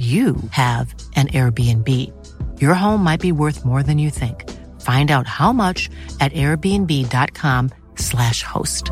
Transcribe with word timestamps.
you 0.00 0.36
have 0.52 0.94
an 1.14 1.28
Airbnb. 1.28 1.86
Your 2.58 2.72
home 2.72 3.04
might 3.04 3.20
be 3.20 3.32
worth 3.32 3.66
more 3.66 3.82
than 3.82 3.98
you 3.98 4.08
think. 4.08 4.48
Find 4.80 5.10
out 5.10 5.26
how 5.26 5.52
much 5.52 5.90
at 6.20 6.32
airbnb.com/slash 6.32 8.42
host. 8.42 8.90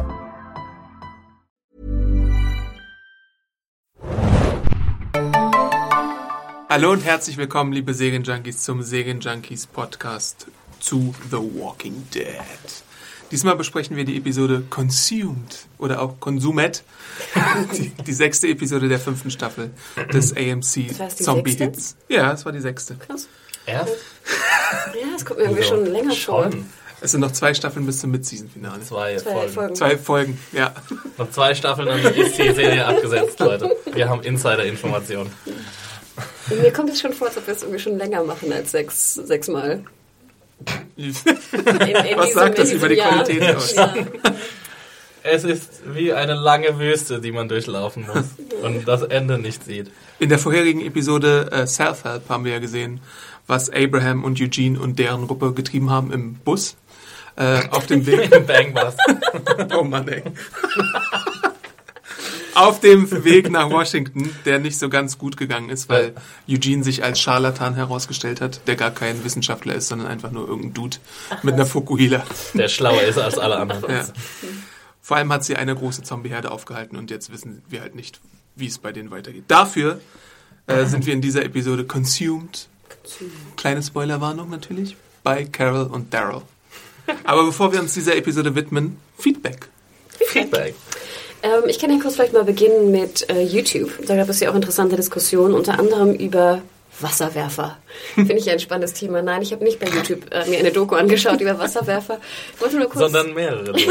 Hallo 6.68 6.92
und 6.92 7.02
herzlich 7.02 7.38
willkommen, 7.38 7.72
liebe 7.72 7.94
Serienjunkies, 7.94 8.62
zum 8.62 8.82
Serienjunkies 8.82 9.66
Podcast 9.66 10.48
zu 10.80 11.14
The 11.30 11.38
Walking 11.38 12.06
Dead. 12.12 12.82
Diesmal 13.30 13.56
besprechen 13.56 13.96
wir 13.96 14.04
die 14.04 14.16
Episode 14.16 14.62
Consumed 14.70 15.66
oder 15.78 16.00
auch 16.00 16.18
Consumed, 16.18 16.82
die, 17.76 17.90
die 17.90 18.12
sechste 18.12 18.48
Episode 18.48 18.88
der 18.88 18.98
fünften 18.98 19.30
Staffel 19.30 19.70
des 20.12 20.34
AMC 20.34 20.88
Zombie 21.14 21.50
sechste? 21.52 21.64
Hits. 21.64 21.96
Ja, 22.08 22.32
es 22.32 22.44
war 22.44 22.52
die 22.52 22.60
sechste. 22.60 22.94
Krass. 22.96 23.28
Erst? 23.66 23.96
Ja, 24.94 25.06
das 25.12 25.26
kommt 25.26 25.40
mir 25.40 25.44
irgendwie 25.46 25.62
schon 25.62 25.84
länger 25.84 26.14
vor. 26.14 26.44
Schon. 26.50 26.64
Es 27.00 27.12
sind 27.12 27.20
noch 27.20 27.32
zwei 27.32 27.54
Staffeln 27.54 27.86
bis 27.86 28.00
zum 28.00 28.10
Mid-Season-Finale. 28.10 28.80
Zwei, 28.82 29.16
Zwei 29.16 29.30
Folgen. 29.32 29.52
Folgen. 29.52 29.74
Zwei 29.76 29.98
Folgen, 29.98 30.38
ja. 30.52 30.74
Noch 31.16 31.30
zwei 31.30 31.54
Staffeln, 31.54 31.86
dann 31.86 32.00
ist 32.00 32.38
die 32.38 32.52
Serie 32.52 32.84
abgesetzt, 32.84 33.38
Leute. 33.38 33.76
Wir 33.92 34.08
haben 34.08 34.22
Insider-Informationen. 34.22 35.30
Mir 36.48 36.72
kommt 36.72 36.90
es 36.90 37.00
schon 37.00 37.12
vor, 37.12 37.28
als 37.28 37.36
ob 37.36 37.46
wir 37.46 37.54
es 37.54 37.62
irgendwie 37.62 37.78
schon 37.78 37.98
länger 37.98 38.24
machen 38.24 38.52
als 38.52 38.72
sechs, 38.72 39.14
sechs 39.14 39.48
Mal. 39.48 39.84
In, 40.96 41.06
in 41.06 42.18
Was 42.18 42.32
sagt 42.32 42.58
das 42.58 42.72
über 42.72 42.88
die 42.88 42.96
Jahr. 42.96 43.22
Qualität 43.22 43.56
aus? 43.56 43.74
Ja. 43.74 43.94
Es 45.22 45.44
ist 45.44 45.82
wie 45.94 46.12
eine 46.12 46.34
lange 46.34 46.78
Wüste, 46.78 47.20
die 47.20 47.32
man 47.32 47.48
durchlaufen 47.48 48.06
muss 48.06 48.26
und 48.62 48.88
das 48.88 49.02
Ende 49.02 49.38
nicht 49.38 49.64
sieht. 49.64 49.90
In 50.18 50.28
der 50.28 50.38
vorherigen 50.38 50.80
Episode 50.80 51.50
äh, 51.52 51.66
Self-Help 51.66 52.28
haben 52.28 52.44
wir 52.44 52.52
ja 52.52 52.58
gesehen, 52.58 53.00
was 53.46 53.70
Abraham 53.70 54.24
und 54.24 54.40
Eugene 54.40 54.78
und 54.78 54.98
deren 54.98 55.26
Gruppe 55.26 55.52
getrieben 55.52 55.90
haben 55.90 56.12
im 56.12 56.34
Bus. 56.34 56.76
Äh, 57.36 57.68
auf 57.70 57.86
dem 57.86 58.04
Weg 58.06 58.30
Bang 58.46 58.74
Bus. 58.74 58.96
Oh 59.76 59.84
Mann, 59.84 60.08
ey. 60.08 60.22
Auf 62.58 62.80
dem 62.80 63.24
Weg 63.24 63.50
nach 63.50 63.70
Washington, 63.70 64.34
der 64.44 64.58
nicht 64.58 64.80
so 64.80 64.88
ganz 64.88 65.16
gut 65.16 65.36
gegangen 65.36 65.68
ist, 65.70 65.88
weil 65.88 66.12
Eugene 66.48 66.82
sich 66.82 67.04
als 67.04 67.20
Scharlatan 67.20 67.74
herausgestellt 67.74 68.40
hat, 68.40 68.66
der 68.66 68.74
gar 68.74 68.90
kein 68.90 69.22
Wissenschaftler 69.22 69.76
ist, 69.76 69.86
sondern 69.86 70.08
einfach 70.08 70.32
nur 70.32 70.48
irgendein 70.48 70.74
Dude 70.74 70.96
mit 71.44 71.54
einer 71.54 71.66
Fukuhila. 71.66 72.26
Der 72.54 72.66
schlauer 72.66 73.02
ist 73.02 73.16
als 73.16 73.38
alle 73.38 73.58
anderen. 73.58 73.88
Ja. 73.88 74.04
Vor 75.00 75.16
allem 75.16 75.32
hat 75.32 75.44
sie 75.44 75.54
eine 75.54 75.76
große 75.76 76.02
Zombieherde 76.02 76.50
aufgehalten 76.50 76.96
und 76.96 77.12
jetzt 77.12 77.30
wissen 77.30 77.62
wir 77.68 77.80
halt 77.80 77.94
nicht, 77.94 78.20
wie 78.56 78.66
es 78.66 78.78
bei 78.78 78.90
denen 78.90 79.12
weitergeht. 79.12 79.44
Dafür 79.46 80.00
äh, 80.66 80.84
sind 80.86 81.06
wir 81.06 81.14
in 81.14 81.20
dieser 81.20 81.44
Episode 81.44 81.84
consumed. 81.84 82.66
Kleine 83.56 83.84
Spoilerwarnung 83.84 84.50
natürlich 84.50 84.96
bei 85.22 85.44
Carol 85.44 85.86
und 85.86 86.12
Daryl. 86.12 86.42
Aber 87.22 87.46
bevor 87.46 87.72
wir 87.72 87.80
uns 87.80 87.94
dieser 87.94 88.16
Episode 88.16 88.56
widmen, 88.56 88.96
Feedback. 89.16 89.68
Feedback. 90.26 90.74
Ähm, 91.42 91.68
ich 91.68 91.78
kann 91.78 91.90
ja 91.90 91.98
kurz 92.00 92.14
vielleicht 92.14 92.32
mal 92.32 92.44
beginnen 92.44 92.90
mit 92.90 93.28
äh, 93.30 93.42
YouTube. 93.42 93.90
Da 94.06 94.16
gab 94.16 94.28
es 94.28 94.40
ja 94.40 94.50
auch 94.50 94.54
interessante 94.54 94.96
Diskussionen, 94.96 95.54
unter 95.54 95.78
anderem 95.78 96.14
über 96.14 96.62
Wasserwerfer. 97.00 97.78
Finde 98.14 98.34
ich 98.34 98.46
ja 98.46 98.54
ein 98.54 98.60
spannendes 98.60 98.94
Thema. 98.94 99.22
Nein, 99.22 99.42
ich 99.42 99.52
habe 99.52 99.62
nicht 99.64 99.78
bei 99.78 99.86
YouTube 99.86 100.32
äh, 100.32 100.48
mir 100.48 100.58
eine 100.58 100.72
Doku 100.72 100.96
angeschaut 100.96 101.40
über 101.40 101.56
Wasserwerfer. 101.58 102.18
Ich 102.54 102.60
wollte 102.60 102.76
nur 102.76 102.88
kurz... 102.88 103.10
Sondern 103.10 103.34
mehrere. 103.34 103.72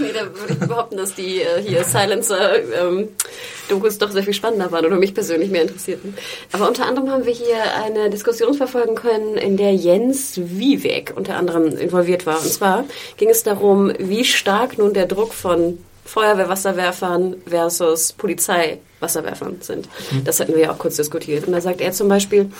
Nee, 0.00 0.12
da 0.14 0.22
würde 0.22 0.52
ich 0.52 0.60
behaupten, 0.60 0.96
dass 0.96 1.14
die 1.14 1.40
äh, 1.40 1.60
hier 1.60 1.84
Silencer-Dokus 1.84 3.98
doch 3.98 4.10
sehr 4.10 4.22
viel 4.22 4.32
spannender 4.32 4.70
waren 4.70 4.86
oder 4.86 4.96
mich 4.96 5.12
persönlich 5.12 5.50
mehr 5.50 5.62
interessierten. 5.62 6.16
Aber 6.52 6.68
unter 6.68 6.86
anderem 6.86 7.10
haben 7.10 7.26
wir 7.26 7.32
hier 7.32 7.56
eine 7.84 8.08
Diskussion 8.08 8.54
verfolgen 8.54 8.94
können, 8.94 9.36
in 9.36 9.56
der 9.56 9.74
Jens 9.74 10.34
Wieweg 10.36 11.12
unter 11.16 11.36
anderem 11.36 11.76
involviert 11.76 12.26
war. 12.26 12.40
Und 12.40 12.48
zwar 12.48 12.84
ging 13.16 13.28
es 13.28 13.42
darum, 13.42 13.92
wie 13.98 14.24
stark 14.24 14.78
nun 14.78 14.94
der 14.94 15.06
Druck 15.06 15.34
von 15.34 15.78
Feuerwehrwasserwerfern 16.08 17.36
versus 17.46 18.14
Polizeiwasserwerfern 18.14 19.58
sind. 19.60 19.88
Das 20.24 20.40
hatten 20.40 20.54
wir 20.54 20.62
ja 20.62 20.72
auch 20.72 20.78
kurz 20.78 20.96
diskutiert. 20.96 21.46
Und 21.46 21.52
da 21.52 21.60
sagt 21.60 21.82
er 21.82 21.92
zum 21.92 22.08
Beispiel, 22.08 22.50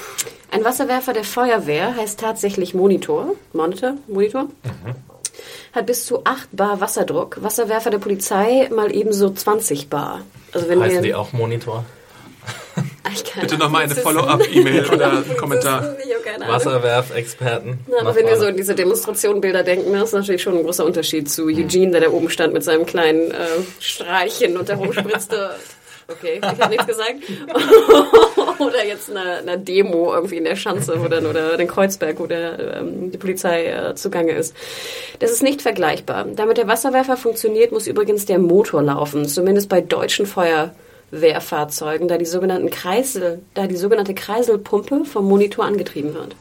ein 0.51 0.65
Wasserwerfer 0.65 1.15
der 1.15 1.25
Feuerwehr 1.25 1.97
heißt 1.97 2.21
tatsächlich 2.21 2.75
Monitor, 2.75 3.35
Monitor, 3.55 3.95
Monitor, 4.07 4.49
hat 5.73 5.87
bis 5.87 6.05
zu 6.05 6.25
8 6.25 6.49
Bar 6.53 6.81
Wasserdruck. 6.83 7.43
Wasserwerfer 7.43 7.91
der 7.91 7.99
Polizei 7.99 8.69
mal 8.75 8.95
ebenso 8.95 9.31
20 9.31 9.89
Bar. 9.89 10.23
Also 10.53 10.69
wenn 10.69 10.81
Heißen 10.81 10.97
wir 10.97 11.03
die 11.03 11.15
auch 11.15 11.33
Monitor? 11.33 11.87
Bitte 13.41 13.57
nochmal 13.59 13.85
eine 13.85 13.95
Follow-up-E-Mail 13.95 14.87
oder 14.93 15.11
einen 15.13 15.37
Kommentar. 15.37 15.83
ist- 15.99 16.07
ich 16.07 16.15
hab 16.15 16.23
keine 16.25 16.45
Ahnung. 16.45 16.57
Wasserwerfexperten. 16.57 17.79
Aber 18.01 18.15
wenn 18.15 18.27
wir 18.27 18.37
so 18.37 18.47
an 18.47 18.57
diese 18.57 18.75
Demonstrationenbilder 18.75 19.63
denken, 19.63 19.93
das 19.93 20.05
ist 20.09 20.13
natürlich 20.15 20.43
schon 20.43 20.57
ein 20.59 20.63
großer 20.65 20.85
Unterschied 20.85 21.31
zu 21.31 21.47
Eugene, 21.47 21.93
der 21.93 22.01
da 22.03 22.09
oben 22.11 22.31
stand 22.31 22.53
mit 22.53 22.65
seinem 22.65 22.87
kleinen 22.87 23.31
äh, 23.31 23.35
Strahlchen 23.81 24.57
und 24.57 24.69
der 24.69 24.77
rumspritzte. 24.77 25.51
Okay, 26.11 26.41
ich 26.41 26.43
habe 26.63 26.71
nichts 26.71 26.87
gesagt. 26.87 27.17
oder 28.61 28.83
jetzt 28.87 29.11
eine, 29.11 29.37
eine 29.47 29.59
Demo 29.59 30.15
irgendwie 30.15 30.39
in 30.39 30.45
der 30.45 30.57
Schanze 30.57 30.95
wo 31.03 31.07
dann, 31.07 31.27
oder 31.27 31.59
den 31.59 31.69
Kreuzberg, 31.69 32.19
wo 32.19 32.27
der, 32.27 32.79
ähm, 32.79 33.11
die 33.11 33.19
Polizei 33.19 33.67
äh, 33.67 33.95
zugange 33.95 34.33
ist. 34.33 34.55
Das 35.19 35.31
ist 35.31 35.43
nicht 35.43 35.61
vergleichbar. 35.61 36.25
Damit 36.35 36.57
der 36.57 36.67
Wasserwerfer 36.67 37.19
funktioniert, 37.19 37.73
muss 37.73 37.87
übrigens 37.87 38.25
der 38.25 38.39
Motor 38.39 38.83
laufen, 38.83 39.27
zumindest 39.29 39.69
bei 39.69 39.83
deutschen 39.83 40.25
Feuerwehrfahrzeugen, 41.11 42.09
da 42.09 42.19
die 42.19 42.25
sogenannten 42.27 42.71
Kreisel, 42.71 43.41
da 43.55 43.67
die 43.67 43.77
sogenannte 43.77 44.15
Kreiselpumpe 44.15 45.05
vom 45.05 45.27
Monitor 45.27 45.65
angetrieben 45.65 46.15
wird. 46.15 46.37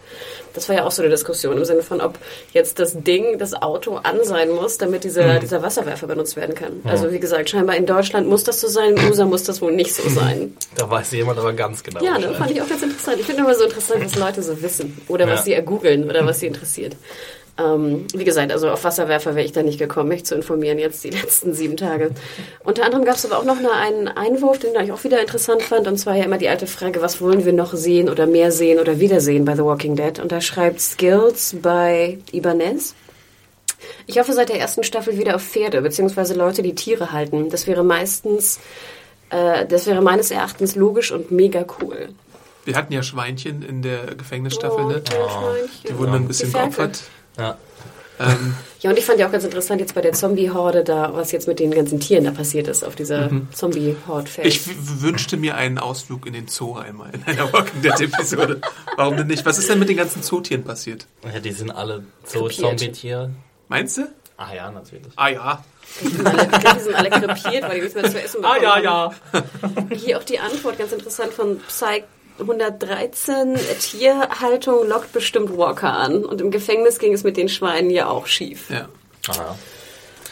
Das 0.53 0.67
war 0.69 0.75
ja 0.75 0.85
auch 0.85 0.91
so 0.91 1.03
eine 1.03 1.11
Diskussion 1.11 1.55
im 1.57 1.65
Sinne 1.65 1.83
von, 1.83 2.01
ob 2.01 2.17
jetzt 2.51 2.79
das 2.79 3.01
Ding, 3.03 3.37
das 3.37 3.53
Auto 3.53 3.97
an 3.97 4.23
sein 4.23 4.49
muss, 4.49 4.77
damit 4.77 5.03
dieser, 5.03 5.39
dieser 5.39 5.61
Wasserwerfer 5.61 6.07
benutzt 6.07 6.35
werden 6.35 6.55
kann. 6.55 6.81
Also 6.83 7.11
wie 7.11 7.19
gesagt, 7.19 7.49
scheinbar 7.49 7.75
in 7.75 7.85
Deutschland 7.85 8.27
muss 8.27 8.43
das 8.43 8.59
so 8.59 8.67
sein, 8.67 8.95
in 8.97 9.09
USA 9.09 9.25
muss 9.25 9.43
das 9.43 9.61
wohl 9.61 9.71
nicht 9.73 9.93
so 9.93 10.07
sein. 10.09 10.55
Da 10.75 10.89
weiß 10.89 11.11
jemand 11.11 11.37
aber 11.39 11.53
ganz 11.53 11.83
genau. 11.83 12.03
Ja, 12.03 12.13
ne, 12.13 12.27
Bescheid. 12.27 12.35
fand 12.37 12.51
ich 12.51 12.61
auch 12.61 12.69
ganz 12.69 12.81
interessant. 12.81 13.17
Ich 13.19 13.25
finde 13.25 13.43
immer 13.43 13.53
so 13.55 13.65
interessant, 13.65 14.03
was 14.03 14.15
Leute 14.15 14.41
so 14.41 14.61
wissen 14.61 14.99
oder 15.07 15.25
was 15.27 15.39
Ja. 15.41 15.45
sie 15.45 15.53
ergoogeln 15.53 16.09
oder 16.09 16.25
was 16.25 16.39
sie 16.39 16.47
interessiert. 16.47 16.95
Ähm, 17.59 18.05
wie 18.13 18.23
gesagt, 18.23 18.51
also 18.51 18.69
auf 18.69 18.83
Wasserwerfer 18.83 19.33
wäre 19.35 19.45
ich 19.45 19.51
da 19.51 19.63
nicht 19.63 19.79
gekommen, 19.79 20.09
mich 20.09 20.25
zu 20.25 20.35
informieren 20.35 20.77
jetzt 20.77 21.03
die 21.03 21.09
letzten 21.21 21.53
sieben 21.53 21.75
Tage. 21.75 22.11
Unter 22.63 22.85
anderem 22.85 23.03
gab 23.03 23.15
es 23.15 23.25
aber 23.25 23.39
auch 23.39 23.45
noch 23.45 23.57
eine, 23.57 23.71
einen 23.71 24.07
Einwurf, 24.07 24.59
den 24.59 24.75
ich 24.83 24.91
auch 24.91 25.03
wieder 25.03 25.19
interessant 25.19 25.63
fand, 25.63 25.87
und 25.87 25.97
zwar 25.97 26.15
ja 26.15 26.25
immer 26.25 26.37
die 26.37 26.49
alte 26.49 26.67
Frage, 26.67 27.01
was 27.01 27.19
wollen 27.19 27.45
wir 27.45 27.53
noch 27.53 27.73
sehen 27.73 28.09
oder 28.09 28.27
mehr 28.27 28.51
sehen 28.51 28.79
oder 28.79 28.99
wiedersehen 28.99 29.45
bei 29.45 29.55
The 29.55 29.63
Walking 29.63 29.95
Dead? 29.95 30.19
Und 30.19 30.31
da 30.31 30.39
schreibt 30.41 30.79
Skills 30.81 31.55
bei 31.61 32.19
Ibanez. 32.31 32.93
Ich 34.05 34.19
hoffe 34.19 34.33
seit 34.33 34.49
der 34.49 34.59
ersten 34.59 34.83
Staffel 34.83 35.17
wieder 35.17 35.35
auf 35.35 35.43
Pferde, 35.43 35.81
beziehungsweise 35.81 36.33
Leute, 36.33 36.61
die 36.61 36.75
Tiere 36.75 37.11
halten. 37.11 37.49
Das 37.49 37.67
wäre 37.67 37.83
meistens, 37.83 38.59
äh, 39.29 39.65
das 39.65 39.87
wäre 39.87 40.01
meines 40.01 40.31
Erachtens 40.31 40.75
logisch 40.75 41.11
und 41.11 41.31
mega 41.31 41.65
cool. 41.81 42.09
Wir 42.65 42.75
hatten 42.75 42.91
ja 42.91 43.01
Schweinchen 43.01 43.63
in 43.63 43.81
der 43.81 44.15
Gefängnisstaffel, 44.15 44.83
Oh, 44.83 44.89
ne? 44.89 45.01
Die 45.87 45.97
wurden 45.97 46.11
dann 46.11 46.23
ein 46.23 46.27
bisschen 46.27 46.51
geopfert. 46.51 47.01
Ja. 47.37 47.57
Ähm, 48.19 48.55
Ja, 48.81 48.89
und 48.91 48.97
ich 48.97 49.05
fand 49.05 49.19
ja 49.19 49.27
auch 49.27 49.31
ganz 49.31 49.43
interessant 49.43 49.79
jetzt 49.81 49.93
bei 49.95 50.01
der 50.01 50.13
Zombie-Horde 50.13 50.83
da, 50.83 51.13
was 51.13 51.31
jetzt 51.31 51.47
mit 51.47 51.59
den 51.59 51.71
ganzen 51.71 51.99
Tieren 51.99 52.23
da 52.25 52.31
passiert 52.31 52.67
ist 52.67 52.83
auf 52.83 52.95
dieser 52.95 53.29
Zombie-Horde-Feld. 53.53 54.45
Mhm. 54.45 54.49
ich 54.49 54.67
w- 54.67 55.01
wünschte 55.01 55.37
mir 55.37 55.55
einen 55.55 55.77
Ausflug 55.77 56.25
in 56.25 56.33
den 56.33 56.47
Zoo 56.47 56.75
einmal 56.77 57.09
in 57.13 57.23
einer 57.25 57.51
Walking 57.53 57.81
Dead-Episode. 57.81 58.61
Warum 58.95 59.17
denn 59.17 59.27
nicht? 59.27 59.45
Was 59.45 59.57
ist 59.57 59.69
denn 59.69 59.79
mit 59.79 59.89
den 59.89 59.97
ganzen 59.97 60.23
Zootieren 60.23 60.63
passiert? 60.63 61.05
ja, 61.31 61.39
die 61.39 61.51
sind 61.51 61.71
alle 61.71 62.03
so 62.23 62.41
Krepiert. 62.45 62.59
Zombie-Tiere. 62.79 63.31
Meinst 63.67 63.97
du? 63.97 64.07
Ah 64.37 64.53
ja, 64.53 64.69
natürlich. 64.71 65.07
Ah 65.15 65.29
ja. 65.29 65.63
Die 66.01 66.07
sind 66.09 66.27
alle, 66.27 66.43
ich 66.43 66.49
die 66.73 66.79
sind 66.81 66.95
alle 66.95 67.09
krepiert, 67.09 67.63
weil 67.63 67.75
die 67.75 67.81
nichts 67.81 67.95
mehr 67.95 68.11
zu 68.11 68.21
essen 68.21 68.41
bekommen 68.41 68.59
Ah 68.65 68.79
ja, 68.79 68.79
ja. 68.79 69.11
Hier 69.95 70.17
auch 70.19 70.23
die 70.23 70.37
Antwort, 70.39 70.77
ganz 70.77 70.91
interessant, 70.91 71.33
von 71.33 71.59
Psych 71.67 72.03
113. 72.39 73.55
Tierhaltung 73.79 74.87
lockt 74.87 75.11
bestimmt 75.13 75.57
Walker 75.57 75.93
an. 75.93 76.23
Und 76.25 76.41
im 76.41 76.51
Gefängnis 76.51 76.99
ging 76.99 77.13
es 77.13 77.23
mit 77.23 77.37
den 77.37 77.49
Schweinen 77.49 77.89
ja 77.89 78.07
auch 78.09 78.27
schief. 78.27 78.69
Ja. 78.69 78.87
Aha. 79.29 79.55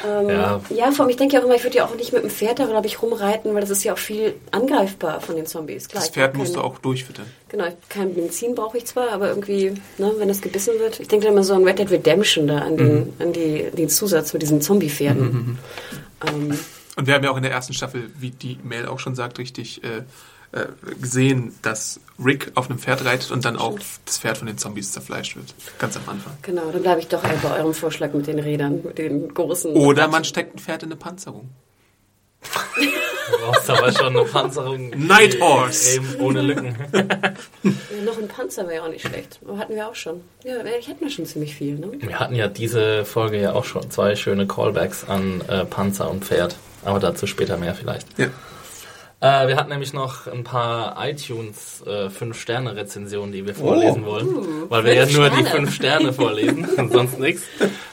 Ähm, 0.05 0.29
Ja. 0.29 0.61
ja. 0.69 0.91
vor 0.91 1.05
allem, 1.05 1.09
ich 1.09 1.15
denke 1.17 1.35
ja 1.35 1.41
auch 1.41 1.45
immer, 1.45 1.55
ich 1.55 1.63
würde 1.63 1.77
ja 1.77 1.85
auch 1.85 1.95
nicht 1.95 2.11
mit 2.11 2.21
dem 2.23 2.29
Pferd 2.29 2.59
da, 2.59 2.65
glaube 2.65 2.85
ich, 2.85 3.01
rumreiten, 3.01 3.53
weil 3.53 3.61
das 3.61 3.69
ist 3.69 3.83
ja 3.83 3.93
auch 3.93 3.97
viel 3.97 4.35
angreifbar 4.51 5.21
von 5.21 5.35
den 5.37 5.45
Zombies. 5.45 5.87
Klar, 5.87 6.03
Das 6.03 6.11
Pferd 6.11 6.35
musst 6.35 6.55
du 6.55 6.61
auch 6.61 6.77
durchfüttern. 6.79 7.25
Genau, 7.49 7.65
kein 7.87 8.13
Benzin 8.13 8.55
brauche 8.55 8.77
ich 8.77 8.85
zwar, 8.85 9.11
aber 9.11 9.29
irgendwie, 9.29 9.73
ne, 9.97 10.13
wenn 10.17 10.27
das 10.27 10.41
gebissen 10.41 10.77
wird. 10.79 10.99
Ich 10.99 11.07
denke 11.07 11.25
da 11.25 11.31
immer 11.31 11.43
so 11.45 11.53
an 11.53 11.63
Red 11.63 11.79
Dead 11.79 11.89
Redemption 11.89 12.47
da, 12.47 12.57
an 12.59 12.75
den, 12.77 13.13
an 13.19 13.31
die, 13.31 13.69
den 13.71 13.87
Zusatz 13.89 14.33
mit 14.33 14.41
diesen 14.41 14.61
Zombie-Pferden. 14.61 15.57
Ähm, 16.27 16.59
Und 16.97 17.07
wir 17.07 17.13
haben 17.13 17.23
ja 17.23 17.31
auch 17.31 17.37
in 17.37 17.43
der 17.43 17.51
ersten 17.53 17.73
Staffel, 17.73 18.09
wie 18.19 18.31
die 18.31 18.57
Mail 18.63 18.87
auch 18.87 18.99
schon 18.99 19.15
sagt, 19.15 19.39
richtig 19.39 19.81
äh, 19.83 20.01
äh, 20.55 20.67
gesehen, 21.01 21.53
dass 21.61 21.99
Rick 22.23 22.51
auf 22.55 22.69
einem 22.69 22.79
Pferd 22.79 23.03
reitet 23.03 23.31
und 23.31 23.43
dann 23.43 23.57
auch 23.57 23.77
das 24.05 24.17
Pferd 24.17 24.37
von 24.37 24.47
den 24.47 24.57
Zombies 24.57 24.93
zerfleischt 24.93 25.35
wird. 25.35 25.53
Ganz 25.79 25.97
am 25.97 26.03
Anfang. 26.07 26.33
genau, 26.41 26.71
dann 26.71 26.81
bleibe 26.81 27.01
ich 27.01 27.07
doch 27.07 27.23
eher 27.23 27.37
bei 27.43 27.59
eurem 27.59 27.73
Vorschlag 27.73 28.13
mit 28.13 28.25
den 28.27 28.39
Rädern, 28.39 28.81
mit 28.83 28.97
den 28.97 29.33
großen. 29.33 29.73
Oder 29.73 30.07
man 30.07 30.23
steckt 30.23 30.55
ein 30.55 30.59
Pferd 30.59 30.83
in 30.83 30.89
eine 30.89 30.95
Panzerung. 30.95 31.49
Du 32.43 33.37
brauchst 33.39 33.69
aber 33.69 33.91
schon 33.91 34.15
eine 34.15 34.25
Panzerung. 34.25 34.89
Night 34.91 35.41
Horse. 35.41 35.95
Eben 35.95 36.15
ohne 36.19 36.41
Lücken. 36.41 36.75
Ja, 36.93 37.01
noch 38.05 38.17
ein 38.17 38.27
Panzer 38.27 38.63
wäre 38.63 38.75
ja 38.75 38.83
auch 38.83 38.89
nicht 38.89 39.05
schlecht. 39.05 39.39
Hatten 39.57 39.75
wir 39.75 39.87
auch 39.87 39.95
schon. 39.95 40.21
Ja, 40.43 40.63
ich 40.79 40.87
hätten 40.87 41.01
wir 41.01 41.09
schon 41.09 41.25
ziemlich 41.25 41.55
viel, 41.55 41.75
ne? 41.75 41.89
Wir 41.99 42.19
hatten 42.19 42.35
ja 42.35 42.47
diese 42.47 43.03
Folge 43.03 43.41
ja 43.41 43.53
auch 43.53 43.65
schon 43.65 43.89
zwei 43.89 44.15
schöne 44.15 44.47
Callbacks 44.47 45.05
an 45.07 45.41
äh, 45.47 45.65
Panzer 45.65 46.09
und 46.09 46.23
Pferd. 46.23 46.55
Aber 46.83 46.99
dazu 46.99 47.25
später 47.25 47.57
mehr 47.57 47.73
vielleicht. 47.73 48.07
Ja. 48.17 48.27
Äh, 49.25 49.47
wir 49.47 49.55
hatten 49.55 49.71
nämlich 49.71 49.91
noch 49.91 50.27
ein 50.27 50.43
paar 50.43 50.95
iTunes 51.03 51.81
äh, 51.87 52.09
5-Sterne-Rezensionen, 52.09 53.31
die 53.31 53.43
wir 53.43 53.55
vorlesen 53.55 54.05
wollen. 54.05 54.69
weil 54.69 54.83
wir 54.83 54.93
ja 54.93 55.07
fünf 55.07 55.17
nur 55.17 55.29
die. 55.31 55.43
5 55.43 55.73
Sterne 55.73 56.13
vorlesen 56.21 56.65
und 56.77 56.91
sonst 56.91 57.19
nichts. 57.19 57.41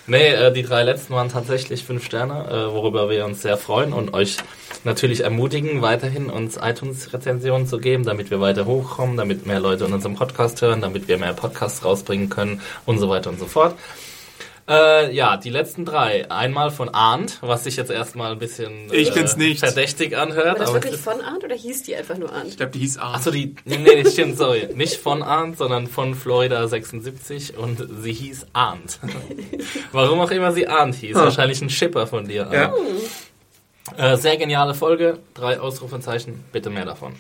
Nee, 0.07 0.29
äh, 0.29 0.53
die 0.53 0.63
drei 0.63 0.83
letzten 0.83 1.15
waren 1.15 1.31
tatsächlich 1.31 1.85
5 1.85 2.05
Sterne, 2.05 2.49
äh, 2.51 2.75
worüber 2.75 3.09
wir 3.09 3.25
uns 3.25 3.41
sehr 3.41 3.57
freuen 3.57 3.95
und 3.95 4.13
euch 4.13 4.37
natürlich 4.85 5.25
ermutigen, 5.25 5.81
weiterhin 5.81 6.29
uns 6.29 6.59
iTunes-Rezensionen 6.63 7.67
zu 7.67 7.79
geben, 7.79 8.05
damit 8.05 8.31
wir 8.31 8.41
weiter 8.41 8.67
hochkommen, 8.67 9.17
damit 9.17 9.47
mehr 9.47 9.61
Leute 9.61 9.87
in 9.87 9.95
unserem 9.95 10.17
Podcast 10.17 10.61
hören, 10.61 10.83
damit 10.83 11.09
wir 11.09 11.17
mehr 11.17 11.33
Podcasts 11.33 11.83
rausbringen 11.83 12.29
können 12.29 12.61
und 12.85 12.99
so 12.99 13.09
weiter 13.09 13.31
und 13.31 13.39
so 13.39 13.47
fort. 13.47 13.75
Äh, 14.73 15.15
ja, 15.15 15.37
die 15.37 15.51
letzten 15.51 15.85
drei. 15.85 16.31
Einmal 16.31 16.71
von 16.71 16.89
Arndt, 16.89 17.39
was 17.43 17.65
sich 17.65 17.77
jetzt 17.77 17.91
erstmal 17.91 18.33
ein 18.33 18.39
bisschen 18.39 18.91
Ich 18.91 19.11
äh, 19.11 19.15
bin's 19.15 19.37
nicht. 19.37 19.61
verdächtig 19.61 20.17
anhört. 20.17 20.47
War 20.47 20.55
das 20.55 20.71
aber 20.71 20.83
wirklich 20.83 20.99
von 21.01 21.21
Arndt 21.21 21.45
oder 21.45 21.55
hieß 21.55 21.83
die 21.83 21.95
einfach 21.95 22.17
nur 22.17 22.31
Ich 22.31 22.35
Arndt? 22.35 22.57
glaube, 22.57 22.73
die 22.73 22.79
hieß 22.79 22.97
Arm. 22.99 23.15
Achso, 23.15 23.31
die, 23.31 23.55
nee, 23.67 23.77
nee, 23.77 24.05
stimmt, 24.09 24.39
sorry. 24.39 24.69
Nicht 24.75 24.95
von 24.97 25.23
Arndt, 25.23 25.59
sondern 25.59 25.89
von 25.89 26.15
Florida 26.15 26.67
76 26.67 27.59
und 27.59 27.87
sie 28.01 28.13
hieß 28.13 28.47
Arndt. 28.55 28.99
Warum 29.93 30.21
auch 30.21 30.31
immer 30.31 30.53
sie 30.53 30.67
Arndt 30.67 30.95
hieß. 30.95 31.17
Wahrscheinlich 31.17 31.61
ein 31.61 31.69
Schipper 31.71 32.07
von 32.07 32.27
dir. 32.27 32.49
Ja. 32.51 32.73
Äh, 33.97 34.17
sehr 34.17 34.39
geniale 34.39 34.73
Folge. 34.75 35.19
Drei 35.35 35.61
Ausrufezeichen. 35.61 36.45
Bitte 36.51 36.71
mehr 36.71 36.87
davon. 36.87 37.13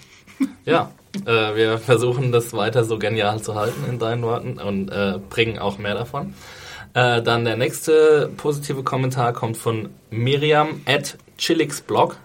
Ja, 0.65 0.91
äh, 1.27 1.55
wir 1.55 1.79
versuchen 1.79 2.33
das 2.33 2.53
weiter 2.55 2.85
so 2.85 2.99
genial 2.99 3.43
zu 3.43 3.55
halten 3.55 3.85
in 3.89 3.99
deinen 3.99 4.23
Worten 4.23 4.59
und 4.59 4.89
äh, 4.91 5.19
bringen 5.29 5.59
auch 5.59 5.77
mehr 5.79 5.95
davon. 5.95 6.35
Äh, 6.95 7.23
dann 7.23 7.45
der 7.45 7.57
nächste 7.57 8.31
positive 8.37 8.83
Kommentar 8.83 9.33
kommt 9.33 9.57
von 9.57 9.91
Miriam 10.11 10.83
at 10.87 11.17
Chillixblog. 11.39 12.17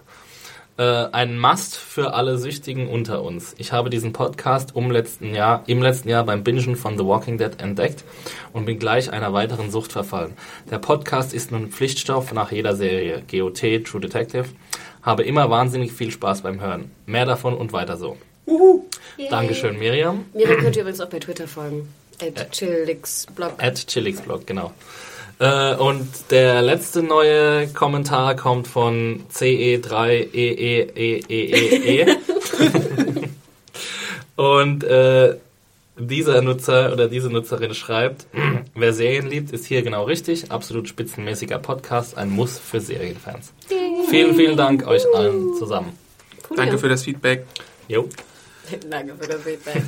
Äh, 0.76 1.06
ein 1.10 1.38
Must 1.38 1.76
für 1.76 2.12
alle 2.12 2.38
Süchtigen 2.38 2.86
unter 2.86 3.22
uns. 3.22 3.54
Ich 3.58 3.72
habe 3.72 3.88
diesen 3.88 4.12
Podcast 4.12 4.76
um 4.76 4.90
letzten 4.90 5.34
Jahr, 5.34 5.64
im 5.66 5.82
letzten 5.82 6.10
Jahr 6.10 6.24
beim 6.24 6.44
Bingen 6.44 6.76
von 6.76 6.98
The 6.98 7.04
Walking 7.04 7.38
Dead 7.38 7.58
entdeckt 7.58 8.04
und 8.52 8.66
bin 8.66 8.78
gleich 8.78 9.10
einer 9.10 9.32
weiteren 9.32 9.70
Sucht 9.70 9.90
verfallen. 9.90 10.34
Der 10.70 10.78
Podcast 10.78 11.32
ist 11.32 11.50
nun 11.50 11.70
Pflichtstoff 11.70 12.32
nach 12.32 12.52
jeder 12.52 12.76
Serie. 12.76 13.22
GOT, 13.28 13.84
True 13.84 14.00
Detective. 14.00 14.44
Habe 15.02 15.22
immer 15.22 15.48
wahnsinnig 15.48 15.92
viel 15.92 16.10
Spaß 16.10 16.42
beim 16.42 16.60
Hören. 16.60 16.90
Mehr 17.06 17.24
davon 17.24 17.54
und 17.54 17.72
weiter 17.72 17.96
so. 17.96 18.18
Dankeschön, 19.30 19.78
Miriam. 19.78 20.26
Mir 20.34 20.46
könnt 20.56 20.76
ihr 20.76 20.82
übrigens 20.82 21.00
auch 21.00 21.08
bei 21.08 21.18
Twitter 21.18 21.48
folgen. 21.48 21.88
At 22.20 22.52
Chillixblog. 22.52 23.52
At 23.58 23.86
Chillixblog, 23.86 24.46
genau. 24.46 24.72
Äh, 25.38 25.74
und 25.76 26.08
der 26.30 26.62
letzte 26.62 27.02
neue 27.02 27.68
Kommentar 27.68 28.34
kommt 28.34 28.66
von 28.66 29.24
E 29.40 29.76
CE3EEEEE. 29.76 32.16
und 34.36 34.84
äh, 34.84 35.36
dieser 35.96 36.42
Nutzer 36.42 36.92
oder 36.92 37.08
diese 37.08 37.30
Nutzerin 37.30 37.74
schreibt, 37.74 38.26
wer 38.74 38.92
Serien 38.92 39.28
liebt, 39.28 39.52
ist 39.52 39.66
hier 39.66 39.82
genau 39.82 40.04
richtig. 40.04 40.50
Absolut 40.50 40.88
spitzenmäßiger 40.88 41.58
Podcast, 41.58 42.16
ein 42.16 42.30
Muss 42.30 42.58
für 42.58 42.80
Serienfans. 42.80 43.52
Vielen, 44.08 44.34
vielen 44.34 44.56
Dank 44.56 44.86
euch 44.86 45.02
allen 45.14 45.54
zusammen. 45.58 45.92
Cool, 46.48 46.56
Danke 46.56 46.74
ja. 46.74 46.78
für 46.78 46.88
das 46.88 47.02
Feedback. 47.02 47.46
Jo, 47.88 48.08
Danke 48.90 49.14
für 49.18 49.28
das 49.28 49.42
Feedback. 49.42 49.82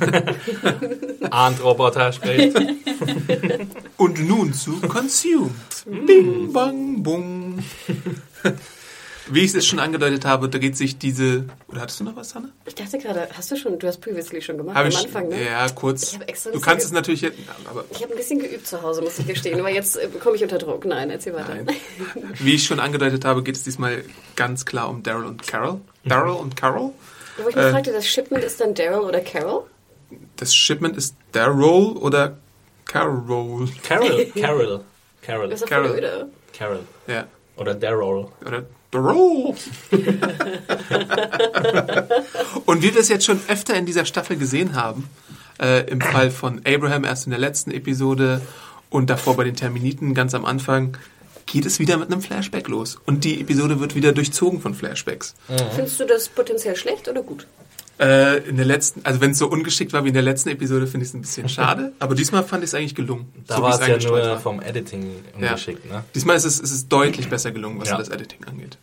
Arndt 1.31 1.63
Roboter 1.63 2.11
spricht. 2.11 2.57
Und 3.97 4.27
nun 4.27 4.53
zu 4.53 4.79
Consumed. 4.81 5.51
Bing, 6.05 6.51
bang, 6.53 7.01
bung. 7.03 7.63
Wie 9.29 9.41
ich 9.41 9.53
es 9.53 9.65
schon 9.65 9.79
angedeutet 9.79 10.25
habe, 10.25 10.49
dreht 10.49 10.75
sich 10.75 10.97
diese. 10.97 11.45
Oder 11.67 11.81
hattest 11.81 11.99
du 11.99 12.03
noch 12.03 12.15
was, 12.15 12.35
Hanne? 12.35 12.49
Ich 12.65 12.75
dachte 12.75 12.97
gerade, 12.97 13.29
hast 13.33 13.49
du 13.51 13.55
schon, 13.55 13.79
du 13.79 13.87
hast 13.87 14.01
previously 14.01 14.41
schon 14.41 14.57
gemacht 14.57 14.75
Habe 14.75 14.87
am 14.87 14.91
ich. 14.91 14.97
Anfang, 14.97 15.29
ne? 15.29 15.45
Ja, 15.45 15.69
kurz. 15.69 16.09
Ich 16.09 16.13
habe 16.15 16.27
extra 16.27 16.51
du 16.51 16.59
kannst 16.59 16.85
es 16.85 16.91
natürlich 16.91 17.21
jetzt. 17.21 17.37
Aber 17.69 17.85
Ich 17.91 18.01
habe 18.01 18.13
ein 18.13 18.17
bisschen 18.17 18.39
geübt 18.39 18.67
zu 18.67 18.81
Hause, 18.81 19.01
muss 19.01 19.19
ich 19.19 19.27
gestehen, 19.27 19.59
aber 19.59 19.69
jetzt 19.69 19.95
äh, 19.97 20.09
komme 20.21 20.35
ich 20.35 20.43
unter 20.43 20.57
Druck. 20.57 20.85
Nein, 20.85 21.09
erzähl 21.11 21.33
weiter. 21.33 21.55
Nein. 21.55 21.67
wie 22.39 22.55
ich 22.55 22.65
schon 22.65 22.79
angedeutet 22.79 23.23
habe, 23.23 23.41
geht 23.43 23.55
es 23.55 23.63
diesmal 23.63 24.03
ganz 24.35 24.65
klar 24.65 24.89
um 24.89 25.01
Daryl 25.03 25.25
und 25.25 25.47
Carol. 25.47 25.79
Daryl 26.03 26.33
und 26.33 26.57
Carol. 26.57 26.91
Aber 27.41 27.49
ich 27.49 27.55
mich 27.55 27.65
Äh. 27.65 27.71
fragte, 27.71 27.91
das 27.91 28.07
Shipment 28.07 28.43
ist 28.43 28.59
dann 28.61 28.73
Daryl 28.73 28.99
oder 29.01 29.19
Carol? 29.21 29.63
Das 30.37 30.53
Shipment 30.55 30.97
ist 30.97 31.15
Daryl 31.31 31.91
oder 31.97 32.37
Carol. 32.85 33.67
Carol, 33.83 34.25
Carol, 34.39 34.81
Carol, 35.21 35.49
Das 35.49 35.61
ist 35.61 35.69
Carol. 35.69 35.91
öde. 35.97 36.27
Carol. 36.57 36.79
Ja. 37.07 37.25
Oder 37.57 37.75
Daryl. 37.75 38.27
Oder 38.45 38.63
Daryl. 38.91 39.53
Und 42.65 42.81
wie 42.83 42.93
wir 42.93 43.01
es 43.01 43.09
jetzt 43.09 43.25
schon 43.25 43.39
öfter 43.47 43.75
in 43.75 43.85
dieser 43.85 44.05
Staffel 44.05 44.37
gesehen 44.37 44.75
haben, 44.75 45.07
äh, 45.61 45.89
im 45.89 46.01
Fall 46.01 46.31
von 46.31 46.61
Abraham 46.65 47.03
erst 47.03 47.25
in 47.25 47.31
der 47.31 47.39
letzten 47.39 47.71
Episode 47.71 48.41
und 48.89 49.09
davor 49.09 49.35
bei 49.37 49.43
den 49.43 49.55
Terminiten 49.55 50.13
ganz 50.13 50.33
am 50.33 50.45
Anfang, 50.45 50.97
geht 51.51 51.65
es 51.65 51.79
wieder 51.79 51.97
mit 51.97 52.11
einem 52.11 52.21
Flashback 52.21 52.67
los. 52.67 52.97
Und 53.05 53.23
die 53.23 53.41
Episode 53.41 53.79
wird 53.79 53.93
wieder 53.95 54.11
durchzogen 54.13 54.61
von 54.61 54.73
Flashbacks. 54.73 55.35
Findest 55.75 55.99
du 55.99 56.05
das 56.05 56.29
potenziell 56.29 56.75
schlecht 56.75 57.07
oder 57.09 57.21
gut? 57.23 57.45
Äh, 57.99 58.37
in 58.47 58.55
der 58.57 58.65
letzten, 58.65 59.01
also 59.05 59.21
wenn 59.21 59.31
es 59.31 59.37
so 59.37 59.47
ungeschickt 59.47 59.93
war 59.93 60.03
wie 60.05 60.07
in 60.07 60.13
der 60.13 60.23
letzten 60.23 60.49
Episode, 60.49 60.87
finde 60.87 61.03
ich 61.03 61.09
es 61.09 61.13
ein 61.13 61.21
bisschen 61.21 61.49
schade. 61.57 61.91
Aber 61.99 62.15
diesmal 62.15 62.43
fand 62.43 62.63
ich 62.63 62.69
es 62.69 62.73
eigentlich 62.73 62.95
gelungen. 62.95 63.31
Da 63.47 63.57
so 63.57 63.61
war 63.61 63.79
es 63.79 63.85
ja 63.87 63.97
nur 64.09 64.19
war. 64.21 64.39
vom 64.39 64.61
Editing 64.61 65.11
ungeschickt, 65.35 65.85
ne? 65.91 66.03
Diesmal 66.15 66.35
ist 66.37 66.45
es, 66.45 66.59
ist 66.59 66.71
es 66.71 66.87
deutlich 66.87 67.27
besser 67.29 67.51
gelungen, 67.51 67.79
was 67.79 67.89
Ja. 67.89 67.97
das 67.97 68.09
Editing 68.09 68.43
angeht. 68.45 68.77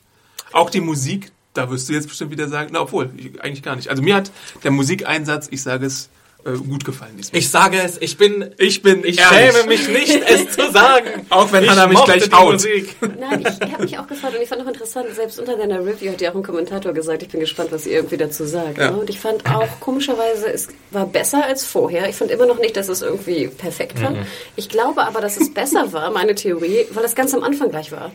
Auch 0.53 0.71
die 0.71 0.81
Musik, 0.81 1.33
da 1.55 1.69
wirst 1.71 1.89
du 1.89 1.95
jetzt 1.95 2.07
bestimmt 2.09 2.31
wieder 2.31 2.49
sagen, 2.49 2.71
na 2.73 2.81
obwohl, 2.83 3.11
ich, 3.17 3.41
eigentlich 3.43 3.63
gar 3.63 3.75
nicht. 3.75 3.89
Also 3.89 4.03
mir 4.03 4.15
hat 4.15 4.31
der 4.63 4.71
Musikeinsatz, 4.71 5.49
ich 5.51 5.63
sage 5.63 5.87
es, 5.87 6.11
äh, 6.55 6.59
gut 6.59 6.85
gefallen 6.85 7.13
diesmal. 7.17 7.39
Ich 7.39 7.51
sage 7.51 7.79
es, 7.85 7.99
ich 8.01 8.17
bin. 8.17 8.51
Ich 8.59 8.83
bin 8.83 9.05
Ich 9.05 9.19
ehrlich. 9.19 9.53
schäme 9.57 9.67
mich 9.69 9.89
nicht, 9.89 10.23
es 10.29 10.51
zu 10.57 10.71
sagen. 10.73 11.27
Auch 11.31 11.51
wenn 11.53 11.65
ich 11.65 11.71
Hannah 11.71 11.87
mich 11.87 12.03
gleich 12.05 12.31
haut. 12.33 12.53
Musik. 12.55 12.97
Nein, 13.01 13.41
ich 13.43 13.73
habe 13.73 13.83
mich 13.83 13.99
auch 13.99 14.07
gefragt 14.07 14.35
und 14.37 14.43
ich 14.43 14.49
fand 14.49 14.63
auch 14.63 14.67
interessant, 14.69 15.07
selbst 15.15 15.39
unter 15.39 15.57
deiner 15.57 15.85
Review 15.85 16.11
hat 16.13 16.21
ja 16.21 16.31
auch 16.31 16.35
ein 16.35 16.43
Kommentator 16.43 16.93
gesagt, 16.93 17.23
ich 17.23 17.29
bin 17.29 17.41
gespannt, 17.41 17.71
was 17.73 17.87
ihr 17.87 17.93
irgendwie 17.95 18.17
dazu 18.17 18.45
sagt. 18.47 18.79
Ja. 18.79 18.91
Ne? 18.91 18.97
Und 18.99 19.11
ich 19.11 19.21
fand 19.21 19.45
auch, 19.47 19.69
komischerweise, 19.81 20.49
es 20.53 20.69
war 20.91 21.07
besser 21.07 21.45
als 21.45 21.65
vorher. 21.65 22.09
Ich 22.09 22.17
fand 22.17 22.31
immer 22.31 22.47
noch 22.47 22.59
nicht, 22.59 22.77
dass 22.77 22.89
es 22.89 23.03
irgendwie 23.03 23.49
perfekt 23.49 24.01
war. 24.03 24.15
Ich 24.57 24.69
glaube 24.69 25.03
aber, 25.05 25.21
dass 25.21 25.37
es 25.37 25.53
besser 25.53 25.93
war, 25.93 26.11
meine 26.11 26.35
Theorie, 26.35 26.87
weil 26.93 27.05
es 27.05 27.15
ganz 27.15 27.35
am 27.35 27.43
Anfang 27.43 27.71
gleich 27.71 27.93
war. 27.93 28.11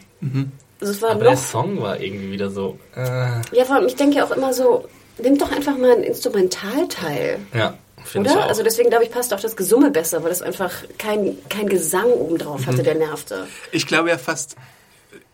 Also 0.81 0.93
es 0.93 1.01
war 1.01 1.11
Aber 1.11 1.23
der 1.23 1.31
noch 1.33 1.39
Song 1.39 1.81
war 1.81 1.99
irgendwie 1.99 2.31
wieder 2.31 2.49
so. 2.49 2.77
Äh, 2.95 3.01
Ja, 3.55 3.65
vor 3.65 3.75
allem, 3.77 3.87
ich 3.87 3.95
denke 3.95 4.17
ja 4.17 4.25
auch 4.25 4.31
immer 4.31 4.53
so, 4.53 4.85
nimm 5.21 5.37
doch 5.37 5.51
einfach 5.51 5.77
mal 5.77 5.91
einen 5.91 6.03
Instrumentalteil. 6.03 7.39
ja, 7.53 7.77
finde 8.05 8.29
ich 8.29 8.35
Oder? 8.35 8.47
Also 8.47 8.63
deswegen 8.63 8.89
glaube 8.89 9.05
ich, 9.05 9.11
passt 9.11 9.33
auch 9.33 9.39
das 9.39 9.55
Gesumme 9.55 9.91
besser, 9.91 10.23
weil 10.23 10.31
es 10.31 10.41
einfach 10.41 10.71
kein, 10.97 11.37
kein 11.49 11.67
Gesang 11.67 12.05
obendrauf 12.05 12.65
hatte, 12.65 12.83
der 12.83 12.95
nervte. 12.95 13.47
Ich 13.71 13.87
glaube 13.87 14.09
ja 14.09 14.17
fast, 14.17 14.55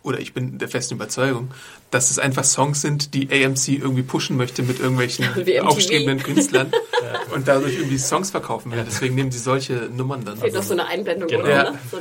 oder 0.04 0.20
ich 0.20 0.34
bin 0.34 0.58
der 0.58 0.70
festen 0.70 0.96
Überzeugung, 0.96 1.52
dass 1.91 2.12
es 2.12 2.19
einfach 2.19 2.43
Songs 2.43 2.81
sind, 2.81 3.13
die 3.13 3.29
AMC 3.31 3.69
irgendwie 3.69 4.03
pushen 4.03 4.38
möchte 4.38 4.62
mit 4.62 4.79
irgendwelchen 4.79 5.25
aufstrebenden 5.63 6.22
Künstlern 6.22 6.72
und 7.34 7.48
dadurch 7.48 7.75
irgendwie 7.75 7.98
Songs 7.98 8.31
verkaufen 8.31 8.72
will. 8.72 8.84
Deswegen 8.86 9.15
nehmen 9.15 9.31
sie 9.31 9.39
solche 9.39 9.89
Nummern 9.96 10.24
dann. 10.25 10.38
Fehlt 10.38 10.53
noch 10.53 10.63
so 10.63 10.74
eine 10.74 10.86
Einblendung, 10.86 11.27
Genau. 11.29 11.43
oder? 11.43 11.51
Ja. 11.51 11.74
So. 11.91 11.98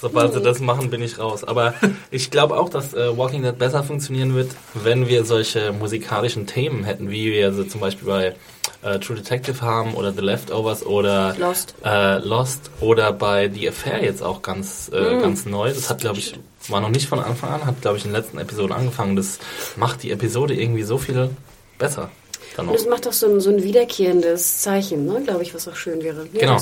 Sobald 0.00 0.34
sie 0.34 0.40
das 0.40 0.60
machen, 0.60 0.90
bin 0.90 1.02
ich 1.02 1.18
raus. 1.18 1.44
Aber 1.44 1.74
ich 2.10 2.30
glaube 2.30 2.58
auch, 2.58 2.68
dass 2.68 2.94
äh, 2.94 3.16
Walking 3.16 3.42
Dead 3.42 3.56
besser 3.56 3.82
funktionieren 3.82 4.34
wird, 4.34 4.50
wenn 4.74 5.08
wir 5.08 5.24
solche 5.24 5.72
musikalischen 5.72 6.46
Themen 6.46 6.84
hätten, 6.84 7.10
wie 7.10 7.32
wir 7.32 7.52
sie 7.52 7.66
zum 7.68 7.80
Beispiel 7.80 8.06
bei 8.06 8.34
äh, 8.82 8.98
True 8.98 9.16
Detective 9.16 9.60
haben 9.62 9.94
oder 9.94 10.12
The 10.12 10.20
Leftovers 10.20 10.84
oder 10.84 11.34
Lost. 11.38 11.74
Äh, 11.84 12.18
Lost 12.18 12.70
oder 12.80 13.12
bei 13.12 13.48
The 13.48 13.68
Affair 13.68 14.02
jetzt 14.02 14.22
auch 14.22 14.42
ganz, 14.42 14.90
äh, 14.92 15.20
ganz 15.20 15.46
neu. 15.46 15.68
Das 15.72 15.88
hat, 15.88 16.00
glaube 16.00 16.18
ich, 16.18 16.34
war 16.68 16.80
noch 16.80 16.90
nicht 16.90 17.08
von 17.08 17.18
Anfang 17.20 17.50
an, 17.50 17.66
hat, 17.66 17.80
glaube 17.80 17.98
ich, 17.98 18.04
in 18.04 18.10
den 18.12 18.16
letzten 18.20 18.38
Episoden 18.38 18.72
angefangen. 18.72 19.16
Das 19.22 19.76
macht 19.76 20.02
die 20.02 20.10
Episode 20.10 20.54
irgendwie 20.54 20.82
so 20.82 20.98
viel 20.98 21.30
besser. 21.78 22.10
Dann 22.56 22.68
Und 22.68 22.74
es 22.74 22.86
macht 22.86 23.06
auch 23.08 23.12
so 23.12 23.26
ein, 23.26 23.40
so 23.40 23.50
ein 23.50 23.62
wiederkehrendes 23.62 24.60
Zeichen, 24.60 25.06
ne? 25.06 25.22
glaube 25.24 25.42
ich, 25.42 25.54
was 25.54 25.68
auch 25.68 25.76
schön 25.76 26.02
wäre. 26.02 26.26
Ja, 26.32 26.40
Genau. 26.40 26.58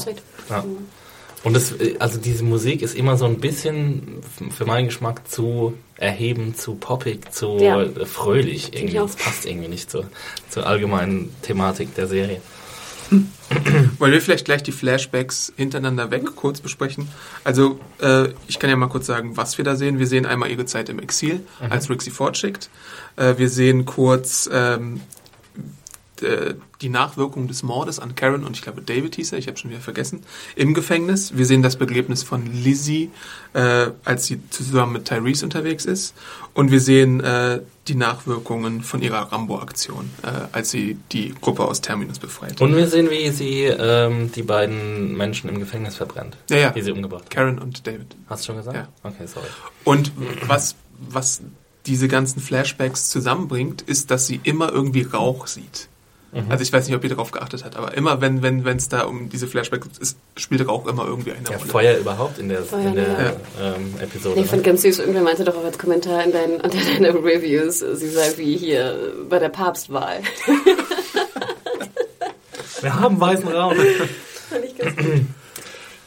Ja. 0.49 0.64
Und 1.43 1.55
das, 1.55 1.73
äh, 1.73 1.97
also 1.99 2.19
diese 2.19 2.45
Musik 2.45 2.83
ist 2.83 2.95
immer 2.95 3.17
so 3.17 3.25
ein 3.25 3.40
bisschen 3.40 4.23
für 4.50 4.67
meinen 4.67 4.87
Geschmack 4.88 5.29
zu 5.29 5.75
erhebend, 5.97 6.59
zu 6.59 6.75
poppig, 6.75 7.33
zu 7.33 7.57
Ja. 7.59 7.85
fröhlich 8.05 8.69
ich 8.69 8.76
irgendwie. 8.76 8.97
Das 8.97 9.17
passt 9.17 9.47
irgendwie 9.47 9.69
nicht 9.69 9.90
zur, 9.90 10.05
zur 10.50 10.67
allgemeinen 10.67 11.35
Thematik 11.43 11.95
der 11.95 12.07
Serie. 12.07 12.40
Wollen 13.99 14.12
wir 14.12 14.21
vielleicht 14.21 14.45
gleich 14.45 14.62
die 14.62 14.73
Flashbacks 14.73 15.52
hintereinander 15.57 16.11
weg 16.11 16.25
kurz 16.37 16.61
besprechen? 16.61 17.09
Also, 17.45 17.81
äh, 18.00 18.29
ich 18.47 18.59
kann 18.59 18.71
ja 18.71 18.76
mal 18.76 18.88
kurz 18.88 19.07
sagen, 19.07 19.37
was 19.37 19.59
wir 19.59 19.64
da 19.64 19.76
sehen. 19.76 19.99
Wir 19.99 20.07
sehen 20.07 20.26
einmal 20.26 20.50
ihre 20.50 20.64
Zeit 20.67 20.88
im 20.88 20.99
Exil, 20.99 21.40
als 21.69 21.90
Rick 21.90 22.02
sie 22.02 22.11
fortschickt. 22.11 22.71
Äh, 23.17 23.37
wir 23.38 23.49
sehen 23.49 23.85
kurz 23.85 24.49
ähm, 24.52 25.00
d- 26.20 26.54
die 26.80 26.88
Nachwirkung 26.88 27.48
des 27.48 27.62
Mordes 27.62 27.98
an 27.98 28.14
Karen 28.14 28.44
und 28.44 28.56
ich 28.56 28.62
glaube 28.62 28.82
David 28.82 29.16
hieß 29.16 29.32
er, 29.32 29.38
ich 29.38 29.46
habe 29.48 29.56
schon 29.58 29.70
wieder 29.70 29.80
vergessen, 29.80 30.22
im 30.56 30.74
Gefängnis. 30.74 31.36
Wir 31.36 31.44
sehen 31.46 31.62
das 31.62 31.76
Begräbnis 31.76 32.22
von 32.22 32.46
Lizzie, 32.52 33.10
äh, 33.52 33.88
als 34.04 34.26
sie 34.26 34.40
zusammen 34.50 34.94
mit 34.94 35.04
Tyrese 35.06 35.44
unterwegs 35.44 35.84
ist. 35.84 36.14
Und 36.54 36.70
wir 36.70 36.80
sehen 36.80 37.20
äh, 37.20 37.60
die 37.88 37.94
Nachwirkungen 37.94 38.82
von 38.82 39.02
ihrer 39.02 39.30
Rambo-Aktion, 39.32 40.10
äh, 40.22 40.26
als 40.52 40.70
sie 40.70 40.98
die 41.12 41.34
Gruppe 41.40 41.64
aus 41.64 41.80
Terminus 41.80 42.18
befreit. 42.18 42.60
Und 42.60 42.74
wir 42.74 42.88
sehen, 42.88 43.10
wie 43.10 43.30
sie 43.30 43.64
ähm, 43.64 44.30
die 44.32 44.42
beiden 44.42 45.16
Menschen 45.16 45.48
im 45.50 45.58
Gefängnis 45.58 45.96
verbrennt. 45.96 46.36
Ja, 46.48 46.56
ja. 46.56 46.70
Die 46.70 46.82
sie 46.82 46.92
umgebracht 46.92 47.24
hat. 47.24 47.30
Karen 47.30 47.58
und 47.58 47.86
David. 47.86 48.16
Hast 48.28 48.42
du 48.42 48.46
schon 48.46 48.56
gesagt? 48.56 48.76
Ja. 48.76 48.88
Okay, 49.02 49.26
sorry. 49.26 49.46
Und 49.84 50.12
was, 50.46 50.74
was 50.98 51.40
diese 51.86 52.08
ganzen 52.08 52.40
Flashbacks 52.40 53.08
zusammenbringt, 53.10 53.82
ist, 53.82 54.10
dass 54.10 54.26
sie 54.26 54.40
immer 54.42 54.70
irgendwie 54.72 55.02
Rauch 55.02 55.46
sieht. 55.46 55.88
Also 56.49 56.62
ich 56.62 56.72
weiß 56.72 56.87
nicht, 56.87 56.94
ob 56.96 57.02
ihr 57.02 57.10
darauf 57.10 57.32
geachtet 57.32 57.64
habt, 57.64 57.75
aber 57.76 57.94
immer 57.94 58.20
wenn 58.20 58.40
wenn 58.40 58.64
wenn 58.64 58.76
es 58.76 58.88
da 58.88 59.02
um 59.02 59.28
diese 59.28 59.49
Flashbacks 59.49 59.99
ist, 59.99 60.16
spielt 60.37 60.66
Rauch 60.68 60.87
immer 60.87 61.04
irgendwie 61.04 61.32
eine 61.32 61.42
Ja, 61.50 61.56
Rolle. 61.56 61.68
Feuer 61.68 61.96
überhaupt 61.99 62.38
in 62.38 62.49
der, 62.49 62.62
Feuer, 62.62 62.87
in 62.87 62.94
der 62.94 63.08
ja. 63.58 63.75
ähm, 63.75 63.94
Episode. 64.00 64.37
Nee, 64.37 64.42
ich 64.42 64.46
ne? 64.46 64.50
fand 64.52 64.64
ganz 64.64 64.82
süß, 64.82 65.00
irgendwer 65.00 65.22
meinte 65.22 65.42
doch 65.42 65.56
auch 65.56 65.64
als 65.64 65.76
Kommentar 65.76 66.22
in 66.22 66.30
deinen, 66.30 66.60
unter 66.60 66.78
deinen 66.78 67.16
Reviews, 67.16 67.80
sie 67.80 68.08
sei 68.08 68.32
wie 68.37 68.56
hier 68.56 69.12
bei 69.28 69.40
der 69.40 69.49
Papstwahl. 69.49 70.20
Wir 72.80 72.94
haben 72.99 73.20
weißen 73.20 73.49
Raum. 73.49 73.75
Fand 74.50 74.64
ich 74.64 74.78
ganz 74.78 74.96
gut. 74.96 75.22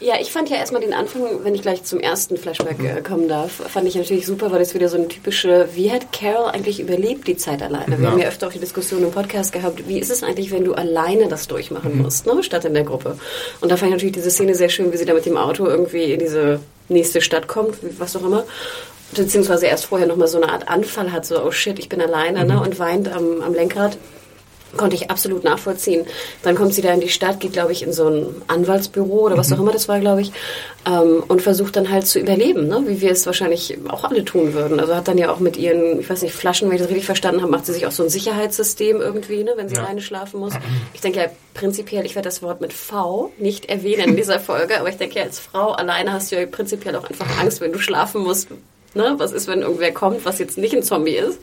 Ja, 0.04 0.16
ich 0.20 0.34
fand 0.34 0.50
ja 0.50 0.58
erstmal 0.58 0.82
den 0.82 0.94
Anfang, 0.94 1.22
wenn 1.44 1.56
ich 1.56 1.62
gleich 1.62 1.84
zum 1.84 2.02
ersten 2.02 2.36
Flashback 2.36 2.78
äh, 2.84 3.02
kommen 3.02 3.30
darf, 3.30 3.52
fand 3.54 3.88
ich 3.88 3.96
natürlich 3.96 4.26
super, 4.26 4.52
weil 4.52 4.60
das 4.60 4.74
wieder 4.74 4.90
so 4.90 4.98
eine 4.98 5.08
typische, 5.08 5.70
wie 5.76 5.92
hat 5.92 6.12
Carol 6.12 6.50
eigentlich 6.52 6.82
überlebt 6.82 7.26
die 7.26 7.38
Zeit 7.38 7.62
alleine? 7.62 7.98
Wir 7.98 8.04
Ja. 8.04 8.12
haben 8.12 8.20
ja 8.20 8.28
öfter 8.28 8.48
auch 8.48 8.52
die 8.52 8.60
Diskussion 8.60 9.02
im 9.02 9.12
Podcast 9.12 9.54
gehabt, 9.54 9.88
wie 9.88 10.00
ist 10.00 10.12
es 10.12 10.22
eigentlich, 10.22 10.52
wenn 10.52 10.66
du 10.66 10.74
alleine 10.74 11.30
das 11.30 11.48
durchmachen 11.48 12.02
musst, 12.02 12.26
ne, 12.26 12.44
statt 12.44 12.66
in 12.66 12.74
der 12.74 12.84
Gruppe? 12.84 13.18
Und 13.62 13.72
da 13.72 13.78
fand 13.78 13.92
ich 13.92 13.94
natürlich 13.94 14.16
diese 14.16 14.30
Szene 14.30 14.56
sehr 14.56 14.68
schön, 14.68 14.92
wie 14.92 14.98
sie 14.98 15.06
da 15.06 15.14
mit 15.14 15.26
dem 15.26 15.38
Auto 15.38 15.66
irgendwie 15.68 16.12
in 16.12 16.20
diese 16.20 16.60
nächste 16.90 17.22
Stadt 17.22 17.48
kommt, 17.48 17.78
was 17.98 18.14
auch 18.18 18.24
immer. 18.26 18.44
Beziehungsweise 19.16 19.68
erst 19.68 19.86
vorher 19.86 20.08
nochmal 20.08 20.28
so 20.28 20.36
eine 20.42 20.52
Art 20.52 20.68
Anfall 20.68 21.14
hat, 21.14 21.26
so, 21.26 21.42
oh 21.42 21.52
shit, 21.52 21.80
ich 21.80 21.88
bin 21.88 22.02
alleine, 22.02 22.44
ne, 22.44 22.60
und 22.60 22.78
weint 22.78 23.08
am, 23.10 23.42
am 23.42 23.54
Lenkrad. 23.54 23.98
Konnte 24.78 24.96
ich 24.96 25.12
absolut 25.12 25.44
nachvollziehen. 25.44 26.06
Dann 26.42 26.56
kommt 26.56 26.74
sie 26.74 26.82
da 26.82 26.92
in 26.94 27.00
die 27.00 27.10
Stadt, 27.10 27.40
geht, 27.40 27.54
glaube 27.54 27.72
ich, 27.72 27.84
in 27.84 27.94
so 27.94 28.08
ein 28.08 28.26
Anwaltsbüro 28.48 29.26
oder 29.26 29.38
was 29.38 29.52
auch 29.54 29.60
immer 29.60 29.72
das 29.72 29.88
war, 29.88 30.00
glaube 30.00 30.22
ich, 30.22 30.32
ähm, 30.88 31.24
und 31.28 31.42
versucht 31.42 31.76
dann 31.76 31.92
halt 31.92 32.08
zu 32.08 32.20
überleben, 32.20 32.68
ne? 32.68 32.84
wie 32.88 33.00
wir 33.02 33.12
es 33.12 33.26
wahrscheinlich 33.26 33.78
auch 33.90 34.04
alle 34.04 34.26
tun 34.26 34.54
würden. 34.54 34.80
Also 34.80 34.96
hat 34.96 35.08
dann 35.08 35.18
ja 35.18 35.32
auch 35.32 35.40
mit 35.40 35.58
ihren, 35.58 36.00
ich 36.00 36.10
weiß 36.10 36.22
nicht, 36.24 36.34
Flaschen, 36.34 36.68
wenn 36.70 36.76
ich 36.76 36.82
das 36.82 36.90
richtig 36.90 37.06
verstanden 37.06 37.42
habe, 37.42 37.52
macht 37.52 37.66
sie 37.68 37.74
sich 37.74 37.86
auch 37.86 37.92
so 37.92 38.04
ein 38.04 38.10
Sicherheitssystem 38.10 39.00
irgendwie, 39.00 39.44
ne? 39.44 39.54
wenn 39.56 39.70
sie 39.70 39.76
Ja. 39.76 39.84
alleine 39.84 40.02
schlafen 40.02 40.40
muss. 40.40 40.54
Ich 40.94 41.02
denke 41.02 41.20
ja 41.20 41.26
prinzipiell, 41.54 42.06
ich 42.06 42.16
werde 42.16 42.28
das 42.28 42.42
Wort 42.42 42.60
mit 42.60 42.74
V 42.74 43.32
nicht 43.38 43.66
erwähnen 43.70 44.10
in 44.10 44.16
dieser 44.18 44.40
Folge, 44.42 44.80
aber 44.80 44.90
ich 44.90 44.98
denke 44.98 45.20
ja, 45.20 45.24
als 45.26 45.40
Frau 45.40 45.72
alleine 45.72 46.14
hast 46.14 46.32
du 46.32 46.36
ja 46.40 46.46
prinzipiell 46.48 46.96
auch 46.96 47.08
einfach 47.10 47.28
Angst, 47.40 47.62
wenn 47.62 47.72
du 47.72 47.80
schlafen 47.80 48.24
musst. 48.24 48.48
Ne? 48.96 49.16
Was 49.18 49.32
ist, 49.32 49.48
wenn 49.48 49.62
irgendwer 49.62 49.92
kommt, 49.92 50.26
was 50.26 50.40
jetzt 50.40 50.58
nicht 50.58 50.76
ein 50.76 50.84
Zombie 50.84 51.16
ist? 51.16 51.40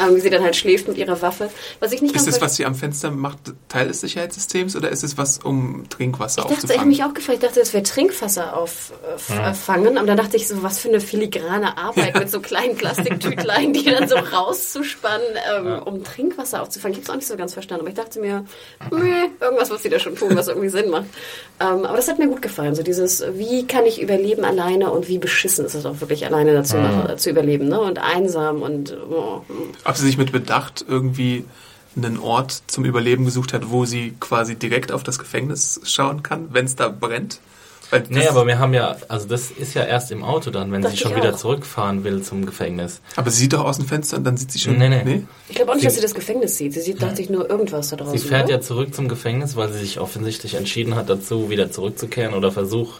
Ähm, 0.00 0.16
wie 0.16 0.20
sie 0.20 0.30
dann 0.30 0.42
halt 0.42 0.56
schläft 0.56 0.88
mit 0.88 0.96
ihrer 0.96 1.20
Waffe. 1.22 1.50
Was 1.80 1.92
ich 1.92 2.02
nicht 2.02 2.14
Ist 2.14 2.26
es, 2.28 2.40
was 2.40 2.56
sie 2.56 2.64
am 2.64 2.74
Fenster 2.74 3.10
macht, 3.10 3.38
Teil 3.68 3.88
des 3.88 4.00
Sicherheitssystems 4.00 4.76
oder 4.76 4.90
ist 4.90 5.02
es 5.02 5.18
was, 5.18 5.38
um 5.38 5.84
Trinkwasser 5.88 6.42
Ich 6.42 6.48
dachte, 6.48 6.54
ich 6.54 6.62
aufzufangen? 6.64 6.88
mich 6.88 7.04
auch 7.04 7.14
gefragt, 7.14 7.38
ich 7.42 7.48
dachte, 7.48 7.60
das 7.60 7.72
wäre 7.72 7.82
Trinkwasser 7.82 8.56
auffangen. 8.56 9.98
Aber 9.98 10.06
dann 10.06 10.16
dachte 10.16 10.36
ich 10.36 10.48
so, 10.48 10.62
was 10.62 10.78
für 10.78 10.88
eine 10.88 11.00
filigrane 11.00 11.76
Arbeit 11.76 12.18
mit 12.18 12.30
so 12.30 12.40
kleinen 12.40 12.76
Plastiktütlein, 12.76 13.72
die 13.72 13.84
dann 13.84 14.08
so 14.08 14.16
rauszuspannen, 14.32 15.26
ähm, 15.56 15.82
um 15.84 16.04
Trinkwasser 16.04 16.62
aufzufangen. 16.62 16.92
Ich 16.92 16.98
habe 16.98 17.04
es 17.04 17.10
auch 17.10 17.16
nicht 17.16 17.28
so 17.28 17.36
ganz 17.36 17.52
verstanden, 17.52 17.82
aber 17.82 17.90
ich 17.90 17.96
dachte 17.96 18.20
mir, 18.20 18.44
meh, 18.90 19.30
irgendwas 19.40 19.70
wird 19.70 19.82
sie 19.82 19.88
da 19.88 19.98
schon 19.98 20.16
tun, 20.16 20.34
was 20.34 20.48
irgendwie 20.48 20.68
Sinn 20.68 20.90
macht. 20.90 21.06
Ähm, 21.60 21.84
aber 21.84 21.96
das 21.96 22.08
hat 22.08 22.18
mir 22.18 22.28
gut 22.28 22.42
gefallen. 22.42 22.74
So 22.74 22.82
dieses, 22.82 23.24
wie 23.34 23.66
kann 23.66 23.84
ich 23.86 24.00
überleben 24.00 24.44
alleine 24.44 24.90
und 24.90 25.08
wie 25.08 25.18
beschissen 25.18 25.64
ist 25.66 25.74
es 25.74 25.86
auch 25.86 26.00
wirklich 26.00 26.26
alleine 26.26 26.54
dazu 26.54 26.76
machen, 26.82 27.18
zu 27.18 27.30
überleben, 27.30 27.68
ne? 27.68 27.80
Und 27.80 27.98
einsam 27.98 28.62
und 28.62 28.96
oh, 29.10 29.42
Ob 29.84 29.96
sie 29.96 30.06
sich 30.06 30.18
mit 30.18 30.32
Bedacht 30.32 30.84
irgendwie 30.88 31.44
einen 31.96 32.18
Ort 32.18 32.62
zum 32.68 32.84
Überleben 32.84 33.24
gesucht 33.24 33.52
hat, 33.52 33.70
wo 33.70 33.84
sie 33.84 34.14
quasi 34.18 34.54
direkt 34.56 34.92
auf 34.92 35.02
das 35.02 35.18
Gefängnis 35.18 35.80
schauen 35.84 36.22
kann, 36.22 36.48
wenn 36.52 36.64
es 36.64 36.74
da 36.76 36.88
brennt? 36.88 37.40
Weil 37.90 38.04
Nee, 38.08 38.20
das- 38.20 38.28
aber 38.30 38.46
wir 38.46 38.58
haben 38.58 38.72
ja, 38.72 38.96
also 39.08 39.28
das 39.28 39.50
ist 39.50 39.74
ja 39.74 39.84
erst 39.84 40.10
im 40.12 40.24
Auto 40.24 40.50
dann, 40.50 40.72
wenn 40.72 40.82
sie 40.82 40.96
schon 40.96 41.14
wieder 41.14 41.36
zurückfahren 41.36 42.04
will 42.04 42.22
zum 42.22 42.46
Gefängnis. 42.46 43.02
aber 43.16 43.30
sie 43.30 43.40
sieht 43.42 43.52
doch 43.52 43.66
aus 43.66 43.76
dem 43.76 43.84
Fenster 43.86 44.16
und 44.16 44.24
dann 44.24 44.38
sieht 44.38 44.50
sie 44.50 44.58
schon. 44.60 44.78
Nee, 44.78 44.88
nee. 44.88 45.24
Ich 45.50 45.56
glaube 45.56 45.72
auch 45.72 45.74
nicht, 45.74 45.82
Sie- 45.82 45.86
dass 45.88 45.96
sie 45.96 46.00
das 46.00 46.14
Gefängnis 46.14 46.56
sieht. 46.56 46.72
Sie 46.72 46.80
sieht, 46.80 47.02
dachte 47.02 47.20
ich, 47.20 47.28
nur 47.28 47.50
irgendwas 47.50 47.90
da 47.90 47.96
draußen. 47.96 48.16
Sie 48.16 48.26
fährt 48.26 48.44
oder? 48.44 48.54
ja 48.54 48.60
zurück 48.62 48.94
zum 48.94 49.08
Gefängnis, 49.08 49.56
weil 49.56 49.70
sie 49.70 49.80
sich 49.80 50.00
offensichtlich 50.00 50.54
entschieden 50.54 50.94
hat 50.96 51.10
dazu, 51.10 51.50
wieder 51.50 51.70
zurückzukehren 51.70 52.32
oder 52.32 52.50
versuch, 52.50 52.94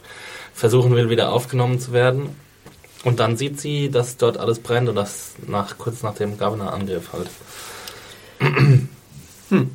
versuchen 0.52 0.94
will, 0.94 1.08
wieder 1.08 1.32
aufgenommen 1.32 1.80
zu 1.80 1.94
werden. 1.94 2.28
Und 3.04 3.18
dann 3.20 3.36
sieht 3.36 3.60
sie, 3.60 3.90
dass 3.90 4.16
dort 4.16 4.36
alles 4.36 4.60
brennt 4.60 4.88
und 4.88 4.94
das 4.94 5.32
nach, 5.46 5.76
kurz 5.78 6.02
nach 6.02 6.14
dem 6.14 6.38
Governor-Angriff 6.38 7.12
halt. 7.12 7.28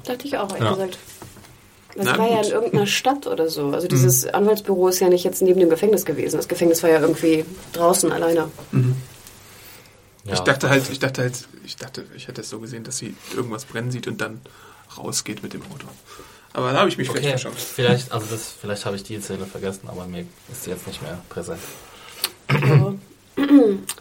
Dachte 0.06 0.28
ich 0.28 0.38
auch, 0.38 0.50
ehrlich 0.52 0.64
Ja. 0.64 0.72
gesagt. 0.74 0.98
Das 1.96 2.06
Na 2.06 2.18
war 2.20 2.30
ja 2.30 2.38
gut. 2.38 2.46
in 2.46 2.52
irgendeiner 2.52 2.88
Stadt 2.88 3.26
oder 3.28 3.50
so. 3.50 3.70
Also 3.72 3.88
dieses 3.88 4.28
Anwaltsbüro 4.28 4.88
ist 4.90 5.00
ja 5.00 5.10
nicht 5.10 5.24
jetzt 5.24 5.42
neben 5.42 5.60
dem 5.60 5.70
Gefängnis 5.70 6.06
gewesen. 6.06 6.38
Das 6.38 6.48
Gefängnis 6.48 6.84
war 6.84 6.90
ja 6.92 7.00
irgendwie 7.00 7.44
draußen 7.74 8.12
alleine. 8.12 8.50
Ja. 10.24 10.34
Ich 10.34 10.40
dachte 10.42 10.70
halt, 10.70 10.90
ich 10.92 11.00
dachte 11.00 11.22
halt, 11.24 11.48
ich 11.66 11.76
dachte, 11.76 12.06
ich 12.16 12.28
hätte 12.28 12.42
es 12.42 12.50
so 12.50 12.60
gesehen, 12.60 12.84
dass 12.84 12.98
sie 12.98 13.16
irgendwas 13.36 13.66
brennen 13.66 13.92
sieht 13.92 14.08
und 14.08 14.22
dann 14.22 14.42
rausgeht 14.98 15.42
mit 15.42 15.54
dem 15.54 15.62
Auto. 15.64 15.88
Aber 16.54 16.72
da 16.72 16.80
habe 16.80 16.90
ich 16.90 16.98
mich 16.98 17.10
Okay, 17.10 17.20
vielleicht 17.20 17.42
verschaut. 17.42 17.60
vielleicht, 17.60 18.12
also 18.12 18.28
das, 18.30 18.54
vielleicht 18.62 18.86
habe 18.86 18.96
ich 18.96 19.04
die 19.04 19.20
Szene 19.20 19.46
vergessen, 19.46 19.88
aber 19.88 20.06
mir 20.06 20.26
ist 20.52 20.64
sie 20.66 20.70
jetzt 20.72 20.86
nicht 20.88 21.02
mehr 21.02 21.20
präsent. 21.30 21.60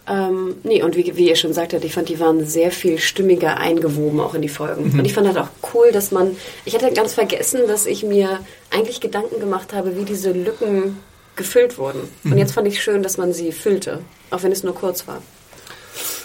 Ähm, 0.08 0.56
nee, 0.62 0.82
und 0.82 0.96
wie, 0.96 1.16
wie 1.16 1.28
ihr 1.28 1.36
schon 1.36 1.52
sagtet, 1.52 1.84
ich 1.84 1.92
fand, 1.92 2.08
die 2.08 2.20
waren 2.20 2.46
sehr 2.46 2.70
viel 2.70 2.98
stimmiger 2.98 3.56
eingewoben 3.56 4.20
auch 4.20 4.34
in 4.34 4.42
die 4.42 4.48
Folgen. 4.48 4.92
Und 4.98 5.04
ich 5.04 5.14
fand 5.14 5.26
halt 5.26 5.38
auch 5.38 5.48
cool, 5.74 5.90
dass 5.90 6.12
man, 6.12 6.36
ich 6.64 6.74
hatte 6.74 6.92
ganz 6.92 7.14
vergessen, 7.14 7.62
dass 7.66 7.86
ich 7.86 8.04
mir 8.04 8.40
eigentlich 8.70 9.00
Gedanken 9.00 9.40
gemacht 9.40 9.72
habe, 9.72 9.96
wie 9.96 10.04
diese 10.04 10.30
Lücken 10.30 10.98
gefüllt 11.34 11.76
wurden. 11.76 12.08
Und 12.24 12.38
jetzt 12.38 12.52
fand 12.52 12.68
ich 12.68 12.82
schön, 12.82 13.02
dass 13.02 13.18
man 13.18 13.32
sie 13.32 13.52
füllte, 13.52 14.00
auch 14.30 14.42
wenn 14.42 14.52
es 14.52 14.62
nur 14.62 14.74
kurz 14.74 15.06
war. 15.08 15.22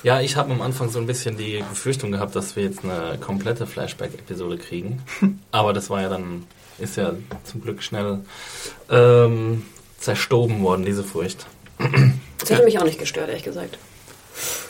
Ja, 0.04 0.20
ich 0.20 0.36
habe 0.36 0.52
am 0.52 0.62
Anfang 0.62 0.90
so 0.90 1.00
ein 1.00 1.06
bisschen 1.06 1.38
die 1.38 1.64
Befürchtung 1.70 2.12
gehabt, 2.12 2.36
dass 2.36 2.56
wir 2.56 2.64
jetzt 2.64 2.84
eine 2.84 3.18
komplette 3.20 3.68
Flashback-Episode 3.68 4.58
kriegen. 4.58 5.02
Aber 5.52 5.74
das 5.74 5.90
war 5.90 6.02
ja 6.02 6.10
dann, 6.10 6.46
ist 6.80 6.98
ja 6.98 7.14
zum 7.44 7.62
Glück 7.62 7.84
schnell 7.84 8.20
ähm, 8.90 9.64
zerstoben 10.00 10.64
worden, 10.64 10.86
diese 10.86 11.04
Furcht. 11.04 11.46
Das 12.42 12.50
hätte 12.50 12.64
mich 12.64 12.78
auch 12.80 12.84
nicht 12.84 13.00
gestört, 13.00 13.30
ehrlich 13.30 13.44
gesagt. 13.44 13.78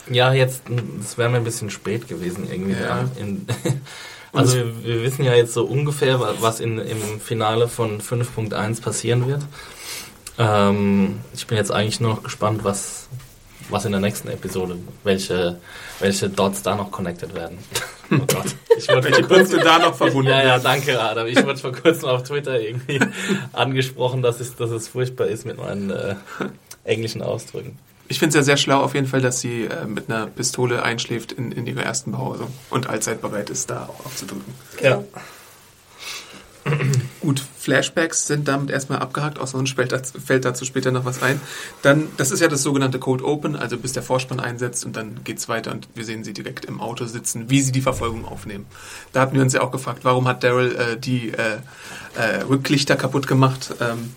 Ja, 0.10 0.34
jetzt, 0.34 0.64
das 1.00 1.18
wäre 1.18 1.30
mir 1.30 1.38
ein 1.38 1.44
bisschen 1.44 1.70
spät 1.70 2.08
gewesen 2.08 2.48
irgendwie. 2.52 2.74
Ja. 2.74 3.02
Ja. 3.02 3.06
In, 3.18 3.46
also 4.34 4.56
wir, 4.56 4.84
wir 4.84 5.04
wissen 5.04 5.24
ja 5.24 5.34
jetzt 5.34 5.54
so 5.54 5.64
ungefähr, 5.66 6.20
wa- 6.20 6.34
was 6.40 6.60
in, 6.60 6.80
im 6.80 7.20
Finale 7.20 7.68
von 7.68 8.02
5.1 8.02 8.82
passieren 8.82 9.28
wird. 9.28 9.42
Ähm, 10.38 11.20
ich 11.34 11.48
bin 11.48 11.58
jetzt 11.58 11.72
eigentlich 11.72 12.00
nur 12.00 12.16
noch 12.16 12.24
gespannt, 12.24 12.64
was, 12.64 13.08
was 13.70 13.86
in 13.86 13.92
der 13.92 14.02
nächsten 14.02 14.30
Episode, 14.30 14.78
welche, 15.04 15.58
welche 16.00 16.30
Dots 16.30 16.62
da 16.64 16.76
noch 16.76 16.92
connected 16.92 17.34
werden. 17.36 17.58
Oh 18.14 18.18
Gott. 18.28 18.44
Ich 18.78 18.90
wurde 18.90 19.06
Welche 19.06 19.24
Punkte 19.28 19.58
da 19.60 19.80
noch 19.80 19.96
verbunden 19.96 20.32
ja, 20.32 20.44
ja, 20.44 20.60
danke, 20.60 21.00
Adam. 21.02 21.28
Ich 21.28 21.42
wurde 21.46 21.56
vor 21.58 21.72
kurzem 21.72 22.10
auf 22.10 22.24
Twitter 22.24 22.60
irgendwie 22.60 23.00
angesprochen, 23.54 24.22
dass 24.22 24.42
es, 24.42 24.54
dass 24.58 24.70
es 24.70 24.90
furchtbar 24.90 25.28
ist 25.28 25.46
mit 25.46 25.56
meinen 25.58 25.92
äh, 25.92 26.16
englischen 26.84 27.22
Ausdrücken. 27.22 27.78
Ich 28.08 28.20
finde 28.20 28.30
es 28.30 28.36
ja 28.36 28.44
sehr 28.44 28.58
schlau 28.58 28.82
auf 28.82 28.94
jeden 28.94 29.08
Fall, 29.08 29.22
dass 29.22 29.40
sie 29.40 29.64
äh, 29.64 29.86
mit 29.86 30.10
einer 30.10 30.28
Pistole 30.28 30.84
einschläft 30.84 31.32
in, 31.32 31.52
in 31.52 31.66
ihrer 31.66 31.84
ersten 31.84 32.12
Behausung 32.12 32.52
und 32.70 32.90
allzeit 32.90 33.22
bereit 33.22 33.50
ist, 33.50 33.70
da 33.70 33.86
auch 33.86 34.06
aufzudrücken. 34.06 34.54
Ja. 34.82 35.02
Gut, 37.22 37.42
Flashbacks 37.58 38.28
sind 38.28 38.48
damit 38.48 38.70
erstmal 38.70 39.00
abgehakt, 39.00 39.40
außer 39.40 39.58
uns 39.58 39.72
fällt 39.72 40.46
dazu, 40.46 40.66
später 40.66 40.92
noch 40.92 41.06
was 41.06 41.24
ein. 41.24 41.40
Dann, 41.82 42.08
das 42.18 42.32
ist 42.32 42.40
ja 42.40 42.48
das 42.48 42.64
sogenannte 42.64 43.00
Cold 43.00 43.22
Open, 43.22 43.56
also 43.56 43.78
bis 43.78 43.94
der 43.94 44.04
Vorspann 44.04 44.40
einsetzt 44.40 44.86
und 44.86 44.96
dann 44.96 45.24
geht's 45.24 45.48
weiter 45.48 45.72
und 45.72 45.88
wir 45.96 46.04
sehen 46.04 46.24
sie 46.24 46.34
direkt 46.34 46.66
im 46.66 46.82
Auto 46.82 47.06
sitzen, 47.06 47.50
wie 47.50 47.62
sie 47.62 47.72
die 47.72 47.82
Verfolgung 47.82 48.26
aufnehmen. 48.26 48.66
Da 49.14 49.22
hatten 49.22 49.36
wir 49.36 49.42
uns 49.42 49.54
ja 49.54 49.62
auch 49.62 49.72
gefragt, 49.72 50.00
warum 50.04 50.28
hat 50.28 50.44
Daryl 50.44 50.76
äh, 50.76 50.98
die 50.98 51.30
äh, 51.30 51.58
äh, 52.16 52.42
Rücklichter 52.44 52.96
kaputt 52.96 53.28
gemacht? 53.28 53.74
Ähm, 53.80 54.14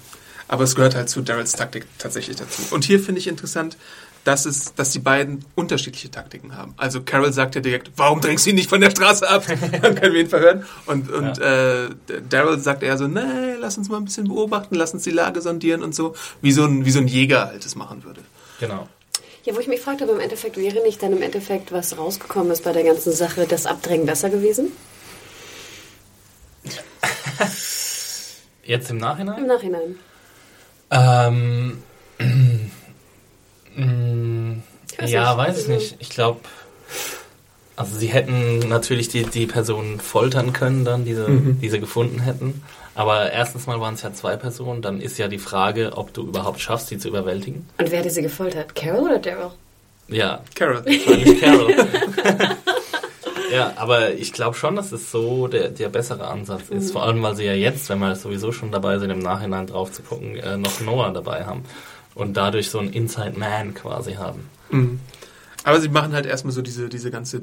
aber 0.48 0.64
es 0.64 0.74
gehört 0.74 0.94
halt 0.94 1.08
zu 1.08 1.22
Daryls 1.22 1.52
Taktik 1.52 1.86
tatsächlich 1.98 2.36
dazu. 2.36 2.62
Und 2.70 2.84
hier 2.84 3.00
finde 3.00 3.20
ich 3.20 3.26
interessant, 3.26 3.76
dass, 4.24 4.46
es, 4.46 4.74
dass 4.74 4.90
die 4.90 4.98
beiden 4.98 5.44
unterschiedliche 5.54 6.10
Taktiken 6.10 6.56
haben. 6.56 6.74
Also 6.78 7.02
Carol 7.02 7.32
sagt 7.32 7.54
ja 7.54 7.60
direkt, 7.60 7.92
warum 7.96 8.20
drängst 8.20 8.46
du 8.46 8.50
ihn 8.50 8.56
nicht 8.56 8.70
von 8.70 8.80
der 8.80 8.90
Straße 8.90 9.28
ab? 9.28 9.44
Dann 9.82 9.94
können 9.94 10.14
wir 10.14 10.20
ihn 10.20 10.28
verhören. 10.28 10.64
Und, 10.86 11.10
und 11.10 11.38
ja. 11.38 11.84
äh, 11.84 11.90
Daryl 12.28 12.58
sagt 12.58 12.82
eher 12.82 12.96
so, 12.96 13.06
nee, 13.06 13.54
lass 13.60 13.76
uns 13.76 13.88
mal 13.90 13.98
ein 13.98 14.06
bisschen 14.06 14.28
beobachten, 14.28 14.74
lass 14.74 14.94
uns 14.94 15.04
die 15.04 15.10
Lage 15.10 15.42
sondieren 15.42 15.82
und 15.82 15.94
so, 15.94 16.14
wie 16.40 16.52
so 16.52 16.64
ein, 16.64 16.86
wie 16.86 16.90
so 16.90 17.00
ein 17.00 17.06
Jäger 17.06 17.46
halt 17.46 17.64
es 17.66 17.76
machen 17.76 18.02
würde. 18.04 18.22
Genau. 18.60 18.88
Ja, 19.44 19.54
wo 19.54 19.60
ich 19.60 19.68
mich 19.68 19.80
fragte, 19.80 20.04
aber 20.04 20.14
im 20.14 20.20
Endeffekt 20.20 20.56
wäre 20.56 20.82
nicht 20.82 21.02
dann 21.02 21.12
im 21.12 21.20
Endeffekt, 21.20 21.70
was 21.70 21.98
rausgekommen 21.98 22.50
ist 22.50 22.64
bei 22.64 22.72
der 22.72 22.84
ganzen 22.84 23.12
Sache, 23.12 23.46
das 23.46 23.66
Abdrängen 23.66 24.06
besser 24.06 24.30
gewesen? 24.30 24.72
Jetzt 28.64 28.90
im 28.90 28.96
Nachhinein? 28.96 29.38
Im 29.38 29.46
Nachhinein. 29.46 29.98
Ähm, 30.94 31.82
Mm, 33.76 34.62
ja, 35.04 35.36
weiß 35.36 35.62
ich 35.62 35.68
nicht. 35.68 35.96
Ich 35.98 36.10
glaube, 36.10 36.40
also 37.76 37.96
sie 37.96 38.06
hätten 38.06 38.60
natürlich 38.60 39.08
die, 39.08 39.24
die 39.24 39.46
Person 39.46 40.00
foltern 40.00 40.52
können, 40.52 40.84
dann, 40.84 41.04
diese, 41.04 41.28
mhm. 41.28 41.60
die 41.60 41.68
sie 41.68 41.80
gefunden 41.80 42.20
hätten. 42.20 42.62
Aber 42.94 43.32
erstens 43.32 43.66
mal 43.66 43.80
waren 43.80 43.94
es 43.94 44.02
ja 44.02 44.12
zwei 44.12 44.36
Personen, 44.36 44.80
dann 44.80 45.00
ist 45.00 45.18
ja 45.18 45.26
die 45.26 45.38
Frage, 45.38 45.96
ob 45.96 46.14
du 46.14 46.22
überhaupt 46.22 46.60
schaffst, 46.60 46.88
sie 46.88 46.98
zu 46.98 47.08
überwältigen. 47.08 47.68
Und 47.78 47.90
wer 47.90 47.98
hätte 47.98 48.10
sie 48.10 48.22
gefoltert? 48.22 48.74
Carol 48.76 49.02
oder 49.02 49.18
Daryl? 49.18 49.50
Ja. 50.06 50.42
Carol. 50.54 50.84
Carol. 51.40 51.74
ja, 53.54 53.72
aber 53.76 54.14
ich 54.14 54.32
glaube 54.32 54.56
schon, 54.56 54.76
dass 54.76 54.90
es 54.92 55.10
so 55.10 55.46
der, 55.48 55.68
der 55.68 55.88
bessere 55.88 56.26
Ansatz 56.26 56.70
ist. 56.70 56.92
Vor 56.92 57.04
allem, 57.04 57.22
weil 57.22 57.36
sie 57.36 57.44
ja 57.44 57.54
jetzt, 57.54 57.88
wenn 57.88 58.00
wir 58.00 58.16
sowieso 58.16 58.50
schon 58.52 58.72
dabei 58.72 58.98
sind, 58.98 59.10
im 59.10 59.20
Nachhinein 59.20 59.66
drauf 59.66 59.92
zu 59.92 60.02
gucken, 60.02 60.36
äh, 60.36 60.56
noch 60.56 60.80
Noah 60.80 61.12
dabei 61.12 61.44
haben 61.44 61.64
und 62.14 62.36
dadurch 62.36 62.70
so 62.70 62.78
ein 62.78 62.92
Inside 62.92 63.38
Man 63.38 63.74
quasi 63.74 64.14
haben. 64.14 64.48
Mhm. 64.70 65.00
Aber 65.62 65.80
sie 65.80 65.88
machen 65.88 66.12
halt 66.12 66.26
erstmal 66.26 66.52
so 66.52 66.62
diese, 66.62 66.88
diese 66.88 67.10
ganze, 67.10 67.42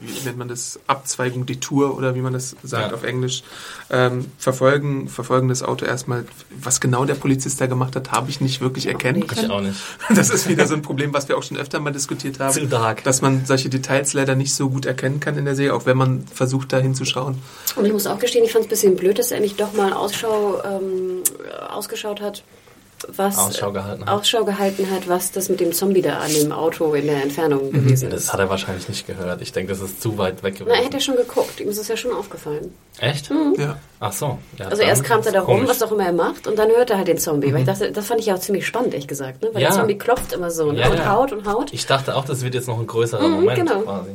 wie 0.00 0.24
nennt 0.24 0.38
man 0.38 0.48
das, 0.48 0.78
Abzweigung, 0.86 1.46
die 1.46 1.60
Tour 1.60 1.96
oder 1.96 2.14
wie 2.14 2.20
man 2.20 2.32
das 2.32 2.56
sagt 2.62 2.90
ja. 2.90 2.94
auf 2.94 3.04
Englisch, 3.04 3.42
ähm, 3.90 4.26
verfolgen, 4.38 5.08
verfolgen 5.08 5.48
das 5.48 5.62
Auto 5.62 5.84
erstmal. 5.84 6.24
Was 6.60 6.80
genau 6.80 7.04
der 7.04 7.14
Polizist 7.14 7.60
da 7.60 7.66
gemacht 7.66 7.96
hat, 7.96 8.12
habe 8.12 8.30
ich 8.30 8.40
nicht 8.40 8.60
wirklich 8.60 8.86
erkennen 8.86 9.26
können. 9.26 9.44
Ich 9.44 9.50
auch 9.50 9.60
nicht. 9.60 9.80
Das 10.14 10.30
ist 10.30 10.48
wieder 10.48 10.66
so 10.66 10.74
ein 10.74 10.82
Problem, 10.82 11.12
was 11.12 11.28
wir 11.28 11.36
auch 11.36 11.42
schon 11.42 11.56
öfter 11.56 11.80
mal 11.80 11.92
diskutiert 11.92 12.38
haben. 12.40 12.52
Zu 12.52 12.66
dark. 12.66 13.04
Dass 13.04 13.22
man 13.22 13.46
solche 13.46 13.68
Details 13.68 14.12
leider 14.12 14.34
nicht 14.34 14.54
so 14.54 14.70
gut 14.70 14.86
erkennen 14.86 15.20
kann 15.20 15.36
in 15.36 15.44
der 15.44 15.54
Serie, 15.54 15.74
auch 15.74 15.86
wenn 15.86 15.96
man 15.96 16.26
versucht, 16.26 16.72
da 16.72 16.78
hinzuschauen. 16.78 17.38
Und 17.76 17.84
ich 17.84 17.92
muss 17.92 18.06
auch 18.06 18.18
gestehen, 18.18 18.44
ich 18.44 18.52
fand 18.52 18.64
es 18.64 18.66
ein 18.66 18.70
bisschen 18.70 18.96
blöd, 18.96 19.18
dass 19.18 19.30
er 19.30 19.40
nicht 19.40 19.60
doch 19.60 19.72
mal 19.74 19.92
Ausschau 19.92 20.62
ähm, 20.64 21.22
ausgeschaut 21.68 22.20
hat 22.20 22.44
was 23.08 23.38
Ausschau 23.38 23.72
gehalten, 23.72 24.06
hat. 24.06 24.08
Ausschau 24.08 24.44
gehalten 24.44 24.90
hat, 24.90 25.08
was 25.08 25.32
das 25.32 25.48
mit 25.48 25.60
dem 25.60 25.72
Zombie 25.72 26.02
da 26.02 26.18
an 26.18 26.32
dem 26.32 26.52
Auto 26.52 26.94
in 26.94 27.06
der 27.06 27.22
Entfernung 27.22 27.66
mhm. 27.66 27.72
gewesen 27.72 28.10
ist. 28.10 28.28
Das 28.28 28.32
hat 28.32 28.40
er 28.40 28.48
wahrscheinlich 28.50 28.88
nicht 28.88 29.06
gehört. 29.06 29.42
Ich 29.42 29.52
denke, 29.52 29.72
das 29.72 29.80
ist 29.80 30.02
zu 30.02 30.16
weit 30.18 30.42
weg 30.42 30.54
gewesen. 30.54 30.72
Na, 30.72 30.78
er 30.78 30.84
hätte 30.84 30.96
ja 30.96 31.00
schon 31.00 31.16
geguckt. 31.16 31.60
Ihm 31.60 31.68
ist 31.68 31.78
es 31.78 31.88
ja 31.88 31.96
schon 31.96 32.12
aufgefallen. 32.12 32.74
Echt? 32.98 33.30
Mhm. 33.30 33.54
Ja. 33.58 33.76
Ach 34.00 34.12
so. 34.12 34.38
Ja, 34.58 34.68
also 34.68 34.82
erst 34.82 35.04
kramt 35.04 35.26
er 35.26 35.32
da 35.32 35.42
rum, 35.42 35.66
was 35.66 35.82
auch 35.82 35.92
immer 35.92 36.06
er 36.06 36.12
macht, 36.12 36.46
und 36.46 36.58
dann 36.58 36.68
hört 36.68 36.90
er 36.90 36.98
halt 36.98 37.08
den 37.08 37.18
Zombie. 37.18 37.48
Mhm. 37.48 37.54
Weil 37.54 37.60
ich 37.60 37.66
dachte, 37.66 37.92
das 37.92 38.06
fand 38.06 38.20
ich 38.20 38.26
ja 38.26 38.34
auch 38.34 38.40
ziemlich 38.40 38.66
spannend, 38.66 38.94
ehrlich 38.94 39.08
gesagt. 39.08 39.42
Ne? 39.42 39.50
Weil 39.52 39.62
ja. 39.62 39.68
der 39.68 39.78
Zombie 39.78 39.98
klopft 39.98 40.32
immer 40.32 40.50
so 40.50 40.72
ne? 40.72 40.90
und 40.90 41.08
haut 41.08 41.32
und 41.32 41.46
haut. 41.46 41.72
Ich 41.72 41.86
dachte 41.86 42.16
auch, 42.16 42.24
das 42.24 42.42
wird 42.42 42.54
jetzt 42.54 42.68
noch 42.68 42.78
ein 42.78 42.86
größerer 42.86 43.26
mhm, 43.26 43.34
Moment 43.34 43.58
genau. 43.58 43.80
quasi. 43.80 44.10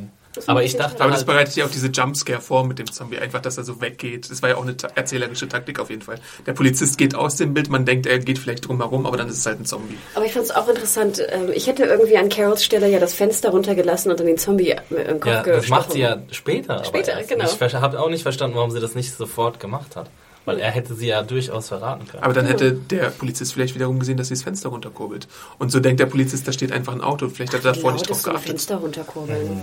Aber 0.46 0.62
ich 0.62 0.76
dachte. 0.76 1.02
Aber 1.02 1.10
das 1.10 1.20
halt 1.20 1.26
bereitet 1.26 1.56
ja 1.56 1.64
auch 1.64 1.70
diese 1.70 1.88
Jumpscare 1.88 2.40
vor 2.40 2.64
mit 2.64 2.78
dem 2.78 2.90
Zombie, 2.90 3.18
einfach, 3.18 3.40
dass 3.40 3.58
er 3.58 3.64
so 3.64 3.80
weggeht. 3.80 4.30
Das 4.30 4.42
war 4.42 4.50
ja 4.50 4.56
auch 4.56 4.62
eine 4.62 4.76
erzählerische 4.94 5.48
Taktik 5.48 5.80
auf 5.80 5.90
jeden 5.90 6.02
Fall. 6.02 6.20
Der 6.46 6.52
Polizist 6.52 6.98
geht 6.98 7.14
aus 7.14 7.36
dem 7.36 7.52
Bild, 7.52 7.68
man 7.68 7.84
denkt, 7.84 8.06
er 8.06 8.18
geht 8.18 8.38
vielleicht 8.38 8.68
drumherum, 8.68 9.06
aber 9.06 9.16
dann 9.16 9.28
ist 9.28 9.38
es 9.38 9.46
halt 9.46 9.60
ein 9.60 9.64
Zombie. 9.64 9.98
Aber 10.14 10.24
ich 10.24 10.32
fand 10.32 10.44
es 10.44 10.50
auch 10.52 10.68
interessant. 10.68 11.20
Ähm, 11.30 11.50
ich 11.52 11.66
hätte 11.66 11.84
irgendwie 11.84 12.16
an 12.16 12.28
Carols 12.28 12.64
Stelle 12.64 12.88
ja 12.88 13.00
das 13.00 13.12
Fenster 13.12 13.50
runtergelassen 13.50 14.10
und 14.10 14.20
dann 14.20 14.26
den 14.26 14.38
Zombie 14.38 14.76
im 14.90 15.20
Kopf 15.20 15.32
ja, 15.32 15.42
Das 15.42 15.68
macht 15.68 15.92
sie 15.92 16.00
ja 16.00 16.18
später. 16.30 16.84
Später, 16.84 17.20
genau. 17.24 17.44
Ich 17.44 17.74
habe 17.74 18.00
auch 18.00 18.10
nicht 18.10 18.22
verstanden, 18.22 18.56
warum 18.56 18.70
sie 18.70 18.80
das 18.80 18.94
nicht 18.94 19.12
sofort 19.12 19.58
gemacht 19.58 19.96
hat. 19.96 20.10
Weil 20.46 20.58
er 20.58 20.70
hätte 20.70 20.94
sie 20.94 21.08
ja 21.08 21.22
durchaus 21.22 21.68
verraten 21.68 22.08
können. 22.08 22.22
Aber 22.22 22.32
dann 22.32 22.46
hätte 22.46 22.72
der 22.72 23.10
Polizist 23.10 23.52
vielleicht 23.52 23.74
wiederum 23.74 23.98
gesehen, 23.98 24.16
dass 24.16 24.28
sie 24.28 24.34
das 24.34 24.42
Fenster 24.42 24.70
runterkurbelt. 24.70 25.28
Und 25.58 25.70
so 25.70 25.80
denkt 25.80 26.00
der 26.00 26.06
Polizist, 26.06 26.48
da 26.48 26.52
steht 26.52 26.72
einfach 26.72 26.94
ein 26.94 27.02
Auto. 27.02 27.28
Vielleicht 27.28 27.52
hat 27.52 27.64
er 27.64 27.72
davor 27.72 27.92
nicht 27.92 28.08
drauf 28.08 28.22
geachtet. 28.22 28.46
Fenster 28.46 28.76
runterkurbeln. 28.76 29.56
Mhm. 29.56 29.62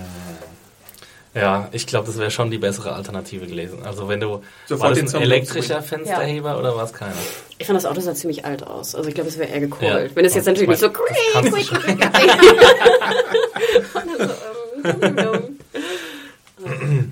Ja, 1.33 1.69
ich 1.71 1.85
glaube, 1.85 2.07
das 2.07 2.17
wäre 2.17 2.31
schon 2.31 2.49
die 2.49 2.57
bessere 2.57 2.93
Alternative 2.93 3.45
gewesen. 3.45 3.83
Also 3.83 4.07
wenn 4.07 4.19
du 4.19 4.41
Sofort 4.65 4.95
war 4.95 5.01
das 5.01 5.13
ein 5.13 5.21
elektrischer 5.21 5.83
Fensterheber 5.83 6.49
ja. 6.49 6.57
oder 6.57 6.75
war 6.75 6.85
es 6.85 6.93
keiner? 6.93 7.13
Ich 7.57 7.67
fand 7.67 7.77
das 7.77 7.85
Auto 7.85 8.01
sah 8.01 8.15
ziemlich 8.15 8.45
alt 8.45 8.65
aus. 8.65 8.95
Also 8.95 9.07
ich 9.07 9.15
glaube, 9.15 9.29
es 9.29 9.37
wäre 9.37 9.49
eher 9.49 9.59
gekurbelt. 9.59 10.09
Ja. 10.09 10.15
Wenn 10.15 10.25
es 10.25 10.33
jetzt 10.33 10.45
natürlich 10.45 10.69
nicht 10.69 10.79
so 10.79 10.89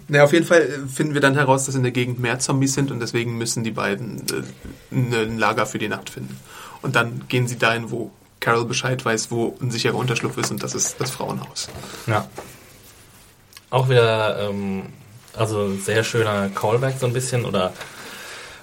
Na, 0.08 0.24
auf 0.24 0.34
jeden 0.34 0.46
Fall 0.46 0.68
finden 0.92 1.14
wir 1.14 1.22
dann 1.22 1.36
heraus, 1.36 1.66
dass 1.66 1.76
in 1.76 1.84
der 1.84 1.92
Gegend 1.92 2.20
mehr 2.20 2.40
Zombies 2.40 2.74
sind 2.74 2.92
und 2.92 3.00
deswegen 3.00 3.38
müssen 3.38 3.64
die 3.64 3.72
beiden 3.72 4.26
äh, 4.30 4.44
ein 4.92 5.38
Lager 5.38 5.66
für 5.66 5.78
die 5.78 5.88
Nacht 5.88 6.10
finden. 6.10 6.38
Und 6.82 6.96
dann 6.96 7.24
gehen 7.28 7.48
sie 7.48 7.58
dahin, 7.58 7.92
wo 7.92 8.12
Carol 8.40 8.66
Bescheid 8.66 9.04
weiß, 9.04 9.32
wo 9.32 9.56
ein 9.62 9.72
sicherer 9.72 9.96
Unterschlupf 9.96 10.38
ist 10.38 10.52
und 10.52 10.62
das 10.62 10.76
ist 10.76 10.98
das 11.00 11.12
Frauenhaus. 11.12 11.70
Ja. 12.08 12.28
Auch 13.70 13.90
wieder, 13.90 14.50
ähm, 14.50 14.84
also 15.36 15.74
sehr 15.76 16.04
schöner 16.04 16.50
Callback 16.50 16.96
so 17.00 17.06
ein 17.06 17.14
bisschen 17.14 17.46
oder 17.46 17.74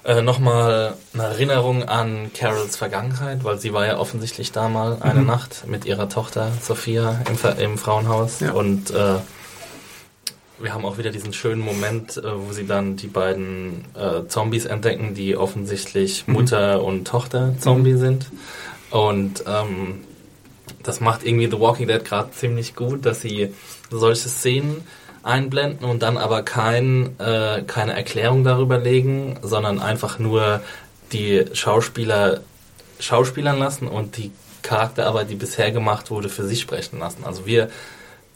äh, 0.05 0.21
nochmal 0.21 0.95
eine 1.13 1.23
Erinnerung 1.23 1.83
an 1.83 2.31
Carols 2.33 2.75
Vergangenheit, 2.75 3.43
weil 3.43 3.59
sie 3.59 3.73
war 3.73 3.85
ja 3.85 3.97
offensichtlich 3.97 4.51
da 4.51 4.69
mal 4.69 4.97
eine 5.01 5.21
mhm. 5.21 5.27
Nacht 5.27 5.67
mit 5.67 5.85
ihrer 5.85 6.09
Tochter 6.09 6.51
Sophia 6.61 7.21
im, 7.29 7.59
im 7.59 7.77
Frauenhaus 7.77 8.39
ja. 8.39 8.51
und 8.51 8.91
äh, 8.91 9.19
wir 10.59 10.73
haben 10.73 10.85
auch 10.85 10.97
wieder 10.97 11.11
diesen 11.11 11.33
schönen 11.33 11.61
Moment, 11.61 12.17
äh, 12.17 12.23
wo 12.23 12.53
sie 12.53 12.65
dann 12.65 12.95
die 12.95 13.07
beiden 13.07 13.85
äh, 13.95 14.27
Zombies 14.27 14.65
entdecken, 14.65 15.13
die 15.13 15.35
offensichtlich 15.35 16.27
mhm. 16.27 16.33
Mutter 16.33 16.83
und 16.83 17.05
Tochter 17.05 17.55
Zombie 17.59 17.93
mhm. 17.93 17.99
sind. 17.99 18.31
Und 18.89 19.43
ähm, 19.47 20.03
das 20.83 20.99
macht 20.99 21.25
irgendwie 21.25 21.47
The 21.47 21.59
Walking 21.59 21.87
Dead 21.87 22.03
gerade 22.03 22.31
ziemlich 22.31 22.75
gut, 22.75 23.05
dass 23.05 23.21
sie 23.21 23.53
solche 23.89 24.29
Szenen 24.29 24.83
einblenden 25.23 25.89
und 25.89 26.03
dann 26.03 26.17
aber 26.17 26.43
kein, 26.43 27.17
äh, 27.19 27.63
keine 27.65 27.93
Erklärung 27.93 28.43
darüber 28.43 28.77
legen, 28.77 29.39
sondern 29.41 29.79
einfach 29.79 30.19
nur 30.19 30.61
die 31.13 31.45
Schauspieler 31.53 32.41
schauspielern 32.99 33.57
lassen 33.57 33.87
und 33.87 34.17
die 34.17 34.31
Charakterarbeit, 34.61 35.29
die 35.29 35.35
bisher 35.35 35.71
gemacht 35.71 36.09
wurde, 36.09 36.29
für 36.29 36.45
sich 36.45 36.61
sprechen 36.61 36.99
lassen. 36.99 37.23
Also 37.25 37.45
wir 37.45 37.69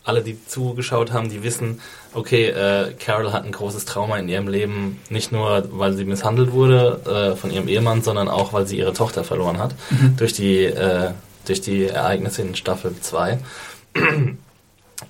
alle, 0.04 0.22
die 0.22 0.38
zugeschaut 0.46 1.12
haben, 1.12 1.30
die 1.30 1.44
wissen, 1.44 1.82
okay, 2.14 2.48
äh, 2.48 2.94
Carol 2.94 3.34
hat 3.34 3.44
ein 3.44 3.52
großes 3.52 3.84
Trauma 3.84 4.18
in 4.18 4.30
ihrem 4.30 4.48
Leben, 4.48 5.00
nicht 5.10 5.34
nur, 5.34 5.68
weil 5.72 5.94
sie 5.94 6.06
misshandelt 6.06 6.54
wurde 6.54 7.34
äh, 7.34 7.36
von 7.36 7.52
ihrem 7.52 7.68
Ehemann, 7.68 8.02
sondern 8.02 8.30
auch, 8.30 8.54
weil 8.54 8.66
sie 8.68 8.78
ihre 8.78 8.94
Tochter 8.94 9.26
verloren 9.26 9.58
hat 9.58 9.74
mhm. 9.90 10.16
durch 10.16 10.32
die 10.32 10.64
äh, 10.64 11.12
durch 11.48 11.62
die 11.62 11.86
Ereignisse 11.86 12.42
in 12.42 12.56
Staffel 12.56 12.96
2. 13.00 13.40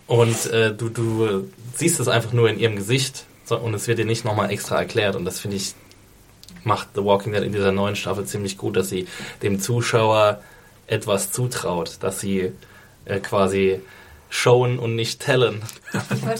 Und 0.08 0.46
äh, 0.48 0.74
du, 0.74 0.90
du 0.90 1.50
siehst 1.76 2.00
es 2.00 2.08
einfach 2.08 2.34
nur 2.34 2.50
in 2.50 2.60
ihrem 2.60 2.76
Gesicht 2.76 3.26
so, 3.46 3.58
und 3.58 3.74
es 3.74 3.88
wird 3.88 4.00
dir 4.00 4.06
nicht 4.06 4.26
nochmal 4.26 4.52
extra 4.52 4.78
erklärt. 4.78 5.16
Und 5.16 5.24
das 5.26 5.40
finde 5.40 5.58
ich, 5.58 5.74
macht 6.64 6.90
The 6.96 7.04
Walking 7.04 7.32
Dead 7.32 7.44
in 7.44 7.54
dieser 7.54 7.72
neuen 7.72 7.96
Staffel 7.96 8.26
ziemlich 8.26 8.58
gut, 8.58 8.76
dass 8.76 8.90
sie 8.90 9.08
dem 9.42 9.60
Zuschauer 9.62 10.42
etwas 10.88 11.32
zutraut, 11.32 11.98
dass 12.02 12.20
sie 12.20 12.52
äh, 13.06 13.20
quasi 13.20 13.80
showen 14.30 14.80
und 14.80 14.96
nicht 14.96 15.22
tellen. 15.22 15.62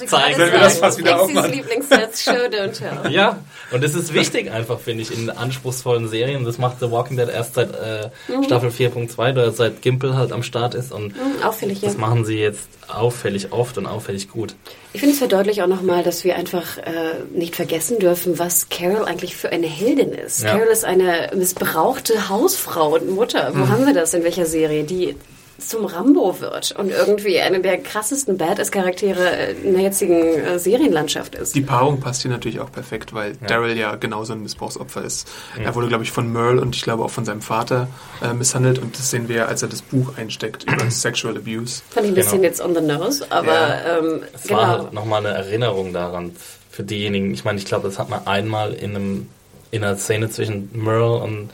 Zeigen 0.08 0.40
wir 0.40 0.60
das 0.60 0.80
fast 0.80 0.98
wieder 0.98 1.22
aufmachen. 1.22 1.52
Lieblingssatz, 1.52 2.24
show, 2.24 2.32
don't 2.32 2.72
tell. 2.72 3.12
Ja, 3.12 3.40
und 3.72 3.84
es 3.84 3.96
ist 3.96 4.14
wichtig 4.14 4.52
einfach, 4.52 4.80
finde 4.80 5.04
ich, 5.04 5.18
in 5.18 5.30
anspruchsvollen 5.30 6.08
Serien. 6.10 6.44
Das 6.44 6.58
macht 6.58 6.80
The 6.80 6.92
Walking 6.92 7.18
Dead 7.18 7.30
erst 7.30 7.56
seit 7.56 7.74
äh, 7.74 8.10
mhm. 8.28 8.44
Staffel 8.44 8.70
4.2 8.70 9.32
oder 9.32 9.52
seit 9.52 9.82
Gimpel 9.82 10.16
halt 10.16 10.32
am 10.32 10.44
Start 10.44 10.76
ist. 10.76 10.92
Und 10.92 11.16
mhm, 11.16 11.44
auffällig, 11.44 11.82
das 11.82 11.94
ja. 11.94 12.00
machen 12.00 12.26
sie 12.26 12.38
jetzt 12.38 12.68
auffällig 12.88 13.52
oft 13.52 13.78
und 13.78 13.86
auffällig 13.86 14.30
gut. 14.30 14.56
Ich 14.94 15.00
finde 15.00 15.14
es 15.14 15.20
verdeutlicht 15.20 15.62
auch 15.62 15.68
nochmal, 15.68 16.04
dass 16.04 16.24
wir 16.24 16.36
einfach 16.36 16.78
äh, 16.78 17.16
nicht 17.34 17.56
vergessen 17.56 18.00
dürfen, 18.00 18.40
was 18.40 18.70
Carol 18.70 19.06
eigentlich 19.06 19.36
für 19.36 19.50
eine 19.50 19.68
Heldin 19.68 20.12
ist. 20.12 20.44
Ja. 20.44 20.52
Carol 20.52 20.68
ist 20.68 20.86
eine 20.86 21.32
missbrauchte 21.36 22.30
Hausfrau 22.30 22.96
und 22.96 23.10
Mutter. 23.10 23.52
Wo 23.54 23.60
mhm. 23.60 23.70
haben 23.70 23.86
wir 23.86 23.94
das? 23.94 24.14
In 24.14 24.24
welcher 24.24 24.46
Serie? 24.46 24.84
Die 24.84 25.16
zum 25.60 25.86
Rambo 25.86 26.40
wird 26.40 26.72
und 26.78 26.90
irgendwie 26.92 27.40
eine 27.40 27.60
der 27.62 27.78
krassesten 27.80 28.38
Badass-Charaktere 28.38 29.52
in 29.64 29.74
der 29.74 29.82
jetzigen 29.84 30.22
äh, 30.40 30.60
Serienlandschaft 30.60 31.36
ist. 31.36 31.56
Die 31.56 31.62
Paarung 31.62 32.00
passt 32.00 32.22
hier 32.22 32.32
natürlich 32.32 32.60
auch 32.60 32.72
perfekt, 32.72 33.14
weil 33.14 33.36
Daryl 33.48 33.78
ja 33.78 33.96
genauso 33.96 34.34
ein 34.34 34.44
Missbrauchsopfer 34.44 35.04
ist. 35.04 35.28
Er 35.62 35.74
wurde, 35.76 35.88
glaube 35.88 36.04
ich, 36.04 36.12
von 36.12 36.32
Merle 36.32 36.62
und 36.62 36.76
ich 36.76 36.84
glaube 36.84 37.04
auch 37.04 37.10
von 37.10 37.26
seinem 37.26 37.42
Vater 37.42 37.88
äh, 38.22 38.34
misshandelt 38.34 38.80
und 38.80 38.98
das 38.98 39.10
sehen 39.10 39.28
wir, 39.30 39.48
als 39.48 39.62
er 39.64 39.70
das 39.70 39.82
Buch 39.82 40.18
einsteckt 40.18 40.64
über 40.72 40.90
Sexual 40.92 41.36
Abuse. 41.38 41.82
Fand 41.90 42.06
ich 42.06 42.12
ein 42.12 42.16
bisschen 42.16 42.32
Genau. 42.34 42.44
jetzt 42.44 42.62
on 42.62 42.76
the 42.76 42.82
nose, 42.82 43.26
aber 43.30 43.54
Ja. 43.54 43.98
ähm, 44.00 44.24
Es 44.34 44.50
war 44.50 44.60
genau. 44.60 44.84
halt 44.84 44.94
nochmal 44.94 45.26
eine 45.26 45.36
Erinnerung 45.36 45.92
daran 45.94 46.32
für 46.70 46.84
diejenigen. 46.84 47.34
Ich 47.34 47.44
meine, 47.46 47.58
ich 47.58 47.66
glaube, 47.66 47.88
das 47.88 47.98
hat 47.98 48.10
man 48.10 48.28
einmal 48.28 48.74
in 48.74 48.96
einem 48.96 49.30
in 49.70 49.84
einer 49.84 49.98
Szene 49.98 50.30
zwischen 50.30 50.70
Merle 50.74 51.16
und. 51.16 51.50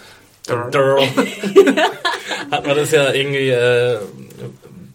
hat 2.51 2.67
man 2.67 2.75
das 2.75 2.91
ja 2.91 3.13
irgendwie 3.13 3.49
äh, 3.49 3.97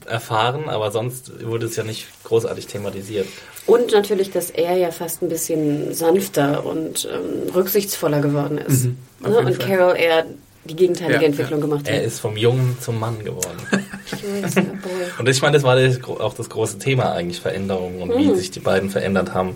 erfahren, 0.07 0.69
aber 0.69 0.91
sonst 0.91 1.45
wurde 1.45 1.67
es 1.67 1.77
ja 1.77 1.85
nicht 1.85 2.07
großartig 2.25 2.67
thematisiert. 2.67 3.27
Und 3.67 3.93
natürlich, 3.93 4.31
dass 4.31 4.51
er 4.51 4.77
ja 4.77 4.91
fast 4.91 5.23
ein 5.23 5.29
bisschen 5.29 5.93
sanfter 5.93 6.65
und 6.65 7.07
ähm, 7.13 7.51
rücksichtsvoller 7.55 8.21
geworden 8.21 8.59
ist. 8.59 8.87
Mhm, 8.87 8.97
ne? 9.21 9.39
Und 9.39 9.55
Fall. 9.57 9.69
Carol 9.69 9.97
eher 9.97 10.25
die 10.65 10.77
gegenteilige 10.77 11.21
Ja, 11.21 11.27
Entwicklung 11.27 11.61
gemacht 11.61 11.81
hat. 11.81 11.95
Er 11.95 12.03
ist 12.03 12.21
vom 12.21 12.37
Jungen 12.37 12.77
zum 12.81 12.99
Mann 12.99 13.23
geworden. 13.25 13.59
Und 15.19 15.29
ich 15.29 15.43
meine, 15.43 15.59
das 15.59 15.65
war 15.65 15.77
auch 16.21 16.35
das 16.35 16.49
große 16.49 16.79
Thema 16.79 17.13
eigentlich, 17.13 17.41
Veränderungen 17.41 18.01
und 18.01 18.17
wie 18.17 18.35
sich 18.35 18.51
die 18.51 18.61
beiden 18.61 18.91
verändert 18.91 19.35
haben 19.35 19.55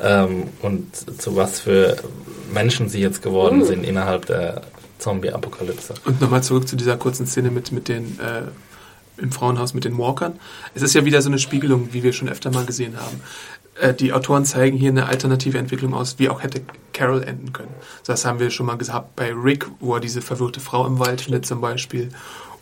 ähm, 0.00 0.48
und 0.60 1.20
zu 1.20 1.36
was 1.36 1.60
für 1.60 1.96
Menschen 2.52 2.88
sie 2.88 3.00
jetzt 3.00 3.22
geworden 3.22 3.64
sind 3.64 3.84
innerhalb 3.84 4.26
der 4.26 4.62
Zombie-Apokalypse. 5.02 5.94
Und 6.04 6.20
nochmal 6.20 6.42
zurück 6.42 6.68
zu 6.68 6.76
dieser 6.76 6.96
kurzen 6.96 7.26
Szene 7.26 7.50
mit, 7.50 7.72
mit 7.72 7.88
den 7.88 8.18
äh, 8.20 8.42
im 9.18 9.30
Frauenhaus 9.30 9.74
mit 9.74 9.84
den 9.84 9.98
Walkern. 9.98 10.38
Es 10.74 10.82
ist 10.82 10.94
ja 10.94 11.04
wieder 11.04 11.20
so 11.22 11.28
eine 11.28 11.38
Spiegelung, 11.38 11.92
wie 11.92 12.02
wir 12.02 12.12
schon 12.12 12.28
öfter 12.28 12.50
mal 12.50 12.64
gesehen 12.64 12.96
haben. 12.98 13.20
Äh, 13.80 13.94
die 13.94 14.12
Autoren 14.12 14.44
zeigen 14.44 14.76
hier 14.76 14.90
eine 14.90 15.06
alternative 15.06 15.58
Entwicklung 15.58 15.94
aus, 15.94 16.18
wie 16.18 16.28
auch 16.28 16.42
hätte 16.42 16.62
Carol 16.92 17.22
enden 17.22 17.52
können. 17.52 17.74
Das 18.06 18.24
haben 18.24 18.40
wir 18.40 18.50
schon 18.50 18.66
mal 18.66 18.76
gehabt 18.76 19.16
bei 19.16 19.32
Rick, 19.32 19.66
wo 19.80 19.94
er 19.94 20.00
diese 20.00 20.22
verwirrte 20.22 20.60
Frau 20.60 20.86
im 20.86 20.98
Wald 20.98 21.20
findet 21.20 21.46
zum 21.46 21.60
Beispiel. 21.60 22.08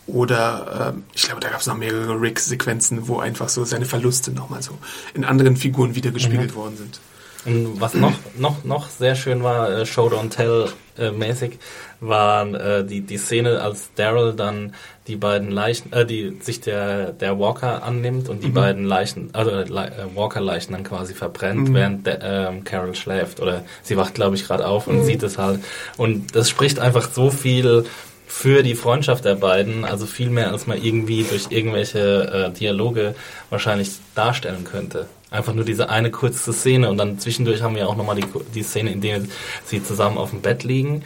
Oder 0.07 0.93
ähm, 0.93 1.03
ich 1.13 1.23
glaube, 1.23 1.39
da 1.39 1.49
gab 1.49 1.61
es 1.61 1.67
noch 1.67 1.77
mehrere 1.77 2.19
Rick-Sequenzen, 2.19 3.07
wo 3.07 3.19
einfach 3.19 3.49
so 3.49 3.63
seine 3.63 3.85
Verluste 3.85 4.31
nochmal 4.31 4.61
so 4.61 4.77
in 5.13 5.23
anderen 5.23 5.55
Figuren 5.55 5.95
wieder 5.95 6.11
gespiegelt 6.11 6.55
worden 6.55 6.77
sind. 6.77 6.99
Und 7.45 7.79
was 7.79 7.93
noch, 7.93 8.13
noch, 8.37 8.63
noch 8.63 8.89
sehr 8.89 9.15
schön 9.15 9.41
war, 9.41 9.69
äh, 9.71 9.85
Show 9.85 10.07
Don't 10.07 10.29
Tell 10.29 10.69
äh, 10.97 11.11
mäßig, 11.11 11.59
waren 11.99 12.55
äh, 12.55 12.83
die, 12.83 13.01
die 13.01 13.17
Szene, 13.17 13.61
als 13.61 13.93
Daryl 13.95 14.33
dann 14.33 14.73
die 15.07 15.15
beiden 15.15 15.51
Leichen, 15.51 15.91
äh, 15.93 16.05
die 16.05 16.37
sich 16.41 16.61
der, 16.61 17.11
der 17.11 17.39
Walker 17.39 17.83
annimmt 17.83 18.29
und 18.29 18.43
die 18.43 18.49
beiden 18.49 18.85
Leichen, 18.85 19.29
also 19.33 19.51
äh, 19.51 19.63
äh, 19.63 20.15
Walker-Leichen 20.15 20.73
dann 20.73 20.83
quasi 20.83 21.13
verbrennt, 21.13 21.73
während 21.73 22.05
der, 22.07 22.21
ähm, 22.23 22.63
Carol 22.63 22.95
schläft. 22.95 23.39
Oder 23.39 23.63
sie 23.83 23.97
wacht, 23.97 24.13
glaube 24.13 24.35
ich, 24.35 24.45
gerade 24.45 24.67
auf 24.67 24.87
und 24.87 25.03
sieht 25.03 25.23
es 25.23 25.37
halt. 25.37 25.59
Und 25.97 26.35
das 26.35 26.49
spricht 26.49 26.79
einfach 26.79 27.11
so 27.11 27.29
viel 27.29 27.85
für 28.27 28.63
die 28.63 28.75
Freundschaft 28.75 29.25
der 29.25 29.35
beiden, 29.35 29.83
also 29.83 30.05
viel 30.05 30.29
mehr, 30.29 30.51
als 30.51 30.65
man 30.65 30.81
irgendwie 30.81 31.23
durch 31.23 31.47
irgendwelche 31.49 32.49
äh, 32.49 32.57
Dialoge 32.57 33.13
wahrscheinlich 33.49 33.91
darstellen 34.15 34.63
könnte. 34.63 35.07
Einfach 35.31 35.53
nur 35.53 35.65
diese 35.65 35.89
eine 35.89 36.11
kurze 36.11 36.51
Szene 36.51 36.89
und 36.89 36.97
dann 36.97 37.17
zwischendurch 37.17 37.61
haben 37.61 37.75
wir 37.75 37.87
auch 37.87 37.95
nochmal 37.95 38.17
die, 38.17 38.25
die 38.53 38.63
Szene, 38.63 38.91
in 38.91 39.01
der 39.01 39.21
sie 39.65 39.81
zusammen 39.81 40.17
auf 40.17 40.31
dem 40.31 40.41
Bett 40.41 40.63
liegen, 40.63 41.03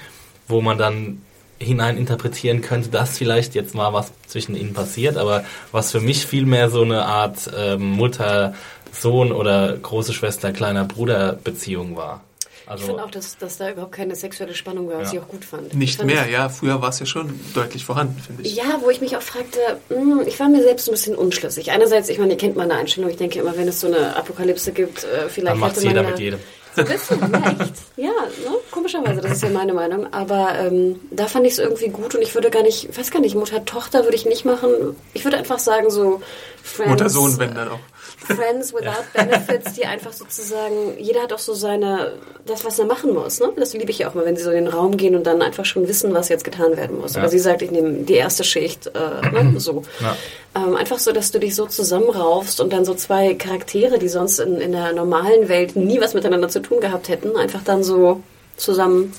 wo 0.47 0.61
man 0.61 0.77
dann 0.77 1.21
hinein 1.59 1.95
interpretieren 1.97 2.61
könnte, 2.61 2.89
dass 2.89 3.17
vielleicht 3.17 3.55
jetzt 3.55 3.75
mal 3.75 3.93
was 3.93 4.11
zwischen 4.27 4.55
ihnen 4.55 4.73
passiert, 4.73 5.15
aber 5.15 5.45
was 5.71 5.91
für 5.91 6.01
mich 6.01 6.25
viel 6.25 6.45
mehr 6.45 6.69
so 6.69 6.81
eine 6.81 7.05
Art 7.05 7.49
ähm, 7.55 7.91
Mutter-Sohn 7.91 9.31
oder 9.31 9.77
große 9.77 10.13
Schwester, 10.13 10.51
kleiner 10.51 10.85
Bruder-Beziehung 10.85 11.95
war. 11.95 12.21
Ich 12.65 12.71
Also, 12.71 12.85
finde 12.87 13.03
auch, 13.03 13.11
dass, 13.11 13.37
dass 13.37 13.57
da 13.57 13.69
überhaupt 13.69 13.91
keine 13.91 14.15
sexuelle 14.15 14.55
Spannung 14.55 14.89
war, 14.89 14.99
was 14.99 15.13
Ja. 15.13 15.19
ich 15.19 15.23
auch 15.25 15.29
gut 15.29 15.45
fand. 15.45 15.67
Ich 15.67 15.73
Nicht 15.75 15.97
fand 15.97 16.09
mehr, 16.11 16.27
ja. 16.27 16.49
Früher 16.49 16.81
war 16.81 16.89
es 16.89 16.99
ja 16.99 17.05
schon 17.05 17.39
deutlich 17.53 17.85
vorhanden, 17.85 18.19
finde 18.19 18.41
ich. 18.41 18.55
Ja, 18.55 18.79
wo 18.81 18.89
ich 18.89 19.01
mich 19.01 19.15
auch 19.15 19.21
fragte, 19.21 19.59
mh, 19.89 20.23
ich 20.25 20.39
war 20.39 20.49
mir 20.49 20.63
selbst 20.63 20.87
ein 20.87 20.91
bisschen 20.91 21.13
unschlüssig. 21.15 21.69
Einerseits, 21.71 22.09
ich 22.09 22.17
meine, 22.17 22.31
ihr 22.33 22.37
kennt 22.37 22.55
meine 22.55 22.73
Einstellung, 22.73 23.11
ich 23.11 23.17
denke 23.17 23.37
immer, 23.39 23.55
wenn 23.55 23.67
es 23.67 23.79
so 23.79 23.85
eine 23.87 24.15
Apokalypse 24.15 24.71
gibt, 24.71 25.03
äh, 25.03 25.29
vielleicht 25.29 25.51
dann 25.53 25.59
macht 25.59 25.79
jeder 25.81 26.01
ja, 26.01 26.09
mit 26.09 26.17
jedem. 26.19 26.39
So 26.75 26.81
ein 26.81 26.87
bisschen, 26.87 27.19
ja, 27.31 27.51
echt. 27.51 27.73
Ja, 27.97 28.09
ne? 28.09 28.57
komischerweise, 28.71 29.21
das 29.21 29.33
ist 29.33 29.43
ja 29.43 29.49
meine 29.49 29.73
Meinung. 29.73 30.11
Aber 30.11 30.55
ähm, 30.59 30.99
da 31.11 31.27
fand 31.27 31.45
ich 31.45 31.53
es 31.53 31.59
irgendwie 31.59 31.87
gut 31.89 32.15
und 32.15 32.21
ich 32.21 32.33
würde 32.35 32.49
gar 32.49 32.63
nicht, 32.63 32.89
ich 32.89 32.97
weiß 32.97 33.11
gar 33.11 33.19
nicht, 33.21 33.35
Mutter, 33.35 33.63
Tochter 33.63 34.03
würde 34.03 34.15
ich 34.15 34.25
nicht 34.25 34.43
machen. 34.43 34.71
Ich 35.13 35.23
würde 35.23 35.37
einfach 35.37 35.59
sagen, 35.59 35.89
so 35.89 36.21
Friends. 36.63 36.89
Mutter, 36.89 37.09
Sohn, 37.09 37.37
wenn 37.37 37.53
dann 37.55 37.69
auch. 37.69 37.79
Friends 38.17 38.73
without 38.73 39.03
Benefits, 39.13 39.73
die 39.73 39.85
einfach 39.85 40.13
sozusagen, 40.13 40.97
jeder 40.99 41.23
hat 41.23 41.33
auch 41.33 41.39
so 41.39 41.53
seine, 41.53 42.13
das, 42.45 42.65
was 42.65 42.79
er 42.79 42.85
machen 42.85 43.13
muss. 43.13 43.39
Ne? 43.39 43.51
Das 43.57 43.73
liebe 43.73 43.91
ich 43.91 43.99
ja 43.99 44.09
auch 44.09 44.13
mal, 44.13 44.25
wenn 44.25 44.35
sie 44.35 44.43
so 44.43 44.49
in 44.51 44.65
den 44.65 44.67
Raum 44.67 44.97
gehen 44.97 45.15
und 45.15 45.27
dann 45.27 45.41
einfach 45.41 45.65
schon 45.65 45.87
wissen, 45.87 46.13
was 46.13 46.29
jetzt 46.29 46.43
getan 46.43 46.77
werden 46.77 46.99
muss. 46.99 47.13
Ja. 47.13 47.21
Aber 47.21 47.29
sie 47.29 47.39
sagt, 47.39 47.61
ich 47.61 47.71
nehme 47.71 48.03
die 48.03 48.13
erste 48.13 48.43
Schicht, 48.43 48.87
äh, 48.87 49.29
ne? 49.31 49.53
so. 49.59 49.83
Ja. 49.99 50.15
Ähm, 50.55 50.75
einfach 50.75 50.99
so, 50.99 51.11
dass 51.11 51.31
du 51.31 51.39
dich 51.39 51.55
so 51.55 51.65
zusammenraufst 51.65 52.59
und 52.61 52.71
dann 52.73 52.85
so 52.85 52.93
zwei 52.95 53.33
Charaktere, 53.35 53.99
die 53.99 54.09
sonst 54.09 54.39
in, 54.39 54.59
in 54.59 54.71
der 54.71 54.93
normalen 54.93 55.49
Welt 55.49 55.75
nie 55.75 55.99
was 55.99 56.13
miteinander 56.13 56.49
zu 56.49 56.61
tun 56.61 56.79
gehabt 56.79 57.09
hätten, 57.09 57.35
einfach 57.35 57.63
dann 57.63 57.83
so 57.83 58.21
zusammen 58.57 59.13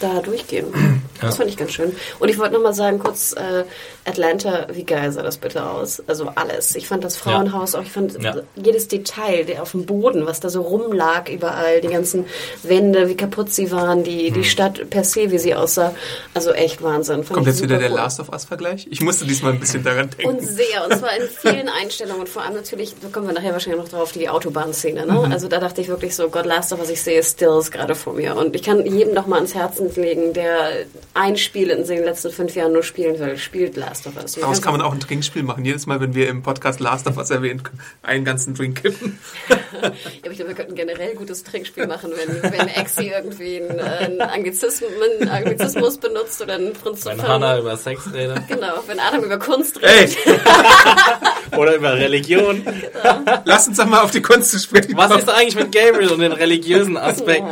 da 0.00 0.20
durchgehen. 0.20 0.66
Das 1.20 1.34
Ja. 1.34 1.38
fand 1.38 1.50
ich 1.50 1.56
ganz 1.56 1.72
schön. 1.72 1.94
Und 2.18 2.28
ich 2.28 2.38
wollte 2.38 2.54
nochmal 2.54 2.74
sagen, 2.74 2.98
kurz, 2.98 3.32
äh, 3.32 3.64
Atlanta, 4.04 4.66
wie 4.72 4.84
geil 4.84 5.10
sah 5.12 5.22
das 5.22 5.36
bitte 5.38 5.64
aus? 5.68 6.02
Also 6.06 6.30
alles. 6.34 6.76
Ich 6.76 6.86
fand 6.86 7.02
das 7.04 7.16
Frauenhaus 7.16 7.74
auch, 7.74 7.82
ich 7.82 7.90
fand 7.92 8.22
Ja. 8.22 8.36
jedes 8.54 8.88
Detail, 8.88 9.44
der 9.44 9.62
auf 9.62 9.72
dem 9.72 9.86
Boden, 9.86 10.26
was 10.26 10.40
da 10.40 10.48
so 10.48 10.60
rumlag 10.62 11.28
überall, 11.28 11.80
die 11.80 11.88
ganzen 11.88 12.24
Wände, 12.62 13.08
wie 13.08 13.16
kaputt 13.16 13.52
sie 13.52 13.70
waren, 13.72 14.04
die, 14.04 14.30
die 14.30 14.44
Stadt 14.44 14.88
per 14.90 15.04
se, 15.04 15.30
wie 15.30 15.38
sie 15.38 15.54
aussah. 15.54 15.94
Also 16.34 16.52
echt 16.52 16.82
Wahnsinn. 16.82 17.24
Fand 17.24 17.34
Kommt 17.34 17.46
jetzt 17.46 17.62
wieder 17.62 17.78
der 17.78 17.90
cool. 17.90 17.96
Last 17.96 18.20
of 18.20 18.28
Us-Vergleich? 18.28 18.86
Ich 18.90 19.00
musste 19.00 19.24
diesmal 19.26 19.52
ein 19.52 19.60
bisschen 19.60 19.82
daran 19.82 20.10
denken. 20.10 20.36
Und 20.36 20.40
sehr, 20.46 20.84
und 20.84 20.96
zwar 20.98 21.16
in 21.16 21.28
vielen 21.28 21.68
Einstellungen. 21.68 22.26
Vor 22.26 22.42
allem 22.42 22.54
natürlich, 22.54 22.94
da 23.00 23.08
kommen 23.08 23.26
wir 23.26 23.34
nachher 23.34 23.52
wahrscheinlich 23.52 23.82
noch 23.82 23.88
drauf, 23.88 24.12
die 24.12 24.28
Autobahnszene. 24.28 25.06
Ne? 25.06 25.12
Mhm. 25.12 25.32
Also 25.32 25.48
da 25.48 25.58
dachte 25.58 25.80
ich 25.80 25.88
wirklich 25.88 26.14
so, 26.14 26.28
Gott, 26.28 26.46
Last 26.46 26.72
of 26.72 26.80
Us, 26.80 26.90
ich 26.90 27.02
sehe 27.02 27.22
Stills 27.22 27.70
gerade 27.70 27.94
vor 27.94 28.12
mir. 28.14 28.36
Und 28.36 28.54
ich 28.54 28.62
kann 28.62 28.84
jedem 28.86 29.14
noch 29.14 29.26
mal 29.26 29.36
ans 29.36 29.54
Herzen 29.54 29.92
legen, 29.96 30.32
der 30.32 30.70
ein 31.16 31.36
Spiel 31.38 31.70
in 31.70 31.86
den 31.86 32.04
letzten 32.04 32.30
fünf 32.30 32.54
Jahren 32.54 32.72
nur 32.72 32.82
spielen 32.82 33.18
will, 33.18 33.38
spielt 33.38 33.74
Last 33.74 34.06
of 34.06 34.16
Us. 34.16 34.32
Daraus 34.32 34.60
kann 34.60 34.72
man 34.72 34.82
auch 34.82 34.92
ein 34.92 35.00
Trinkspiel 35.00 35.42
machen. 35.42 35.64
Jedes 35.64 35.86
Mal, 35.86 35.98
wenn 36.00 36.14
wir 36.14 36.28
im 36.28 36.42
Podcast 36.42 36.78
Last 36.78 37.06
of 37.06 37.16
Us 37.16 37.30
erwähnen, 37.30 37.62
einen 38.02 38.24
ganzen 38.24 38.54
Drink 38.54 38.82
kippen. 38.82 39.18
Ja, 39.82 39.88
aber 39.88 40.30
ich 40.30 40.36
glaube, 40.38 40.48
wir 40.48 40.54
könnten 40.54 40.74
generell 40.74 41.10
ein 41.10 41.16
gutes 41.16 41.44
Trinkspiel 41.44 41.86
machen, 41.86 42.10
wenn, 42.16 42.42
wenn 42.50 42.68
Exi 42.68 43.08
irgendwie 43.08 43.60
einen, 43.60 43.78
äh, 43.78 43.82
einen, 43.82 44.20
Anglizismus, 44.20 44.90
einen 45.20 45.28
Anglizismus 45.28 45.98
benutzt 45.98 46.40
oder 46.40 46.54
einen 46.54 46.72
Prinzip. 46.72 47.12
Wenn 47.12 47.22
Hannah 47.22 47.58
über 47.58 47.76
Sex 47.76 48.12
redet 48.12 48.48
Genau, 48.48 48.82
wenn 48.86 48.98
Adam 48.98 49.24
über 49.24 49.38
Kunst 49.38 49.82
redet. 49.82 50.16
Ey, 50.24 50.38
oder 51.56 51.74
über 51.76 51.94
Religion. 51.94 52.62
lass 53.44 53.68
uns 53.68 53.76
doch 53.76 53.86
mal 53.86 54.00
auf 54.02 54.10
die 54.10 54.22
Kunst 54.22 54.50
zu 54.50 54.58
sprechen 54.58 54.96
Was 54.96 55.16
ist 55.16 55.28
eigentlich 55.28 55.54
mit 55.56 55.72
Gabriel 55.72 56.10
und 56.12 56.20
den 56.20 56.32
religiösen 56.32 56.96
Aspekten? 56.96 57.50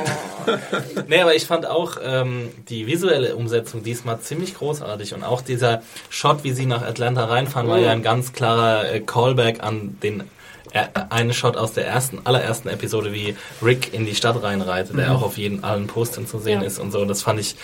Nee, 1.08 1.20
aber 1.20 1.34
ich 1.34 1.46
fand 1.46 1.66
auch 1.66 1.96
ähm, 2.04 2.50
die 2.68 2.86
visuelle 2.86 3.34
Umsetzung 3.36 3.82
diesmal 3.82 4.20
ziemlich 4.20 4.54
großartig 4.56 5.14
und 5.14 5.24
auch 5.24 5.40
dieser 5.40 5.82
Shot, 6.10 6.44
wie 6.44 6.52
sie 6.52 6.66
nach 6.66 6.82
Atlanta 6.82 7.24
reinfahren, 7.24 7.68
war 7.68 7.78
ja 7.78 7.92
ein 7.92 8.02
ganz 8.02 8.32
klarer 8.32 8.90
äh, 8.92 9.00
Callback 9.00 9.62
an 9.62 9.96
den 10.02 10.24
äh, 10.72 10.84
einen 11.10 11.32
Shot 11.32 11.56
aus 11.56 11.72
der 11.72 11.86
ersten, 11.86 12.20
allerersten 12.24 12.68
Episode, 12.68 13.12
wie 13.12 13.36
Rick 13.62 13.94
in 13.94 14.04
die 14.06 14.14
Stadt 14.14 14.42
reinreitet, 14.42 14.98
der 14.98 15.12
auch 15.12 15.22
auf 15.22 15.38
jeden 15.38 15.64
allen 15.64 15.86
Postern 15.86 16.26
zu 16.26 16.38
sehen 16.38 16.60
Ja. 16.60 16.66
ist 16.66 16.78
und 16.78 16.90
so. 16.92 16.98
Und 17.00 17.08
das 17.08 17.22
fand 17.22 17.40
ich 17.40 17.56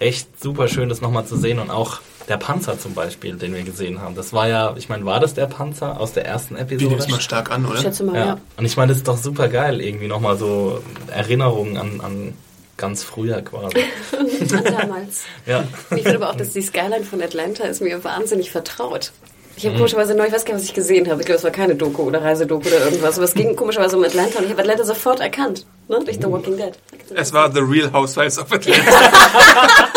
echt 0.00 0.42
super 0.42 0.66
schön, 0.66 0.88
das 0.88 1.00
nochmal 1.00 1.26
zu 1.26 1.36
sehen 1.36 1.58
und 1.60 1.70
auch 1.70 2.00
der 2.28 2.36
Panzer 2.38 2.78
zum 2.78 2.94
Beispiel, 2.94 3.36
den 3.36 3.54
wir 3.54 3.62
gesehen 3.62 4.00
haben. 4.00 4.14
Das 4.14 4.32
war 4.32 4.48
ja, 4.48 4.74
ich 4.76 4.88
meine, 4.88 5.04
war 5.04 5.20
das 5.20 5.34
der 5.34 5.46
Panzer 5.46 6.00
aus 6.00 6.12
der 6.12 6.24
ersten 6.26 6.54
Wir 6.54 6.62
Episode? 6.62 6.86
nehmen 6.90 7.00
es 7.00 7.08
mal 7.08 7.20
stark 7.20 7.50
an, 7.50 7.64
Ich 7.64 7.70
oder? 7.70 7.80
schätze 7.80 8.04
mal, 8.04 8.14
Ja. 8.16 8.26
ja. 8.26 8.38
Und 8.56 8.64
ich 8.64 8.76
meine, 8.76 8.88
das 8.88 8.98
ist 8.98 9.08
doch 9.08 9.18
super 9.18 9.48
geil, 9.48 9.80
irgendwie 9.80 10.08
nochmal 10.08 10.38
so 10.38 10.82
Erinnerungen 11.12 11.76
an, 11.76 12.00
an 12.00 12.34
ganz 12.76 13.04
früher 13.04 13.40
quasi. 13.42 13.76
An 14.18 14.64
damals. 14.64 15.22
ja. 15.46 15.64
Ich 15.94 16.02
finde 16.02 16.16
aber 16.16 16.30
auch, 16.30 16.34
dass 16.36 16.52
die 16.52 16.62
Skyline 16.62 17.04
von 17.04 17.22
Atlanta 17.22 17.64
ist 17.64 17.80
mir 17.80 18.02
wahnsinnig 18.02 18.50
vertraut. 18.50 19.12
Ich 19.56 19.62
Mhm. 19.64 19.68
habe 19.68 19.76
komischerweise 19.78 20.14
neu, 20.14 20.26
ich 20.26 20.32
weiß 20.32 20.44
gar 20.44 20.54
nicht, 20.54 20.62
was 20.62 20.68
ich 20.68 20.74
gesehen 20.74 21.08
habe. 21.08 21.20
Ich 21.20 21.26
glaube, 21.26 21.38
es 21.38 21.44
war 21.44 21.50
keine 21.50 21.74
Doku 21.76 22.02
oder 22.02 22.22
Reisedoku 22.22 22.66
oder 22.66 22.84
irgendwas. 22.84 23.16
Aber 23.16 23.24
es 23.24 23.34
ging 23.34 23.54
komischerweise 23.54 23.96
um 23.96 24.04
Atlanta 24.04 24.38
und 24.38 24.44
ich 24.46 24.50
habe 24.50 24.60
Atlanta 24.62 24.84
sofort 24.84 25.20
erkannt. 25.20 25.64
Ne? 25.88 26.00
Durch 26.04 26.16
The 26.20 26.30
Walking 26.30 26.56
Dead. 26.56 26.72
Es 27.14 27.32
war 27.32 27.52
The 27.52 27.60
Real 27.60 27.92
Housewives 27.92 28.38
of 28.38 28.50
Atlanta. 28.52 28.82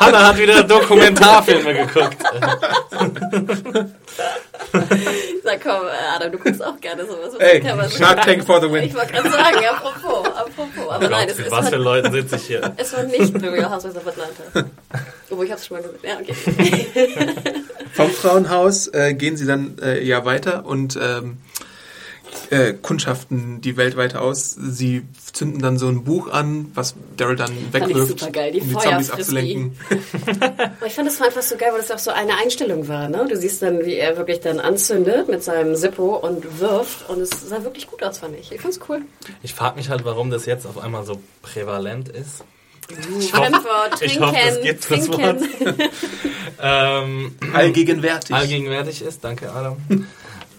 Hanna 0.00 0.26
hat 0.28 0.38
wieder 0.38 0.62
Dokumentarfilme 0.64 1.72
geguckt. 1.72 2.16
Na 5.44 5.52
komm, 5.62 5.86
Adam, 6.16 6.32
du 6.32 6.38
guckst 6.38 6.64
auch 6.64 6.80
gerne 6.80 7.04
sowas. 7.06 7.32
Was 7.34 7.40
Ey, 7.40 7.60
kann 7.60 7.76
man 7.76 7.90
Shark? 7.90 8.22
Tank 8.22 8.44
for 8.44 8.60
the 8.60 8.70
win. 8.70 8.84
Ich 8.84 8.94
wollte 8.94 9.12
gerade 9.12 9.30
sagen, 9.30 9.58
apropos, 9.70 10.26
apropos. 10.26 10.90
Aber 10.90 11.08
nein, 11.08 11.28
es, 11.28 11.38
es, 11.38 11.50
was 11.50 11.66
für 11.68 11.72
war, 11.72 11.78
Leuten 11.78 12.12
sitze 12.12 12.36
ich 12.36 12.46
hier? 12.46 12.72
es 12.76 12.92
war 12.92 13.02
nicht 13.04 13.38
The 13.38 13.46
Real 13.46 13.70
Housewives 13.70 13.96
of 13.96 14.06
Atlanta. 14.08 14.68
Obwohl, 15.30 15.44
ich 15.46 15.50
habe 15.52 15.60
es 15.60 15.66
schon 15.66 15.76
mal 15.76 15.82
gesehen. 15.82 16.00
Ja, 16.02 16.18
okay. 16.20 17.54
Vom 17.94 18.10
Frauenhaus 18.10 18.88
äh, 18.88 19.14
gehen 19.14 19.36
sie 19.36 19.46
dann 19.46 19.78
äh, 19.80 20.02
ja 20.02 20.24
weiter 20.24 20.66
und 20.66 20.98
ähm, 21.00 21.38
äh, 22.50 22.74
kundschaften 22.74 23.60
die 23.60 23.76
Welt 23.76 23.96
weiter 23.96 24.22
aus. 24.22 24.50
Sie 24.50 25.02
zünden 25.32 25.62
dann 25.62 25.78
so 25.78 25.88
ein 25.88 26.04
Buch 26.04 26.28
an, 26.28 26.70
was 26.74 26.94
Daryl 27.16 27.36
dann 27.36 27.52
wegwirft, 27.72 28.20
die 28.20 28.60
um 28.60 28.68
die 28.68 28.76
Zombies 28.76 29.10
abzulenken. 29.10 29.78
Ich 30.86 30.94
fand 30.94 31.08
das 31.08 31.18
war 31.18 31.28
einfach 31.28 31.42
so 31.42 31.56
geil, 31.56 31.70
weil 31.72 31.80
das 31.80 31.90
auch 31.90 31.98
so 31.98 32.10
eine 32.10 32.36
Einstellung 32.36 32.88
war. 32.88 33.08
Ne? 33.08 33.26
Du 33.28 33.36
siehst 33.36 33.62
dann, 33.62 33.84
wie 33.84 33.94
er 33.94 34.16
wirklich 34.16 34.40
dann 34.40 34.60
anzündet 34.60 35.28
mit 35.28 35.42
seinem 35.42 35.74
Zippo 35.76 36.16
und 36.16 36.60
wirft. 36.60 37.08
Und 37.08 37.20
es 37.20 37.30
sah 37.30 37.64
wirklich 37.64 37.86
gut 37.86 38.02
aus, 38.02 38.18
fand 38.18 38.38
ich. 38.38 38.52
Ich 38.52 38.60
fand's 38.60 38.80
cool. 38.88 39.02
Ich 39.42 39.54
frage 39.54 39.76
mich 39.76 39.88
halt, 39.88 40.04
warum 40.04 40.30
das 40.30 40.46
jetzt 40.46 40.66
auf 40.66 40.78
einmal 40.78 41.04
so 41.04 41.20
prävalent 41.42 42.08
ist. 42.08 42.44
Fremdwort, 43.30 44.00
ich 44.00 44.12
trinken, 44.18 44.26
hoffe, 44.26 44.38
das 44.46 44.60
gibt 44.62 44.90
das 44.90 45.06
trinken. 45.06 45.48
Ähm, 46.66 47.34
Allgegenwärtig. 47.52 48.34
allgegenwärtig 48.34 49.02
ist, 49.02 49.22
danke 49.22 49.50
Adam. 49.52 49.76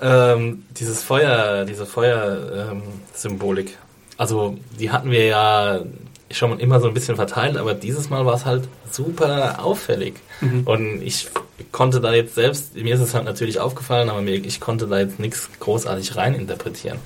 ähm, 0.02 0.66
dieses 0.78 1.02
Feuer, 1.02 1.66
diese 1.66 1.86
Feuersymbolik. 1.86 3.78
also 4.18 4.58
die 4.80 4.92
hatten 4.92 5.10
wir 5.10 5.26
ja 5.26 5.80
schon 6.32 6.60
immer 6.60 6.80
so 6.80 6.88
ein 6.88 6.94
bisschen 6.94 7.16
verteilt, 7.16 7.58
aber 7.58 7.74
dieses 7.74 8.10
Mal 8.10 8.26
war 8.26 8.36
es 8.36 8.46
halt 8.46 8.68
super 8.92 9.64
auffällig. 9.64 10.16
Und 10.66 11.02
ich 11.02 11.30
konnte 11.72 12.02
da 12.02 12.14
jetzt 12.14 12.36
selbst, 12.36 12.76
mir 12.76 12.96
ist 12.96 13.02
es 13.02 13.14
halt 13.14 13.26
natürlich 13.26 13.60
aufgefallen, 13.60 14.10
aber 14.10 14.22
mir, 14.22 14.34
ich 14.36 14.60
konnte 14.60 14.88
da 14.88 15.00
jetzt 15.00 15.20
nichts 15.20 15.50
großartig 15.60 16.16
reininterpretieren. 16.18 17.00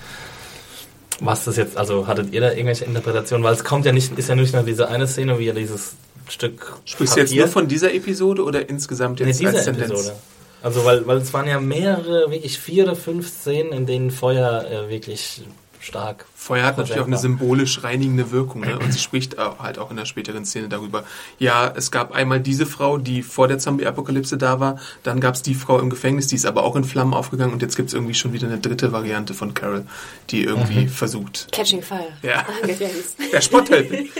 Was 1.22 1.46
das 1.46 1.58
jetzt, 1.58 1.78
also 1.78 2.08
hattet 2.08 2.34
ihr 2.34 2.42
da 2.42 2.52
irgendwelche 2.52 2.86
Interpretationen? 2.86 3.44
Weil 3.44 3.54
es 3.54 3.64
kommt 3.64 3.86
ja 3.86 3.92
nicht, 3.92 4.18
ist 4.18 4.30
ja 4.30 4.36
nicht 4.36 4.54
nur 4.54 4.64
diese 4.64 4.88
eine 4.88 5.08
Szene, 5.08 5.38
wie 5.40 5.48
er 5.48 5.54
dieses 5.54 5.96
Stück 6.30 6.74
Sprichst 6.86 7.16
du 7.16 7.20
jetzt 7.22 7.36
nur 7.36 7.48
von 7.48 7.68
dieser 7.68 7.94
Episode 7.94 8.44
oder 8.44 8.70
insgesamt 8.70 9.20
Nee, 9.20 9.28
jetzt 9.28 9.40
dieser 9.40 9.54
als 9.54 9.66
Tendenz? 9.66 9.92
Episode. 9.92 10.16
Also, 10.62 10.84
weil, 10.86 11.08
weil 11.08 11.18
es 11.18 11.34
waren 11.34 11.48
ja 11.48 11.60
mehrere, 11.60 12.30
wirklich 12.32 12.60
vier 12.60 12.84
oder 12.84 12.96
fünf 12.96 13.30
Szenen, 13.30 13.72
in 13.72 13.86
denen 13.86 14.12
Feuer 14.12 14.66
äh, 14.70 14.90
wirklich 14.90 15.42
stark. 15.80 16.26
Feuer 16.36 16.66
hat 16.66 16.78
natürlich 16.78 17.02
auch 17.02 17.08
eine 17.08 17.18
symbolisch 17.18 17.84
reinigende 17.84 18.32
Wirkung. 18.32 18.62
Ne? 18.62 18.78
Und 18.78 18.92
sie 18.92 19.00
spricht 19.00 19.38
auch, 19.40 19.60
halt 19.60 19.80
auch 19.80 19.90
in 19.92 19.98
der 19.98 20.06
späteren 20.06 20.46
Szene 20.46 20.68
darüber. 20.70 21.04
Ja, 21.38 21.72
es 21.76 21.92
gab 21.92 22.12
einmal 22.12 22.40
diese 22.40 22.66
Frau, 22.66 22.98
die 22.98 23.22
vor 23.24 23.48
der 23.48 23.60
Zombie-Apokalypse 23.60 24.38
da 24.38 24.60
war. 24.60 24.80
Dann 25.04 25.20
gab 25.20 25.36
es 25.36 25.42
die 25.42 25.56
Frau 25.56 25.80
im 25.80 25.90
Gefängnis, 25.90 26.28
die 26.28 26.36
ist 26.36 26.46
aber 26.46 26.64
auch 26.64 26.76
in 26.76 26.84
Flammen 26.84 27.14
aufgegangen. 27.14 27.54
Und 27.54 27.62
jetzt 27.62 27.76
gibt 27.76 27.90
es 27.90 27.94
irgendwie 27.94 28.14
schon 28.14 28.34
wieder 28.34 28.48
eine 28.48 28.60
dritte 28.60 28.92
Variante 28.92 29.34
von 29.34 29.54
Carol, 29.54 29.86
die 30.30 30.44
irgendwie 30.44 30.82
Mhm. 30.86 30.90
versucht. 30.90 31.48
Catching 31.52 31.82
Fire. 31.82 32.08
Ja. 32.22 32.46
Jens. 32.68 33.16
Der 33.32 33.42
Spottheld. 33.42 33.92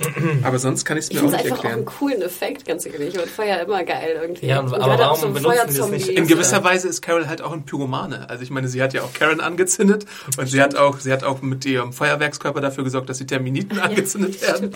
aber 0.43 0.59
sonst 0.59 0.85
kann 0.85 0.97
ich 0.97 1.05
es 1.05 1.11
Ich 1.11 1.15
mir 1.15 1.21
auch 1.27 1.29
finde 1.31 1.37
es 1.37 1.43
nicht 1.43 1.51
einfach 1.53 1.59
auch 1.65 1.69
einen 1.69 1.79
erklären. 1.85 1.97
coolen 1.99 2.21
Effekt, 2.21 2.65
ganz 2.65 2.85
ehrlich. 2.85 3.09
Ich 3.09 3.13
finde 3.13 3.27
Feuer 3.27 3.59
immer 3.61 3.83
geil 3.83 4.19
irgendwie. 4.21 4.45
Ja, 4.47 4.59
Und 4.59 4.73
aber 4.73 4.97
warum 4.99 5.19
so 5.19 5.27
benutzen 5.29 5.67
die 5.69 5.77
das 5.77 5.89
nicht 5.89 6.07
In 6.09 6.27
gewisser 6.27 6.63
Weise 6.63 6.87
ist 6.87 7.01
Carol 7.01 7.27
halt 7.27 7.41
auch 7.41 7.51
ein 7.51 7.63
Pyromane. 7.65 8.29
Also 8.29 8.43
ich 8.43 8.49
meine, 8.51 8.67
sie 8.67 8.81
hat 8.81 8.93
ja 8.93 9.01
auch 9.03 9.13
Karen 9.13 9.41
angezündet 9.41 10.05
und 10.37 10.47
sie 10.47 10.61
hat 10.61 10.75
auch, 10.75 10.99
sie 10.99 11.11
hat 11.11 11.23
auch 11.23 11.41
mit 11.41 11.65
ihrem 11.65 11.93
Feuerwerkskörper 11.93 12.61
dafür 12.61 12.83
gesorgt, 12.83 13.09
dass 13.09 13.17
die 13.17 13.25
Terminiten 13.27 13.79
angezündet 13.79 14.41
werden. 14.41 14.71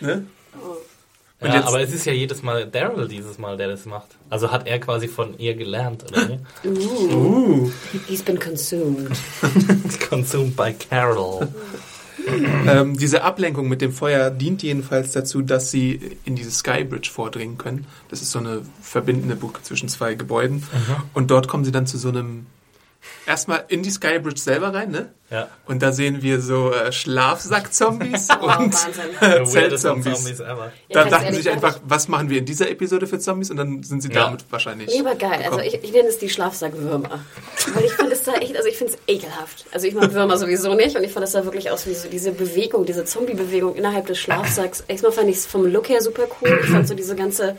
Ne? 0.00 0.26
Und 1.40 1.48
Ja, 1.48 1.56
jetzt- 1.56 1.66
aber 1.68 1.80
es 1.80 1.92
ist 1.92 2.06
ja 2.06 2.12
jedes 2.12 2.42
Mal 2.42 2.66
Daryl 2.66 3.06
dieses 3.08 3.36
Mal, 3.38 3.56
der 3.58 3.68
das 3.68 3.84
macht. 3.84 4.08
Also 4.30 4.50
hat 4.50 4.66
er 4.66 4.78
quasi 4.78 5.08
von 5.08 5.36
ihr 5.38 5.54
gelernt, 5.54 6.04
oder 6.10 6.26
nicht? 6.26 6.40
Uh. 6.64 7.70
He's 8.06 8.22
been 8.22 8.38
consumed. 8.38 9.10
Consumed 10.08 10.56
by 10.56 10.72
Carol. 10.72 11.48
Ähm, 12.26 12.96
diese 12.96 13.22
Ablenkung 13.22 13.68
mit 13.68 13.80
dem 13.82 13.92
Feuer 13.92 14.30
dient 14.30 14.62
jedenfalls 14.62 15.12
dazu, 15.12 15.42
dass 15.42 15.70
sie 15.70 16.00
in 16.24 16.34
diese 16.36 16.50
Skybridge 16.50 17.10
vordringen 17.10 17.58
können. 17.58 17.86
Das 18.08 18.22
ist 18.22 18.30
so 18.30 18.38
eine 18.38 18.62
verbindende 18.80 19.36
Brücke 19.36 19.62
zwischen 19.62 19.88
zwei 19.88 20.14
Gebäuden. 20.14 20.62
Und 21.12 21.30
dort 21.30 21.48
kommen 21.48 21.64
sie 21.64 21.72
dann 21.72 21.86
zu 21.86 21.98
so 21.98 22.08
einem 22.08 22.46
erstmal 23.26 23.64
in 23.68 23.82
die 23.82 23.90
Skybridge 23.90 24.40
selber 24.40 24.72
rein, 24.74 24.90
ne? 24.90 25.10
Ja. 25.30 25.48
Und 25.66 25.82
da 25.82 25.90
sehen 25.90 26.22
wir 26.22 26.40
so 26.40 26.70
äh, 26.72 26.92
Schlafsack-Zombies 26.92 28.28
Oh, 28.40 28.44
und 28.44 28.48
Wahnsinn. 28.48 28.92
äh, 29.20 29.44
The 29.44 29.54
weirdest 29.54 29.82
Zelt-Zombies. 29.82 30.14
Zombies 30.22 30.40
ever. 30.40 30.72
Ja, 30.88 31.04
Da 31.04 31.10
dachten 31.10 31.32
sie 31.34 31.42
sich 31.42 31.50
einfach, 31.50 31.72
glaub 31.76 31.82
was 31.90 32.08
machen 32.08 32.30
wir 32.30 32.38
in 32.38 32.44
dieser 32.44 32.70
Episode 32.70 33.06
für 33.06 33.18
Zombies? 33.18 33.50
Und 33.50 33.56
dann 33.56 33.82
sind 33.82 34.02
sie 34.02 34.08
Ja. 34.10 34.24
damit 34.26 34.44
wahrscheinlich. 34.50 34.88
Nee, 34.88 35.00
aber 35.00 35.14
geil. 35.16 35.40
Also 35.44 35.60
ich, 35.60 35.74
ich 35.82 35.92
nenne 35.92 36.08
es 36.08 36.18
die 36.18 36.28
Schlafsackwürmer. 36.28 37.20
Weil 37.74 37.84
ich 37.84 37.92
finde 37.92 38.12
es 38.12 38.22
da 38.22 38.34
echt, 38.34 38.56
also 38.56 38.68
ich 38.68 38.76
finde 38.76 38.92
es 38.92 38.98
ekelhaft. 39.12 39.64
Also 39.72 39.86
ich 39.86 39.94
mag 39.94 40.12
Würmer 40.12 40.36
sowieso 40.36 40.74
nicht 40.74 40.96
und 40.96 41.02
ich 41.04 41.12
fand 41.12 41.24
es 41.26 41.32
da 41.32 41.44
wirklich 41.44 41.70
aus 41.70 41.86
wie 41.86 41.94
so 41.94 42.08
diese 42.08 42.30
Bewegung, 42.32 42.84
diese 42.86 43.04
Zombie-Bewegung 43.04 43.74
innerhalb 43.74 44.06
des 44.06 44.18
Schlafsacks. 44.18 44.84
Erstmal 44.86 45.12
fand 45.12 45.28
ich 45.30 45.36
es 45.36 45.46
vom 45.46 45.66
Look 45.66 45.88
her 45.88 46.00
super 46.02 46.24
cool. 46.42 46.60
Ich 46.62 46.70
fand 46.70 46.86
so 46.86 46.94
diese 46.94 47.16
ganze, 47.16 47.56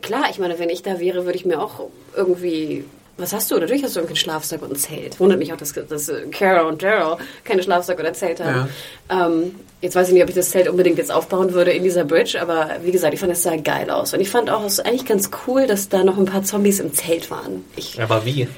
klar, 0.00 0.24
ich 0.30 0.38
meine, 0.38 0.58
wenn 0.58 0.70
ich 0.70 0.82
da 0.82 1.00
wäre, 1.00 1.24
würde 1.26 1.36
ich 1.36 1.44
mir 1.44 1.60
auch 1.60 1.88
irgendwie 2.16 2.84
was 3.20 3.32
hast 3.32 3.50
du? 3.50 3.58
Natürlich 3.58 3.82
hast 3.82 3.96
du 3.96 4.00
irgendwie 4.00 4.14
einen 4.14 4.16
Schlafsack 4.16 4.62
und 4.62 4.72
ein 4.72 4.76
Zelt. 4.76 5.20
Wundert 5.20 5.38
mich 5.38 5.52
auch, 5.52 5.56
dass, 5.56 5.72
dass 5.72 6.10
Kara 6.30 6.62
und 6.62 6.82
Daryl 6.82 7.16
keine 7.44 7.62
Schlafsack 7.62 7.98
oder 7.98 8.12
Zelt 8.12 8.40
haben. 8.40 8.68
Ähm, 9.08 9.54
jetzt 9.80 9.94
weiß 9.96 10.08
ich 10.08 10.14
nicht, 10.14 10.22
ob 10.22 10.28
ich 10.28 10.34
das 10.34 10.50
Zelt 10.50 10.68
unbedingt 10.68 10.98
jetzt 10.98 11.12
aufbauen 11.12 11.52
würde 11.52 11.72
in 11.72 11.82
dieser 11.82 12.04
Bridge, 12.04 12.40
aber 12.40 12.70
wie 12.82 12.90
gesagt, 12.92 13.14
ich 13.14 13.20
fand 13.20 13.32
es 13.32 13.42
sah 13.42 13.56
geil 13.56 13.90
aus. 13.90 14.14
Und 14.14 14.20
ich 14.20 14.30
fand 14.30 14.50
auch, 14.50 14.64
es 14.64 14.74
ist 14.74 14.86
eigentlich 14.86 15.06
ganz 15.06 15.30
cool, 15.46 15.66
dass 15.66 15.88
da 15.88 16.04
noch 16.04 16.18
ein 16.18 16.26
paar 16.26 16.42
Zombies 16.42 16.80
im 16.80 16.94
Zelt 16.94 17.30
waren. 17.30 17.64
Ich, 17.76 18.00
Aber 18.00 18.24
wie? 18.24 18.48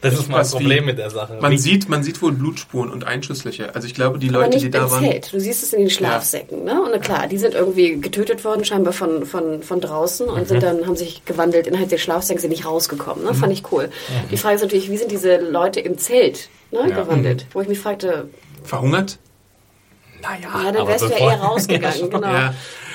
Das 0.00 0.14
ist 0.14 0.28
mal 0.28 0.38
das? 0.38 0.52
Problem 0.52 0.84
mit 0.84 0.96
der 0.98 1.10
Sache. 1.10 1.38
Man 1.40 1.58
sieht, 1.58 1.88
man 1.88 2.02
sieht 2.04 2.22
wohl 2.22 2.30
Blutspuren 2.32 2.90
und 2.90 3.04
Einschusslöcher. 3.04 3.74
Also 3.74 3.86
ich 3.88 3.94
glaube, 3.94 4.18
die 4.20 4.28
aber 4.28 4.38
Leute, 4.38 4.50
nicht 4.50 4.66
die 4.66 4.70
da 4.70 4.84
im 4.84 4.90
waren. 4.92 5.04
Zelt. 5.04 5.32
Du 5.32 5.40
siehst 5.40 5.62
es 5.64 5.72
in 5.72 5.80
den 5.80 5.90
Schlafsäcken. 5.90 6.62
Ne? 6.64 6.80
Und 6.80 6.90
na 6.92 6.98
klar, 6.98 7.26
die 7.26 7.38
sind 7.38 7.54
irgendwie 7.54 8.00
getötet 8.00 8.44
worden, 8.44 8.64
scheinbar 8.64 8.92
von, 8.92 9.26
von, 9.26 9.62
von 9.62 9.80
draußen 9.80 10.28
und 10.28 10.42
Mhm. 10.42 10.46
sind 10.46 10.62
dann, 10.62 10.86
haben 10.86 10.94
sich 10.96 11.24
gewandelt 11.24 11.66
innerhalb 11.66 11.88
der 11.88 11.98
Schlafsäcke, 11.98 12.40
sind 12.40 12.50
nicht 12.50 12.64
rausgekommen. 12.64 13.24
Ne? 13.24 13.34
Fand 13.34 13.52
ich 13.52 13.72
cool. 13.72 13.90
Die 14.30 14.36
Frage 14.36 14.54
ist 14.56 14.62
natürlich, 14.62 14.88
wie 14.90 14.96
sind 14.98 15.10
diese 15.10 15.38
Leute 15.38 15.80
im 15.80 15.98
Zelt 15.98 16.48
ne, 16.70 16.88
Ja. 16.88 17.02
gewandelt? 17.02 17.46
Wo 17.52 17.60
ich 17.60 17.68
mich 17.68 17.80
fragte, 17.80 18.28
Verhungert? 18.62 19.18
naja, 20.22 20.64
ja, 20.64 20.72
dann 20.72 20.86
wärst 20.88 21.04
du 21.04 21.08
ja 21.10 21.16
eher 21.16 21.40
rausgegangen. 21.40 22.10
genau. 22.10 22.26
Ja. 22.26 22.54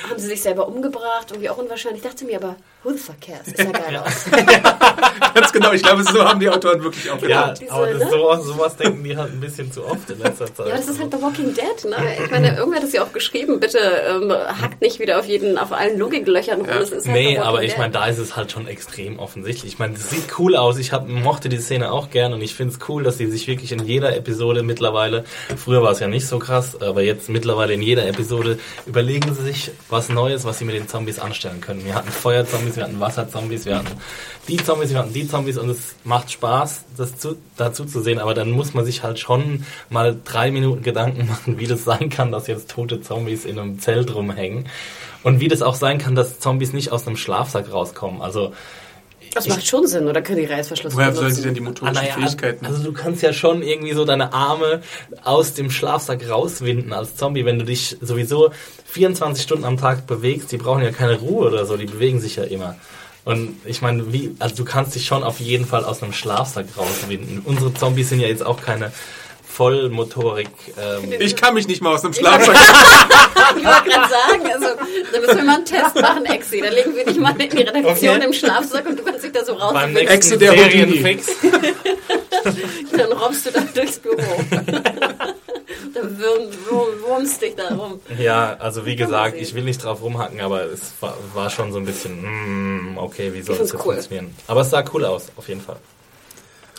Haben 0.10 0.20
sie 0.20 0.28
sich 0.28 0.42
selber 0.42 0.68
umgebracht? 0.68 1.28
Irgendwie 1.32 1.50
auch 1.50 1.58
unwahrscheinlich. 1.58 2.04
Ich 2.04 2.10
dachte 2.10 2.26
mir 2.26 2.38
aber, 2.38 2.56
who 2.84 2.92
the 2.92 2.98
fuck 2.98 3.20
cares? 3.22 3.48
Ist 3.48 3.60
ja 3.60 3.72
geil 3.72 3.98
aus. 3.98 4.26
Ganz 5.34 5.52
genau. 5.52 5.72
Ich 5.72 5.82
glaube, 5.82 6.04
so 6.04 6.24
haben 6.24 6.40
die 6.40 6.50
Autoren 6.50 6.84
wirklich 6.84 7.10
auch 7.10 7.22
Ja, 7.22 7.28
gedacht. 7.48 7.62
Diese, 7.62 7.72
aber 7.72 7.88
das, 7.88 8.04
ne? 8.04 8.10
sowas, 8.10 8.44
sowas 8.44 8.76
denken 8.78 9.04
die 9.04 9.18
halt 9.18 9.32
ein 9.32 9.40
bisschen 9.40 9.72
zu 9.72 9.86
oft 9.86 10.10
in 10.10 10.20
letzter 10.20 10.54
Zeit. 10.54 10.68
Ja, 10.68 10.76
das 10.78 10.88
ist 10.88 11.00
halt 11.00 11.12
The 11.14 11.22
Walking 11.22 11.54
Dead, 11.54 11.90
ne? 11.90 11.96
Ich 12.24 12.32
meine, 12.32 12.56
irgendwer 12.56 12.80
hat 12.80 12.88
es 12.88 12.94
ja 12.94 13.04
auch 13.04 13.14
geschrieben, 13.14 13.60
bitte 13.60 13.80
ähm, 13.80 14.32
hackt 14.32 14.82
nicht 14.82 15.00
wieder 15.00 15.20
auf 15.20 15.26
jeden, 15.26 15.58
auf 15.58 15.72
allen 15.72 15.98
Logiklöchern 15.98 16.60
rum. 16.62 16.68
Das 16.68 16.92
ist 16.92 17.08
halt 17.08 17.16
Nee, 17.16 17.38
aber 17.40 17.64
ich 17.64 17.78
meine, 17.78 17.92
da 17.94 18.06
ist 18.06 18.18
es 18.20 18.36
halt 18.36 18.52
schon 18.52 18.68
extrem 18.68 19.20
offensichtlich. 19.20 19.74
Ich 19.74 19.80
meine, 19.80 19.94
das 19.94 20.10
sieht 20.10 20.38
cool 20.38 20.56
aus. 20.56 20.78
Ich 20.78 20.92
hab, 20.92 21.08
mochte 21.08 21.50
die 21.50 21.58
Szene 21.58 21.92
auch 21.92 22.10
gern 22.10 22.34
und 22.34 22.42
ich 22.42 22.54
finde 22.54 22.74
es 22.74 22.90
cool, 22.90 23.04
dass 23.04 23.18
sie 23.18 23.28
sich 23.28 23.48
wirklich 23.48 23.72
in 23.72 23.86
jeder 23.86 24.16
Episode 24.16 24.64
mittlerweile, 24.64 25.24
früher 25.58 25.82
war 25.82 25.92
es 25.92 26.00
ja 26.00 26.08
nicht 26.08 26.28
so 26.28 26.40
krass, 26.40 26.80
aber 26.82 27.02
jetzt 27.02 27.30
mittlerweile 27.30 27.74
in 27.74 27.82
jeder 27.82 28.06
Episode 28.08 28.60
überlegen 28.86 29.34
sie 29.34 29.44
sich 29.44 29.72
was 29.90 30.10
Neues, 30.10 30.46
was 30.46 30.60
sie 30.60 30.66
mit 30.66 30.76
den 30.76 30.88
Zombies 30.88 31.20
anstellen 31.20 31.62
können. 31.62 31.86
Wir 31.86 31.96
hatten 31.96 32.10
Feuerzombies, 32.12 32.73
wir 32.76 32.84
hatten 32.84 33.00
Wasserzombies, 33.00 33.66
wir 33.66 33.78
hatten 33.78 33.98
die 34.48 34.58
Zombies, 34.58 34.92
wir 34.92 35.00
hatten 35.00 35.14
die 35.14 35.28
Zombies 35.28 35.58
und 35.58 35.70
es 35.70 35.96
macht 36.04 36.32
Spaß, 36.32 36.86
das 36.98 37.18
zu, 37.18 37.38
dazu 37.58 37.86
zu 37.86 38.02
sehen, 38.02 38.20
aber 38.20 38.34
dann 38.34 38.52
muss 38.52 38.74
man 38.74 38.86
sich 38.86 39.04
halt 39.04 39.20
schon 39.20 39.66
mal 39.90 40.18
drei 40.24 40.52
Minuten 40.52 40.84
Gedanken 40.84 41.28
machen, 41.28 41.60
wie 41.60 41.68
das 41.68 41.84
sein 41.84 42.10
kann, 42.10 42.32
dass 42.32 42.48
jetzt 42.48 42.72
tote 42.72 43.02
Zombies 43.02 43.46
in 43.46 43.60
einem 43.60 43.80
Zelt 43.80 44.14
rumhängen. 44.14 44.68
Und 45.24 45.40
wie 45.40 45.48
das 45.48 45.62
auch 45.62 45.76
sein 45.76 46.00
kann, 46.00 46.16
dass 46.16 46.40
Zombies 46.40 46.74
nicht 46.74 46.92
aus 46.92 47.08
einem 47.08 47.16
Schlafsack 47.16 47.72
rauskommen. 47.72 48.22
Also, 48.22 48.54
Das 49.34 49.48
macht 49.48 49.66
schon 49.66 49.88
Sinn, 49.88 50.08
oder 50.08 50.22
können 50.22 50.40
die 50.40 50.46
Reißverschluss 50.46 50.96
Woher 50.96 51.08
benutzen? 51.08 51.22
sollen 51.22 51.36
sie 51.36 51.42
denn 51.42 51.54
die 51.54 51.62
ah, 51.62 51.64
motorischen 51.64 51.96
naja, 51.96 52.14
Fähigkeiten? 52.14 52.66
also 52.66 52.84
du 52.84 52.94
kannst 52.94 53.22
ja 53.22 53.34
schon 53.34 53.62
irgendwie 53.62 53.94
so 53.94 54.06
deine 54.06 54.34
Arme 54.34 54.82
aus 55.24 55.54
dem 55.54 55.72
Schlafsack 55.72 56.30
rauswinden 56.30 56.94
als 56.94 57.16
Zombie, 57.16 57.46
wenn 57.46 57.60
du 57.60 57.66
dich 57.66 57.98
sowieso 58.02 58.52
24 58.86 59.44
Stunden 59.44 59.66
am 59.66 59.78
Tag 59.78 60.06
bewegst. 60.08 60.52
Die 60.52 60.58
brauchen 60.58 60.84
ja 60.84 60.92
keine 60.92 61.16
Ruhe 61.16 61.48
oder 61.48 61.66
so, 61.66 61.78
die 61.78 61.86
bewegen 61.86 62.20
sich 62.20 62.36
ja 62.36 62.44
immer. 62.44 62.76
Und 63.26 63.56
ich 63.66 63.82
meine, 63.82 64.12
wie, 64.12 64.36
also 64.40 64.56
du 64.56 64.66
kannst 64.66 64.96
dich 64.96 65.06
schon 65.06 65.24
auf 65.24 65.40
jeden 65.40 65.66
Fall 65.66 65.86
aus 65.86 66.04
einem 66.04 66.14
Schlafsack 66.14 66.66
rauswinden. 66.78 67.42
Unsere 67.46 67.74
Zombies 67.74 68.10
sind 68.10 68.20
ja 68.20 68.28
jetzt 68.28 68.46
auch 68.46 68.62
keine 68.62 68.92
Vollmotorik. 69.54 70.50
Ähm, 70.78 71.14
ich 71.20 71.36
kann 71.36 71.54
mich 71.54 71.68
nicht 71.68 71.82
mal 71.82 71.94
aus 71.94 72.04
einem 72.04 72.14
Schlafsack. 72.14 72.56
Ich 73.56 73.64
wollte 73.66 73.90
gerade 73.90 74.10
sagen, 74.10 74.52
also 74.52 74.68
da 75.12 75.20
müssen 75.20 75.38
wir 75.38 75.44
mal 75.44 75.56
einen 75.58 75.66
Test 75.66 75.96
machen, 75.96 76.26
Exi. 76.26 76.60
Da 76.62 76.70
legen 76.70 76.96
wir 76.96 77.06
dich 77.06 77.18
mal 77.20 77.40
in 77.40 77.50
die 77.50 77.58
Redaktion 77.62 78.16
Okay. 78.16 78.26
im 78.26 78.34
Schlafsack 78.34 78.86
und 78.88 78.98
du 78.98 79.04
kannst 79.04 79.24
dich 79.24 79.32
da 79.32 79.46
so 79.46 79.54
beim 79.54 79.62
rausfinden. 79.62 79.94
nächsten 79.94 80.14
Exe 80.14 80.38
der 80.40 80.52
Houdini. 80.54 80.70
Serienfix. 80.98 81.28
Dann 82.98 83.12
robbst 83.12 83.46
du 83.46 83.52
da 83.52 83.62
durchs 83.76 84.00
Büro. 84.00 84.18
Dann 85.94 86.18
wurmst 87.06 87.42
dich 87.42 87.56
da 87.56 87.76
rum. 87.76 88.00
Ja, 88.18 88.56
also 88.60 88.86
wie 88.86 88.96
gesagt, 88.96 89.36
ich 89.38 89.54
will 89.54 89.64
nicht 89.64 89.84
drauf 89.84 90.02
rumhacken, 90.02 90.42
aber 90.42 90.64
es 90.64 90.94
war, 91.00 91.16
war 91.34 91.50
schon 91.50 91.72
so 91.72 91.78
ein 91.80 91.86
bisschen, 91.86 92.94
mm, 92.94 92.98
okay, 92.98 93.34
wie 93.34 93.42
soll 93.44 93.58
das 93.58 93.74
cool. 93.74 93.82
funktionieren? 93.82 94.34
Aber 94.48 94.62
es 94.62 94.70
sah 94.72 94.84
cool 94.94 95.06
aus, 95.06 95.28
auf 95.36 95.48
jeden 95.48 95.62
Fall. 95.62 95.78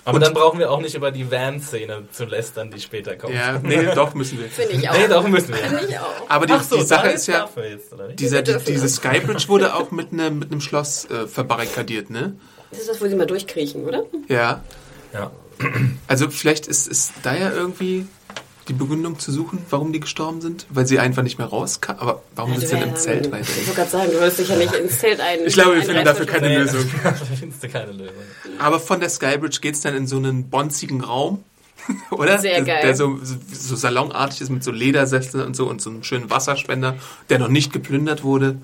Aber 0.05 0.17
Und- 0.17 0.21
dann 0.23 0.35
brauchen 0.35 0.59
wir 0.59 0.71
auch 0.71 0.81
nicht 0.81 0.95
über 0.95 1.11
die 1.11 1.31
Van-Szene 1.31 2.09
zu 2.13 2.25
lästern, 2.27 2.71
die 2.71 2.81
später 2.81 3.17
kommt. 3.17 3.35
Ja, 3.35 3.59
nee, 3.63 3.85
doch 3.95 4.15
müssen 4.15 4.39
wir. 4.39 4.49
Finde 4.49 4.75
ich 4.75 4.89
auch. 4.89 4.99
Nee, 4.99 5.09
doch 5.09 5.27
müssen 5.29 5.49
wir. 5.49 5.57
Finde 5.57 5.87
ich 5.89 5.99
auch. 5.99 6.29
Aber 6.29 6.47
die, 6.47 6.53
Ach 6.53 6.63
so, 6.63 6.77
die 6.77 6.83
Sache 6.83 7.09
ist 7.09 7.27
ja, 7.27 7.49
jetzt, 7.57 7.95
dieser, 8.19 8.43
die, 8.43 8.57
diese. 8.67 8.89
Skybridge 8.89 9.49
wurde 9.49 9.75
auch 9.75 9.91
mit 9.91 10.13
einem 10.13 10.39
mit 10.41 10.51
einem 10.53 10.61
Schloss 10.61 11.07
äh, 11.07 11.27
verbarrikadiert, 11.27 12.11
ne? 12.11 12.37
Das 12.71 12.81
ist 12.81 12.89
das, 12.91 13.01
wo 13.01 13.07
sie 13.09 13.15
mal 13.15 13.27
durchkriechen, 13.27 13.85
oder? 13.85 14.05
Ja. 14.29 14.63
Ja. 15.13 15.31
Also 16.09 16.29
vielleicht 16.31 16.67
ist, 16.67 16.89
ist 16.89 17.13
da 17.23 17.35
ja 17.37 17.51
irgendwie 17.53 18.07
die 18.69 18.73
Begründung 18.73 19.19
zu 19.19 19.31
suchen, 19.33 19.59
warum 19.71 19.93
die 19.93 20.01
gestorben 20.01 20.41
sind, 20.41 20.67
weil 20.71 20.87
sie 20.87 20.99
einfach 20.99 21.23
nicht 21.23 21.39
mehr 21.39 21.47
rauskam. 21.47 21.93
Aber 21.99 22.23
warum 22.35 22.57
sind 22.57 22.69
sie 22.69 22.77
denn 22.77 22.89
im 22.91 22.97
Zelt 22.97 23.27
Ich 23.27 23.33
weiter? 23.33 23.47
wollte 23.47 23.75
gerade 23.75 23.91
sagen, 23.91 24.11
du 24.13 24.19
würdest 24.19 24.39
dich 24.39 24.49
ja 24.49 24.57
nicht 24.57 24.75
ins 24.75 24.99
Zelt 24.99 25.21
ein. 25.21 25.39
Ich 25.47 25.55
glaube, 25.55 25.77
wir 25.77 25.83
finden 25.83 26.05
dafür 26.05 26.27
keine 26.27 26.49
Nee, 26.49 26.57
Lösung. 26.59 26.85
da 27.03 27.13
findest 27.13 27.63
du 27.63 27.69
keine 27.69 27.93
Lösung. 27.93 28.15
Aber 28.59 28.81
von 28.81 29.01
der 29.01 29.09
Skybridge 29.11 29.59
geht's 29.61 29.81
dann 29.83 29.95
in 29.95 30.07
so 30.07 30.17
einen 30.17 30.49
bonzigen 30.51 31.03
Raum, 31.03 31.45
oder? 32.11 32.39
Sehr 32.39 32.63
der, 32.63 32.65
geil. 32.65 32.83
Der 32.83 32.95
so, 32.97 33.19
so, 33.23 33.37
so 33.53 33.77
salonartig 33.77 34.41
ist 34.41 34.51
mit 34.51 34.65
so 34.65 34.71
Ledersesseln 34.71 35.47
und 35.47 35.55
so 35.55 35.67
und 35.69 35.83
so 35.83 35.91
einem 35.91 36.03
schönen 36.03 36.31
Wasserspender, 36.31 36.97
der 37.29 37.39
noch 37.39 37.49
nicht 37.49 37.73
geplündert 37.73 38.23
wurde. 38.25 38.57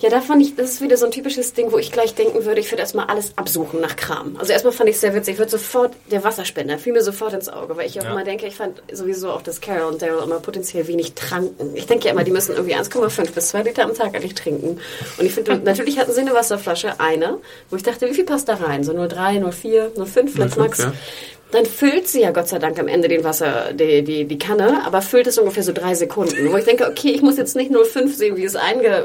Ja, 0.00 0.10
da 0.10 0.20
fand 0.20 0.42
ich, 0.42 0.54
das 0.56 0.70
ist 0.72 0.80
wieder 0.82 0.96
so 0.96 1.06
ein 1.06 1.12
typisches 1.12 1.52
Ding, 1.54 1.72
wo 1.72 1.78
ich 1.78 1.90
gleich 1.92 2.14
denken 2.14 2.44
würde, 2.44 2.60
ich 2.60 2.70
würde 2.70 2.80
erstmal 2.82 3.06
alles 3.06 3.32
absuchen 3.36 3.80
nach 3.80 3.96
Kram. 3.96 4.36
Also 4.38 4.52
erstmal 4.52 4.72
fand 4.72 4.88
ich 4.90 4.96
es 4.96 5.00
sehr 5.00 5.14
witzig. 5.14 5.34
Ich 5.34 5.38
würde 5.38 5.50
sofort, 5.52 5.92
der 6.10 6.22
Wasserspender 6.24 6.78
fiel 6.78 6.92
mir 6.92 7.02
sofort 7.02 7.32
ins 7.32 7.48
Auge, 7.48 7.76
weil 7.76 7.86
ich 7.86 7.98
auch 8.00 8.04
Ja. 8.04 8.10
immer 8.10 8.24
denke, 8.24 8.46
ich 8.46 8.54
fand 8.56 8.82
sowieso 8.92 9.30
auch, 9.30 9.40
dass 9.42 9.60
Carol 9.60 9.92
und 9.92 10.02
Daryl 10.02 10.22
immer 10.22 10.40
potenziell 10.40 10.86
wenig 10.88 11.14
tranken. 11.14 11.74
Ich 11.74 11.86
denke 11.86 12.06
ja 12.06 12.12
immer, 12.12 12.24
die 12.24 12.32
müssen 12.32 12.52
irgendwie 12.54 12.74
1,5 12.74 13.32
bis 13.32 13.48
2 13.48 13.62
Liter 13.62 13.84
am 13.84 13.94
Tag 13.94 14.14
eigentlich 14.14 14.34
trinken. 14.34 14.78
Und 15.18 15.24
ich 15.26 15.32
finde, 15.32 15.56
natürlich 15.64 15.98
hatten 15.98 16.12
sie 16.12 16.20
eine 16.20 16.34
Wasserflasche, 16.34 16.98
eine, 17.00 17.38
wo 17.70 17.76
ich 17.76 17.82
dachte, 17.82 18.08
wie 18.08 18.14
viel 18.14 18.24
passt 18.24 18.48
da 18.48 18.54
rein? 18.54 18.84
So 18.84 18.92
0,3, 18.92 19.40
0,4, 19.42 19.94
0,5, 19.96 20.28
vielleicht 20.28 20.54
0,5, 20.54 20.58
Max. 20.58 20.78
ja. 20.80 20.92
Dann 21.52 21.66
füllt 21.66 22.08
sie 22.08 22.20
ja 22.22 22.32
Gott 22.32 22.48
sei 22.48 22.58
Dank 22.58 22.78
am 22.80 22.88
Ende 22.88 23.06
den 23.06 23.22
Wasser, 23.22 23.72
die, 23.72 24.02
die, 24.02 24.24
die 24.24 24.38
Kanne, 24.38 24.82
aber 24.84 25.00
füllt 25.02 25.28
es 25.28 25.38
ungefähr 25.38 25.62
so 25.62 25.72
drei 25.72 25.94
Sekunden. 25.94 26.50
Wo 26.52 26.56
ich 26.56 26.64
denke, 26.64 26.88
okay, 26.90 27.10
ich 27.12 27.22
muss 27.22 27.36
jetzt 27.36 27.54
nicht 27.54 27.70
0,5 27.70 28.08
sehen, 28.16 28.36
wie 28.36 28.44
es 28.44 28.56
einge 28.56 29.04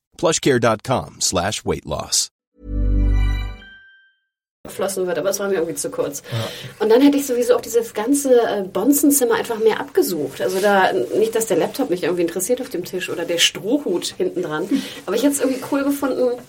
plushcare.com 0.21 1.19
slash 1.19 1.65
weight 1.65 1.85
loss. 1.85 2.29
geflossen 4.63 5.07
wird, 5.07 5.17
aber 5.17 5.31
es 5.31 5.39
war 5.39 5.49
mir 5.49 5.55
irgendwie 5.55 5.73
zu 5.73 5.89
kurz. 5.89 6.21
Und 6.79 6.89
dann 6.89 7.01
hätte 7.01 7.17
ich 7.17 7.25
sowieso 7.25 7.55
auch 7.55 7.61
dieses 7.61 7.95
ganze 7.95 8.29
äh, 8.41 8.61
Bonzenzimmer 8.61 9.33
einfach 9.33 9.57
mehr 9.57 9.79
abgesucht. 9.79 10.39
Also 10.39 10.59
da, 10.59 10.93
nicht, 11.17 11.33
dass 11.33 11.47
der 11.47 11.57
Laptop 11.57 11.89
mich 11.89 12.03
irgendwie 12.03 12.21
interessiert 12.21 12.61
auf 12.61 12.69
dem 12.69 12.85
Tisch 12.85 13.09
oder 13.09 13.25
der 13.25 13.39
Strohhut 13.39 14.13
hinten 14.17 14.43
dran, 14.43 14.69
aber 15.07 15.15
ich 15.15 15.23
hätte 15.23 15.33
es 15.33 15.39
irgendwie 15.41 15.63
cool 15.71 15.83
gefunden, 15.83 16.39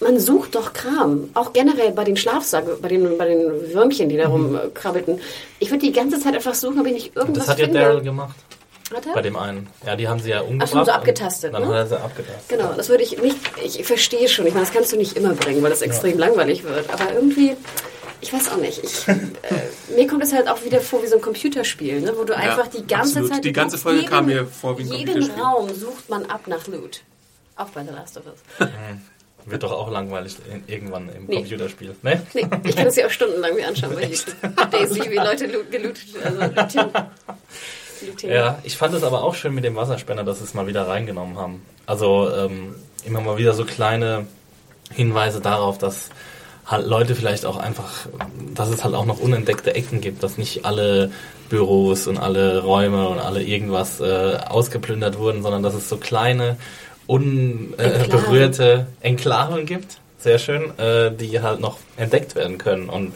man 0.00 0.18
sucht 0.18 0.56
doch 0.56 0.72
Kram. 0.72 1.30
Auch 1.34 1.52
generell 1.52 1.92
bei 1.92 2.02
den 2.02 2.16
Schlafsack, 2.16 2.64
bei 2.82 2.88
den, 2.88 3.16
bei 3.16 3.28
den 3.28 3.72
Würmchen, 3.72 4.08
die 4.08 4.16
da 4.16 4.26
rumkrabbelten. 4.28 5.20
Ich 5.60 5.70
würde 5.70 5.86
die 5.86 5.92
ganze 5.92 6.18
Zeit 6.18 6.34
einfach 6.34 6.54
suchen, 6.54 6.80
ob 6.80 6.86
ich 6.86 6.94
nicht 6.94 7.16
irgendwas 7.16 7.44
Das 7.44 7.50
hat 7.50 7.58
ja 7.60 7.66
finde. 7.66 7.80
Daryl 7.80 8.02
gemacht. 8.02 8.34
Hat 8.94 9.06
er? 9.06 9.14
Bei 9.14 9.22
dem 9.22 9.36
einen. 9.36 9.68
Ja, 9.86 9.94
die 9.96 10.08
haben 10.08 10.20
sie 10.20 10.30
ja 10.30 10.40
umgebracht. 10.40 10.70
schon, 10.72 10.84
so 10.84 10.90
abgetastet, 10.90 11.54
Dann 11.54 11.62
ne? 11.62 11.68
hat 11.68 11.74
er 11.74 11.86
sie 11.86 12.00
abgetastet. 12.00 12.48
Genau, 12.48 12.72
das 12.76 12.88
würde 12.88 13.02
ich 13.04 13.20
nicht. 13.20 13.36
Ich 13.64 13.84
verstehe 13.86 14.28
schon. 14.28 14.46
Ich 14.46 14.52
meine, 14.54 14.66
das 14.66 14.74
kannst 14.74 14.92
du 14.92 14.96
nicht 14.96 15.16
immer 15.16 15.34
bringen, 15.34 15.62
weil 15.62 15.70
das 15.70 15.82
extrem 15.82 16.18
langweilig 16.18 16.64
wird. 16.64 16.92
Aber 16.92 17.12
irgendwie, 17.12 17.56
ich 18.20 18.32
weiß 18.32 18.50
auch 18.50 18.56
nicht. 18.56 18.82
Ich, 18.82 19.08
äh, 19.08 19.14
mir 19.94 20.06
kommt 20.08 20.22
es 20.24 20.32
halt 20.32 20.48
auch 20.48 20.64
wieder 20.64 20.80
vor 20.80 21.02
wie 21.02 21.06
so 21.06 21.16
ein 21.16 21.22
Computerspiel, 21.22 22.00
ne? 22.00 22.12
wo 22.16 22.24
du 22.24 22.36
einfach 22.36 22.66
die 22.66 22.86
ganze 22.86 23.20
absolut. 23.20 23.34
Zeit. 23.34 23.44
Die 23.44 23.52
ganze 23.52 23.78
Folge 23.78 24.04
kam 24.04 24.26
mir 24.26 24.46
vor 24.46 24.76
wie 24.78 24.82
ein 24.82 24.92
Jeden 24.92 25.12
Computerspiel. 25.12 25.42
Raum 25.42 25.74
sucht 25.74 26.08
man 26.08 26.26
ab 26.26 26.46
nach 26.46 26.66
Loot. 26.66 27.02
Auch 27.56 27.68
bei 27.68 27.84
The 27.84 27.90
Last 27.92 28.16
of 28.16 28.24
Us. 28.26 28.68
Wird 29.46 29.62
doch 29.62 29.72
auch 29.72 29.90
langweilig 29.90 30.36
in, 30.52 30.62
irgendwann 30.66 31.08
im 31.08 31.24
Nee. 31.26 31.36
Computerspiel. 31.36 31.94
Ne? 32.02 32.22
Nee, 32.34 32.46
ich 32.64 32.76
kann 32.76 32.86
es 32.88 32.96
ja 32.96 33.06
auch 33.06 33.10
stundenlang 33.10 33.54
mir 33.54 33.68
anschauen 33.68 33.94
bei 33.94 34.04
YouTube. 34.04 34.34
Daisy, 34.70 35.10
wie 35.10 35.16
Leute 35.16 35.46
loot, 35.46 35.70
gelootet. 35.70 36.06
Also, 36.22 36.90
Looting. 38.02 38.30
Ja, 38.30 38.58
ich 38.62 38.76
fand 38.76 38.94
es 38.94 39.02
aber 39.02 39.22
auch 39.22 39.34
schön 39.34 39.54
mit 39.54 39.64
dem 39.64 39.76
Wasserspender, 39.76 40.24
dass 40.24 40.38
sie 40.38 40.44
es 40.44 40.54
mal 40.54 40.66
wieder 40.66 40.86
reingenommen 40.86 41.36
haben. 41.38 41.62
Also 41.86 42.30
ähm, 42.30 42.74
immer 43.04 43.20
mal 43.20 43.38
wieder 43.38 43.54
so 43.54 43.64
kleine 43.64 44.26
Hinweise 44.92 45.40
darauf, 45.40 45.78
dass 45.78 46.10
halt 46.66 46.86
Leute 46.86 47.14
vielleicht 47.14 47.44
auch 47.46 47.56
einfach, 47.56 48.06
dass 48.54 48.68
es 48.68 48.84
halt 48.84 48.94
auch 48.94 49.04
noch 49.04 49.18
unentdeckte 49.18 49.74
Ecken 49.74 50.00
gibt, 50.00 50.22
dass 50.22 50.38
nicht 50.38 50.64
alle 50.64 51.10
Büros 51.48 52.06
und 52.06 52.16
alle 52.16 52.62
Räume 52.62 53.08
und 53.08 53.18
alle 53.18 53.42
irgendwas 53.42 54.00
äh, 54.00 54.38
ausgeplündert 54.48 55.18
wurden, 55.18 55.42
sondern 55.42 55.62
dass 55.62 55.74
es 55.74 55.88
so 55.88 55.96
kleine, 55.96 56.56
unberührte 57.06 58.86
Enklaven 59.00 59.66
gibt. 59.66 59.98
Sehr 60.18 60.38
schön, 60.38 60.78
äh, 60.78 61.10
die 61.12 61.40
halt 61.40 61.60
noch 61.60 61.78
entdeckt 61.96 62.36
werden 62.36 62.58
können. 62.58 62.88
Und 62.88 63.14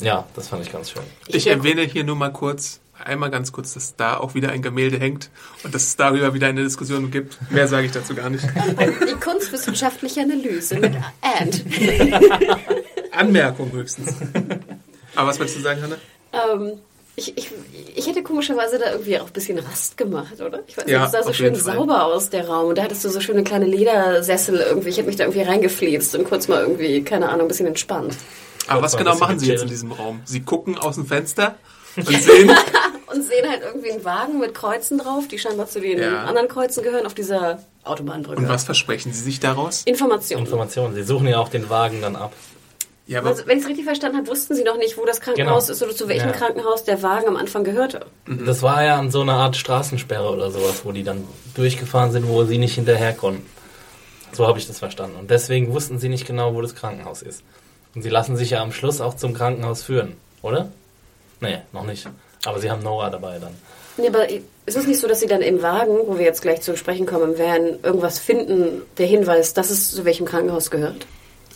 ja, 0.00 0.26
das 0.34 0.48
fand 0.48 0.64
ich 0.64 0.72
ganz 0.72 0.90
schön. 0.90 1.02
Ich 1.28 1.46
erwähne 1.46 1.82
hier 1.82 2.04
nur 2.04 2.16
mal 2.16 2.32
kurz, 2.32 2.80
einmal 3.04 3.30
ganz 3.30 3.52
kurz, 3.52 3.74
dass 3.74 3.96
da 3.96 4.16
auch 4.16 4.34
wieder 4.34 4.50
ein 4.50 4.62
Gemälde 4.62 4.98
hängt 4.98 5.30
und 5.62 5.74
dass 5.74 5.84
es 5.84 5.96
darüber 5.96 6.34
wieder 6.34 6.48
eine 6.48 6.62
Diskussion 6.62 7.10
gibt. 7.10 7.38
Mehr 7.50 7.68
sage 7.68 7.86
ich 7.86 7.92
dazu 7.92 8.14
gar 8.14 8.30
nicht. 8.30 8.44
Die 8.44 9.14
kunstwissenschaftliche 9.14 10.22
Analyse 10.22 10.76
mit 10.78 10.94
And. 11.22 11.64
Anmerkung 13.12 13.72
höchstens. 13.72 14.14
Aber 15.14 15.28
was 15.28 15.38
wolltest 15.38 15.58
du 15.58 15.62
sagen, 15.62 15.82
Hanna? 15.82 15.96
Ähm, 16.32 16.72
ich, 17.18 17.36
ich, 17.38 17.50
ich 17.94 18.06
hätte 18.06 18.22
komischerweise 18.22 18.78
da 18.78 18.92
irgendwie 18.92 19.18
auch 19.18 19.26
ein 19.26 19.32
bisschen 19.32 19.58
Rast 19.58 19.96
gemacht, 19.96 20.38
oder? 20.40 20.60
Ich 20.66 20.76
weiß 20.76 20.84
nicht, 20.84 20.92
Ja, 20.92 21.06
es 21.06 21.12
sah 21.12 21.22
so 21.22 21.32
schön 21.32 21.54
sauber 21.54 22.04
aus, 22.04 22.28
der 22.28 22.46
Raum. 22.46 22.68
Und 22.68 22.78
da 22.78 22.82
hattest 22.82 23.04
du 23.04 23.08
so 23.08 23.20
schöne 23.20 23.42
kleine 23.42 23.64
Ledersessel 23.64 24.58
irgendwie. 24.58 24.90
Ich 24.90 24.98
hätte 24.98 25.06
mich 25.06 25.16
da 25.16 25.24
irgendwie 25.24 25.42
reingefließt 25.42 26.14
und 26.16 26.24
kurz 26.24 26.46
mal 26.48 26.60
irgendwie, 26.60 27.02
keine 27.02 27.30
Ahnung, 27.30 27.46
ein 27.46 27.48
bisschen 27.48 27.66
entspannt. 27.66 28.16
Aber 28.68 28.82
was 28.82 28.96
genau 28.96 29.16
machen 29.16 29.38
Sie 29.38 29.46
jetzt 29.46 29.62
in 29.62 29.68
diesem 29.68 29.92
Raum? 29.92 30.20
Sie 30.24 30.42
gucken 30.42 30.76
aus 30.76 30.96
dem 30.96 31.06
Fenster 31.06 31.56
und 31.96 32.08
sehen, 32.08 32.50
Und 33.16 33.22
sehen 33.22 33.48
halt 33.48 33.62
irgendwie 33.64 33.90
einen 33.92 34.04
Wagen 34.04 34.38
mit 34.38 34.54
Kreuzen 34.54 34.98
drauf, 34.98 35.26
die 35.28 35.38
scheinbar 35.38 35.66
zu 35.68 35.80
den 35.80 35.98
Ja. 35.98 36.24
anderen 36.24 36.48
Kreuzen 36.48 36.82
gehören, 36.82 37.06
auf 37.06 37.14
dieser 37.14 37.60
Autobahnbrücke. 37.84 38.40
und 38.40 38.48
was 38.48 38.64
versprechen 38.64 39.12
Sie 39.12 39.22
sich 39.22 39.40
daraus? 39.40 39.82
Informationen. 39.84 40.44
Informationen. 40.44 40.94
Sie 40.94 41.02
suchen 41.02 41.26
ja 41.28 41.38
auch 41.38 41.48
den 41.48 41.70
Wagen 41.70 42.00
dann 42.02 42.14
ab. 42.16 42.32
Ja, 43.06 43.20
aber 43.20 43.28
Also, 43.30 43.46
wenn 43.46 43.56
ich 43.58 43.62
es 43.64 43.68
richtig 43.70 43.84
verstanden 43.84 44.18
habe, 44.18 44.26
wussten 44.26 44.56
sie 44.56 44.64
noch 44.64 44.76
nicht, 44.78 44.98
wo 44.98 45.04
das 45.04 45.20
Krankenhaus 45.20 45.66
Genau. 45.68 45.74
ist 45.76 45.82
oder 45.82 45.94
zu 45.94 46.08
welchem 46.08 46.30
Ja. 46.30 46.32
Krankenhaus 46.34 46.82
der 46.84 47.02
Wagen 47.04 47.28
am 47.28 47.36
Anfang 47.36 47.62
gehörte. 47.62 48.04
Das 48.26 48.62
war 48.62 48.82
ja 48.84 48.98
an 48.98 49.10
so 49.12 49.20
einer 49.20 49.34
Art 49.34 49.56
Straßensperre 49.56 50.28
oder 50.28 50.50
sowas, 50.50 50.84
wo 50.84 50.90
die 50.92 51.04
dann 51.04 51.24
durchgefahren 51.54 52.10
sind, 52.10 52.26
wo 52.28 52.44
sie 52.44 52.58
nicht 52.58 52.74
hinterher 52.74 53.12
konnten. 53.12 53.46
So 54.32 54.46
habe 54.48 54.58
ich 54.58 54.66
das 54.66 54.80
verstanden. 54.80 55.16
Und 55.18 55.30
deswegen 55.30 55.72
wussten 55.72 55.98
sie 56.00 56.08
nicht 56.08 56.26
genau, 56.26 56.52
wo 56.54 56.60
das 56.60 56.74
Krankenhaus 56.74 57.22
ist. 57.22 57.42
Und 57.94 58.02
sie 58.02 58.10
lassen 58.10 58.36
sich 58.36 58.50
ja 58.50 58.60
am 58.60 58.72
Schluss 58.72 59.00
auch 59.00 59.14
zum 59.14 59.32
Krankenhaus 59.34 59.84
führen, 59.84 60.16
oder? 60.42 60.68
Nee, 61.40 61.58
noch 61.72 61.84
nicht. 61.84 62.08
Aber 62.46 62.60
sie 62.60 62.70
haben 62.70 62.82
Noah 62.82 63.10
dabei 63.10 63.38
dann. 63.38 63.52
Nee, 63.98 64.08
aber 64.08 64.28
ist 64.28 64.76
es 64.76 64.86
nicht 64.86 65.00
so, 65.00 65.08
dass 65.08 65.20
sie 65.20 65.26
dann 65.26 65.40
im 65.42 65.62
Wagen, 65.62 65.96
wo 66.06 66.18
wir 66.18 66.24
jetzt 66.24 66.42
gleich 66.42 66.60
zu 66.60 66.76
sprechen 66.76 67.06
kommen 67.06 67.38
werden, 67.38 67.78
irgendwas 67.82 68.18
finden, 68.18 68.82
der 68.98 69.06
Hinweis, 69.06 69.54
dass 69.54 69.70
es 69.70 69.90
zu 69.90 70.04
welchem 70.04 70.26
Krankenhaus 70.26 70.70
gehört? 70.70 71.06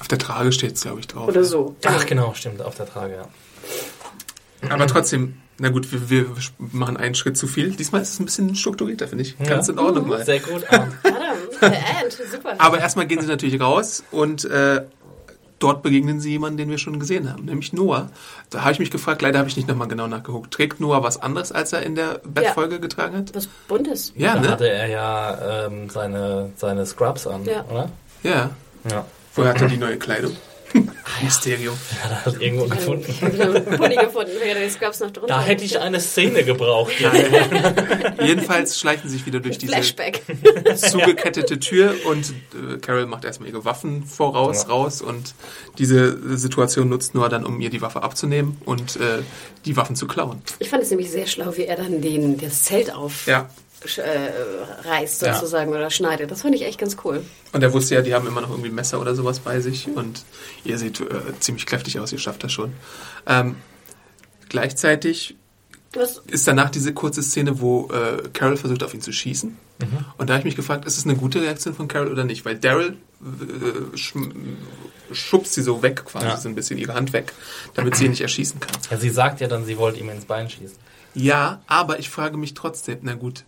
auf 0.00 0.08
der 0.08 0.18
Trage 0.18 0.50
steht 0.50 0.76
es, 0.76 0.82
glaube 0.82 1.00
ich, 1.00 1.06
drauf. 1.06 1.28
Oder 1.28 1.44
so. 1.44 1.76
Ach 1.84 2.06
genau, 2.06 2.32
stimmt, 2.34 2.62
auf 2.62 2.74
der 2.74 2.86
Trage, 2.86 3.14
ja. 3.14 4.68
Aber 4.70 4.86
trotzdem, 4.86 5.40
na 5.58 5.68
gut, 5.68 5.92
wir, 5.92 6.10
wir 6.10 6.26
machen 6.58 6.96
einen 6.96 7.14
Schritt 7.14 7.36
zu 7.36 7.46
viel. 7.46 7.70
Diesmal 7.70 8.02
ist 8.02 8.14
es 8.14 8.20
ein 8.20 8.24
bisschen 8.24 8.54
strukturierter, 8.54 9.08
finde 9.08 9.24
ich. 9.24 9.38
Ganz 9.38 9.68
in 9.68 9.78
Ordnung 9.78 10.08
mal. 10.08 10.24
Sehr 10.24 10.40
gut. 10.40 10.64
Adam, 10.68 10.88
der 11.60 12.02
Ant, 12.02 12.18
super. 12.30 12.54
Aber 12.58 12.78
erstmal 12.78 13.06
gehen 13.06 13.20
sie 13.20 13.26
natürlich 13.26 13.60
raus 13.60 14.02
und 14.10 14.44
äh, 14.46 14.84
dort 15.60 15.82
begegnen 15.82 16.20
sie 16.20 16.30
jemanden, 16.30 16.56
den 16.56 16.70
wir 16.70 16.78
schon 16.78 16.98
gesehen 16.98 17.32
haben, 17.32 17.44
nämlich 17.44 17.72
Noah. 17.72 18.10
Da 18.50 18.62
habe 18.62 18.72
ich 18.72 18.78
mich 18.80 18.90
gefragt, 18.90 19.22
leider 19.22 19.38
habe 19.38 19.48
ich 19.48 19.56
nicht 19.56 19.68
nochmal 19.68 19.86
genau 19.86 20.08
nachgeguckt. 20.08 20.52
Trägt 20.52 20.80
Noah 20.80 21.02
was 21.04 21.22
anderes, 21.22 21.52
als 21.52 21.72
er 21.72 21.82
in 21.84 21.94
der 21.94 22.20
Bettfolge 22.24 22.80
getragen 22.80 23.16
hat? 23.16 23.34
Was 23.34 23.46
Buntes. 23.68 24.12
Ja, 24.16 24.34
da 24.34 24.40
ne? 24.40 24.48
hatte 24.48 24.68
er 24.68 24.88
ja 24.88 25.66
ähm, 25.66 25.88
seine, 25.88 26.50
seine 26.56 26.84
Scrubs 26.86 27.26
an, 27.26 27.44
Ja. 27.44 27.64
oder? 27.70 27.90
Ja. 28.22 28.50
Ja. 28.90 29.04
Woher 29.34 29.50
hat 29.50 29.60
er 29.60 29.68
die 29.68 29.76
neue 29.76 29.96
Kleidung? 29.98 30.32
Mysterium. 31.22 31.76
Hat 32.02 32.26
er 32.34 32.40
irgendwo 32.40 32.66
gefunden. 32.66 33.04
Ich 33.08 33.22
habe 33.22 33.54
einen 33.56 33.64
Pulli 33.78 33.96
gefunden, 33.96 34.30
die 34.42 34.70
Scrubs 34.70 35.00
noch 35.00 35.10
drunter. 35.10 35.34
Da 35.34 35.42
hätte 35.42 35.64
ich 35.64 35.78
eine 35.78 36.00
Szene 36.00 36.44
gebraucht. 36.44 36.92
Jedenfalls 38.22 38.78
schleichen 38.78 39.08
sie 39.08 39.16
sich 39.16 39.26
wieder 39.26 39.40
durch 39.40 39.58
diese 39.58 39.72
Flashback. 39.72 40.22
zugekettete 40.76 41.58
Tür 41.58 41.94
und 42.06 42.30
äh, 42.54 42.78
Carol 42.78 43.06
macht 43.06 43.24
erstmal 43.24 43.48
ihre 43.48 43.64
Waffen 43.64 44.04
voraus, 44.04 44.62
Ja. 44.62 44.68
raus 44.74 45.02
und 45.02 45.34
diese 45.78 46.36
Situation 46.38 46.88
nutzt 46.88 47.14
Noah 47.14 47.28
dann, 47.28 47.44
um 47.44 47.60
ihr 47.60 47.70
die 47.70 47.82
Waffe 47.82 48.02
abzunehmen 48.02 48.56
und 48.64 48.96
äh, 48.96 49.22
die 49.64 49.76
Waffen 49.76 49.96
zu 49.96 50.06
klauen. 50.06 50.42
Ich 50.58 50.68
fand 50.70 50.82
es 50.82 50.90
nämlich 50.90 51.10
sehr 51.10 51.26
schlau, 51.26 51.56
wie 51.56 51.64
er 51.64 51.76
dann 51.76 52.00
den, 52.00 52.38
das 52.38 52.62
Zelt 52.64 52.94
auf 52.94 53.26
Ja. 53.26 53.48
Sch- 53.84 54.00
äh, 54.00 54.30
reißt 54.84 55.22
Ja. 55.22 55.34
sozusagen 55.34 55.70
oder 55.70 55.90
schneidet. 55.90 56.30
Das 56.30 56.42
fand 56.42 56.54
ich 56.54 56.62
echt 56.62 56.78
ganz 56.78 56.96
cool. 57.04 57.24
Und 57.52 57.62
er 57.62 57.72
wusste 57.72 57.94
ja, 57.94 58.02
die 58.02 58.14
haben 58.14 58.26
immer 58.26 58.40
noch 58.40 58.50
irgendwie 58.50 58.68
ein 58.70 58.74
Messer 58.74 59.00
oder 59.00 59.14
sowas 59.14 59.38
bei 59.40 59.60
sich 59.60 59.88
und 59.88 60.24
ihr 60.64 60.78
seht 60.78 61.00
äh, 61.00 61.04
ziemlich 61.40 61.66
kräftig 61.66 61.98
aus, 62.00 62.12
ihr 62.12 62.18
schafft 62.18 62.44
das 62.44 62.52
schon. 62.52 62.72
Ähm, 63.26 63.56
gleichzeitig 64.48 65.36
Was, 65.94 66.18
ist 66.28 66.46
danach 66.46 66.70
diese 66.70 66.92
kurze 66.94 67.22
Szene, 67.22 67.60
wo 67.60 67.88
äh, 67.92 68.28
Carol 68.32 68.56
versucht, 68.56 68.82
auf 68.82 68.94
ihn 68.94 69.00
zu 69.00 69.12
schießen. 69.12 69.56
Und 70.18 70.28
da 70.28 70.34
habe 70.34 70.40
ich 70.40 70.44
mich 70.44 70.56
gefragt, 70.56 70.84
ist 70.84 70.98
es 70.98 71.04
eine 71.04 71.16
gute 71.16 71.40
Reaktion 71.40 71.72
von 71.74 71.88
Carol 71.88 72.12
oder 72.12 72.24
nicht? 72.24 72.44
Weil 72.44 72.58
Daryl 72.58 72.98
äh, 73.22 73.96
schm- 73.96 74.30
schubst 75.10 75.54
sie 75.54 75.62
so 75.62 75.82
weg, 75.82 76.04
quasi 76.04 76.26
Ja. 76.26 76.36
so 76.36 76.50
ein 76.50 76.54
bisschen 76.54 76.76
ihre 76.78 76.92
Hand 76.92 77.14
weg, 77.14 77.32
damit 77.74 77.96
sie 77.96 78.04
ihn 78.04 78.10
nicht 78.10 78.20
erschießen 78.20 78.60
kann. 78.60 78.76
Ja, 78.90 78.98
sie 78.98 79.08
sagt 79.08 79.40
ja 79.40 79.48
dann, 79.48 79.64
sie 79.64 79.78
wollte 79.78 79.98
ihm 79.98 80.10
ins 80.10 80.26
Bein 80.26 80.50
schießen. 80.50 80.76
Ja, 81.14 81.62
aber 81.66 81.98
ich 81.98 82.10
frage 82.10 82.36
mich 82.36 82.52
trotzdem, 82.52 82.98
na 83.02 83.14
gut, 83.14 83.44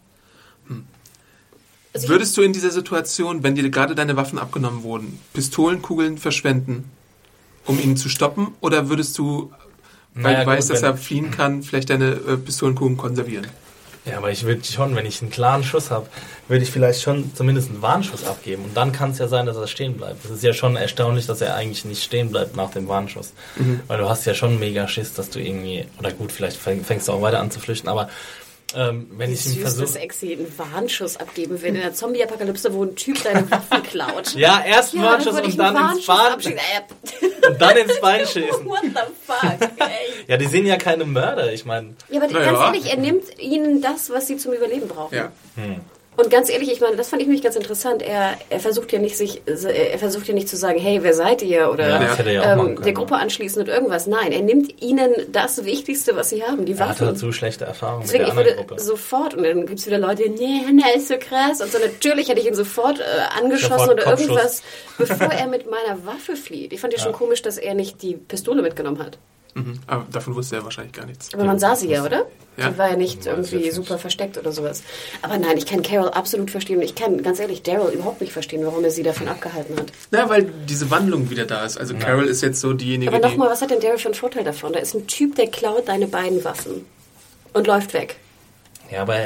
also 1.94 2.04
ich- 2.06 2.08
würdest 2.10 2.36
du 2.36 2.42
in 2.42 2.52
dieser 2.52 2.70
Situation, 2.70 3.42
wenn 3.42 3.54
dir 3.54 3.68
gerade 3.70 3.94
deine 3.94 4.16
Waffen 4.16 4.38
abgenommen 4.38 4.82
wurden, 4.82 5.18
Pistolenkugeln 5.34 6.18
verschwenden, 6.18 6.90
um 7.66 7.78
ihn 7.78 7.96
zu 7.96 8.08
stoppen? 8.08 8.48
Oder 8.60 8.88
würdest 8.88 9.16
du, 9.18 9.52
weil 10.14 10.22
Naja, 10.34 10.40
du 10.44 10.46
weißt, 10.50 10.68
gut, 10.68 10.76
dass 10.76 10.82
er 10.82 10.96
fliehen 10.96 11.30
kann, 11.30 11.62
vielleicht 11.62 11.90
deine 11.90 12.12
äh, 12.12 12.36
Pistolenkugeln 12.36 12.96
konservieren? 12.96 13.46
Ja, 14.04 14.16
aber 14.18 14.32
ich 14.32 14.42
würde 14.42 14.64
schon, 14.64 14.96
wenn 14.96 15.06
ich 15.06 15.22
einen 15.22 15.30
klaren 15.30 15.62
Schuss 15.62 15.92
habe, 15.92 16.08
würde 16.48 16.64
ich 16.64 16.72
vielleicht 16.72 17.02
schon 17.02 17.30
zumindest 17.36 17.68
einen 17.70 17.82
Warnschuss 17.82 18.24
abgeben. 18.24 18.64
Und 18.64 18.76
dann 18.76 18.90
kann 18.90 19.12
es 19.12 19.18
ja 19.18 19.28
sein, 19.28 19.46
dass 19.46 19.56
er 19.56 19.68
stehen 19.68 19.96
bleibt. 19.96 20.24
Das 20.24 20.32
ist 20.32 20.42
ja 20.42 20.52
schon 20.52 20.74
erstaunlich, 20.74 21.26
dass 21.26 21.40
er 21.40 21.54
eigentlich 21.54 21.84
nicht 21.84 22.02
stehen 22.02 22.32
bleibt 22.32 22.56
nach 22.56 22.70
dem 22.72 22.88
Warnschuss. 22.88 23.32
Weil 23.86 23.98
du 23.98 24.08
hast 24.08 24.24
ja 24.24 24.34
schon 24.34 24.58
mega 24.58 24.88
Schiss, 24.88 25.14
dass 25.14 25.30
du 25.30 25.38
irgendwie, 25.38 25.84
oder 26.00 26.10
gut, 26.10 26.32
vielleicht 26.32 26.56
fäng, 26.56 26.82
fängst 26.84 27.06
du 27.06 27.12
auch 27.12 27.22
weiter 27.22 27.38
an 27.38 27.52
zu 27.52 27.60
flüchten, 27.60 27.88
aber 27.88 28.08
ähm, 28.76 29.10
wenn 29.16 29.30
wie 29.30 29.34
ich 29.34 29.46
ihm 29.46 29.52
süß, 29.52 29.62
dass 29.62 29.74
versuche... 29.76 29.98
Exi 30.00 30.32
einen 30.32 30.52
Warnschuss 30.58 31.16
abgeben 31.16 31.60
will 31.60 31.68
in 31.68 31.74
der 31.76 31.94
Zombie-Apokalypse, 31.94 32.72
wo 32.72 32.84
ein 32.84 32.96
Typ 32.96 33.22
deine 33.22 33.50
Waffen 33.50 33.82
klaut. 33.90 34.34
Ja, 34.34 34.62
erst 34.64 34.94
Ja, 34.94 35.02
Warnschuss 35.02 35.34
würde 35.34 35.48
und 35.48 35.58
dann 35.58 35.96
ins 35.96 36.06
Bein, 36.06 36.32
und 37.50 37.60
dann 37.60 37.76
ins 37.76 38.00
Bein 38.00 38.26
schießen. 38.26 38.64
What 38.66 38.82
the 38.82 39.12
fuck, 39.26 39.70
ey. 39.78 39.88
Ja, 40.28 40.36
die 40.36 40.46
sind 40.46 40.66
ja 40.66 40.76
keine 40.76 41.04
Mörder, 41.04 41.52
ich 41.52 41.64
meine... 41.64 41.94
Ja, 42.08 42.20
aber 42.20 42.32
Na 42.32 42.38
ganz 42.38 42.58
ja. 42.58 42.66
ehrlich, 42.66 42.90
er 42.90 42.98
nimmt 42.98 43.40
ihnen 43.40 43.80
das, 43.82 44.10
was 44.10 44.26
sie 44.26 44.36
zum 44.36 44.52
Überleben 44.52 44.88
brauchen. 44.88 45.14
Ja. 45.14 45.32
Und 46.14 46.28
ganz 46.30 46.50
ehrlich, 46.50 46.70
ich 46.70 46.80
meine, 46.82 46.96
das 46.96 47.08
fand 47.08 47.22
ich 47.22 47.26
nämlich 47.26 47.42
ganz 47.42 47.56
interessant. 47.56 48.02
Er, 48.02 48.34
er 48.50 48.60
versucht 48.60 48.92
ja 48.92 48.98
nicht 48.98 49.16
sich, 49.16 49.40
er 49.46 49.98
versucht 49.98 50.28
ja 50.28 50.34
nicht 50.34 50.46
zu 50.46 50.58
sagen, 50.58 50.78
hey, 50.78 50.98
wer 51.02 51.14
seid 51.14 51.40
ihr? 51.40 51.70
Oder 51.72 51.88
Ja, 51.88 51.98
das 52.00 52.18
hätte 52.18 52.28
er 52.28 52.34
ja 52.34 52.54
auch 52.54 52.66
ähm, 52.66 52.82
der? 52.82 52.92
Gruppe 52.92 53.14
anschließen 53.16 53.62
und 53.62 53.68
irgendwas. 53.68 54.06
Nein, 54.06 54.30
er 54.30 54.42
nimmt 54.42 54.82
ihnen 54.82 55.10
das 55.32 55.64
Wichtigste, 55.64 56.14
was 56.14 56.28
sie 56.28 56.42
haben, 56.42 56.66
die 56.66 56.72
Er 56.72 56.80
hat 56.80 56.88
Waffen. 56.90 57.06
halt 57.06 57.18
zu 57.18 57.32
schlechte 57.32 57.64
Erfahrungen 57.64 58.02
Deswegen, 58.02 58.24
mit 58.24 58.28
ich 58.28 58.34
der 58.34 58.40
anderen 58.42 58.58
würde 58.58 58.68
Gruppe. 58.68 58.82
sofort, 58.82 59.32
und 59.34 59.42
dann 59.44 59.64
gibt 59.66 59.78
es 59.78 59.86
wieder 59.86 59.96
Leute, 59.98 60.28
nee, 60.28 60.60
Hannah 60.66 60.90
ist 60.94 61.08
so 61.08 61.14
krass. 61.18 61.62
Und 61.62 61.72
so, 61.72 61.78
natürlich 61.78 62.28
hätte 62.28 62.40
ich 62.40 62.46
ihn 62.46 62.54
sofort 62.54 63.00
äh, 63.00 63.04
angeschossen 63.40 63.78
Sofort 63.78 63.90
oder 63.92 64.06
irgendwas, 64.20 64.62
bevor 64.98 65.28
er 65.32 65.46
mit 65.46 65.64
meiner 65.70 66.04
Waffe 66.04 66.36
flieht. 66.36 66.74
Ich 66.74 66.80
fand 66.80 66.92
ja 66.92 66.98
schon 66.98 67.12
komisch, 67.14 67.40
dass 67.40 67.56
er 67.56 67.72
nicht 67.72 68.02
die 68.02 68.16
Pistole 68.16 68.60
mitgenommen 68.60 68.98
hat. 68.98 69.16
Mhm. 69.54 69.80
Aber 69.86 70.06
davon 70.10 70.34
wusste 70.34 70.56
er 70.56 70.64
wahrscheinlich 70.64 70.94
gar 70.94 71.06
nichts. 71.06 71.34
Aber 71.34 71.44
man 71.44 71.58
sah 71.58 71.76
sie 71.76 71.88
ja, 71.88 72.04
oder? 72.04 72.26
Ja. 72.56 72.70
Sie 72.70 72.78
war 72.78 72.90
ja 72.90 72.96
nicht 72.96 73.26
irgendwie 73.26 73.70
super 73.70 73.98
versteckt 73.98 74.38
oder 74.38 74.52
sowas. 74.52 74.82
Aber 75.22 75.38
nein, 75.38 75.56
ich 75.56 75.66
kann 75.66 75.82
Carol 75.82 76.10
absolut 76.10 76.50
verstehen. 76.50 76.76
Und 76.76 76.82
ich 76.82 76.94
kann 76.94 77.22
ganz 77.22 77.38
ehrlich 77.38 77.62
Daryl 77.62 77.92
überhaupt 77.92 78.20
nicht 78.20 78.32
verstehen, 78.32 78.64
warum 78.64 78.84
er 78.84 78.90
sie 78.90 79.02
davon 79.02 79.28
abgehalten 79.28 79.76
hat. 79.76 79.86
Na, 80.10 80.28
weil 80.28 80.44
diese 80.68 80.90
Wandlung 80.90 81.30
wieder 81.30 81.44
da 81.46 81.64
ist. 81.64 81.78
Also 81.78 81.94
Carol 81.94 82.26
ist 82.26 82.42
jetzt 82.42 82.60
so 82.60 82.72
diejenige, 82.72 83.10
Aber 83.10 83.20
die... 83.20 83.28
nochmal, 83.28 83.50
was 83.50 83.62
hat 83.62 83.70
denn 83.70 83.80
Daryl 83.80 83.98
für 83.98 84.08
einen 84.08 84.14
Vorteil 84.14 84.44
davon? 84.44 84.72
Da 84.72 84.80
ist 84.80 84.94
ein 84.94 85.06
Typ, 85.06 85.36
der 85.36 85.48
klaut 85.48 85.88
deine 85.88 86.06
beiden 86.06 86.44
Waffen 86.44 86.86
und 87.52 87.66
läuft 87.66 87.94
weg. 87.94 88.16
Ja, 88.90 89.02
aber 89.02 89.16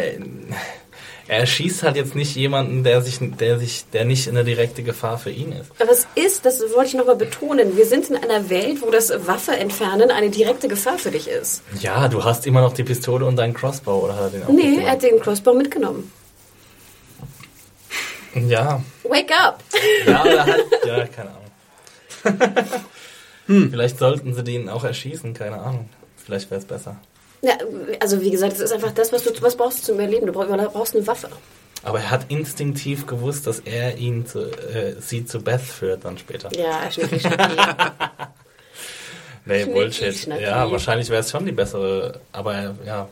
er, 1.28 1.46
schießt 1.46 1.82
halt 1.82 1.96
jetzt 1.96 2.14
nicht 2.14 2.36
jemanden, 2.36 2.84
der 2.84 3.02
sich, 3.02 3.18
der 3.20 3.58
sich, 3.58 3.84
der 3.92 4.04
nicht 4.04 4.28
eine 4.28 4.44
direkte 4.44 4.82
Gefahr 4.82 5.18
für 5.18 5.30
ihn 5.30 5.52
ist. 5.52 5.70
Aber 5.80 5.90
es 5.90 6.06
ist, 6.14 6.44
das 6.44 6.60
wollte 6.74 6.88
ich 6.88 6.94
nochmal 6.94 7.16
betonen, 7.16 7.76
wir 7.76 7.86
sind 7.86 8.08
in 8.10 8.16
einer 8.16 8.48
Welt, 8.48 8.82
wo 8.82 8.90
das 8.90 9.10
Waffe 9.26 9.52
entfernen 9.52 10.10
eine 10.10 10.30
direkte 10.30 10.68
Gefahr 10.68 10.98
für 10.98 11.10
dich 11.10 11.28
ist. 11.28 11.62
Ja, 11.80 12.08
du 12.08 12.24
hast 12.24 12.46
immer 12.46 12.60
noch 12.60 12.74
die 12.74 12.84
Pistole 12.84 13.26
und 13.26 13.36
deinen 13.36 13.54
Crossbow, 13.54 14.04
oder 14.04 14.14
hat 14.14 14.22
er 14.22 14.30
den 14.30 14.44
auch 14.44 14.48
Nee, 14.48 14.82
er 14.84 14.92
hat 14.92 15.02
den 15.02 15.20
Crossbow 15.20 15.54
mitgenommen. 15.54 16.12
Ja, 18.34 18.82
Wake 19.02 19.32
up! 19.32 19.62
ja, 20.06 20.22
oder 20.22 20.44
halt, 20.44 20.64
ja, 20.84 21.06
keine 21.06 21.30
Ahnung. 21.30 22.60
Vielleicht 23.70 23.98
sollten 23.98 24.34
sie 24.34 24.44
den 24.44 24.68
auch 24.68 24.84
erschießen, 24.84 25.32
keine 25.32 25.58
Ahnung. 25.58 25.88
Vielleicht 26.16 26.50
wäre 26.50 26.60
es 26.60 26.66
besser. 26.66 26.96
Ja, 27.42 27.52
also 28.00 28.20
wie 28.20 28.30
gesagt, 28.30 28.54
es 28.54 28.60
ist 28.60 28.72
einfach 28.72 28.92
das, 28.92 29.12
was 29.12 29.24
du 29.24 29.30
was 29.42 29.56
brauchst 29.56 29.80
du 29.80 29.82
zum 29.84 29.94
Überleben. 29.96 30.26
Du 30.26 30.32
brauchst, 30.32 30.50
du 30.50 30.56
brauchst 30.70 30.96
eine 30.96 31.06
Waffe. 31.06 31.28
Aber 31.82 32.00
er 32.00 32.10
hat 32.10 32.30
instinktiv 32.30 33.06
gewusst, 33.06 33.46
dass 33.46 33.60
er 33.60 33.96
ihn 33.98 34.26
zu, 34.26 34.40
äh, 34.40 34.96
sie 35.00 35.24
zu 35.24 35.40
Beth 35.40 35.60
führt 35.60 36.04
dann 36.04 36.18
später. 36.18 36.50
Ja, 36.56 36.90
Schnippi, 36.90 37.20
Schnappi. 37.20 37.56
Nee, 39.46 39.64
Bullshit. 39.64 40.12
Schnappi. 40.12 40.42
Ja, 40.42 40.70
wahrscheinlich 40.70 41.08
wäre 41.08 41.20
es 41.20 41.30
schon 41.30 41.46
die 41.46 41.52
bessere, 41.52 42.20
aber 42.32 42.74
ja. 42.84 43.08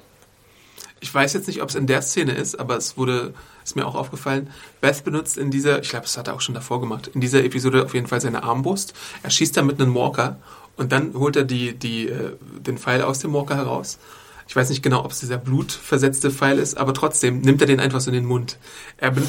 Ich 1.01 1.14
weiß 1.14 1.33
jetzt 1.35 1.47
nicht, 1.47 1.62
ob 1.62 1.68
es 1.68 1.75
in 1.77 1.87
der 1.87 2.03
Szene 2.03 2.33
ist, 2.33 2.59
aber 2.59 2.77
es 2.77 2.97
wurde, 2.97 3.35
ist 3.62 3.77
mir 3.77 3.87
auch 3.87 3.95
aufgefallen, 3.95 4.51
Beth 4.81 5.05
benutzt 5.05 5.39
in 5.39 5.51
dieser, 5.51 5.81
ich 5.81 5.91
glaube, 5.91 6.07
das 6.07 6.16
hat 6.18 6.27
er 6.27 6.35
auch 6.35 6.41
schon 6.41 6.55
davor 6.55 6.81
gemacht, 6.81 7.09
in 7.14 7.20
dieser 7.20 7.45
Episode 7.45 7.85
auf 7.85 7.95
jeden 7.95 8.09
Fall 8.09 8.20
seine 8.20 8.43
Armbrust. 8.43 8.95
Er 9.22 9.31
schießt 9.31 9.57
da 9.57 9.62
mit 9.62 9.81
einem 9.81 9.95
Walker 9.95 10.39
und 10.77 10.93
dann 10.93 11.14
holt 11.14 11.37
er 11.37 11.45
die, 11.45 11.72
die, 11.75 12.09
äh, 12.09 12.33
den 12.41 12.79
Pfeil 12.79 13.03
aus 13.03 13.18
dem 13.20 13.33
Walker 13.33 13.57
heraus. 13.57 13.99
Ich 14.47 14.55
weiß 14.55 14.68
nicht 14.68 14.83
genau, 14.83 15.05
ob 15.05 15.11
es 15.12 15.20
dieser 15.20 15.39
blutversetzte 15.39 16.31
Pfeil 16.31 16.59
ist, 16.59 16.77
aber 16.77 16.93
trotzdem 16.93 17.41
nimmt 17.41 17.62
er 17.62 17.66
den 17.66 17.81
einfach 17.81 18.01
so 18.01 18.11
in 18.11 18.14
den 18.14 18.27
Mund. 18.27 18.59
Er 18.99 19.11
be- 19.11 19.22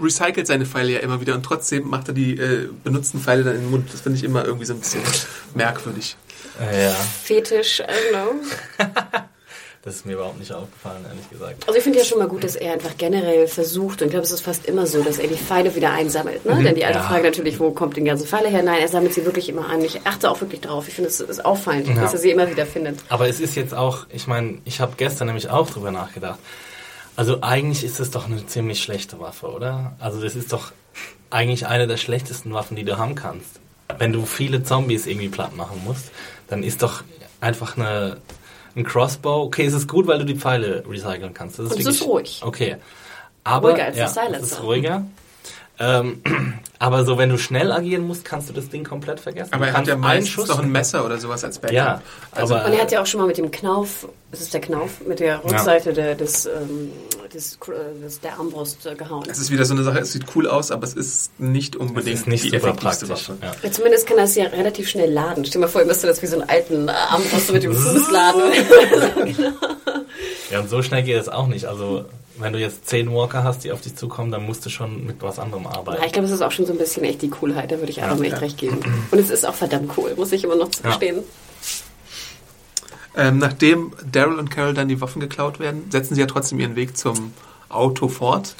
recycelt 0.00 0.48
seine 0.48 0.66
Pfeile 0.66 0.92
ja 0.94 0.98
immer 0.98 1.20
wieder 1.20 1.34
und 1.36 1.44
trotzdem 1.44 1.88
macht 1.88 2.08
er 2.08 2.14
die 2.14 2.36
äh, 2.36 2.68
benutzten 2.82 3.20
Pfeile 3.20 3.44
dann 3.44 3.54
in 3.54 3.60
den 3.62 3.70
Mund. 3.70 3.92
Das 3.92 4.00
finde 4.00 4.18
ich 4.18 4.24
immer 4.24 4.44
irgendwie 4.44 4.66
so 4.66 4.74
ein 4.74 4.80
bisschen 4.80 5.02
merkwürdig. 5.54 6.16
Ja, 6.60 6.90
Fetisch, 7.22 7.78
I 7.80 7.84
don't 7.84 8.10
know. 8.10 8.34
das 9.82 9.96
ist 9.96 10.06
mir 10.06 10.14
überhaupt 10.14 10.38
nicht 10.38 10.52
aufgefallen, 10.52 11.04
ehrlich 11.08 11.30
gesagt. 11.30 11.64
Also 11.66 11.78
ich 11.78 11.84
finde 11.84 11.98
ja 12.00 12.04
schon 12.04 12.18
mal 12.18 12.28
gut, 12.28 12.42
dass 12.44 12.56
er 12.56 12.72
einfach 12.72 12.96
generell 12.98 13.46
versucht, 13.46 14.02
und 14.02 14.08
ich 14.08 14.10
glaube, 14.12 14.24
es 14.26 14.32
ist 14.32 14.40
fast 14.40 14.66
immer 14.66 14.86
so, 14.86 15.02
dass 15.02 15.18
er 15.18 15.28
die 15.28 15.36
Pfeile 15.36 15.74
wieder 15.74 15.92
einsammelt. 15.92 16.44
Ne? 16.44 16.62
Denn 16.62 16.74
die 16.74 16.84
alte 16.84 16.98
Ja. 16.98 17.04
Frage 17.04 17.24
natürlich, 17.24 17.58
wo 17.60 17.70
kommt 17.70 17.96
die 17.96 18.02
ganze 18.02 18.26
Pfeile 18.26 18.48
her? 18.48 18.62
Nein, 18.62 18.80
er 18.80 18.88
sammelt 18.88 19.14
sie 19.14 19.24
wirklich 19.24 19.48
immer 19.48 19.68
an. 19.68 19.82
Ich 19.84 20.00
achte 20.04 20.30
auch 20.30 20.40
wirklich 20.40 20.60
drauf. 20.60 20.88
Ich 20.88 20.94
finde, 20.94 21.08
es 21.08 21.20
ist 21.20 21.44
auffallend, 21.44 21.88
dass 21.96 22.12
er 22.12 22.18
sie 22.18 22.30
immer 22.30 22.50
wieder 22.50 22.66
findet. 22.66 22.98
Aber 23.08 23.28
es 23.28 23.40
ist 23.40 23.54
jetzt 23.54 23.72
auch, 23.74 24.06
ich 24.10 24.26
meine, 24.26 24.58
ich 24.64 24.80
habe 24.80 24.94
gestern 24.96 25.28
nämlich 25.28 25.48
auch 25.48 25.70
drüber 25.70 25.90
nachgedacht. 25.92 26.38
Also 27.16 27.40
eigentlich 27.42 27.82
ist 27.84 27.98
es 27.98 28.10
doch 28.10 28.26
eine 28.26 28.46
ziemlich 28.46 28.80
schlechte 28.82 29.18
Waffe, 29.18 29.48
oder? 29.48 29.96
Also 29.98 30.20
das 30.20 30.36
ist 30.36 30.52
doch 30.52 30.72
eigentlich 31.30 31.66
eine 31.66 31.86
der 31.86 31.96
schlechtesten 31.96 32.52
Waffen, 32.52 32.76
die 32.76 32.84
du 32.84 32.96
haben 32.98 33.14
kannst. 33.14 33.60
Wenn 33.98 34.12
du 34.12 34.24
viele 34.26 34.62
Zombies 34.62 35.06
irgendwie 35.06 35.28
platt 35.28 35.56
machen 35.56 35.82
musst, 35.84 36.10
dann 36.48 36.62
ist 36.62 36.82
doch 36.82 37.02
einfach 37.40 37.76
eine, 37.76 38.18
ein 38.76 38.84
Crossbow. 38.84 39.42
Okay, 39.44 39.64
es 39.66 39.74
ist 39.74 39.88
gut, 39.88 40.06
weil 40.06 40.18
du 40.18 40.24
die 40.24 40.36
Pfeile 40.36 40.84
recyceln 40.88 41.34
kannst. 41.34 41.58
Das 41.58 41.72
Und 41.72 41.80
es 41.80 41.86
ist 41.86 42.02
ruhig. 42.04 42.40
Okay. 42.44 42.76
Aber, 43.44 43.70
Ruhiger 43.70 43.84
als 43.86 43.96
ja, 43.96 44.04
das 44.04 44.14
Silencer. 44.14 44.40
es 44.40 44.52
ist 44.52 44.62
ruhiger. 44.62 45.04
Ähm, 45.80 46.22
aber 46.80 47.04
so, 47.04 47.18
wenn 47.18 47.30
du 47.30 47.38
schnell 47.38 47.70
agieren 47.72 48.06
musst, 48.06 48.24
kannst 48.24 48.48
du 48.48 48.52
das 48.52 48.68
Ding 48.68 48.84
komplett 48.84 49.20
vergessen. 49.20 49.52
Aber 49.54 49.64
Du 49.64 49.66
er 49.66 49.72
hat 49.72 49.76
kannst 49.76 49.88
ja 49.88 49.94
einen 49.94 50.02
meistens 50.02 50.28
Schuss 50.28 50.48
noch 50.48 50.58
ein 50.58 50.70
Messer 50.72 51.04
oder 51.04 51.18
sowas 51.18 51.44
als 51.44 51.58
Backup. 51.58 51.74
Ja, 51.74 52.02
Also- 52.32 52.54
Und 52.56 52.60
er 52.72 52.80
hat 52.82 52.90
ja 52.92 53.00
auch 53.00 53.06
schon 53.06 53.20
mal 53.20 53.26
mit 53.26 53.38
dem 53.38 53.50
Knauf, 53.50 54.08
das 54.30 54.40
ist 54.40 54.52
der 54.52 54.60
Knauf, 54.60 55.00
mit 55.06 55.20
der 55.20 55.42
Rückseite 55.44 55.92
der, 55.92 56.14
des, 56.16 56.46
ähm, 56.46 56.90
des, 57.28 57.58
des, 58.02 58.20
der 58.20 58.38
Armbrust 58.38 58.86
äh, 58.86 58.94
gehauen. 58.94 59.24
Es 59.30 59.38
ist 59.38 59.50
wieder 59.50 59.64
so 59.64 59.74
eine 59.74 59.82
Sache, 59.84 59.98
es 60.00 60.12
sieht 60.12 60.24
cool 60.34 60.46
aus, 60.48 60.70
aber 60.70 60.84
es 60.84 60.94
ist 60.94 61.38
nicht 61.40 61.74
es 61.74 61.80
unbedingt 61.80 62.18
ist 62.20 62.26
nicht 62.28 62.44
die 62.44 62.50
super 62.50 62.68
effektivste 62.68 63.06
praktisch. 63.06 63.28
Waffe. 63.30 63.38
Ja. 63.42 63.52
Ja, 63.62 63.72
zumindest 63.72 64.06
kann 64.06 64.18
es 64.18 64.34
ja 64.34 64.44
relativ 64.46 64.88
schnell 64.88 65.10
laden. 65.12 65.44
Stell 65.44 65.60
dir 65.60 65.66
mal 65.66 65.70
vor, 65.70 65.80
ihr 65.82 65.86
müsste 65.86 66.06
das 66.06 66.20
wie 66.22 66.26
so 66.26 66.38
einen 66.40 66.48
alten 66.48 66.88
äh, 66.88 66.92
Armbrust 66.92 67.52
mit 67.52 67.62
dem 67.62 67.74
Fuß 67.74 68.10
laden. 68.12 68.42
Ja, 70.50 70.60
und 70.60 70.70
so 70.70 70.82
schnell 70.82 71.02
geht 71.02 71.20
es 71.20 71.28
auch 71.28 71.46
nicht. 71.46 71.66
Also, 71.66 72.04
wenn 72.38 72.52
du 72.52 72.58
jetzt 72.58 72.88
zehn 72.88 73.12
Walker 73.12 73.44
hast, 73.44 73.64
die 73.64 73.72
auf 73.72 73.80
dich 73.80 73.96
zukommen, 73.96 74.30
dann 74.30 74.44
musst 74.44 74.64
du 74.64 74.70
schon 74.70 75.04
mit 75.04 75.22
was 75.22 75.38
anderem 75.38 75.64
Ja, 75.64 75.70
arbeiten. 75.70 76.02
ich 76.06 76.12
glaube, 76.12 76.26
es 76.26 76.32
ist 76.34 76.42
auch 76.42 76.52
schon 76.52 76.66
so 76.66 76.72
ein 76.72 76.78
bisschen 76.78 77.04
echt 77.04 77.20
die 77.22 77.30
Coolheit, 77.30 77.70
da 77.72 77.78
würde 77.78 77.90
ich 77.90 78.02
Adam 78.02 78.22
echt 78.22 78.32
ja. 78.34 78.38
recht 78.38 78.56
geben. 78.58 78.78
Und 79.10 79.18
es 79.18 79.30
ist 79.30 79.46
auch 79.46 79.54
verdammt 79.54 79.92
cool, 79.96 80.14
muss 80.16 80.32
ich 80.32 80.44
immer 80.44 80.56
noch 80.56 80.68
Ja. 80.84 80.90
Ähm, 83.18 83.38
nachdem 83.38 83.92
Daryl 84.10 84.38
und 84.38 84.48
Carol 84.48 84.74
dann 84.74 84.86
die 84.86 85.00
Waffen 85.00 85.18
geklaut 85.18 85.58
werden, 85.58 85.90
setzen 85.90 86.14
sie 86.14 86.20
ja 86.20 86.28
trotzdem 86.28 86.60
ihren 86.60 86.76
Weg 86.76 86.96
zum 86.96 87.34
Auto 87.68 88.06
fort. 88.06 88.54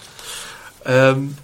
Ähm, 0.84 1.38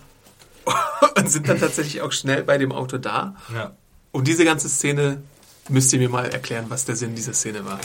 und 1.16 1.30
sind 1.30 1.48
dann 1.48 1.60
tatsächlich 1.60 2.02
auch 2.02 2.10
schnell 2.10 2.42
bei 2.42 2.58
dem 2.58 2.72
Auto 2.72 2.98
da. 2.98 3.36
Ja. 3.54 3.72
Und 4.10 4.26
diese 4.26 4.44
ganze 4.44 4.68
Szene 4.68 5.22
müsst 5.68 5.92
ihr 5.92 6.00
mir 6.00 6.08
mal 6.08 6.26
erklären, 6.26 6.66
was 6.70 6.86
der 6.86 6.96
Sinn 6.96 7.14
dieser 7.14 7.34
Szene 7.34 7.64
war. 7.64 7.78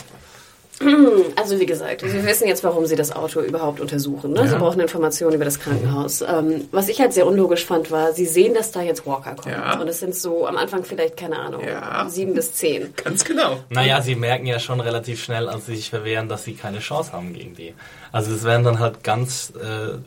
Also 1.36 1.58
wie 1.60 1.66
gesagt, 1.66 2.02
wir 2.02 2.26
wissen 2.26 2.48
jetzt, 2.48 2.64
warum 2.64 2.86
sie 2.86 2.96
das 2.96 3.12
Auto 3.12 3.40
überhaupt 3.40 3.80
untersuchen. 3.80 4.32
Ne? 4.32 4.48
Sie 4.48 4.56
brauchen 4.56 4.80
Informationen 4.80 5.34
über 5.34 5.44
das 5.44 5.58
Krankenhaus. 5.60 6.22
Ähm, 6.22 6.68
was 6.72 6.88
ich 6.88 7.00
halt 7.00 7.12
sehr 7.12 7.26
unlogisch 7.26 7.64
fand, 7.64 7.90
war, 7.90 8.12
sie 8.12 8.26
sehen, 8.26 8.52
dass 8.54 8.72
da 8.72 8.82
jetzt 8.82 9.06
Walker 9.06 9.34
kommt. 9.34 9.54
Ja. 9.54 9.78
Und 9.80 9.88
es 9.88 10.00
sind 10.00 10.14
so 10.14 10.46
am 10.46 10.56
Anfang 10.56 10.84
vielleicht, 10.84 11.16
keine 11.16 11.38
Ahnung, 11.38 11.62
Ja. 11.66 12.06
sieben 12.08 12.34
bis 12.34 12.52
zehn. 12.54 12.92
Ganz 13.04 13.24
genau. 13.24 13.58
Naja, 13.70 14.02
sie 14.02 14.14
merken 14.14 14.46
ja 14.46 14.58
schon 14.58 14.80
relativ 14.80 15.22
schnell, 15.22 15.48
als 15.48 15.66
sie 15.66 15.76
sich 15.76 15.90
verwehren, 15.90 16.28
dass 16.28 16.44
sie 16.44 16.54
keine 16.54 16.80
Chance 16.80 17.12
haben 17.12 17.32
gegen 17.32 17.54
die. 17.54 17.74
Also 18.12 18.32
es 18.34 18.44
werden 18.44 18.64
dann 18.64 18.78
halt 18.80 19.04
ganz 19.04 19.52
äh, 19.56 19.98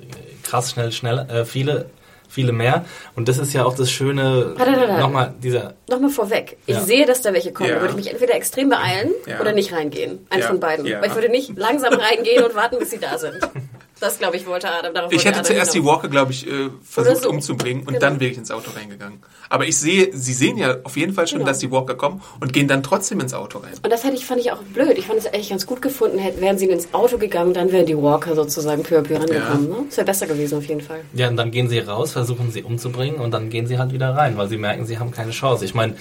krass 0.44 0.72
schnell, 0.72 0.92
schnell, 0.92 1.20
äh, 1.30 1.46
viele, 1.46 1.86
viele 2.34 2.52
mehr. 2.52 2.86
Und 3.16 3.28
das 3.30 3.38
ist 3.38 3.54
ja 3.54 3.64
auch 3.64 3.76
das 3.76 3.92
Schöne, 3.92 4.54
Warte, 4.58 4.72
warte, 4.74 4.88
warte. 4.90 5.02
nochmal 5.02 5.34
dieser, 5.42 5.74
Nochmal 5.90 6.10
vorweg. 6.10 6.58
Ich 6.66 6.76
Ja. 6.76 6.82
sehe, 6.82 7.06
dass 7.06 7.22
da 7.22 7.32
welche 7.34 7.52
kommen. 7.54 7.70
Ja. 7.70 7.76
Da 7.76 7.82
würde 7.82 7.92
ich 7.92 7.98
mich 8.04 8.12
entweder 8.12 8.34
extrem 8.36 8.70
beeilen 8.70 9.12
Ja. 9.28 9.40
oder 9.40 9.52
nicht 9.52 9.72
reingehen. 9.74 10.26
Eins 10.30 10.44
Ja. 10.44 10.48
von 10.50 10.60
beiden. 10.60 10.86
Ja. 10.86 11.00
Weil 11.02 11.10
ich 11.10 11.16
würde 11.16 11.30
nicht 11.30 11.58
langsam 11.58 11.94
reingehen 11.94 12.44
und 12.44 12.56
warten, 12.56 12.80
bis 12.80 12.90
sie 12.90 13.00
da 13.00 13.18
sind. 13.18 13.36
Das, 14.04 14.20
glaube 14.20 14.36
ich, 14.36 14.46
wollte 14.46 14.70
Adam. 14.70 14.94
Darauf 14.94 15.12
Ich 15.14 15.24
hätte 15.24 15.36
Adam 15.40 15.46
zuerst 15.46 15.74
die. 15.74 15.84
Walker, 15.86 16.10
glaube 16.10 16.34
ich, 16.34 16.46
äh, 16.46 16.70
versucht 16.84 17.24
so. 17.24 17.30
umzubringen 17.30 17.82
und 17.84 17.94
Genau. 17.94 18.00
dann 18.00 18.20
wäre 18.20 18.32
ich 18.32 18.38
ins 18.38 18.52
Auto 18.52 18.72
reingegangen. 18.76 19.20
Aber 19.50 19.66
ich 19.66 19.78
sehe, 19.78 20.10
sie 20.14 20.34
sehen 20.34 20.58
ja 20.58 20.78
auf 20.84 20.98
jeden 20.98 21.14
Fall 21.14 21.28
schon, 21.28 21.40
Genau. 21.40 21.50
dass 21.50 21.60
die 21.60 21.72
Walker 21.72 21.96
kommen 21.96 22.22
und 22.42 22.52
gehen 22.52 22.68
dann 22.68 22.84
trotzdem 22.84 23.20
ins 23.22 23.34
Auto 23.34 23.60
rein. 23.60 23.72
Und 23.82 23.90
das 23.92 24.04
hätte 24.04 24.16
ich, 24.16 24.26
fand 24.26 24.42
ich 24.42 24.52
auch 24.52 24.62
blöd. 24.62 24.98
Ich 24.98 25.08
fand 25.08 25.20
es 25.20 25.28
eigentlich 25.28 25.50
ganz 25.50 25.66
gut 25.66 25.82
gefunden. 25.82 26.18
Hätten, 26.18 26.42
wären 26.42 26.58
sie 26.58 26.66
ins 26.68 26.94
Auto 26.94 27.18
gegangen, 27.18 27.54
dann 27.54 27.72
wären 27.72 27.86
die 27.86 27.96
Walker 27.98 28.36
sozusagen 28.36 28.84
peu 28.84 28.98
à 29.00 29.02
peu 29.04 29.16
rangekommen. 29.18 29.70
Ne? 29.70 29.76
Das 29.88 29.98
wäre 29.98 30.06
besser 30.06 30.28
gewesen 30.28 30.58
auf 30.58 30.66
jeden 30.66 30.82
Fall. 30.82 31.02
ja, 31.14 31.30
und 31.30 31.38
dann 31.38 31.52
gehen 31.52 31.70
sie 31.70 31.80
raus, 31.80 32.12
versuchen 32.12 32.52
sie 32.52 32.64
umzubringen 32.64 33.22
und 33.22 33.32
dann 33.32 33.50
gehen 33.50 33.68
sie 33.68 33.78
halt 33.80 33.94
wieder 33.94 34.10
rein, 34.16 34.38
weil 34.38 34.50
sie 34.50 34.58
merken, 34.58 34.86
sie 34.86 35.00
haben 35.00 35.12
keine 35.12 35.32
Chance. 35.32 35.64
Ich 35.64 35.74
meine, 35.74 35.96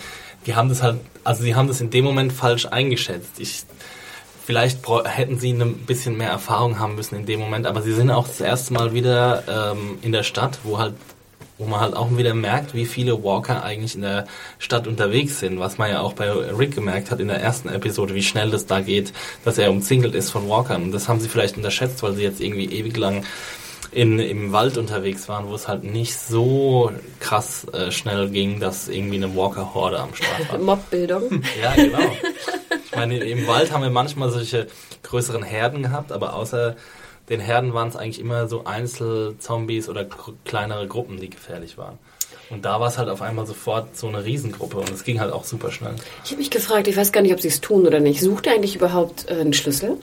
die 0.46 0.55
haben 0.57 0.68
das 0.68 0.82
halt, 0.82 0.96
also 1.22 1.42
sie 1.44 1.55
haben 1.55 1.68
das 1.68 1.80
in 1.80 1.90
dem 1.90 2.05
Moment 2.05 2.32
falsch 2.32 2.66
eingeschätzt. 2.66 3.38
Ich, 3.38 3.62
vielleicht 4.45 4.80
hätten 5.05 5.38
sie 5.38 5.53
ein 5.53 5.74
bisschen 5.86 6.16
mehr 6.16 6.30
Erfahrung 6.30 6.78
haben 6.78 6.95
müssen 6.95 7.16
in 7.16 7.26
dem 7.26 7.40
Moment, 7.40 7.66
aber 7.66 7.82
sie 7.82 7.93
sind 7.93 8.11
auch 8.11 8.26
das 8.26 8.40
erste 8.40 8.72
Mal 8.74 8.93
wieder 8.93 9.45
ähm, 9.49 9.99
in 10.03 10.12
der 10.12 10.22
Stadt, 10.22 10.59
wo 10.64 10.78
halt 10.78 10.95
wo 11.59 11.68
man 11.68 11.80
halt 11.80 11.95
auch 11.95 12.16
wieder 12.16 12.34
merkt, 12.34 12.74
wie 12.74 12.86
viele 12.86 13.22
Walker 13.22 13.62
eigentlich 13.62 13.95
in 13.95 14.01
der 14.01 14.26
Stadt 14.59 14.88
unterwegs 14.88 15.38
sind, 15.38 15.61
was 15.61 15.78
man 15.78 15.90
ja 15.90 16.01
auch 16.01 16.12
bei 16.12 16.28
Rick 16.28 16.74
gemerkt 16.74 17.12
hat 17.12 17.20
in 17.20 17.28
der 17.28 17.40
ersten 17.40 17.68
Episode, 17.68 18.14
wie 18.16 18.22
schnell 18.22 18.51
das 18.51 18.66
da 18.66 18.80
geht, 18.80 19.12
dass 19.45 19.59
er 19.59 19.70
umzingelt 19.70 20.14
ist 20.14 20.30
von 20.30 20.49
Walkern. 20.49 20.82
Und 20.82 20.93
das 20.93 21.09
haben 21.09 21.20
sie 21.20 21.28
vielleicht 21.28 21.57
unterschätzt, 21.57 22.03
weil 22.03 22.14
sie 22.14 22.22
jetzt 22.22 22.40
irgendwie 22.40 22.64
ewig 22.64 22.97
lang 22.97 23.24
in, 23.93 24.18
im 24.18 24.53
Wald 24.53 24.78
unterwegs 24.78 25.28
waren, 25.28 25.49
wo 25.49 25.55
es 25.55 25.68
halt 25.68 25.84
nicht 25.84 26.16
so 26.16 26.90
krass 27.20 27.66
äh, 27.72 27.90
schnell 27.90 28.30
ging, 28.30 28.59
dass 28.59 28.88
irgendwie 28.88 29.16
eine 29.16 29.36
Walker-Horde 29.36 30.01
am 30.01 30.14
Start 30.14 30.51
war. 30.51 30.59
Mobbildung. 30.76 31.43
Ja, 31.61 31.74
genau. 31.74 32.01
Ich 32.84 32.97
meine, 32.97 33.18
im 33.18 33.47
Wald 33.47 33.70
haben 33.70 33.82
wir 33.82 33.90
manchmal 33.90 34.30
solche 34.30 34.66
größeren 35.03 35.43
Herden 35.43 35.82
gehabt, 35.82 36.11
aber 36.11 36.34
außer 36.34 36.76
den 37.28 37.40
Herden 37.40 37.74
waren 37.74 37.88
es 37.88 37.97
eigentlich 37.97 38.18
immer 38.18 38.49
so 38.49 38.64
Einzelzombies 38.64 39.88
oder 39.88 40.07
kleinere 40.45 40.86
Gruppen, 40.88 41.18
die 41.20 41.30
gefährlich 41.30 41.78
waren. 41.78 41.99
Und 42.51 42.64
da 42.64 42.80
war 42.80 42.88
es 42.88 42.99
halt 42.99 43.09
auf 43.09 43.22
einmal 43.22 43.47
sofort 43.47 43.97
so 43.97 44.09
eine 44.09 44.24
Riesengruppe 44.24 44.78
und 44.78 44.90
es 44.90 45.05
ging 45.05 45.20
halt 45.20 45.32
auch 45.32 45.45
super 45.45 45.70
schnell. 45.70 45.95
Ich 46.24 46.30
habe 46.30 46.38
mich 46.40 46.51
gefragt, 46.51 46.88
ich 46.88 46.97
weiß 46.97 47.12
gar 47.12 47.22
nicht, 47.22 47.32
ob 47.32 47.40
sie 47.40 47.49
es 47.49 47.61
tun 47.61 47.86
oder 47.86 48.01
nicht. 48.01 48.20
Sucht 48.20 48.47
er 48.47 48.55
eigentlich 48.55 48.76
überhaupt 48.76 49.30
äh, 49.30 49.34
einen 49.34 49.53
Schlüssel? 49.53 49.99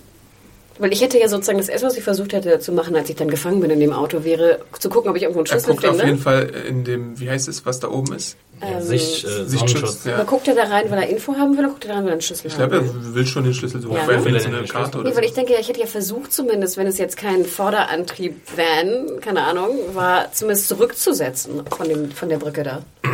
Weil 0.79 0.93
ich 0.93 1.01
hätte 1.01 1.19
ja 1.19 1.27
sozusagen 1.27 1.57
das 1.59 1.67
erste, 1.69 1.85
was 1.87 1.97
ich 1.97 2.03
versucht 2.03 2.33
hätte 2.33 2.59
zu 2.59 2.71
machen, 2.71 2.95
als 2.95 3.09
ich 3.09 3.15
dann 3.17 3.29
gefangen 3.29 3.59
bin 3.59 3.69
in 3.69 3.79
dem 3.81 3.91
Auto, 3.93 4.23
wäre 4.23 4.59
zu 4.79 4.89
gucken, 4.89 5.09
ob 5.11 5.17
ich 5.17 5.23
irgendwo 5.23 5.39
einen 5.41 5.45
Er 5.47 5.51
Schlüssel 5.51 5.71
guckt 5.73 5.85
auf 5.85 5.91
finde. 5.97 6.05
jeden 6.11 6.19
Fall 6.23 6.49
in 6.67 6.83
dem, 6.85 7.19
wie 7.19 7.29
heißt 7.29 7.47
es, 7.49 7.65
was 7.65 7.79
da 7.81 7.89
oben 7.89 8.13
ist? 8.13 8.37
Ja, 8.61 8.81
Sicht, 8.81 9.23
äh, 9.25 9.45
Sichtschutz, 9.45 10.03
ja. 10.05 10.23
Guckt 10.23 10.47
er 10.47 10.55
da 10.55 10.63
rein, 10.63 10.89
weil 10.89 10.99
er 11.03 11.07
Info 11.09 11.33
haben 11.35 11.51
will, 11.53 11.59
oder 11.59 11.69
guckt 11.69 11.85
er 11.85 11.89
da 11.89 11.93
rein, 11.95 12.03
weil 12.03 12.09
er 12.09 12.13
einen 12.13 12.21
Schlüssel 12.21 12.47
Ich 12.47 12.57
haben 12.57 12.69
glaube, 12.69 12.85
will? 12.93 13.01
er 13.09 13.13
will 13.15 13.25
schon 13.27 13.43
den 13.43 13.53
Schlüssel 13.53 13.81
suchen. 13.81 13.95
Ja, 13.95 14.03
Vielleicht 14.03 14.19
ne? 14.19 14.23
findet 14.25 14.43
Will 14.43 14.49
so 14.51 14.55
er 14.55 14.59
eine 14.59 14.67
Karte 14.67 14.83
Schlüssel? 14.85 14.99
oder 14.99 15.03
Nee, 15.09 15.13
so. 15.13 15.17
weil 15.17 15.25
ich 15.25 15.33
denke, 15.33 15.53
ja, 15.53 15.59
ich 15.59 15.67
hätte 15.69 15.79
ja 15.81 15.85
versucht 15.85 16.33
zumindest, 16.33 16.77
wenn 16.77 16.87
es 16.87 16.97
jetzt 16.97 17.15
kein 17.17 17.45
Vorderantrieb-Van, 17.45 19.19
keine 19.21 19.43
Ahnung, 19.43 19.77
war, 19.93 20.31
zumindest 20.31 20.67
zurückzusetzen 20.67 21.61
von, 21.75 21.87
dem, 21.89 22.11
von 22.11 22.29
der 22.29 22.37
Brücke 22.37 22.63
da. 22.63 22.81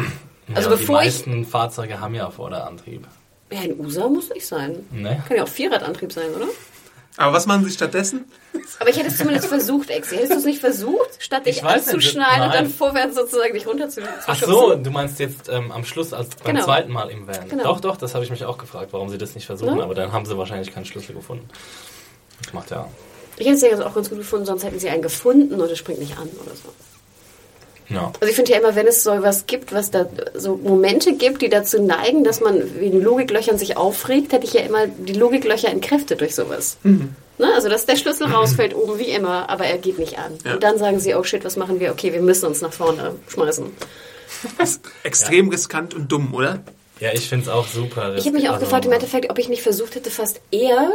Also 0.54 0.70
ja, 0.70 0.76
bevor 0.76 1.02
die 1.02 1.08
ich... 1.08 1.14
meisten 1.26 1.44
Fahrzeuge 1.44 2.00
haben 2.00 2.14
ja 2.14 2.30
Vorderantrieb. 2.30 3.08
Ja, 3.52 3.62
ein 3.62 3.80
USA 3.80 4.08
muss 4.08 4.30
nicht 4.30 4.46
sein. 4.46 4.86
Ne? 4.92 5.24
Kann 5.28 5.38
ja 5.38 5.44
auch 5.44 5.48
Vierradantrieb 5.48 6.12
sein, 6.14 6.26
oder? 6.36 6.46
Aber 7.18 7.34
was 7.34 7.46
machen 7.46 7.64
sie 7.64 7.72
stattdessen? 7.72 8.26
Aber 8.80 8.90
ich 8.90 8.98
hätte 8.98 9.08
es 9.08 9.18
zumindest 9.18 9.48
versucht, 9.48 9.90
Exi. 9.90 10.16
Hättest 10.16 10.34
du 10.34 10.38
es 10.40 10.46
nicht 10.46 10.60
versucht, 10.60 11.10
statt 11.20 11.46
dich 11.46 11.58
Ich 11.58 11.64
anzuschneiden 11.64 12.44
und 12.46 12.54
dann 12.54 12.70
vorwärts 12.70 13.16
sozusagen 13.16 13.54
dich 13.54 13.66
runter 13.68 13.88
zu, 13.90 14.02
zu 14.02 14.08
Ach 14.28 14.36
so, 14.42 14.76
du 14.76 14.92
meinst 14.92 15.20
jetzt 15.20 15.48
ähm, 15.50 15.72
am 15.72 15.86
Schluss 15.86 16.14
als 16.14 16.36
beim 16.36 16.56
Genau. 16.56 16.66
zweiten 16.66 16.92
Mal 16.92 17.10
im 17.10 17.26
Van. 17.28 17.48
Genau. 17.50 17.64
Doch, 17.64 17.80
doch, 17.80 17.98
das 17.98 18.14
habe 18.16 18.24
ich 18.26 18.32
mich 18.32 18.44
auch 18.46 18.58
gefragt, 18.58 18.90
warum 18.92 19.10
sie 19.10 19.18
das 19.18 19.34
nicht 19.36 19.46
versuchen, 19.46 19.76
Ne? 19.78 19.84
aber 19.84 19.96
dann 19.96 20.12
haben 20.12 20.26
sie 20.26 20.38
wahrscheinlich 20.38 20.74
keinen 20.74 20.86
Schlüssel 20.86 21.16
gefunden. 21.16 21.48
Das 22.44 22.54
macht 22.54 22.72
ja. 22.72 22.88
Ich 23.38 23.46
hätte 23.48 23.56
es 23.56 23.62
ja 23.80 23.86
auch 23.86 23.96
ganz 23.96 24.10
gut 24.10 24.18
gefunden, 24.20 24.46
sonst 24.46 24.64
hätten 24.64 24.80
sie 24.80 24.90
einen 24.90 25.02
gefunden 25.02 25.60
und 25.60 25.70
es 25.72 25.78
springt 25.78 26.00
nicht 26.00 26.18
an 26.18 26.28
oder 26.44 26.56
so. 26.56 26.70
Ja. 27.90 28.12
Also 28.20 28.30
ich 28.30 28.36
finde 28.36 28.52
ja 28.52 28.60
immer, 28.60 28.76
wenn 28.76 28.88
es 28.88 29.04
so 29.04 29.12
was 29.22 29.46
gibt, 29.46 29.74
was 29.74 29.92
da 29.92 30.08
so 30.34 30.56
Momente 30.58 31.14
gibt, 31.14 31.42
die 31.42 31.50
dazu 31.50 31.82
neigen, 31.82 32.24
dass 32.24 32.42
man 32.42 32.80
wegen 32.80 33.02
Logiklöchern 33.02 33.58
sich 33.58 33.78
aufregt, 33.78 34.34
hätte 34.34 34.46
ich 34.46 34.54
ja 34.54 34.62
immer 34.62 34.88
die 34.88 35.14
Logiklöcher 35.14 35.70
entkräftet 35.70 36.22
durch 36.22 36.36
sowas. 36.36 36.78
Mhm. 36.84 37.16
Ne? 37.38 37.48
Also 37.54 37.70
dass 37.70 37.86
der 37.86 37.96
Schlüssel 37.96 38.28
rausfällt 38.28 38.76
oben 38.76 38.98
wie 38.98 39.10
immer, 39.10 39.50
aber 39.50 39.66
er 39.66 39.78
geht 39.78 40.00
nicht 40.00 40.18
an. 40.18 40.34
Ja. 40.44 40.54
Und 40.54 40.64
dann 40.64 40.78
sagen 40.78 41.00
sie, 41.00 41.16
oh 41.16 41.24
shit, 41.24 41.44
was 41.46 41.58
machen 41.58 41.80
wir? 41.80 41.92
Okay, 41.92 42.14
wir 42.14 42.22
müssen 42.22 42.46
uns 42.46 42.62
nach 42.62 42.74
vorne 42.74 43.16
schmeißen. 43.28 43.66
Das 44.58 44.72
ist 44.72 44.82
extrem 45.04 45.50
riskant 45.50 45.94
und 45.94 46.12
dumm, 46.12 46.34
oder? 46.34 46.62
Ja, 47.00 47.10
ich 47.14 47.28
finde 47.28 47.46
es 47.46 47.50
auch 47.50 47.68
super. 47.68 48.16
Ich 48.16 48.26
habe 48.26 48.38
mich 48.38 48.48
auch 48.48 48.54
Also, 48.54 48.66
gefragt 48.66 48.86
im 48.86 48.92
Endeffekt, 48.92 49.30
ob 49.30 49.38
ich 49.38 49.50
nicht 49.50 49.62
versucht 49.62 49.96
hätte, 49.96 50.10
fast 50.10 50.40
eher 50.52 50.92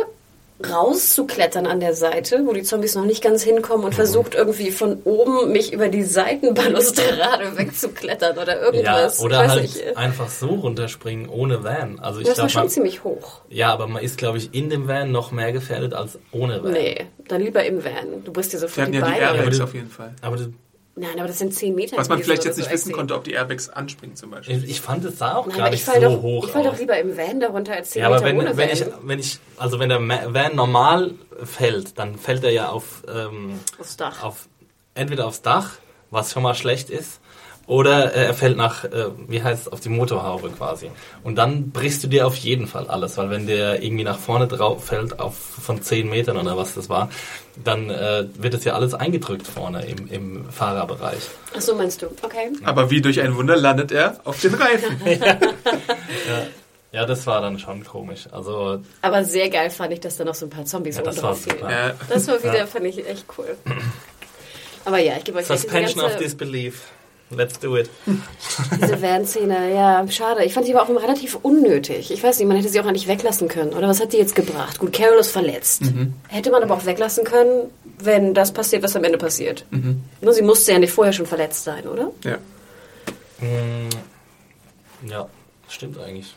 rauszuklettern 0.69 1.67
an 1.67 1.81
der 1.81 1.95
Seite, 1.95 2.43
wo 2.45 2.53
die 2.53 2.63
Zombies 2.63 2.95
noch 2.95 3.05
nicht 3.05 3.23
ganz 3.23 3.43
hinkommen 3.43 3.85
und 3.85 3.95
versucht 3.95 4.35
irgendwie 4.35 4.71
von 4.71 5.01
oben 5.05 5.53
mich 5.53 5.73
über 5.73 5.89
die 5.89 6.03
Seitenbalustrade 6.03 7.57
wegzuklettern 7.57 8.37
oder 8.39 8.57
Ja, 8.59 8.63
irgendwas. 8.67 9.21
oder 9.21 9.37
ich 9.37 9.43
weiß 9.43 9.51
halt 9.51 9.63
nicht. 9.63 9.97
einfach 9.97 10.29
so 10.29 10.49
runterspringen 10.49 11.29
ohne 11.29 11.65
Van. 11.65 11.99
Also 12.01 12.21
ich 12.21 12.27
Das 12.27 12.39
war 12.39 12.47
glaube, 12.47 12.51
schon 12.51 12.63
man, 12.63 12.69
ziemlich 12.71 13.05
hoch. 13.05 13.41
ja, 13.49 13.73
aber 13.73 13.87
man 13.87 14.03
ist, 14.03 14.19
glaube 14.19 14.39
ich, 14.39 14.55
in 14.55 14.71
dem 14.71 14.89
Van 14.89 15.11
noch 15.13 15.33
mehr 15.33 15.53
gefährdet 15.53 15.95
als 15.95 16.19
ohne 16.33 16.63
Van. 16.63 16.73
Nee, 16.73 17.07
dann 17.29 17.41
lieber 17.43 17.65
im 17.65 17.85
Van. 17.85 18.25
Du 18.25 18.33
brichst 18.33 18.53
dir 18.53 18.59
sofort 18.59 18.83
hatten 18.87 18.93
die 18.93 18.99
ja 18.99 19.05
die 19.07 19.13
Beine. 19.13 19.37
Airbags 19.39 19.59
Ja, 19.59 19.65
auf 19.65 19.75
jeden 19.75 19.91
Fall. 19.91 20.15
Aber 20.23 20.37
das, 20.37 20.49
Nein, 21.01 21.19
aber 21.19 21.29
das 21.29 21.39
sind 21.39 21.55
10 21.55 21.75
Meter. 21.75 21.97
Was 21.97 22.09
man 22.09 22.23
vielleicht 22.23 22.45
jetzt 22.45 22.57
so, 22.57 22.61
nicht 22.63 22.71
wissen 22.71 22.91
Exi. 22.91 22.93
konnte, 22.99 23.15
ob 23.15 23.25
die 23.25 23.33
Airbags 23.33 23.69
anspringen 23.71 24.17
zum 24.17 24.31
Beispiel. 24.31 24.63
ich, 24.65 24.71
ich 24.71 24.81
fand 24.81 25.05
es 25.05 25.19
sah 25.19 25.37
auch 25.37 25.47
Nein, 25.47 25.57
gar 25.57 25.67
aber 25.67 25.75
ich 25.75 25.87
nicht 25.87 25.95
so 25.95 26.01
doch, 26.01 26.23
hoch 26.23 26.45
ich 26.47 26.51
fall 26.53 26.63
doch 26.63 26.79
lieber 26.79 26.99
im 26.99 27.17
Van 27.17 27.41
darunter 27.41 27.73
als 27.73 27.91
10 27.91 28.01
Ja, 28.01 28.07
aber 28.09 28.17
Meter 28.17 28.27
wenn, 28.29 28.39
ohne 28.39 28.57
wenn 28.57 28.69
Van. 28.69 28.77
ich, 28.77 28.85
wenn 29.03 29.19
ich, 29.19 29.39
also 29.57 29.79
wenn 29.79 29.89
der 29.89 30.01
Van 30.35 30.55
normal 30.55 31.15
fällt, 31.43 31.99
dann 31.99 32.17
fällt 32.19 32.45
er 32.45 32.51
ja 32.51 32.69
auf, 32.69 33.03
ähm, 33.13 33.59
Aufs 33.79 33.97
Dach. 33.97 34.23
auf 34.23 34.49
entweder 34.95 35.27
aufs 35.27 35.41
Dach, 35.43 35.71
was 36.11 36.33
schon 36.33 36.43
mal 36.43 36.55
schlecht 36.55 36.91
ist, 36.91 37.21
oder 37.71 38.13
äh, 38.17 38.25
er 38.27 38.35
fällt 38.35 38.57
nach, 38.57 38.83
äh, 38.83 39.07
wie 39.29 39.45
heißt 39.45 39.63
es, 39.69 39.73
auf 39.73 39.79
die 39.79 39.91
Motorhaube 39.91 40.51
quasi. 40.51 40.91
Und 41.23 41.37
dann 41.37 41.71
brichst 41.71 42.03
du 42.03 42.09
dir 42.09 42.27
auf 42.27 42.35
jeden 42.35 42.67
Fall 42.67 42.89
alles, 42.89 43.17
weil 43.17 43.31
wenn 43.31 43.47
der 43.47 43.81
irgendwie 43.81 44.03
nach 44.03 44.19
vorne 44.19 44.49
drauf 44.49 44.85
fällt, 44.87 45.21
auf 45.21 45.37
von 45.37 45.81
10 45.81 46.11
Metern 46.11 46.37
oder 46.37 46.57
was 46.57 46.75
das 46.75 46.89
war, 46.89 47.11
dann 47.63 47.89
äh, 47.89 48.25
wird 48.35 48.55
es 48.55 48.65
ja 48.65 48.73
alles 48.75 48.93
eingedrückt 48.95 49.47
vorne 49.47 49.87
im, 49.87 50.09
im 50.09 50.51
Fahrerbereich. 50.51 51.21
Ach 51.57 51.61
so, 51.61 51.77
meinst 51.77 52.03
du? 52.03 52.07
Okay. 52.23 52.51
Aber 52.65 52.91
wie 52.91 53.01
durch 53.01 53.21
ein 53.21 53.37
Wunder 53.37 53.57
landet 53.57 53.93
er 53.93 54.19
auf 54.25 54.41
den 54.41 54.55
Reifen. 54.55 55.01
Ja, 56.93 57.07
das 57.07 57.25
war 57.25 57.41
dann 57.41 57.57
schon 57.61 57.85
komisch. 57.85 58.27
Also 58.33 58.81
Aber 59.01 59.25
sehr 59.25 59.49
geil 59.49 59.71
fand 59.71 59.93
ich, 59.93 60.01
dass 60.01 60.17
da 60.17 60.25
noch 60.25 60.35
so 60.35 60.47
ein 60.47 60.51
paar 60.51 60.65
Zombies 60.65 60.97
Ja, 60.97 61.03
das 61.03 61.23
war 61.23 61.37
super. 61.37 61.71
Ja. 61.71 61.93
Das 62.09 62.27
war 62.27 62.43
wieder, 62.43 62.57
Ja. 62.57 62.67
fand 62.67 62.85
ich 62.87 63.09
echt 63.09 63.27
cool. 63.39 63.57
Aber 64.85 64.99
ja, 64.99 65.13
ich 65.17 65.23
gebe 65.23 65.39
euch 65.39 65.47
Suspension 65.47 66.03
diese 66.03 66.15
of 66.17 66.17
Disbelief. 66.17 66.83
Let's 67.31 67.59
do 67.61 67.77
it. 67.77 67.89
diese 68.81 69.01
Van-Szene, 69.01 69.73
ja, 69.73 70.05
schade. 70.09 70.45
Ich 70.45 70.53
fand 70.53 70.67
die 70.67 70.75
aber 70.75 70.83
auch 70.83 71.03
relativ 71.03 71.37
unnötig. 71.43 72.11
Ich 72.11 72.23
weiß 72.23 72.39
nicht, 72.39 72.49
man 72.49 72.57
hätte 72.57 72.69
sie 72.69 72.81
auch 72.81 72.87
eigentlich 72.87 73.07
weglassen 73.07 73.47
können. 73.49 73.73
Oder 73.73 73.87
was 73.89 74.01
hat 74.01 74.13
die 74.13 74.17
jetzt 74.17 74.35
gebracht? 74.35 74.81
Gut, 74.81 74.93
Carol 74.93 75.19
ist 75.19 75.31
verletzt. 75.31 75.83
Mhm. 75.83 76.15
Hätte 76.29 76.51
man 76.51 76.63
aber 76.63 76.75
auch 76.75 76.87
weglassen 76.87 77.23
können, 77.25 77.71
wenn 77.99 78.35
das 78.35 78.51
passiert, 78.53 78.83
was 78.83 78.97
am 78.97 79.05
Ende 79.05 79.17
passiert. 79.19 79.65
Mhm. 79.71 80.03
Ne, 80.21 80.33
Sie 80.33 80.43
musste 80.43 80.73
ja 80.73 80.79
nicht 80.81 80.93
vorher 80.93 81.13
schon 81.13 81.27
verletzt 81.27 81.63
sein, 81.65 81.87
oder? 81.87 82.11
Ja. 82.25 82.39
Mm, 83.41 83.89
Ja, 85.09 85.29
stimmt 85.69 85.99
eigentlich. 85.99 86.35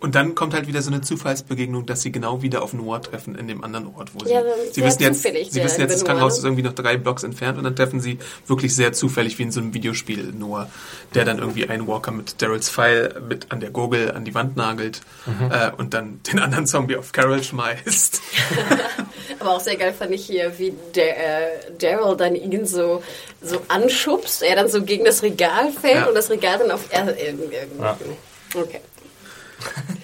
Und 0.00 0.14
dann 0.14 0.34
kommt 0.34 0.54
halt 0.54 0.66
wieder 0.66 0.80
so 0.80 0.90
eine 0.90 1.02
Zufallsbegegnung, 1.02 1.84
dass 1.84 2.00
sie 2.02 2.10
genau 2.10 2.40
wieder 2.42 2.62
auf 2.62 2.72
Noah 2.72 3.02
treffen 3.02 3.34
in 3.34 3.46
dem 3.48 3.62
anderen 3.62 3.94
Ort, 3.94 4.10
wo 4.14 4.24
sie. 4.24 4.32
Ja, 4.32 4.42
sie 4.72 4.82
wissen 4.82 5.02
jetzt, 5.02 5.22
zufällig, 5.22 5.50
sie 5.50 5.62
wissen 5.62 5.80
jetzt, 5.82 5.92
das 5.94 6.04
Krankenhaus 6.04 6.38
ist 6.38 6.44
irgendwie 6.44 6.62
noch 6.62 6.72
drei 6.72 6.96
Blocks 6.96 7.22
entfernt 7.22 7.58
und 7.58 7.64
dann 7.64 7.76
treffen 7.76 8.00
sie 8.00 8.18
wirklich 8.46 8.74
sehr 8.74 8.92
zufällig 8.94 9.38
wie 9.38 9.42
in 9.42 9.52
so 9.52 9.60
einem 9.60 9.74
Videospiel 9.74 10.32
Noah, 10.32 10.70
der 11.14 11.24
dann 11.26 11.38
irgendwie 11.38 11.68
einen 11.68 11.86
Walker 11.86 12.12
mit 12.12 12.40
Daryls 12.40 12.70
Pfeil 12.70 13.20
mit 13.28 13.52
an 13.52 13.60
der 13.60 13.70
Gurgel 13.70 14.10
an 14.12 14.24
die 14.24 14.34
Wand 14.34 14.56
nagelt 14.56 15.02
äh, 15.50 15.70
und 15.76 15.92
dann 15.92 16.20
den 16.30 16.38
anderen 16.38 16.66
Zombie 16.66 16.96
auf 16.96 17.12
Carol 17.12 17.42
schmeißt. 17.42 18.20
Aber 19.38 19.50
auch 19.52 19.60
sehr 19.60 19.76
geil 19.76 19.92
fand 19.92 20.12
ich 20.12 20.24
hier, 20.24 20.58
wie 20.58 20.74
der, 20.94 21.16
äh, 21.18 21.72
Daryl 21.78 22.16
dann 22.16 22.34
ihn 22.34 22.66
so, 22.66 23.02
so 23.42 23.60
anschubst, 23.68 24.42
er 24.42 24.56
dann 24.56 24.68
so 24.68 24.82
gegen 24.82 25.04
das 25.04 25.22
Regal 25.22 25.70
fällt 25.72 25.94
Ja. 25.96 26.06
und 26.06 26.14
das 26.14 26.30
Regal 26.30 26.58
dann 26.58 26.70
auf 26.70 26.84
er. 26.90 27.08
Äh, 27.18 27.30
äh, 27.30 27.34
Ja. 27.80 27.96
Okay. 28.54 28.80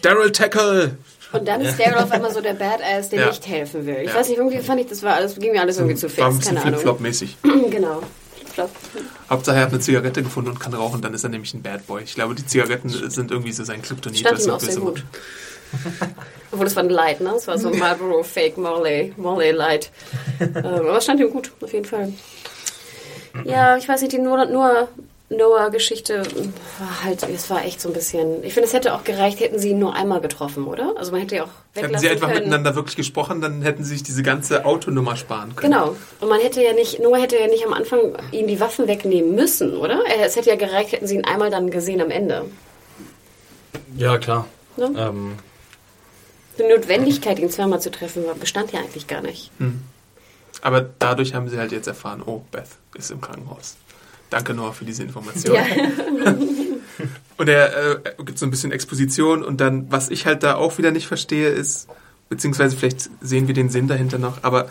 Daryl 0.03 0.33
Tackle! 0.33 0.97
Und 1.33 1.47
dann 1.49 1.61
ist 1.61 1.79
Daryl 1.79 1.99
auf 1.99 2.11
einmal 2.11 2.33
so 2.33 2.41
der 2.41 2.55
Badass, 2.55 3.11
der 3.11 3.21
Ja. 3.21 3.27
nicht 3.29 3.47
helfen 3.47 3.85
will. 3.87 3.99
Ich 4.03 4.11
Ja. 4.11 4.17
weiß 4.17 4.29
nicht, 4.29 4.39
irgendwie 4.39 4.59
fand 4.61 4.81
ich, 4.81 4.87
das 4.87 5.03
war 5.03 5.15
alles, 5.15 5.35
ging 5.37 5.53
mir 5.53 5.61
alles 5.61 5.77
irgendwie 5.79 5.97
zu 5.97 6.07
War 6.17 6.27
ein 6.27 6.33
fix, 6.33 6.39
bisschen 6.47 6.57
keine 6.57 6.67
Ahnung. 6.67 6.81
Flip-Flop-mäßig. 6.81 7.37
genau. 7.71 8.03
Hauptsache 9.29 9.57
er 9.57 9.63
hat 9.65 9.71
eine 9.71 9.81
Zigarette 9.81 10.23
gefunden 10.23 10.51
und 10.51 10.61
kann 10.61 10.73
rauchen, 10.73 11.03
dann 11.03 11.13
ist 11.13 11.25
er 11.25 11.31
nämlich 11.31 11.53
ein 11.53 11.63
Bad 11.63 11.87
Boy. 11.87 12.03
Ich 12.05 12.15
glaube, 12.15 12.35
die 12.35 12.47
Zigaretten 12.47 12.89
sind 12.89 13.31
irgendwie 13.31 13.53
so 13.53 13.65
sein 13.65 13.83
Kryptonit. 13.83 14.21
Stand 14.21 14.39
das 14.39 14.45
ihm 14.45 14.51
so 14.51 14.55
auch 14.57 14.61
sehr 14.61 14.77
gut. 14.77 15.05
Obwohl, 16.53 16.65
das 16.65 16.77
war 16.77 16.85
ein 16.85 16.89
Light, 16.91 17.21
ne? 17.21 17.33
Das 17.35 17.47
war 17.49 17.59
so 17.59 17.71
ein 17.71 17.79
Marlboro 17.79 18.23
Fake 18.23 18.57
Morley, 18.57 19.13
Morley 19.17 19.51
Light. 19.51 19.91
ähm, 20.41 20.57
aber 20.65 20.97
es 20.97 21.05
stand 21.05 21.21
ihm 21.21 21.31
gut, 21.31 21.51
auf 21.61 21.73
jeden 21.73 21.85
Fall. 21.85 22.13
Ja, 23.45 23.77
ich 23.77 23.87
weiß 23.87 24.01
nicht, 24.01 24.13
die 24.13 24.19
Noah, 24.19 24.47
Noah, 24.47 24.89
Noah-Geschichte 25.29 26.23
war 26.79 27.03
halt, 27.05 27.23
es 27.25 27.51
war 27.51 27.65
echt 27.65 27.81
so 27.81 27.89
ein 27.89 27.95
bisschen. 27.95 28.45
Ich 28.45 28.55
finde, 28.55 28.69
es 28.69 28.73
hätte 28.75 28.95
auch 28.95 29.03
gereicht, 29.03 29.41
hätten 29.41 29.59
sie 29.59 29.71
ihn 29.71 29.79
nur 29.81 29.93
einmal 29.95 30.21
getroffen, 30.21 30.67
oder? 30.67 30.95
Also 30.97 31.11
man 31.11 31.21
hätte 31.21 31.35
ja 31.37 31.45
auch 31.45 31.49
weglassen 31.75 31.91
Hätten 31.95 31.99
sie 31.99 32.09
einfach 32.11 32.29
können. 32.29 32.39
miteinander 32.45 32.77
wirklich 32.77 32.95
gesprochen, 32.95 33.41
dann 33.41 33.61
hätten 33.63 33.83
sie 33.83 33.91
sich 33.95 34.05
diese 34.05 34.23
ganze 34.23 34.65
Autonummer 34.65 35.17
sparen 35.17 35.57
können. 35.57 35.73
Genau. 35.73 35.97
Und 36.21 36.29
man 36.29 36.41
hätte 36.41 36.63
ja 36.63 36.73
nicht, 36.75 37.01
Noah 37.01 37.19
hätte 37.19 37.37
ja 37.39 37.49
nicht 37.49 37.67
am 37.67 37.73
Anfang 37.73 37.99
ihm 38.31 38.47
die 38.47 38.61
Waffen 38.61 38.87
wegnehmen 38.87 39.35
müssen, 39.35 39.77
oder? 39.77 40.01
Äh, 40.07 40.23
Es 40.25 40.37
hätte 40.37 40.51
ja 40.51 40.57
gereicht, 40.57 40.93
hätten 40.93 41.09
sie 41.09 41.17
ihn 41.17 41.25
einmal 41.25 41.51
dann 41.51 41.71
gesehen 41.71 42.01
am 42.01 42.11
Ende. 42.11 42.45
Ja, 43.97 44.19
klar. 44.19 44.47
Ne? 44.77 44.93
Ähm, 44.97 45.37
Die 46.59 46.63
Notwendigkeit, 46.63 47.39
ihn 47.41 47.51
zweimal 47.51 47.81
zu 47.81 47.91
treffen, 47.91 48.27
war- 48.27 48.35
bestand 48.35 48.73
ja 48.73 48.79
eigentlich 48.81 49.07
gar 49.09 49.23
nicht. 49.23 49.51
Aber 50.63 50.87
dadurch 51.01 51.35
haben 51.35 51.49
sie 51.49 51.59
halt 51.59 51.73
jetzt 51.73 51.87
erfahren, 51.89 52.23
oh, 52.25 52.43
Beth 52.53 52.69
ist 52.95 53.11
im 53.11 53.21
Krankenhaus. 53.21 53.77
Danke 54.31 54.55
Noah 54.55 54.73
für 54.73 54.85
diese 54.85 55.03
Information. 55.03 55.55
Ja. 55.55 55.65
Und 57.37 57.49
er 57.49 57.97
äh, 57.97 58.23
gibt 58.25 58.39
so 58.39 58.47
ein 58.47 58.51
bisschen 58.51 58.73
Exposition 58.73 59.45
und 59.45 59.61
dann, 59.61 59.91
was 59.91 60.09
ich 60.09 60.25
halt 60.25 60.43
da 60.43 60.55
auch 60.55 60.79
wieder 60.79 60.91
nicht 60.91 61.07
verstehe, 61.07 61.51
ist, 61.51 61.87
beziehungsweise 62.31 62.77
vielleicht 62.77 63.11
sehen 63.21 63.47
wir 63.47 63.55
den 63.55 63.69
Sinn 63.69 63.89
dahinter 63.89 64.17
noch, 64.17 64.39
aber 64.43 64.71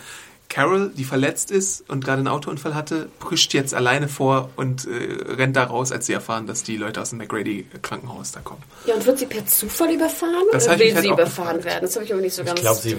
Carol, 0.49 0.91
die 0.95 1.03
verletzt 1.03 1.51
ist 1.51 1.88
und 1.89 2.03
gerade 2.03 2.20
einen 2.20 2.28
Autounfall 2.28 2.74
hatte, 2.76 3.10
pusht 3.20 3.53
jetzt 3.53 3.74
alleine 3.74 4.08
vor 4.08 4.49
und 4.56 4.88
äh, 4.88 5.34
rennt 5.34 5.56
da 5.56 5.66
raus, 5.66 5.91
als 5.91 6.06
sie 6.08 6.14
erfahren, 6.14 6.47
dass 6.47 6.64
die 6.64 6.78
Leute 6.78 7.01
aus 7.01 7.10
dem 7.10 7.20
McGrady-Krankenhaus 7.20 8.32
da 8.32 8.39
kommen. 8.41 8.62
Ja, 8.88 8.95
und 8.95 9.06
wird 9.06 9.20
sie 9.20 9.26
per 9.26 9.45
Zufall 9.45 9.91
überfahren 9.93 10.34
Das 10.51 10.66
oder 10.66 10.76
ich 10.76 10.80
will 10.82 10.93
halt 10.93 11.03
sie 11.03 11.10
auch 11.10 11.14
überfahren 11.14 11.58
gefragt. 11.58 11.66
werden? 11.66 11.82
Das 11.84 11.95
habe 11.95 12.06
ich 12.06 12.12
irgendwie 12.12 12.26
nicht 12.28 12.36
so 12.36 12.43
ganz. 12.43 12.60
ich 12.60 12.62
glaube, 12.62 12.80
sie. 12.80 12.97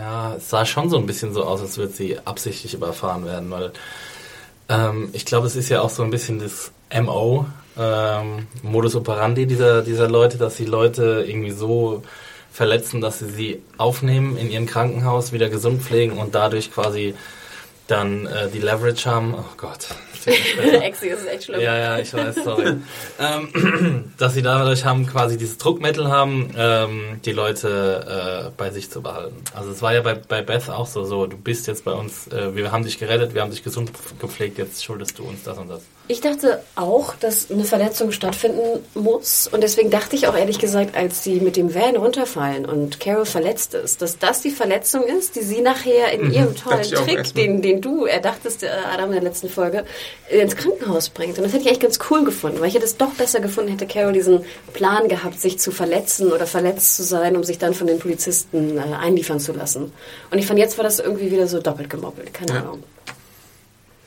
Ja, 0.00 0.34
es 0.36 0.48
sah 0.48 0.64
schon 0.64 0.90
so 0.90 0.96
ein 0.96 1.06
bisschen 1.06 1.32
so 1.32 1.44
aus, 1.44 1.60
als 1.60 1.76
würde 1.76 1.92
sie 1.92 2.18
absichtlich 2.24 2.74
überfahren 2.74 3.24
werden, 3.24 3.50
weil 3.50 3.72
ähm, 4.68 5.10
ich 5.12 5.24
glaube, 5.24 5.46
es 5.46 5.56
ist 5.56 5.68
ja 5.68 5.80
auch 5.80 5.90
so 5.90 6.02
ein 6.02 6.10
bisschen 6.10 6.38
das 6.38 6.72
MO, 7.02 7.46
ähm, 7.78 8.46
Modus 8.62 8.96
operandi 8.96 9.46
dieser, 9.46 9.82
dieser 9.82 10.08
Leute, 10.08 10.38
dass 10.38 10.56
sie 10.56 10.64
Leute 10.64 11.24
irgendwie 11.26 11.52
so 11.52 12.02
verletzen, 12.52 13.00
dass 13.00 13.20
sie 13.20 13.30
sie 13.30 13.62
aufnehmen 13.76 14.36
in 14.36 14.50
ihrem 14.50 14.66
Krankenhaus, 14.66 15.32
wieder 15.32 15.48
gesund 15.48 15.82
pflegen 15.82 16.18
und 16.18 16.34
dadurch 16.34 16.72
quasi 16.72 17.14
dann 17.88 18.26
äh, 18.26 18.48
die 18.48 18.60
Leverage 18.60 19.10
haben. 19.10 19.34
Oh 19.34 19.56
Gott. 19.56 19.88
Exi, 20.26 21.08
das 21.10 21.20
ist 21.20 21.28
echt 21.28 21.44
schlimm. 21.44 21.60
Ja, 21.60 21.76
ja, 21.76 21.98
ich 21.98 22.12
weiß, 22.12 22.36
sorry. 22.44 22.76
ähm, 23.18 24.12
dass 24.18 24.34
sie 24.34 24.42
dadurch 24.42 24.84
haben, 24.84 25.06
quasi 25.06 25.38
dieses 25.38 25.58
Druckmittel 25.58 26.08
haben, 26.08 26.50
ähm, 26.56 27.20
die 27.24 27.32
Leute 27.32 28.46
äh, 28.46 28.50
bei 28.56 28.70
sich 28.70 28.90
zu 28.90 29.00
behalten. 29.00 29.36
Also 29.54 29.70
es 29.70 29.80
war 29.80 29.94
ja 29.94 30.02
bei, 30.02 30.14
bei 30.14 30.42
Beth 30.42 30.68
auch 30.68 30.86
so, 30.86 31.04
so, 31.04 31.26
du 31.26 31.38
bist 31.38 31.66
jetzt 31.66 31.84
bei 31.84 31.92
uns, 31.92 32.28
äh, 32.28 32.54
wir 32.54 32.72
haben 32.72 32.84
dich 32.84 32.98
gerettet, 32.98 33.34
wir 33.34 33.42
haben 33.42 33.50
dich 33.50 33.64
gesund 33.64 33.90
gepflegt, 34.20 34.58
jetzt 34.58 34.84
schuldest 34.84 35.18
du 35.18 35.24
uns 35.24 35.44
das 35.44 35.56
und 35.56 35.68
das. 35.68 35.82
Ich 36.10 36.22
dachte 36.22 36.62
auch, 36.74 37.14
dass 37.16 37.50
eine 37.50 37.64
Verletzung 37.64 38.12
stattfinden 38.12 38.82
muss. 38.94 39.46
Und 39.46 39.62
deswegen 39.62 39.90
dachte 39.90 40.16
ich 40.16 40.26
auch 40.26 40.34
ehrlich 40.34 40.58
gesagt, 40.58 40.96
als 40.96 41.22
sie 41.22 41.38
mit 41.40 41.56
dem 41.56 41.74
Van 41.74 41.96
runterfallen 41.96 42.64
und 42.64 42.98
Carol 42.98 43.26
verletzt 43.26 43.74
ist, 43.74 44.00
dass 44.00 44.18
das 44.18 44.40
die 44.40 44.50
Verletzung 44.50 45.02
ist, 45.02 45.36
die 45.36 45.42
sie 45.42 45.60
nachher 45.60 46.10
in 46.12 46.32
ihrem 46.32 46.56
tollen 46.56 46.82
Trick, 46.82 47.34
den, 47.34 47.60
den 47.60 47.82
du 47.82 48.06
erdachtest, 48.06 48.62
äh, 48.62 48.68
Adam, 48.90 49.10
in 49.10 49.16
der 49.16 49.22
letzten 49.22 49.50
Folge, 49.50 49.84
ins 50.30 50.56
Krankenhaus 50.56 51.10
bringt. 51.10 51.36
Und 51.36 51.44
das 51.44 51.52
hätte 51.52 51.64
ich 51.64 51.68
eigentlich 51.68 51.80
ganz 51.80 51.98
cool 52.10 52.24
gefunden, 52.24 52.58
weil 52.60 52.68
ich 52.68 52.74
hätte 52.74 52.86
es 52.86 52.96
doch 52.96 53.12
besser 53.12 53.40
gefunden, 53.40 53.70
hätte 53.70 53.86
Carol 53.86 54.14
diesen 54.14 54.46
Plan 54.72 55.08
gehabt, 55.08 55.38
sich 55.38 55.58
zu 55.58 55.70
verletzen 55.72 56.32
oder 56.32 56.46
verletzt 56.46 56.96
zu 56.96 57.02
sein, 57.02 57.36
um 57.36 57.44
sich 57.44 57.58
dann 57.58 57.74
von 57.74 57.86
den 57.86 57.98
Polizisten 57.98 58.78
äh, 58.78 58.80
einliefern 58.98 59.40
zu 59.40 59.52
lassen. 59.52 59.92
Und 60.30 60.38
ich 60.38 60.46
fand, 60.46 60.58
jetzt 60.58 60.78
war 60.78 60.84
das 60.84 61.00
irgendwie 61.00 61.30
wieder 61.30 61.46
so 61.48 61.60
doppelt 61.60 61.90
gemoppelt. 61.90 62.32
Keine 62.32 62.52
Ja. 62.54 62.60
Ahnung. 62.60 62.82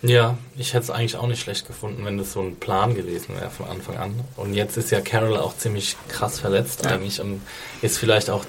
Ja, 0.04 0.38
ich 0.58 0.74
hätte 0.74 0.84
es 0.86 0.90
eigentlich 0.90 1.16
auch 1.18 1.28
nicht 1.28 1.42
schlecht 1.42 1.68
gefunden, 1.68 2.04
wenn 2.06 2.18
das 2.18 2.34
so 2.34 2.42
ein 2.42 2.56
Plan 2.56 2.96
gewesen 2.96 3.36
wäre 3.36 3.52
von 3.52 3.68
Anfang 3.68 3.98
an. 3.98 4.20
Und 4.36 4.54
jetzt 4.56 4.76
ist 4.78 4.90
ja 4.92 5.00
Carol 5.02 5.38
auch 5.38 5.56
ziemlich 5.56 5.96
krass 6.08 6.40
verletzt 6.40 6.84
Ja. 6.86 6.92
eigentlich 6.92 7.22
und 7.22 7.42
ist 7.84 7.98
vielleicht 8.00 8.30
auch 8.32 8.44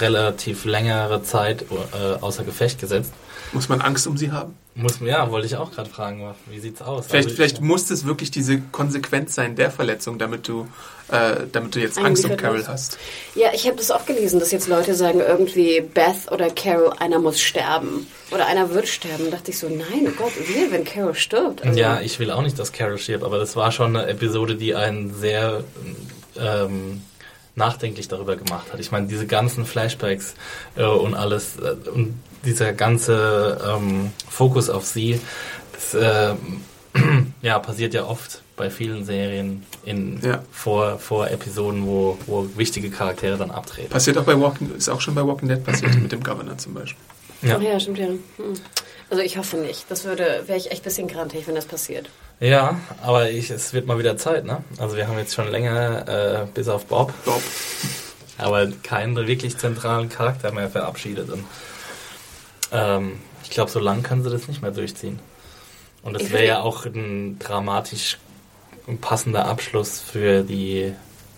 relativ 0.00 0.64
längere 0.64 1.22
Zeit 1.22 1.64
äh, 1.92 2.14
außer 2.20 2.44
Gefecht 2.44 2.78
gesetzt. 2.80 3.12
Muss 3.52 3.68
man 3.70 3.80
Angst 3.80 4.06
um 4.06 4.18
sie 4.18 4.32
haben? 4.32 4.54
Muss, 4.78 5.00
ja, 5.00 5.28
wollte 5.32 5.48
ich 5.48 5.56
auch 5.56 5.72
gerade 5.72 5.90
fragen, 5.90 6.34
wie 6.46 6.60
sieht's 6.60 6.80
aus? 6.82 7.06
Vielleicht, 7.08 7.26
Also, 7.26 7.36
vielleicht 7.36 7.60
muss 7.60 7.90
es 7.90 8.06
wirklich 8.06 8.30
diese 8.30 8.60
Konsequenz 8.60 9.34
sein 9.34 9.56
der 9.56 9.72
Verletzung, 9.72 10.18
damit 10.20 10.46
du, 10.46 10.68
äh, 11.08 11.46
damit 11.50 11.74
du 11.74 11.80
jetzt 11.80 11.98
Angst 11.98 12.24
um 12.24 12.36
Carol 12.36 12.64
hast. 12.64 12.96
Ja, 13.34 13.48
ich 13.52 13.66
habe 13.66 13.76
das 13.76 13.90
auch 13.90 14.06
gelesen, 14.06 14.38
dass 14.38 14.52
jetzt 14.52 14.68
Leute 14.68 14.94
sagen, 14.94 15.18
irgendwie 15.18 15.80
Beth 15.80 16.30
oder 16.30 16.48
Carol, 16.50 16.92
einer 17.00 17.18
muss 17.18 17.40
sterben. 17.40 18.06
Oder 18.30 18.46
einer 18.46 18.72
wird 18.72 18.86
sterben. 18.86 19.24
Da 19.24 19.38
dachte 19.38 19.50
ich 19.50 19.58
so, 19.58 19.68
nein, 19.68 20.06
oh 20.06 20.12
Gott, 20.16 20.32
wir, 20.46 20.70
wenn 20.70 20.84
Carol 20.84 21.14
stirbt. 21.16 21.64
Also, 21.66 21.76
Ja, 21.76 22.00
ich 22.00 22.20
will 22.20 22.30
auch 22.30 22.42
nicht, 22.42 22.56
dass 22.56 22.70
Carol 22.70 22.98
stirbt, 22.98 23.24
aber 23.24 23.38
das 23.38 23.56
war 23.56 23.72
schon 23.72 23.96
eine 23.96 24.06
Episode, 24.06 24.54
die 24.54 24.76
einen 24.76 25.12
sehr 25.12 25.64
ähm, 26.38 27.02
nachdenklich 27.56 28.06
darüber 28.06 28.36
gemacht 28.36 28.72
hat. 28.72 28.78
Ich 28.78 28.92
meine, 28.92 29.08
diese 29.08 29.26
ganzen 29.26 29.66
Flashbacks 29.66 30.34
äh, 30.76 30.84
und 30.84 31.14
alles 31.14 31.56
äh, 31.58 31.74
und 31.90 32.14
dieser 32.44 32.72
ganze 32.72 33.58
ähm, 33.66 34.12
Fokus 34.28 34.70
auf 34.70 34.84
sie, 34.86 35.20
das 35.72 35.94
äh, 35.94 36.34
ja, 37.42 37.58
passiert 37.58 37.94
ja 37.94 38.04
oft 38.04 38.42
bei 38.56 38.70
vielen 38.70 39.04
Serien 39.04 39.64
in 39.84 40.20
Ja. 40.22 40.42
vor, 40.50 40.98
vor 40.98 41.30
Episoden, 41.30 41.86
wo, 41.86 42.18
wo 42.26 42.48
wichtige 42.56 42.90
Charaktere 42.90 43.36
dann 43.36 43.50
abtreten. 43.50 43.90
Passiert 43.90 44.18
auch 44.18 44.24
bei 44.24 44.38
Walking, 44.38 44.74
ist 44.76 44.88
auch 44.88 45.00
schon 45.00 45.14
bei 45.14 45.24
Walking 45.26 45.48
Dead 45.48 45.62
passiert, 45.62 45.94
mit 46.00 46.10
dem 46.10 46.22
Governor 46.22 46.58
zum 46.58 46.74
Beispiel. 46.74 47.02
Ja. 47.42 47.56
Ach 47.56 47.62
ja, 47.62 47.78
stimmt 47.78 47.98
ja. 47.98 48.06
Hm. 48.06 48.18
Also 49.10 49.22
ich 49.22 49.38
hoffe 49.38 49.56
nicht. 49.56 49.86
Das 49.88 50.04
würde, 50.04 50.42
wäre 50.46 50.58
ich 50.58 50.70
echt 50.70 50.82
ein 50.82 50.84
bisschen 50.84 51.08
grantig, 51.08 51.46
wenn 51.46 51.54
das 51.54 51.66
passiert. 51.66 52.10
Ja, 52.40 52.78
aber 53.02 53.30
ich, 53.30 53.50
es 53.50 53.72
wird 53.72 53.86
mal 53.86 53.98
wieder 53.98 54.16
Zeit, 54.16 54.44
ne? 54.44 54.62
Also 54.78 54.96
wir 54.96 55.08
haben 55.08 55.18
jetzt 55.18 55.34
schon 55.34 55.48
länger, 55.50 56.08
äh, 56.08 56.46
bis 56.52 56.68
auf 56.68 56.86
Bob, 56.86 57.12
Bob. 57.24 57.42
aber 58.38 58.66
keinen 58.82 59.16
wirklich 59.16 59.56
zentralen 59.56 60.08
Charakter 60.08 60.52
mehr 60.52 60.68
verabschiedet. 60.68 61.30
Und, 61.30 61.44
ähm, 62.72 63.20
ich 63.42 63.50
glaube, 63.50 63.70
so 63.70 63.80
lang 63.80 64.02
können 64.02 64.22
sie 64.22 64.30
das 64.30 64.48
nicht 64.48 64.62
mehr 64.62 64.70
durchziehen. 64.70 65.18
Und 66.02 66.14
das 66.14 66.30
wäre 66.30 66.46
ja 66.46 66.60
auch 66.60 66.86
ein 66.86 67.38
dramatisch 67.38 68.18
passender 69.00 69.46
Abschluss 69.46 70.00
für 70.00 70.42
die, 70.42 70.92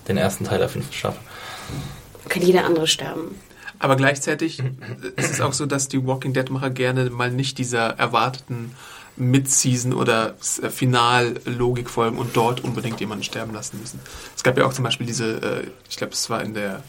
den 0.06 0.16
ersten 0.16 0.44
Teil 0.44 0.58
der 0.58 0.68
fünften 0.68 0.92
Staffel. 0.92 1.20
Kann 2.28 2.42
jeder 2.42 2.64
andere 2.64 2.86
sterben. 2.86 3.34
Aber 3.78 3.96
gleichzeitig 3.96 4.62
ist 5.16 5.30
es 5.30 5.40
auch 5.40 5.54
so, 5.54 5.66
dass 5.66 5.88
die 5.88 6.06
Walking 6.06 6.34
Dead-Macher 6.34 6.70
gerne 6.70 7.08
mal 7.10 7.30
nicht 7.30 7.58
dieser 7.58 7.98
erwarteten 7.98 8.74
Mid-Season 9.16 9.92
oder 9.94 10.34
äh, 10.62 10.68
Final-Logik 10.68 11.90
folgen 11.90 12.18
und 12.18 12.36
dort 12.36 12.62
unbedingt 12.62 13.00
jemanden 13.00 13.24
sterben 13.24 13.52
lassen 13.52 13.80
müssen. 13.80 14.00
Es 14.36 14.42
gab 14.42 14.56
ja 14.58 14.66
auch 14.66 14.72
zum 14.72 14.84
Beispiel 14.84 15.06
diese, 15.06 15.36
äh, 15.42 15.66
ich 15.88 15.96
glaube, 15.96 16.12
es 16.12 16.28
war 16.30 16.42
in 16.42 16.54
der 16.54 16.82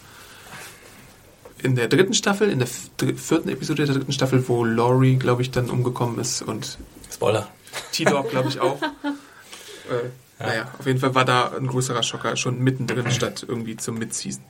in 1.64 1.76
der 1.76 1.88
dritten 1.88 2.14
Staffel, 2.14 2.50
in 2.50 2.60
der 2.60 2.68
vierten 2.68 3.50
Episode 3.50 3.86
der 3.86 3.96
dritten 3.96 4.12
Staffel, 4.12 4.48
wo 4.48 4.66
Laurie, 4.66 5.16
glaube 5.16 5.42
ich, 5.42 5.52
dann 5.52 5.70
umgekommen 5.70 6.20
ist 6.20 6.42
und 6.42 6.78
Spoiler. 7.12 7.48
T-Dog, 7.92 8.30
glaube 8.30 8.50
ich, 8.50 8.60
auch. 8.60 8.82
äh, 8.84 10.10
Naja, 10.40 10.72
auf 10.78 10.86
jeden 10.86 11.00
Fall 11.00 11.14
war 11.14 11.26
da 11.26 11.52
ein 11.56 11.68
größerer 11.68 12.04
Schocker 12.04 12.36
schon 12.36 12.60
mittendrin 12.60 13.12
statt 13.12 13.46
irgendwie 13.48 13.78
zum 13.78 13.98
Mid-Season. 13.98 14.44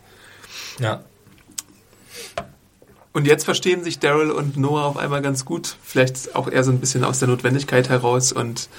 Ja. 0.80 1.04
Und 3.14 3.28
jetzt 3.28 3.44
verstehen 3.44 3.84
sich 3.84 4.00
Daryl 4.00 4.32
und 4.32 4.56
Noah 4.56 4.86
auf 4.86 4.98
einmal 4.98 5.22
ganz 5.22 5.44
gut. 5.44 5.76
Vielleicht 5.84 6.34
auch 6.36 6.48
eher 6.48 6.64
so 6.64 6.72
ein 6.72 6.80
bisschen 6.80 7.04
aus 7.04 7.20
der 7.20 7.28
Notwendigkeit 7.28 7.90
heraus. 7.90 8.32
Und 8.32 8.70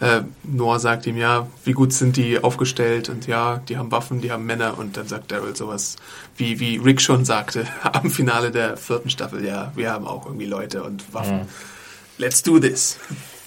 äh, 0.00 0.20
Noah 0.44 0.78
sagt 0.80 1.06
ihm, 1.06 1.16
ja, 1.16 1.46
wie 1.64 1.72
gut 1.72 1.92
sind 1.92 2.16
die 2.16 2.38
aufgestellt? 2.42 3.08
Und 3.08 3.26
ja, 3.26 3.60
die 3.68 3.76
haben 3.76 3.90
Waffen, 3.90 4.20
die 4.20 4.30
haben 4.30 4.46
Männer. 4.46 4.78
Und 4.78 4.96
dann 4.96 5.08
sagt 5.08 5.30
Daryl 5.32 5.56
sowas, 5.56 5.96
wie, 6.36 6.60
wie 6.60 6.76
Rick 6.76 7.00
schon 7.00 7.24
sagte 7.24 7.66
am 7.92 8.10
Finale 8.10 8.50
der 8.50 8.76
vierten 8.76 9.10
Staffel, 9.10 9.44
ja, 9.44 9.72
wir 9.74 9.90
haben 9.92 10.06
auch 10.06 10.26
irgendwie 10.26 10.46
Leute 10.46 10.82
und 10.82 11.12
Waffen. 11.12 11.48
Let's 12.18 12.42
do 12.42 12.58
this. 12.58 12.96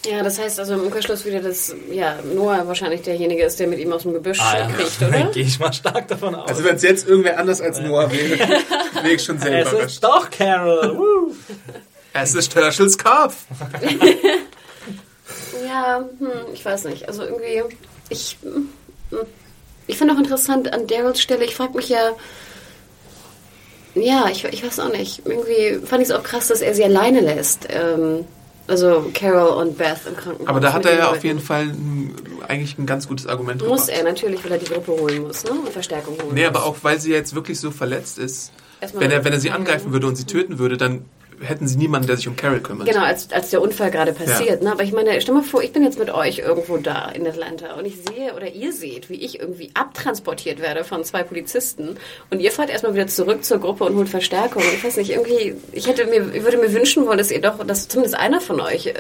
Ja, 0.06 0.24
das 0.24 0.40
heißt 0.40 0.60
also 0.60 0.74
im 0.74 0.80
Umkehrschluss 0.82 1.26
wieder, 1.26 1.42
dass 1.42 1.76
ja, 1.92 2.16
Noah 2.36 2.68
wahrscheinlich 2.68 3.04
derjenige 3.04 3.44
ist, 3.44 3.60
der 3.60 3.68
mit 3.68 3.78
ihm 3.80 3.94
aus 3.94 4.02
dem 4.02 4.14
Gebüsch 4.14 4.40
Ah, 4.42 4.58
ja. 4.58 4.68
kriegt, 4.70 5.00
oder? 5.02 5.24
Gehe 5.34 5.44
ich 5.44 5.60
mal 5.60 5.72
stark 5.72 6.08
davon 6.08 6.34
aus. 6.34 6.50
Also 6.50 6.64
wenn 6.64 6.76
es 6.76 6.82
jetzt 6.82 7.08
irgendwer 7.08 7.38
anders 7.38 7.62
als 7.62 7.80
Noah 7.80 8.12
wäre, 8.12 8.40
wäre 9.04 9.14
ich 9.14 9.24
schon 9.24 9.38
sehr 9.40 9.60
es 9.64 9.72
überrascht. 9.72 9.88
ist 9.92 10.04
doch 10.04 10.30
Carol. 10.32 10.98
Woo. 10.98 11.36
Es 12.14 12.34
ist 12.34 12.56
Herschels 12.56 12.98
Kopf. 12.98 13.36
Ja, 15.66 16.04
hm, 16.20 16.28
ich 16.54 16.64
weiß 16.66 16.86
nicht. 16.86 17.08
Also 17.08 17.24
irgendwie, 17.24 17.64
ich, 18.10 18.38
hm, 18.44 18.70
ich 19.88 19.98
finde 19.98 20.14
auch 20.14 20.18
interessant 20.20 20.72
an 20.74 20.88
Daryls 20.88 21.22
Stelle, 21.22 21.44
ich 21.46 21.56
frage 21.56 21.76
mich 21.76 21.90
ja, 21.90 22.12
ja, 23.96 24.30
ich, 24.32 24.46
ich 24.46 24.64
weiß 24.66 24.80
auch 24.80 24.92
nicht. 24.92 25.22
Irgendwie 25.26 25.86
fand 25.86 26.02
ich 26.02 26.10
es 26.10 26.16
auch 26.16 26.24
krass, 26.24 26.48
dass 26.48 26.62
er 26.62 26.74
sie 26.74 26.84
alleine 26.86 27.20
lässt. 27.20 27.68
Ähm, 27.70 28.26
also 28.68 29.12
Carol 29.14 29.62
und 29.62 29.78
Beth 29.78 29.98
im 30.08 30.16
Krankenhaus. 30.16 30.48
Aber 30.48 30.60
da 30.62 30.72
hat 30.72 30.86
er 30.86 30.98
ja 30.98 31.10
auf 31.12 31.24
jeden 31.26 31.42
Fall 31.42 31.64
ein, 31.64 32.16
eigentlich 32.48 32.78
ein 32.78 32.86
ganz 32.86 33.08
gutes 33.08 33.28
Argument 33.28 33.62
Muss 33.68 33.88
gebracht. 33.88 33.98
er 34.00 34.04
natürlich, 34.06 34.44
weil 34.46 34.54
er 34.54 34.58
die 34.60 34.66
Gruppe 34.72 34.92
holen 34.94 35.24
muss, 35.24 35.44
ne? 35.44 35.52
Und 35.52 35.70
Verstärkung 35.70 36.16
holen 36.22 36.34
Nee, 36.34 36.48
muss. 36.48 36.56
aber 36.56 36.66
auch 36.66 36.78
weil 36.84 37.00
sie 37.02 37.12
jetzt 37.12 37.36
wirklich 37.36 37.60
so 37.60 37.70
verletzt 37.72 38.18
ist. 38.18 38.52
Erstmal- 38.80 39.04
Wenn 39.04 39.12
er, 39.12 39.26
wenn 39.26 39.34
er 39.34 39.40
sie 39.42 39.52
angreifen 39.52 39.92
würde 39.92 40.08
und 40.08 40.16
sie 40.16 40.26
töten 40.26 40.58
würde, 40.58 40.78
dann 40.78 41.04
hätten 41.42 41.68
sie 41.68 41.78
niemanden, 41.78 42.08
der 42.08 42.18
sich 42.18 42.28
um 42.28 42.36
Carol 42.36 42.60
kümmert. 42.60 42.88
Genau, 42.88 43.04
als, 43.04 43.32
als 43.32 43.50
der 43.50 43.62
Unfall 43.62 43.92
gerade 43.92 44.14
passiert. 44.14 44.62
Ne? 44.62 44.72
Aber 44.72 44.84
ich 44.84 44.92
meine, 44.92 45.20
stell 45.22 45.34
mal 45.34 45.44
vor, 45.44 45.64
ich 45.64 45.74
bin 45.74 45.84
jetzt 45.84 46.00
mit 46.00 46.10
euch 46.10 46.40
irgendwo 46.40 46.78
da 46.78 47.10
in 47.10 47.26
Atlanta 47.28 47.74
und 47.76 47.86
ich 47.86 47.96
sehe 47.96 48.34
oder 48.36 48.48
ihr 48.48 48.72
seht, 48.74 49.10
wie 49.10 49.16
ich 49.16 49.40
irgendwie 49.40 49.72
abtransportiert 49.74 50.62
werde 50.62 50.84
von 50.84 51.04
zwei 51.04 51.24
Polizisten 51.24 51.98
und 52.30 52.40
ihr 52.40 52.52
fahrt 52.52 52.70
erstmal 52.70 52.94
wieder 52.94 53.08
zurück 53.08 53.44
zur 53.44 53.60
Gruppe 53.60 53.86
und 53.86 53.96
holt 53.96 54.10
Verstärkung. 54.10 54.64
Ich 54.74 54.84
weiß 54.84 54.98
nicht, 54.98 55.12
irgendwie, 55.12 55.56
ich 55.72 55.88
hätte 55.88 56.06
mir, 56.06 56.34
ich 56.34 56.44
würde 56.44 56.58
mir 56.58 56.72
wünschen 56.74 57.06
wollen, 57.06 57.18
dass 57.18 57.32
ihr 57.32 57.42
doch, 57.42 57.66
dass 57.66 57.88
zumindest 57.88 58.18
einer 58.18 58.42
von 58.42 58.60
euch 58.60 58.88
äh, 58.88 58.94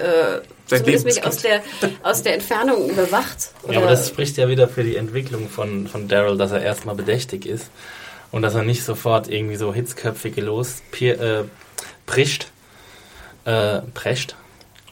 zumindest 0.65 1.05
mich 1.05 1.25
aus 1.25 1.37
der, 1.37 1.61
aus 2.03 2.23
der 2.23 2.33
Entfernung 2.33 2.89
überwacht. 2.89 3.51
Ja, 3.69 3.77
aber 3.77 3.87
das 3.87 4.07
spricht 4.07 4.37
ja 4.37 4.47
wieder 4.47 4.67
für 4.67 4.83
die 4.83 4.95
Entwicklung 4.95 5.49
von, 5.49 5.87
von 5.87 6.07
Daryl, 6.07 6.37
dass 6.37 6.51
er 6.51 6.61
erstmal 6.61 6.95
bedächtig 6.95 7.45
ist 7.45 7.69
und 8.31 8.41
dass 8.41 8.55
er 8.55 8.63
nicht 8.63 8.83
sofort 8.83 9.29
irgendwie 9.29 9.57
so 9.57 9.73
hitzköpfige 9.73 10.41
los 10.41 10.81
äh, 11.01 11.43
prischt. 12.11 12.47
Äh, 13.45 13.79
prescht? 13.93 14.35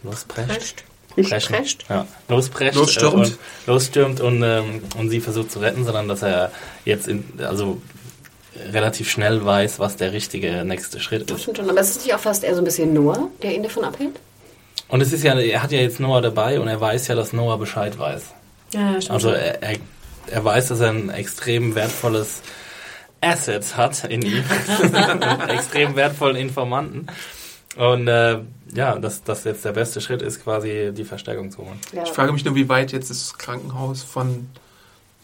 Losprescht? 0.03 0.83
Preschen. 1.15 1.55
Prescht? 1.55 1.85
Ja, 1.89 2.07
losprescht. 2.29 2.75
Losstürmt. 2.75 3.13
Äh, 3.13 3.17
und, 3.17 3.37
losstürmt 3.67 4.21
und, 4.21 4.41
ähm, 4.43 4.81
und 4.97 5.09
sie 5.09 5.19
versucht 5.19 5.51
zu 5.51 5.59
retten, 5.59 5.83
sondern 5.83 6.07
dass 6.07 6.21
er 6.21 6.51
jetzt 6.85 7.07
in, 7.07 7.23
also 7.39 7.81
relativ 8.71 9.09
schnell 9.09 9.43
weiß, 9.43 9.79
was 9.79 9.97
der 9.97 10.13
richtige 10.13 10.63
nächste 10.63 10.99
Schritt 10.99 11.29
Das 11.29 11.37
ist. 11.37 11.43
stimmt 11.43 11.57
schon, 11.57 11.69
aber 11.69 11.79
es 11.81 11.89
ist 11.91 12.05
nicht 12.05 12.15
auch 12.15 12.19
fast 12.19 12.43
eher 12.43 12.53
so 12.55 12.61
ein 12.61 12.65
bisschen 12.65 12.93
Noah, 12.93 13.27
der 13.43 13.53
ihn 13.53 13.63
davon 13.63 13.83
abhält? 13.83 14.19
Und 14.87 15.01
es 15.01 15.11
ist 15.11 15.23
ja, 15.23 15.37
er 15.37 15.61
hat 15.61 15.71
ja 15.71 15.79
jetzt 15.79 15.99
Noah 15.99 16.21
dabei 16.21 16.59
und 16.59 16.67
er 16.67 16.79
weiß 16.79 17.07
ja, 17.09 17.15
dass 17.15 17.33
Noah 17.33 17.59
Bescheid 17.59 17.99
weiß. 17.99 18.21
Ja, 18.73 18.93
stimmt 19.01 19.11
Also 19.11 19.29
er, 19.29 19.61
er, 19.61 19.77
er 20.31 20.43
weiß, 20.45 20.69
dass 20.69 20.79
er 20.79 20.89
ein 20.89 21.09
extrem 21.09 21.75
wertvolles 21.75 22.41
Asset 23.21 23.75
hat 23.77 24.03
in 24.05 24.21
ihm. 24.21 24.43
extrem 25.47 25.95
wertvollen 25.95 26.35
Informanten. 26.35 27.07
Und 27.75 28.07
äh, 28.07 28.39
ja, 28.73 28.97
dass 28.97 29.23
das 29.23 29.43
jetzt 29.43 29.63
der 29.65 29.71
beste 29.71 30.01
Schritt 30.01 30.21
ist, 30.21 30.43
quasi 30.43 30.91
die 30.93 31.03
Verstärkung 31.03 31.51
zu 31.51 31.59
holen. 31.59 31.79
Ja. 31.93 32.03
Ich 32.03 32.09
frage 32.09 32.31
mich 32.31 32.45
nur, 32.45 32.55
wie 32.55 32.69
weit 32.69 32.91
jetzt 32.91 33.09
das 33.09 33.37
Krankenhaus 33.37 34.03
von 34.03 34.49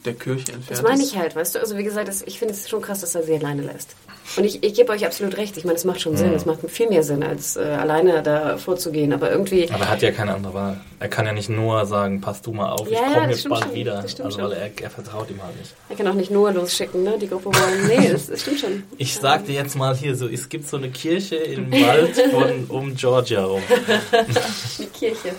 der 0.06 0.14
Kirche 0.14 0.54
entfernt 0.54 0.72
Das 0.72 0.82
meine 0.84 1.02
ist. 1.02 1.12
ich 1.12 1.18
halt, 1.18 1.36
weißt 1.36 1.56
du? 1.56 1.60
Also 1.60 1.78
wie 1.78 1.84
gesagt, 1.84 2.08
das, 2.08 2.22
ich 2.22 2.40
finde 2.40 2.54
es 2.54 2.70
schon 2.70 2.82
krass, 2.82 3.02
dass 3.02 3.16
er 3.16 3.24
sie 3.24 3.36
alleine 3.36 3.64
lässt. 3.64 3.96
Und 4.38 4.44
ich, 4.44 4.64
ich 4.64 4.74
gebe 4.74 4.92
euch 4.92 5.06
absolut 5.06 5.38
recht. 5.38 5.56
Ich 5.56 5.66
meine, 5.66 5.78
es 5.78 5.86
macht 5.86 6.02
schon 6.02 6.18
Sinn. 6.18 6.34
Es 6.34 6.46
macht 6.46 6.60
viel 6.68 6.90
mehr 6.90 7.04
Sinn, 7.04 7.22
als 7.24 7.56
äh, 7.58 7.62
alleine 7.62 8.24
da 8.24 8.58
vorzugehen. 8.58 9.14
Aber 9.14 9.32
irgendwie, 9.32 9.70
Aber 9.72 9.84
er 9.84 9.90
hat 9.92 10.02
ja 10.02 10.12
keine 10.12 10.34
andere 10.34 10.54
Wahl. 10.54 10.82
Er 11.00 11.08
kann 11.10 11.26
ja 11.28 11.32
nicht 11.32 11.48
nur 11.50 11.86
sagen, 11.86 12.22
pass 12.22 12.42
du 12.42 12.52
mal 12.52 12.72
auf, 12.72 12.90
Ja, 12.90 13.00
ich 13.08 13.14
komme 13.14 13.30
jetzt 13.30 13.50
bald 13.50 13.64
schon. 13.66 13.74
wieder. 13.76 14.00
Also 14.24 14.38
weil 14.42 14.52
er, 14.54 14.72
er 14.82 14.90
vertraut 14.90 15.30
ihm 15.30 15.42
halt 15.44 15.58
nicht. 15.60 15.74
er 15.90 15.96
kann 15.96 16.08
auch 16.08 16.14
nicht 16.16 16.32
nur 16.32 16.52
losschicken, 16.52 17.04
ne? 17.04 17.18
Die 17.22 17.28
Gruppe 17.30 17.46
wollen. 17.46 17.88
Nee, 17.88 18.10
das, 18.12 18.28
das 18.28 18.42
stimmt 18.42 18.60
schon. 18.60 18.84
Ich 18.98 19.14
sag 19.16 19.46
dir 19.46 19.54
jetzt 19.56 19.76
mal 19.76 19.96
hier 19.96 20.16
so, 20.16 20.28
es 20.28 20.50
gibt 20.50 20.68
so 20.68 20.78
eine 20.78 20.90
Kirche 20.90 21.36
im 21.36 21.72
Wald 21.72 22.16
von 22.32 22.66
um 22.70 22.96
Georgia 22.96 23.44
rum. 23.46 23.62
Die 24.80 24.86
Kirche. 24.88 25.30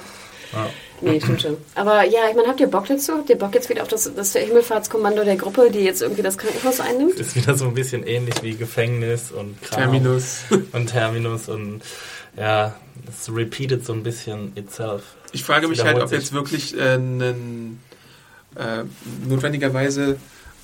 Ja. 0.53 0.67
Nee, 1.01 1.21
stimmt 1.21 1.43
schon. 1.43 1.57
Aber 1.75 2.05
ja, 2.05 2.29
ich 2.31 2.37
meine, 2.37 2.49
habt 2.49 2.61
ihr 2.61 2.67
Bock 2.69 2.87
dazu? 2.87 3.15
Habt 3.15 3.29
ihr 3.29 3.37
Bock 3.37 3.55
jetzt 3.55 3.69
wieder 3.69 3.83
auf 3.83 3.89
das, 3.89 4.11
das 4.15 4.33
Himmelfahrtskommando 4.33 5.25
der 5.25 5.37
Gruppe, 5.37 5.71
die 5.71 5.81
jetzt 5.81 6.03
irgendwie 6.03 6.23
das 6.23 6.39
Krankenhaus 6.39 6.81
einnimmt? 6.81 7.15
Ist 7.15 7.37
wieder 7.37 7.55
so 7.57 7.67
ein 7.67 7.75
bisschen 7.75 8.07
ähnlich 8.07 8.43
wie 8.43 8.55
Gefängnis 8.55 9.31
und 9.31 9.61
Kram. 9.63 9.81
Terminus. 9.83 10.45
und 10.73 10.87
Terminus 10.87 11.49
und 11.49 11.83
ja, 12.37 12.75
es 13.09 13.35
repeated 13.35 13.85
so 13.85 13.93
ein 13.93 14.03
bisschen 14.03 14.53
itself. 14.57 15.03
Ich 15.33 15.45
frage 15.45 15.69
mich 15.69 15.85
halt, 15.85 16.01
ob 16.01 16.09
sich. 16.09 16.19
jetzt 16.19 16.33
wirklich 16.33 16.77
äh, 16.77 16.93
einen, 16.93 17.81
äh, 18.55 18.85
notwendigerweise, 19.27 20.17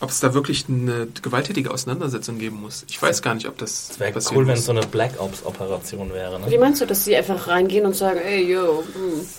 ob 0.03 0.11
es 0.11 0.19
da 0.19 0.35
wirklich 0.35 0.65
eine 0.69 1.07
gewalttätige 1.23 1.71
Auseinandersetzung 1.71 2.39
geben 2.39 2.61
muss. 2.61 2.85
Ich 2.89 3.01
weiß 3.01 3.23
gar 3.23 3.35
nicht, 3.35 3.47
ob 3.47 3.57
das 3.59 3.91
Es 3.93 4.01
wäre 4.01 4.19
cool, 4.35 4.49
wenn 4.49 4.55
es 4.55 4.65
so 4.65 4.73
eine 4.73 4.81
Black 4.85 5.13
Ops 5.21 5.47
Operation 5.47 6.13
wäre. 6.13 6.41
Wie 6.47 6.51
Ne? 6.51 6.59
meinst 6.59 6.81
du, 6.81 6.87
dass 6.87 7.05
sie 7.05 7.15
einfach 7.17 7.47
reingehen 7.47 7.87
und 7.87 7.95
sagen, 7.95 8.19
ey, 8.19 8.53
yo, 8.53 8.83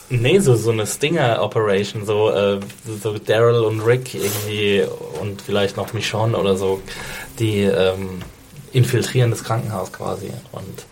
hm. 0.09 0.22
Nee, 0.22 0.39
so, 0.39 0.55
so 0.55 0.72
eine 0.72 0.88
Stinger 0.88 1.41
Operation, 1.41 2.05
so, 2.05 2.30
äh, 2.30 2.61
so 3.01 3.18
Daryl 3.18 3.66
und 3.66 3.82
Rick 3.82 4.16
irgendwie 4.16 4.86
und 5.20 5.41
vielleicht 5.41 5.76
noch 5.76 5.91
Michonne 5.91 6.38
oder 6.38 6.55
so, 6.55 6.82
die 7.39 7.64
ähm, 7.64 8.22
infiltrieren 8.72 9.32
das 9.32 9.43
Krankenhaus 9.43 9.91
quasi 9.91 10.32
und 10.53 10.86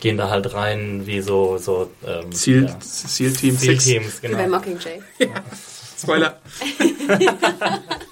gehen 0.00 0.18
da 0.18 0.28
halt 0.28 0.52
rein 0.52 1.06
wie 1.06 1.22
so, 1.22 1.56
so 1.56 1.90
ähm, 2.06 2.30
Ziel, 2.30 2.66
ja, 2.66 2.78
Ziel 2.80 3.32
Team 3.32 3.56
6. 3.56 3.84
Zielteams, 3.84 4.22
wie 4.22 4.28
bei 4.28 4.42
genau. 4.44 4.56
Mockingjay. 4.56 5.00
Spoiler. 5.98 6.38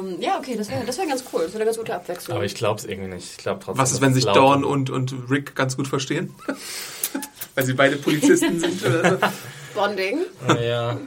Ähm, 0.00 0.20
ja, 0.20 0.38
okay, 0.38 0.56
das 0.56 0.70
wäre 0.70 0.84
das 0.84 0.98
wär 0.98 1.06
ganz 1.06 1.24
cool. 1.32 1.42
Das 1.42 1.52
wäre 1.52 1.58
eine 1.58 1.66
ganz 1.66 1.78
gute 1.78 1.94
Abwechslung. 1.94 2.36
Aber 2.36 2.44
ich 2.44 2.54
glaube 2.54 2.80
es 2.80 2.86
irgendwie 2.86 3.14
nicht. 3.14 3.30
Ich 3.32 3.36
glaube 3.38 3.60
trotzdem. 3.62 3.82
Was 3.82 3.92
ist, 3.92 4.00
wenn 4.00 4.14
sich 4.14 4.24
Dawn 4.24 4.64
und, 4.64 4.90
und 4.90 5.14
Rick 5.30 5.54
ganz 5.54 5.76
gut 5.76 5.88
verstehen? 5.88 6.34
Weil 7.54 7.64
sie 7.64 7.74
beide 7.74 7.96
Polizisten 7.96 8.60
sind 8.60 8.84
oder 8.84 9.10
so. 9.10 9.18
Bonding. 9.74 10.20
Ja. 10.60 10.98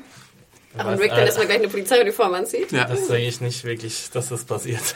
Ach, 0.77 0.85
Weiß- 0.85 0.93
und 0.93 0.99
Rick 0.99 1.11
dann 1.11 1.19
erstmal 1.19 1.45
gleich 1.45 1.59
eine 1.59 1.67
Polizeiuniform 1.67 2.33
anzieht. 2.33 2.71
Ja. 2.71 2.85
Das 2.85 3.07
denke 3.07 3.27
ich 3.27 3.41
nicht 3.41 3.63
wirklich, 3.63 4.09
dass 4.11 4.29
das 4.29 4.43
passiert. 4.43 4.95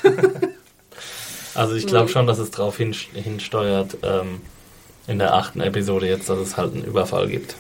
also 1.54 1.76
ich 1.76 1.88
glaube 1.88 2.10
schon, 2.10 2.28
dass 2.28 2.40
es 2.40 2.52
darauf 2.52 2.78
hin, 2.78 2.94
hinsteuert, 3.14 3.98
ähm, 4.04 4.42
in 5.08 5.20
der 5.20 5.34
achten 5.34 5.62
Episode 5.62 6.08
jetzt, 6.08 6.30
dass 6.30 6.40
es 6.40 6.58
halt 6.58 6.74
einen 6.74 6.84
Überfall 6.84 7.28
gibt. 7.28 7.56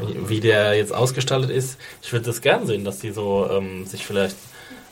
Wie 0.00 0.40
der 0.40 0.74
jetzt 0.74 0.94
ausgestaltet 0.94 1.50
ist, 1.50 1.76
ich 2.02 2.12
würde 2.12 2.26
das 2.26 2.40
gern 2.40 2.66
sehen, 2.66 2.84
dass 2.84 3.00
die 3.00 3.10
so 3.10 3.48
ähm, 3.50 3.84
sich 3.84 4.06
vielleicht 4.06 4.36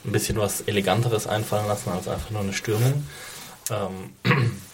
ein 0.07 0.12
bisschen 0.12 0.38
was 0.38 0.62
Eleganteres 0.62 1.26
einfallen 1.26 1.66
lassen 1.66 1.90
als 1.90 2.09
einfach 2.09 2.30
nur 2.30 2.40
eine 2.42 2.52
Stürmung. 2.52 3.04
Ähm, 3.70 4.12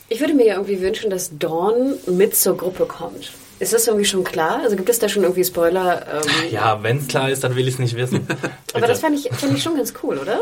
Ich 0.09 0.21
würde 0.21 0.35
mir 0.35 0.45
ja 0.47 0.55
irgendwie 0.55 0.81
wünschen, 0.81 1.09
dass 1.09 1.31
Dawn 1.39 1.95
mit 2.07 2.37
zur 2.37 2.57
Gruppe 2.57 2.85
kommt. 2.85 3.33
Ist 3.61 3.73
das 3.73 3.87
irgendwie 3.87 4.05
schon 4.05 4.25
klar? 4.25 4.61
Also 4.63 4.77
gibt 4.77 4.89
es 4.91 4.99
da 4.99 5.09
schon 5.09 5.23
irgendwie 5.23 5.45
Spoiler? 5.45 6.05
Ähm, 6.23 6.51
ja, 6.51 6.83
wenn 6.83 6.99
es 6.99 7.09
klar 7.09 7.31
ist, 7.31 7.45
dann 7.45 7.57
will 7.57 7.67
ich 7.67 7.75
es 7.75 7.81
nicht 7.81 7.97
wissen. 7.97 8.27
aber 8.75 8.87
das 8.87 9.01
fände 9.01 9.19
ich, 9.19 9.31
fänd 9.35 9.57
ich 9.57 9.63
schon 9.63 9.77
ganz 9.77 9.95
cool, 10.03 10.19
oder? 10.19 10.41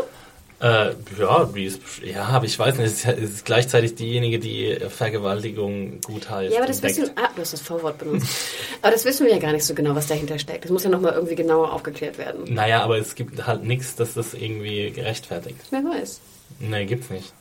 Äh, 0.61 0.91
ja, 1.19 1.55
wie 1.55 1.65
ist, 1.65 1.81
ja, 2.05 2.25
aber 2.25 2.45
ich 2.45 2.59
weiß 2.59 2.77
nicht, 2.77 2.87
es 2.87 3.05
ist, 3.05 3.07
es 3.07 3.31
ist 3.31 3.45
gleichzeitig 3.47 3.95
diejenige, 3.95 4.39
die 4.39 4.77
Vergewaltigung 4.91 6.03
gut 6.03 6.29
heißt. 6.29 6.53
Ja, 6.53 6.59
aber 6.59 6.67
das 6.67 6.83
wissen, 6.83 7.11
ah, 7.17 7.31
du 7.35 7.41
hast 7.41 7.55
das 7.55 7.63
Vorwort 7.63 7.97
benutzt. 7.97 8.27
aber 8.83 8.93
das 8.93 9.07
wissen 9.07 9.25
wir 9.27 9.33
ja 9.33 9.39
gar 9.39 9.53
nicht 9.53 9.65
so 9.65 9.73
genau, 9.75 9.95
was 9.95 10.07
dahinter 10.07 10.39
steckt. 10.39 10.65
Das 10.65 10.71
muss 10.71 10.85
ja 10.85 10.91
nochmal 10.91 11.15
irgendwie 11.15 11.35
genauer 11.35 11.73
aufgeklärt 11.73 12.19
werden. 12.19 12.53
Naja, 12.53 12.83
aber 12.83 12.99
es 12.99 13.15
gibt 13.15 13.47
halt 13.47 13.65
nichts, 13.65 13.97
dass 13.97 14.13
das 14.13 14.35
irgendwie 14.35 14.91
gerechtfertigt. 14.91 15.57
Wer 15.71 15.83
weiß. 15.83 16.21
Nee, 16.59 16.85
gibt's 16.85 17.09
nicht. 17.09 17.33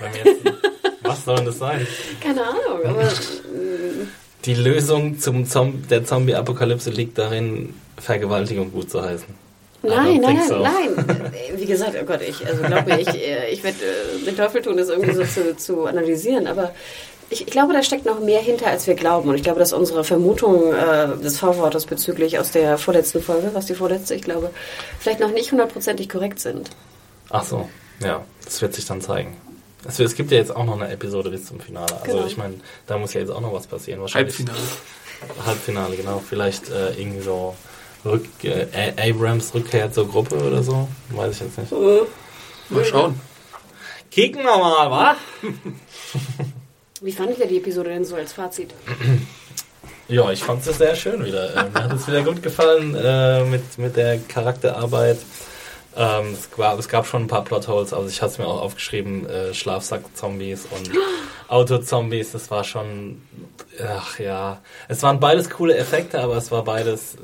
Jetzt, 0.00 0.40
was 1.02 1.24
soll 1.26 1.36
denn 1.36 1.46
das 1.46 1.58
sein? 1.58 1.86
Keine 2.22 2.42
Ahnung, 2.42 2.86
aber 2.86 3.08
Die 4.46 4.54
Lösung 4.54 5.18
zum 5.18 5.44
Zom 5.46 5.86
der 5.88 6.06
Zombie-Apokalypse 6.06 6.88
liegt 6.88 7.18
darin, 7.18 7.74
Vergewaltigung 7.98 8.72
gut 8.72 8.90
zu 8.90 9.02
heißen. 9.02 9.41
Nein, 9.82 10.20
nein, 10.20 10.40
so. 10.48 10.58
nein. 10.58 11.32
Wie 11.56 11.66
gesagt, 11.66 11.96
oh 12.00 12.04
Gott, 12.04 12.20
ich, 12.22 12.46
also 12.46 12.62
glaub 12.62 12.86
mir, 12.86 13.00
ich, 13.00 13.08
äh, 13.08 13.50
ich 13.50 13.62
werde 13.64 13.78
äh, 13.78 14.24
den 14.24 14.36
Teufel 14.36 14.62
tun, 14.62 14.76
das 14.76 14.88
irgendwie 14.88 15.12
so 15.12 15.24
zu, 15.24 15.56
zu 15.56 15.86
analysieren, 15.86 16.46
aber 16.46 16.72
ich, 17.30 17.40
ich 17.40 17.46
glaube, 17.46 17.72
da 17.72 17.82
steckt 17.82 18.04
noch 18.04 18.20
mehr 18.20 18.40
hinter, 18.40 18.66
als 18.66 18.86
wir 18.86 18.94
glauben. 18.94 19.28
Und 19.28 19.36
ich 19.36 19.42
glaube, 19.42 19.58
dass 19.58 19.72
unsere 19.72 20.04
Vermutung 20.04 20.72
äh, 20.72 21.16
des 21.22 21.38
V-Wortes 21.38 21.86
bezüglich 21.86 22.38
aus 22.38 22.50
der 22.52 22.78
vorletzten 22.78 23.22
Folge, 23.22 23.50
was 23.54 23.66
die 23.66 23.74
vorletzte, 23.74 24.14
ich 24.14 24.22
glaube, 24.22 24.50
vielleicht 25.00 25.20
noch 25.20 25.30
nicht 25.30 25.50
hundertprozentig 25.50 26.08
korrekt 26.08 26.40
sind. 26.40 26.70
Ach 27.30 27.44
so, 27.44 27.68
ja, 28.00 28.22
das 28.44 28.60
wird 28.60 28.74
sich 28.74 28.84
dann 28.84 29.00
zeigen. 29.00 29.36
Es, 29.88 29.98
es 29.98 30.14
gibt 30.14 30.30
ja 30.30 30.38
jetzt 30.38 30.54
auch 30.54 30.64
noch 30.64 30.80
eine 30.80 30.92
Episode 30.92 31.30
bis 31.30 31.46
zum 31.46 31.58
Finale. 31.58 31.92
Also 32.02 32.12
Genau. 32.12 32.26
ich 32.26 32.36
meine, 32.36 32.54
da 32.86 32.98
muss 32.98 33.14
ja 33.14 33.20
jetzt 33.20 33.30
auch 33.30 33.40
noch 33.40 33.52
was 33.52 33.66
passieren. 33.66 34.00
Wahrscheinlich 34.00 34.36
Halbfinale. 34.36 34.58
Halbfinale, 35.46 35.96
genau. 35.96 36.22
Vielleicht 36.28 36.68
äh, 36.70 36.92
irgendwie 37.00 37.22
so 37.22 37.54
Rück, 38.04 38.26
äh, 38.42 38.92
Abrams 39.10 39.54
Rückkehr 39.54 39.92
zur 39.92 40.08
Gruppe 40.08 40.36
oder 40.36 40.62
so. 40.62 40.88
Weiß 41.10 41.36
ich 41.36 41.40
jetzt 41.40 41.58
nicht. 41.58 41.72
Mal 42.70 42.84
schauen. 42.84 43.20
Kicken 44.10 44.42
wir 44.42 44.58
mal, 44.58 44.90
wa? 44.90 45.16
Wie 47.00 47.12
fandet 47.12 47.38
ihr 47.38 47.46
die 47.46 47.56
Episode 47.58 47.90
denn 47.90 48.04
so 48.04 48.14
als 48.14 48.32
Fazit? 48.32 48.74
Ja, 50.08 50.30
ich 50.30 50.42
fand 50.42 50.66
es 50.66 50.78
sehr 50.78 50.94
schön 50.94 51.24
wieder. 51.24 51.56
Äh, 51.56 51.70
mir 51.70 51.84
hat 51.84 51.92
es 51.94 52.06
wieder 52.06 52.22
gut 52.22 52.42
gefallen 52.42 52.94
äh, 52.94 53.44
mit, 53.44 53.78
mit 53.78 53.96
der 53.96 54.18
Charakterarbeit. 54.18 55.18
Ähm, 55.96 56.32
es, 56.32 56.50
gab, 56.50 56.78
es 56.78 56.88
gab 56.88 57.06
schon 57.06 57.24
ein 57.24 57.26
paar 57.28 57.44
Plotholes, 57.44 57.92
also 57.92 58.08
ich 58.08 58.22
hatte 58.22 58.32
es 58.32 58.38
mir 58.38 58.46
auch 58.46 58.62
aufgeschrieben, 58.62 59.28
äh, 59.28 59.52
Schlafsack-Zombies 59.52 60.66
und 60.70 60.90
Auto-Zombies, 61.48 62.32
das 62.32 62.50
war 62.50 62.64
schon, 62.64 63.20
ach 63.86 64.18
ja, 64.18 64.62
es 64.88 65.02
waren 65.02 65.20
beides 65.20 65.50
coole 65.50 65.76
Effekte, 65.76 66.20
aber 66.20 66.36
es 66.36 66.50
war 66.50 66.64
beides 66.64 67.16
äh, 67.16 67.18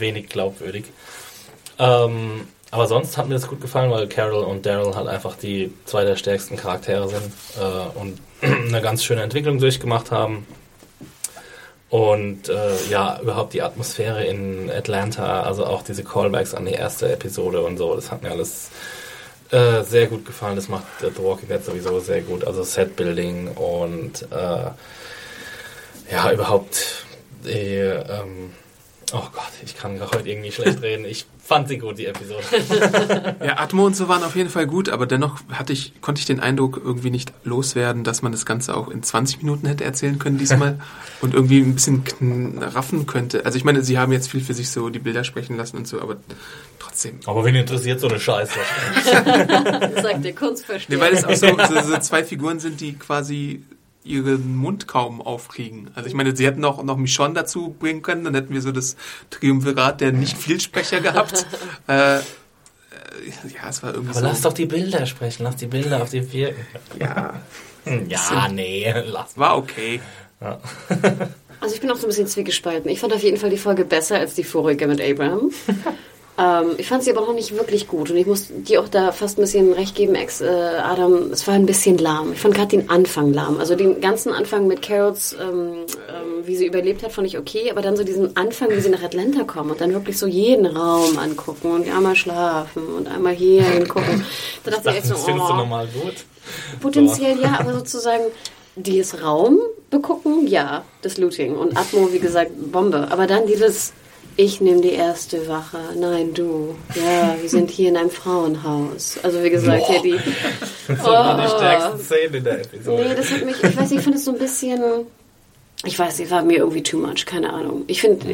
wenig 0.00 0.28
glaubwürdig. 0.28 0.86
Ähm, 1.78 2.48
aber 2.70 2.86
sonst 2.86 3.16
hat 3.16 3.28
mir 3.28 3.34
das 3.34 3.46
gut 3.46 3.60
gefallen, 3.60 3.90
weil 3.90 4.08
Carol 4.08 4.44
und 4.44 4.66
Daryl 4.66 4.94
halt 4.94 5.08
einfach 5.08 5.36
die 5.36 5.72
zwei 5.84 6.04
der 6.04 6.16
stärksten 6.16 6.56
Charaktere 6.56 7.08
sind 7.08 7.32
äh, 7.58 7.98
und 7.98 8.20
eine 8.42 8.82
ganz 8.82 9.04
schöne 9.04 9.22
Entwicklung 9.22 9.58
durchgemacht 9.58 10.10
haben. 10.10 10.46
Und 11.90 12.50
äh, 12.50 12.76
ja, 12.90 13.18
überhaupt 13.22 13.54
die 13.54 13.62
Atmosphäre 13.62 14.24
in 14.24 14.70
Atlanta, 14.70 15.42
also 15.42 15.64
auch 15.64 15.82
diese 15.82 16.04
Callbacks 16.04 16.54
an 16.54 16.66
die 16.66 16.72
erste 16.72 17.10
Episode 17.10 17.62
und 17.62 17.78
so, 17.78 17.94
das 17.94 18.10
hat 18.10 18.22
mir 18.22 18.30
alles 18.30 18.70
äh, 19.50 19.82
sehr 19.82 20.06
gut 20.06 20.26
gefallen. 20.26 20.56
Das 20.56 20.68
macht 20.68 20.84
äh, 21.02 21.10
The 21.10 21.22
Walking 21.22 21.48
Dead 21.48 21.64
sowieso 21.64 21.98
sehr 22.00 22.20
gut. 22.20 22.44
Also 22.44 22.62
Setbuilding 22.62 23.48
und 23.52 24.22
äh, 24.30 24.70
ja, 26.12 26.32
überhaupt 26.32 27.06
die, 27.44 27.76
ähm, 27.76 28.52
oh 29.12 29.28
Gott, 29.32 29.52
ich 29.64 29.76
kann 29.76 30.00
heute 30.00 30.28
irgendwie 30.28 30.52
schlecht 30.52 30.82
reden. 30.82 31.04
Ich 31.04 31.26
fand 31.42 31.68
sie 31.68 31.78
gut, 31.78 31.98
die 31.98 32.06
Episode. 32.06 32.42
Ja, 33.44 33.58
Atmo 33.58 33.86
und 33.86 33.96
so 33.96 34.08
waren 34.08 34.22
auf 34.22 34.36
jeden 34.36 34.50
Fall 34.50 34.66
gut, 34.66 34.88
aber 34.88 35.06
dennoch 35.06 35.40
hatte 35.52 35.72
ich, 35.72 36.00
konnte 36.00 36.18
ich 36.18 36.26
den 36.26 36.40
Eindruck 36.40 36.80
irgendwie 36.82 37.10
nicht 37.10 37.32
loswerden, 37.44 38.04
dass 38.04 38.22
man 38.22 38.32
das 38.32 38.44
Ganze 38.44 38.76
auch 38.76 38.88
in 38.88 39.02
20 39.02 39.38
Minuten 39.38 39.66
hätte 39.66 39.84
erzählen 39.84 40.18
können 40.18 40.38
diesmal 40.38 40.78
und 41.20 41.34
irgendwie 41.34 41.60
ein 41.60 41.74
bisschen 41.74 42.04
raffen 42.60 43.06
könnte. 43.06 43.46
Also 43.46 43.56
ich 43.56 43.64
meine, 43.64 43.82
sie 43.82 43.98
haben 43.98 44.12
jetzt 44.12 44.30
viel 44.30 44.42
für 44.42 44.54
sich 44.54 44.70
so 44.70 44.90
die 44.90 44.98
Bilder 44.98 45.24
sprechen 45.24 45.56
lassen 45.56 45.78
und 45.78 45.88
so, 45.88 46.00
aber 46.00 46.16
trotzdem. 46.78 47.20
Aber 47.26 47.44
wen 47.44 47.54
interessiert 47.54 48.00
so 48.00 48.08
eine 48.08 48.20
Scheiße? 48.20 48.58
Sagt 50.02 50.24
der 50.24 50.34
Kunstversteher. 50.34 50.98
Nee, 50.98 51.02
weil 51.02 51.12
es 51.12 51.24
auch 51.24 51.34
so, 51.34 51.56
so, 51.56 51.92
so 51.92 51.98
zwei 51.98 52.24
Figuren 52.24 52.58
sind, 52.60 52.80
die 52.80 52.94
quasi 52.94 53.62
ihren 54.08 54.56
Mund 54.56 54.88
kaum 54.88 55.20
aufkriegen. 55.20 55.90
Also 55.94 56.08
ich 56.08 56.14
meine, 56.14 56.34
sie 56.34 56.46
hätten 56.46 56.64
auch 56.64 56.82
noch 56.82 56.96
Michonne 56.96 57.34
dazu 57.34 57.76
bringen 57.78 58.02
können, 58.02 58.24
dann 58.24 58.34
hätten 58.34 58.52
wir 58.54 58.62
so 58.62 58.72
das 58.72 58.96
Triumvirat 59.30 60.00
der 60.00 60.12
Nicht-Vielsprecher 60.12 61.00
gehabt. 61.00 61.46
äh, 61.88 62.16
äh, 62.18 62.20
ja, 63.54 63.68
es 63.68 63.82
war 63.82 63.90
irgendwie 63.94 64.10
Aber 64.10 64.20
so. 64.20 64.26
lass 64.26 64.40
doch 64.42 64.52
die 64.52 64.66
Bilder 64.66 65.06
sprechen, 65.06 65.44
lass 65.44 65.56
die 65.56 65.66
Bilder 65.66 66.02
auf 66.02 66.10
die 66.10 66.32
wirken. 66.32 66.66
ja, 66.98 67.34
Ja, 68.08 68.48
nee, 68.52 68.92
lass 69.06 69.38
war 69.38 69.56
okay. 69.56 70.00
Ja. 70.40 70.60
Also 71.60 71.74
ich 71.74 71.80
bin 71.80 71.90
auch 71.90 71.96
so 71.96 72.06
ein 72.06 72.10
bisschen 72.10 72.26
zwiegespalten. 72.26 72.90
Ich 72.90 73.00
fand 73.00 73.12
auf 73.12 73.22
jeden 73.22 73.38
Fall 73.38 73.50
die 73.50 73.56
Folge 73.58 73.84
besser 73.84 74.18
als 74.18 74.34
die 74.34 74.44
vorige 74.44 74.86
mit 74.86 75.00
Abraham. 75.00 75.50
ähm, 76.38 76.74
ich 76.78 76.86
fand 76.86 77.02
sie 77.02 77.10
aber 77.10 77.22
noch 77.22 77.34
nicht 77.34 77.56
wirklich 77.56 77.88
gut 77.88 78.10
und 78.10 78.16
ich 78.16 78.26
muss 78.26 78.46
dir 78.48 78.80
auch 78.80 78.88
da 78.88 79.10
fast 79.10 79.38
ein 79.38 79.40
bisschen 79.40 79.72
recht 79.72 79.96
geben, 79.96 80.14
Ex 80.14 80.40
äh, 80.40 80.46
Adam. 80.46 81.32
Es 81.32 81.46
war 81.48 81.54
ein 81.54 81.66
bisschen 81.66 81.98
lahm. 81.98 82.32
Ich 82.32 82.38
fand 82.38 82.54
gerade 82.54 82.68
den 82.68 82.88
Anfang 82.90 83.32
lahm. 83.32 83.58
Also 83.58 83.74
den 83.74 84.00
ganzen 84.00 84.32
Anfang 84.32 84.68
mit 84.68 84.80
Carols, 84.80 85.34
ähm, 85.40 85.86
ähm, 86.08 86.46
wie 86.46 86.56
sie 86.56 86.66
überlebt 86.66 87.02
hat, 87.02 87.12
fand 87.12 87.26
ich 87.26 87.38
okay, 87.38 87.70
aber 87.72 87.82
dann 87.82 87.96
so 87.96 88.04
diesen 88.04 88.36
Anfang, 88.36 88.70
wie 88.70 88.80
sie 88.80 88.88
nach 88.88 89.02
Atlanta 89.02 89.42
kommen 89.42 89.72
und 89.72 89.80
dann 89.80 89.92
wirklich 89.92 90.16
so 90.16 90.28
jeden 90.28 90.66
Raum 90.66 91.18
angucken 91.18 91.72
und 91.72 91.88
einmal 91.88 92.14
schlafen 92.14 92.86
und 92.86 93.08
einmal 93.08 93.34
hier 93.34 93.64
hingucken. 93.64 94.24
Da 94.64 94.72
dachte 94.72 94.90
ich 94.90 94.96
echt 94.96 95.06
so, 95.06 95.14
Das 95.14 95.24
findest 95.24 95.48
du 95.48 95.52
oh, 95.52 95.56
normal 95.56 95.88
gut. 95.88 96.24
Potenziell 96.80 97.40
ja, 97.40 97.56
aber 97.58 97.72
sozusagen 97.72 98.24
dieses 98.76 99.22
Raum 99.22 99.58
begucken, 99.90 100.46
ja, 100.46 100.84
das 101.02 101.16
Looting 101.16 101.56
und 101.56 101.76
Atmo, 101.76 102.12
wie 102.12 102.18
gesagt, 102.18 102.50
Bombe. 102.70 103.08
Aber 103.10 103.26
dann 103.26 103.46
dieses, 103.46 103.92
ich 104.40 104.60
nehme 104.60 104.80
die 104.80 104.92
erste 104.92 105.48
Wache, 105.48 105.78
nein, 105.96 106.32
du, 106.32 106.76
ja, 106.94 107.36
wir 107.40 107.48
sind 107.48 107.70
hier 107.70 107.88
in 107.88 107.96
einem 107.96 108.08
Frauenhaus. 108.08 109.18
Also 109.24 109.42
wie 109.42 109.50
gesagt, 109.50 109.86
hier 109.86 110.00
die... 110.00 110.18
Das 110.86 111.02
waren 111.02 111.42
die 111.42 111.48
stärksten 111.48 111.98
Szenen 111.98 112.34
in 112.34 112.44
der 112.44 112.60
Episode. 112.60 113.04
Nee, 113.08 113.14
das 113.16 113.32
hat 113.32 113.44
mich, 113.44 113.56
ich 113.56 113.76
weiß 113.76 113.90
nicht, 113.90 113.98
ich 113.98 114.04
finde 114.04 114.18
es 114.18 114.24
so 114.24 114.30
ein 114.30 114.38
bisschen, 114.38 114.80
ich 115.84 115.98
weiß 115.98 116.20
nicht, 116.20 116.30
war 116.30 116.42
mir 116.42 116.58
irgendwie 116.58 116.84
too 116.84 116.98
much, 116.98 117.26
keine 117.26 117.52
Ahnung. 117.52 117.82
Ich 117.88 118.00
finde, 118.00 118.26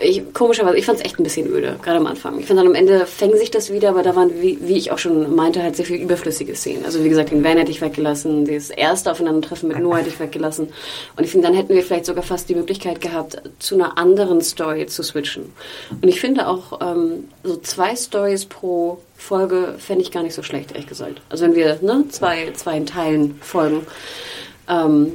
ich, 0.00 0.22
komischerweise, 0.34 0.76
ich 0.76 0.84
fand 0.84 0.98
es 0.98 1.04
echt 1.04 1.18
ein 1.18 1.22
bisschen 1.22 1.46
öde, 1.46 1.76
gerade 1.82 1.98
am 1.98 2.06
Anfang. 2.06 2.38
Ich 2.38 2.46
fand 2.46 2.60
dann 2.60 2.66
am 2.66 2.74
Ende 2.74 3.06
fängt 3.06 3.38
sich 3.38 3.50
das 3.50 3.72
wieder, 3.72 3.90
aber 3.90 4.02
da 4.02 4.14
waren, 4.14 4.42
wie, 4.42 4.58
wie 4.60 4.76
ich 4.76 4.90
auch 4.90 4.98
schon 4.98 5.34
meinte, 5.34 5.62
halt 5.62 5.76
sehr 5.76 5.86
viel 5.86 5.96
überflüssige 5.96 6.54
Szenen. 6.54 6.84
Also 6.84 7.02
wie 7.02 7.08
gesagt, 7.08 7.30
den 7.30 7.42
Van 7.42 7.56
hätte 7.56 7.70
ich 7.70 7.80
weggelassen, 7.80 8.44
das 8.44 8.70
erste 8.70 9.10
Aufeinandertreffen 9.10 9.68
mit 9.68 9.78
Noah 9.78 9.98
hätte 9.98 10.10
ich 10.10 10.20
weggelassen. 10.20 10.68
Und 11.16 11.24
ich 11.24 11.30
finde, 11.30 11.46
dann 11.46 11.56
hätten 11.56 11.74
wir 11.74 11.82
vielleicht 11.82 12.06
sogar 12.06 12.22
fast 12.22 12.48
die 12.48 12.54
Möglichkeit 12.54 13.00
gehabt, 13.00 13.40
zu 13.58 13.74
einer 13.74 13.96
anderen 13.96 14.42
Story 14.42 14.86
zu 14.86 15.02
switchen. 15.02 15.52
Und 15.90 16.08
ich 16.08 16.20
finde 16.20 16.46
auch, 16.46 16.80
ähm, 16.82 17.28
so 17.42 17.56
zwei 17.56 17.96
Stories 17.96 18.44
pro 18.44 18.98
Folge 19.16 19.76
fände 19.78 20.02
ich 20.02 20.12
gar 20.12 20.22
nicht 20.22 20.34
so 20.34 20.42
schlecht, 20.42 20.72
ehrlich 20.72 20.88
gesagt. 20.88 21.22
Also 21.30 21.44
wenn 21.44 21.54
wir 21.54 21.78
ne, 21.80 22.04
zwei, 22.10 22.52
zwei 22.52 22.76
in 22.76 22.86
Teilen 22.86 23.38
folgen. 23.40 23.86
Ähm, 24.68 25.12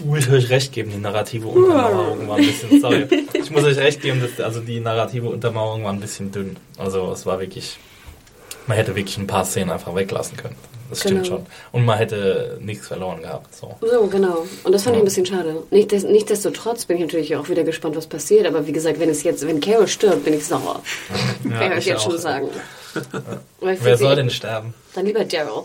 Muss 0.00 0.26
ich 0.26 0.30
euch 0.32 0.50
recht 0.50 0.72
geben, 0.72 0.90
die 0.90 0.98
narrative 0.98 1.46
Untermauerung 1.48 2.28
war 2.28 2.36
ein 2.36 2.46
bisschen, 2.46 2.80
sorry. 2.80 3.06
Ich 3.32 3.50
muss 3.50 3.62
euch 3.64 3.76
recht 3.78 4.00
geben, 4.02 4.20
dass, 4.20 4.44
also 4.44 4.60
die 4.60 4.80
narrative 4.80 5.28
Untermauerung 5.28 5.84
war 5.84 5.92
ein 5.92 6.00
bisschen 6.00 6.32
dünn. 6.32 6.56
Also 6.78 7.12
es 7.12 7.24
war 7.26 7.38
wirklich, 7.40 7.78
man 8.66 8.76
hätte 8.76 8.96
wirklich 8.96 9.16
ein 9.18 9.26
paar 9.26 9.44
Szenen 9.44 9.70
einfach 9.70 9.94
weglassen 9.94 10.36
können. 10.36 10.56
Das 10.90 11.00
stimmt 11.00 11.22
Genau. 11.24 11.36
schon. 11.36 11.46
Und 11.72 11.84
man 11.86 11.96
hätte 11.96 12.58
nichts 12.60 12.88
verloren 12.88 13.22
gehabt. 13.22 13.54
So. 13.54 13.74
So, 13.80 14.06
genau. 14.06 14.44
Und 14.64 14.72
das 14.72 14.82
fand 14.82 14.96
ich 14.96 15.02
ein 15.02 15.04
bisschen 15.06 15.24
schade. 15.26 15.62
Nicht, 15.70 15.92
des- 15.92 16.04
Nichtsdestotrotz 16.04 16.84
bin 16.84 16.96
ich 16.98 17.02
natürlich 17.04 17.34
auch 17.36 17.48
wieder 17.48 17.64
gespannt, 17.64 17.96
was 17.96 18.06
passiert. 18.06 18.46
Aber 18.46 18.66
wie 18.66 18.72
gesagt, 18.72 19.00
wenn 19.00 19.08
es 19.08 19.22
jetzt, 19.22 19.46
wenn 19.46 19.60
Carol 19.60 19.88
stirbt, 19.88 20.24
bin 20.24 20.34
ich 20.34 20.44
sauer. 20.44 20.82
Kann 21.48 21.72
ich 21.72 21.78
euch 21.78 21.86
jetzt 21.86 22.02
schon 22.02 22.14
auch. 22.16 22.18
sagen. 22.18 22.48
Weil 23.60 23.74
ich 23.76 23.84
Wer 23.84 23.96
soll 23.96 24.16
denn 24.16 24.28
sterben? 24.30 24.74
Dann 24.94 25.06
lieber 25.06 25.24
Daryl. 25.24 25.62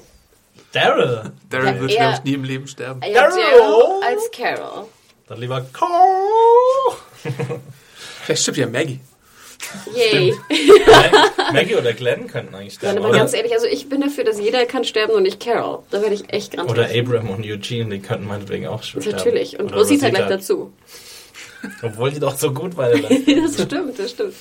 Daryl! 0.72 1.32
Daryl 1.49 1.65
Ja, 1.67 1.80
wird, 1.80 1.91
glaube 1.91 2.13
ich, 2.17 2.24
nie 2.24 2.34
im 2.34 2.43
Leben 2.43 2.67
sterben. 2.67 3.01
Ja, 3.03 3.30
Daryl! 3.30 4.03
Als 4.05 4.30
Carol. 4.32 4.86
Dann 5.28 5.39
lieber 5.39 5.65
Cole! 5.74 6.97
Vielleicht 8.24 8.41
stirbt 8.41 8.57
ja 8.57 8.67
Maggie. 8.67 8.99
Yay. 9.93 10.34
Maggie 11.53 11.76
oder 11.76 11.93
Glenn 11.93 12.28
könnten 12.28 12.55
eigentlich 12.55 12.80
Nein, 12.82 12.91
sterben. 12.91 12.97
aber 12.99 13.09
Oder, 13.09 13.20
ganz 13.20 13.34
ehrlich, 13.34 13.53
also 13.53 13.67
ich 13.67 13.89
bin 13.89 14.01
dafür, 14.01 14.24
dass 14.24 14.39
jeder 14.39 14.65
kann 14.65 14.84
sterben 14.84 15.13
und 15.13 15.24
nicht 15.24 15.39
Carol. 15.39 15.80
Da 15.91 16.01
werde 16.01 16.15
ich 16.15 16.32
echt 16.34 16.53
ganz 16.55 16.72
oder 16.72 16.89
Abraham 16.89 17.30
und 17.30 17.45
Eugene, 17.45 17.89
die 17.97 18.01
könnten 18.01 18.26
meinetwegen 18.28 18.67
auch 18.67 18.82
sterben. 18.84 19.09
Natürlich. 19.11 19.59
Und 19.59 19.67
Oder 19.67 19.78
Rosita 19.78 20.09
gleich 20.09 20.28
dazu. 20.28 20.74
Obwohl 21.82 22.12
die 22.12 22.20
doch 22.20 22.38
so 22.38 22.53
gut 22.53 22.78
war. 22.78 22.89
das 22.91 23.62
stimmt, 23.62 23.99
das 23.99 24.12
stimmt. 24.12 24.34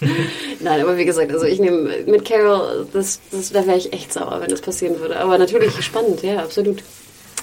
Nein, 0.60 0.80
aber 0.80 0.96
wie 0.96 1.04
gesagt, 1.04 1.32
also 1.32 1.46
ich 1.46 1.58
nehme 1.58 2.04
mit 2.06 2.24
Carol, 2.24 2.86
das, 2.92 3.20
das, 3.30 3.50
da 3.52 3.66
wäre 3.66 3.76
ich 3.78 3.92
echt 3.92 4.12
sauer, 4.12 4.40
wenn 4.40 4.50
das 4.50 4.60
passieren 4.60 5.00
würde. 5.00 5.18
Aber 5.18 5.36
natürlich 5.38 5.72
spannend, 5.82 6.22
ja, 6.22 6.38
absolut. 6.42 6.82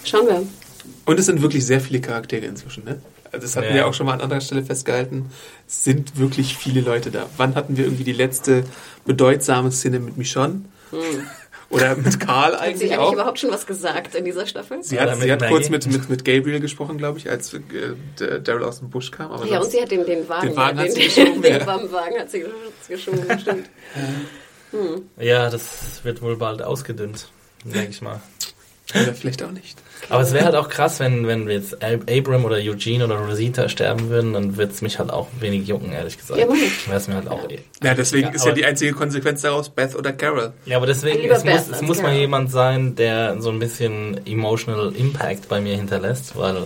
Schauen 0.03 0.27
wir. 0.27 0.43
Und 1.05 1.19
es 1.19 1.25
sind 1.25 1.41
wirklich 1.41 1.65
sehr 1.65 1.81
viele 1.81 1.99
Charaktere 1.99 2.45
inzwischen, 2.45 2.83
ne? 2.85 2.99
Also 3.31 3.47
das 3.47 3.55
hatten 3.57 3.67
Ja. 3.69 3.73
wir 3.73 3.87
auch 3.87 3.93
schon 3.93 4.05
mal 4.05 4.13
an 4.13 4.21
anderer 4.21 4.39
Stelle 4.41 4.63
festgehalten. 4.63 5.25
Es 5.67 5.83
sind 5.83 6.17
wirklich 6.17 6.55
viele 6.57 6.81
Leute 6.81 7.11
da. 7.11 7.25
Wann 7.37 7.55
hatten 7.55 7.75
wir 7.75 7.83
irgendwie 7.85 8.03
die 8.05 8.13
letzte 8.13 8.63
bedeutsame 9.05 9.71
Szene 9.71 9.99
mit 9.99 10.15
Michonne? 10.17 10.61
Oder 11.75 11.95
mit 11.95 12.19
Karl 12.25 12.53
Hat 12.53 12.59
sie 12.59 12.65
eigentlich 12.65 12.81
eigentlich 12.83 12.97
auch? 12.97 13.13
überhaupt 13.13 13.39
schon 13.39 13.51
was 13.51 13.65
gesagt 13.67 14.15
in 14.15 14.25
dieser 14.25 14.45
Staffel? 14.47 14.81
Sie 14.81 14.99
hat, 14.99 15.15
sie 15.19 15.31
hat 15.31 15.41
Maggie? 15.41 15.53
kurz 15.53 15.69
mit, 15.69 15.85
mit, 15.87 16.09
mit 16.09 16.25
Gabriel 16.25 16.59
gesprochen, 16.59 16.97
glaube 16.97 17.17
ich, 17.19 17.29
als 17.29 17.53
äh, 17.53 17.59
der 18.19 18.39
Daryl 18.39 18.63
aus 18.63 18.79
dem 18.79 18.89
Busch 18.89 19.11
kam. 19.11 19.31
Aber 19.31 19.45
Ja, 19.45 19.59
und 19.59 19.69
sie 19.69 19.81
hat 19.81 19.91
den, 19.91 20.05
den 20.05 20.27
Wagen, 20.29 20.47
Den 20.47 20.55
Wagen 20.55 20.77
ja, 20.77 20.83
hat 20.83 20.89
den, 20.89 20.95
sie 20.95 21.03
geschoben, 21.03 21.41
den 21.41 21.59
ja. 21.59 21.67
Wagen 21.67 22.19
hat 22.19 22.31
sie 22.31 22.45
geschoben, 22.87 23.39
stimmt. 23.39 23.69
Ja, 25.17 25.49
das 25.49 26.01
wird 26.03 26.21
wohl 26.21 26.35
bald 26.35 26.61
ausgedünnt, 26.61 27.29
denke 27.63 27.91
ich 27.91 28.01
mal. 28.01 28.19
Oder 28.93 29.13
vielleicht 29.15 29.41
auch 29.43 29.51
nicht. 29.51 29.77
Aber 30.09 30.21
es 30.21 30.31
wäre 30.33 30.45
halt 30.45 30.55
auch 30.55 30.69
krass, 30.69 30.99
wenn, 30.99 31.25
wenn 31.25 31.49
jetzt 31.49 31.81
Ab- 31.83 32.09
Abram 32.09 32.45
oder 32.45 32.57
Eugene 32.57 33.03
oder 33.05 33.15
Rosita 33.15 33.67
sterben 33.67 34.09
würden, 34.09 34.33
dann 34.33 34.57
wird 34.57 34.71
es 34.71 34.81
mich 34.83 34.99
halt 34.99 35.09
auch 35.09 35.27
wenig 35.39 35.67
jucken, 35.67 35.91
ehrlich 35.91 36.17
gesagt. 36.17 36.39
Ja. 36.39 36.47
Wäre 36.47 36.97
es 36.97 37.07
mir 37.07 37.15
halt 37.15 37.27
auch 37.27 37.49
eh. 37.49 37.59
Ja, 37.83 37.95
deswegen 37.95 38.27
Ja, 38.27 38.33
ist 38.33 38.45
ja 38.45 38.51
die 38.51 38.63
einzige 38.65 38.93
Konsequenz 38.93 39.41
daraus 39.41 39.69
Beth 39.69 39.95
oder 39.95 40.13
Carol. 40.13 40.53
Ja, 40.65 40.77
aber 40.77 40.85
deswegen, 40.85 41.23
es 41.31 41.43
muss, 41.43 41.53
Beth 41.53 41.61
es 41.67 41.73
als 41.73 41.81
muss 41.81 42.01
mal 42.03 42.13
jemand 42.13 42.51
sein, 42.51 42.95
der 42.95 43.41
so 43.41 43.49
ein 43.49 43.57
bisschen 43.57 44.21
emotional 44.27 44.93
Impact 44.95 45.47
bei 45.49 45.59
mir 45.59 45.75
hinterlässt, 45.75 46.37
weil 46.37 46.65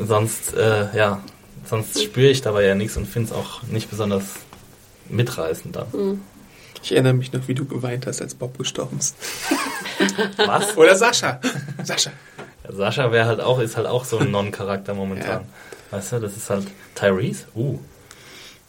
sonst, 0.00 0.54
äh, 0.54 0.96
ja, 0.96 1.20
sonst 1.68 2.00
spüre 2.02 2.30
ich 2.30 2.42
dabei 2.42 2.64
ja 2.64 2.76
nichts 2.76 2.96
und 2.96 3.06
finde 3.08 3.30
es 3.30 3.34
auch 3.34 3.62
nicht 3.64 3.90
besonders 3.90 4.24
mitreißend 5.08 5.74
dann. 5.74 6.20
Ich 6.84 6.92
erinnere 6.92 7.14
mich 7.14 7.32
noch, 7.32 7.46
wie 7.48 7.54
du 7.54 7.64
geweint 7.64 8.06
hast, 8.06 8.20
als 8.22 8.34
Bob 8.34 8.56
gestorben 8.58 8.98
ist. 8.98 9.16
Was? 10.36 10.76
Oder 10.76 10.96
Sascha. 10.96 11.40
Sascha. 11.82 12.10
Sascha 12.68 13.10
wäre 13.12 13.26
halt 13.26 13.40
auch, 13.40 13.58
ist 13.58 13.76
halt 13.76 13.86
auch 13.86 14.04
so 14.04 14.18
ein 14.18 14.30
Non-Charakter 14.32 14.94
momentan. 14.94 15.44
Weißt 15.90 16.12
du, 16.12 16.20
das 16.20 16.36
ist 16.36 16.48
halt 16.50 16.66
Tyrese? 16.94 17.46
Uh. 17.54 17.78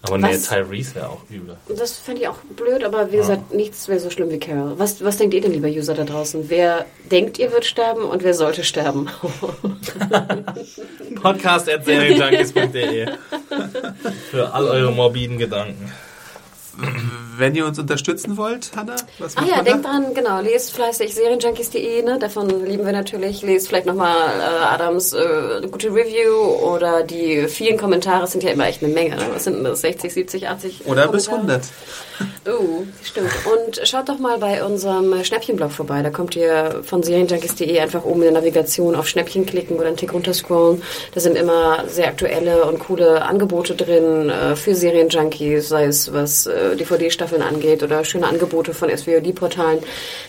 Aber 0.06 0.18
nee, 0.18 0.34
Was? 0.34 0.50
Tyrese 0.50 0.96
wäre 0.96 1.10
auch 1.10 1.22
übel. 1.30 1.56
Das 1.70 1.94
fände 1.94 2.24
ich 2.24 2.28
auch 2.28 2.36
blöd, 2.58 2.84
aber 2.84 3.14
wie 3.14 3.16
gesagt, 3.16 3.54
nichts 3.54 3.88
wäre 3.88 4.02
so 4.02 4.10
schlimm 4.10 4.30
wie 4.32 4.39
Carol. 4.39 4.78
Was, 4.78 5.02
was 5.02 5.16
denkt 5.16 5.34
ihr 5.34 5.39
denn, 5.39 5.54
lieber 5.54 5.70
User 5.70 5.94
da 5.94 6.04
draußen? 6.04 6.50
Wer 6.50 6.86
denkt, 7.10 7.39
ihr 7.39 7.54
wird 7.54 7.64
sterben 7.64 8.04
und 8.04 8.22
wer 8.22 8.34
sollte 8.34 8.66
sterben? 8.66 9.10
Podcast.serienjunkies.de 11.22 13.08
Für 14.30 14.54
all 14.54 14.66
eure 14.66 14.91
morbiden 14.91 15.38
Gedanken. 15.38 15.89
Wenn 17.38 17.56
ihr 17.56 17.66
uns 17.66 17.80
unterstützen 17.80 18.38
wollt, 18.38 18.72
Hanna, 18.76 18.96
was 19.20 19.38
Ah 19.38 19.44
ja, 19.46 19.62
denkt 19.62 19.86
dran, 19.86 20.14
genau, 20.14 20.42
lest 20.42 20.74
fleißig 20.74 21.14
serienjunkies.de, 21.16 22.04
ne? 22.04 22.20
davon 22.20 22.66
lieben 22.66 22.86
wir 22.86 22.92
natürlich. 22.92 23.42
Lest 23.42 23.68
vielleicht 23.68 23.86
nochmal 23.86 24.40
äh, 24.40 24.66
Adams 24.66 25.14
äh, 25.14 25.62
gute 25.70 25.88
Review 25.88 26.34
oder 26.34 27.04
die 27.04 27.48
vielen 27.48 27.78
Kommentare, 27.78 28.28
sind 28.28 28.44
ja 28.44 28.52
immer 28.52 28.68
echt 28.68 28.84
eine 28.84 28.94
Menge. 28.94 29.16
Ne? 29.16 29.26
Was 29.34 29.46
sind 29.46 29.56
denn 29.56 29.64
das? 29.64 29.82
60, 29.82 30.14
70, 30.14 30.48
80 30.48 30.86
Oder 30.86 31.08
bis 31.08 31.28
Kommentare? 31.28 31.62
100. 32.20 32.33
Oh, 32.46 32.84
stimmt. 33.02 33.32
Und 33.46 33.88
schaut 33.88 34.10
doch 34.10 34.20
mal 34.20 34.38
bei 34.38 34.66
unserem 34.66 35.24
Schnäppchenblog 35.24 35.72
vorbei. 35.72 36.02
Da 36.02 36.10
kommt 36.10 36.36
ihr 36.36 36.82
von 36.84 37.02
serienjunkies.de 37.02 37.80
einfach 37.80 38.04
oben 38.04 38.24
in 38.24 38.34
der 38.34 38.41
Navigation 38.41 38.96
auf 38.96 39.08
Schnäppchen 39.08 39.46
klicken 39.46 39.78
oder 39.78 39.88
einen 39.88 39.96
Tick 39.96 40.14
runterscrollen. 40.14 40.82
Da 41.14 41.22
sind 41.22 41.38
immer 41.38 41.86
sehr 41.88 42.08
aktuelle 42.08 42.66
und 42.66 42.80
coole 42.80 43.22
Angebote 43.22 43.76
drin 43.76 44.30
äh, 44.30 44.58
für 44.58 44.76
Serienjunkies, 44.76 45.70
sei 45.70 45.86
es 45.86 46.12
was 46.12 46.46
äh, 46.46 46.76
DVD-Staffeln 46.76 47.41
angeht 47.41 47.82
oder 47.82 48.04
schöne 48.04 48.28
Angebote 48.28 48.74
von 48.74 48.89
SVOD-Portalen. 48.89 49.80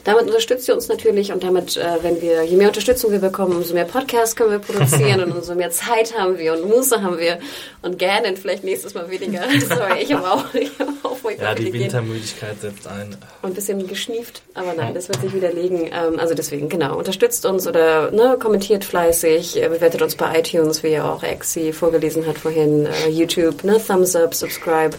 Damit 0.05 0.27
unterstützt 0.27 0.69
ihr 0.69 0.75
uns 0.75 0.87
natürlich 0.87 1.33
und 1.33 1.43
damit, 1.43 1.77
äh, 1.77 1.99
wenn 2.03 2.23
wir, 2.23 2.45
je 2.45 2.57
mehr 2.57 2.69
Unterstützung 2.69 3.11
wir 3.11 3.19
bekommen, 3.19 3.57
umso 3.57 3.75
mehr 3.75 3.87
Podcasts 3.87 4.37
können 4.37 4.53
wir 4.53 4.61
produzieren 4.61 5.21
und 5.25 5.33
umso 5.33 5.57
mehr 5.57 5.71
Zeit 5.71 6.17
haben 6.17 6.39
wir 6.39 6.53
und 6.53 6.69
Muße 6.69 7.03
haben 7.03 7.19
wir 7.19 7.41
und 7.83 7.99
gerne 7.99 8.37
vielleicht 8.37 8.63
nächstes 8.63 8.95
Mal 8.95 9.11
weniger. 9.11 9.43
Sorry, 9.69 10.03
ich 10.03 10.13
habe 10.13 10.31
auch, 10.31 10.55
ich 10.55 10.71
hab 10.79 10.89
auch 11.03 11.19
Ja, 11.41 11.55
die 11.57 11.73
viele 11.73 12.04
Wintermüdigkeit 12.05 12.61
setzt 12.61 12.87
ein. 12.87 13.17
Und 13.43 13.51
ein 13.51 13.55
bisschen 13.55 13.87
geschnieft, 13.87 14.43
aber 14.55 14.75
nein, 14.75 14.95
das 14.95 15.09
wird 15.09 15.21
sich 15.21 15.33
widerlegen. 15.33 15.91
Ähm, 15.93 16.19
also 16.19 16.35
deswegen, 16.35 16.69
genau, 16.69 16.97
unterstützt 16.97 17.47
uns 17.47 17.67
oder 17.67 18.11
ne, 18.11 18.37
kommentiert 18.41 18.85
fleißig, 18.85 19.63
äh, 19.63 19.69
bewertet 19.69 20.03
uns 20.03 20.15
bei 20.17 20.39
iTunes, 20.39 20.83
wie 20.83 20.89
ja 20.89 21.11
auch 21.11 21.23
Exi 21.23 21.73
vorgelesen 21.73 22.27
hat 22.27 22.39
vorhin, 22.39 22.87
äh, 22.87 23.09
YouTube, 23.09 23.65
ne, 23.65 23.81
Thumbs 23.85 24.15
up, 24.15 24.35
subscribe. 24.35 24.97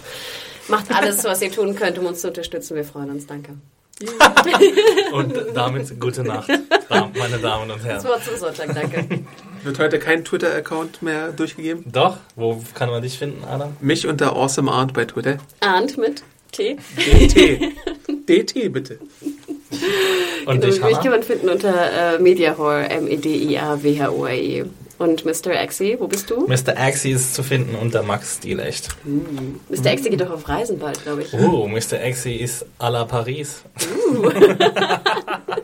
Macht 0.68 0.92
alles, 0.94 1.24
was 1.24 1.42
ihr 1.42 1.52
tun 1.52 1.76
könnt, 1.76 1.98
um 2.00 2.08
uns 2.08 2.22
zu 2.22 2.28
unterstützen. 2.30 2.76
Wir 2.76 2.86
freuen 2.86 3.12
uns. 3.12 3.28
Danke. 3.28 3.54
Und 5.14 5.34
damit 5.54 5.98
gute 6.02 6.24
Nacht, 6.24 6.50
meine 6.90 7.38
Damen 7.38 7.72
und 7.72 7.78
Das 7.80 7.86
Herren. 7.86 8.04
Wort 8.04 8.26
zum 8.26 8.36
Sonntag, 8.36 8.76
danke. 8.76 9.22
Wird 9.64 9.80
heute 9.80 10.00
kein 10.00 10.26
Twitter-Account 10.26 11.02
mehr 11.02 11.32
durchgegeben? 11.32 11.86
Doch, 11.90 12.18
wo 12.36 12.62
kann 12.74 12.90
man 12.90 13.02
dich 13.02 13.18
finden, 13.18 13.46
Adam? 13.46 13.78
Mich 13.80 14.06
unter 14.06 14.36
Awesome 14.36 14.70
Arndt 14.70 14.94
bei 14.94 15.06
Twitter. 15.06 15.38
Arndt 15.62 15.98
mit 15.98 16.24
T. 16.56 16.78
DT. 16.98 17.74
DT 18.30 18.72
bitte. 18.72 19.00
Und 20.46 20.62
Genau, 20.62 20.74
dich, 20.74 20.84
mich 20.84 21.00
kann 21.00 21.10
man 21.10 21.24
finden 21.24 21.50
unter 21.50 22.16
äh, 22.16 22.20
Mediahor, 22.20 22.76
M-E-D-I-A-W-H-O-R-E. 22.90 24.66
Und 24.98 25.26
Mr. 25.26 25.52
Axie, 25.60 25.98
wo 26.00 26.08
bist 26.08 26.30
du? 26.30 26.48
Mr. 26.48 26.78
Axie 26.78 27.12
ist 27.12 27.36
zu 27.36 27.44
finden 27.44 27.76
unter 27.76 28.02
Max 28.04 28.38
Stilecht. 28.38 28.90
Mr. 29.04 29.92
Axie 29.92 30.10
geht 30.10 30.22
doch 30.22 30.32
auf 30.32 30.48
Reisen 30.48 30.80
bald, 30.80 31.04
glaube 31.04 31.24
ich. 31.24 31.34
Oh, 31.34 31.68
Mr. 31.68 32.00
Axie 32.02 32.36
ist 32.38 32.66
à 32.80 32.90
la 32.90 33.04
Paris. 33.06 33.64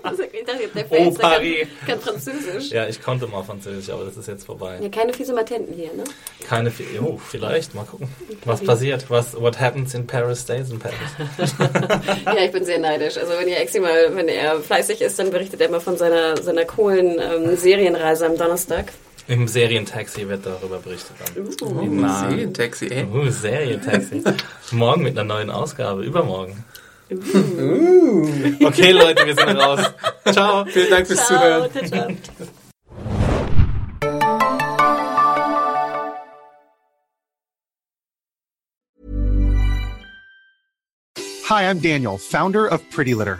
Also, 0.04 0.24
ich 0.24 0.44
dachte, 0.46 0.68
der 0.76 0.86
Oh, 0.90 0.96
der 0.96 1.04
kann, 1.06 1.14
Paris. 1.16 1.68
kann 1.88 2.00
Französisch. 2.02 2.70
Ja, 2.72 2.86
ich 2.88 3.02
konnte 3.02 3.28
mal 3.28 3.44
Französisch, 3.44 3.90
aber 3.94 4.04
das 4.04 4.18
ist 4.18 4.28
jetzt 4.28 4.46
vorbei. 4.46 4.78
Ja, 4.82 4.90
keine 4.90 5.14
fiese 5.14 5.32
Matenten 5.34 5.74
hier, 5.74 5.94
ne? 5.94 6.04
Keine, 6.48 6.70
Vi- 6.70 7.00
oh, 7.02 7.18
vielleicht, 7.30 7.74
mal 7.76 7.86
gucken, 7.86 8.10
was 8.44 8.62
passiert. 8.62 9.06
Was, 9.10 9.40
what 9.40 9.60
happens 9.60 9.94
in 9.94 10.06
Paris 10.08 10.42
stays 10.42 10.70
in 10.70 10.80
Paris. 10.80 10.98
Ja, 12.26 12.44
ich 12.44 12.52
bin 12.52 12.66
sehr 12.66 12.80
neidisch. 12.80 13.18
Also 13.18 13.32
wenn 13.40 13.48
ihr 13.48 13.58
Exi 13.60 13.80
mal, 13.80 14.14
wenn 14.16 14.28
er 14.28 14.60
fleißig 14.60 15.02
ist, 15.02 15.18
dann 15.20 15.30
berichtet 15.32 15.62
er 15.62 15.68
immer 15.70 15.80
von 15.82 15.96
seiner, 15.98 16.36
seiner 16.42 16.66
coolen 16.66 17.18
ähm, 17.20 17.56
Serienreise 17.56 18.26
am 18.26 18.38
Donnerstag. 18.38 18.92
Im 19.32 19.48
Serientaxi 19.48 20.28
wird 20.28 20.46
darüber 20.46 20.80
berichtet. 20.80 21.16
Oh, 21.62 21.70
Nein. 21.72 22.32
Serientaxi, 22.32 22.88
ey. 22.88 23.06
Uh, 23.06 23.30
Serientaxi. 23.30 24.22
Morgen 24.72 25.04
mit 25.04 25.18
einer 25.18 25.24
neuen 25.24 25.50
Ausgabe, 25.50 26.04
übermorgen. 26.04 26.66
Okay, 27.10 28.92
Leute, 28.92 29.26
wir 29.26 29.34
sind 29.34 29.58
raus. 29.58 29.80
Ciao. 30.30 30.66
Vielen 30.66 30.90
Dank 30.90 31.08
fürs 31.08 31.26
Zuhören. 31.28 31.72
ciao, 31.72 31.86
ciao. 31.86 32.08
Hi, 41.48 41.70
I'm 41.70 41.80
Daniel, 41.80 42.18
founder 42.18 42.68
of 42.68 42.82
Pretty 42.92 43.14
Litter. 43.14 43.40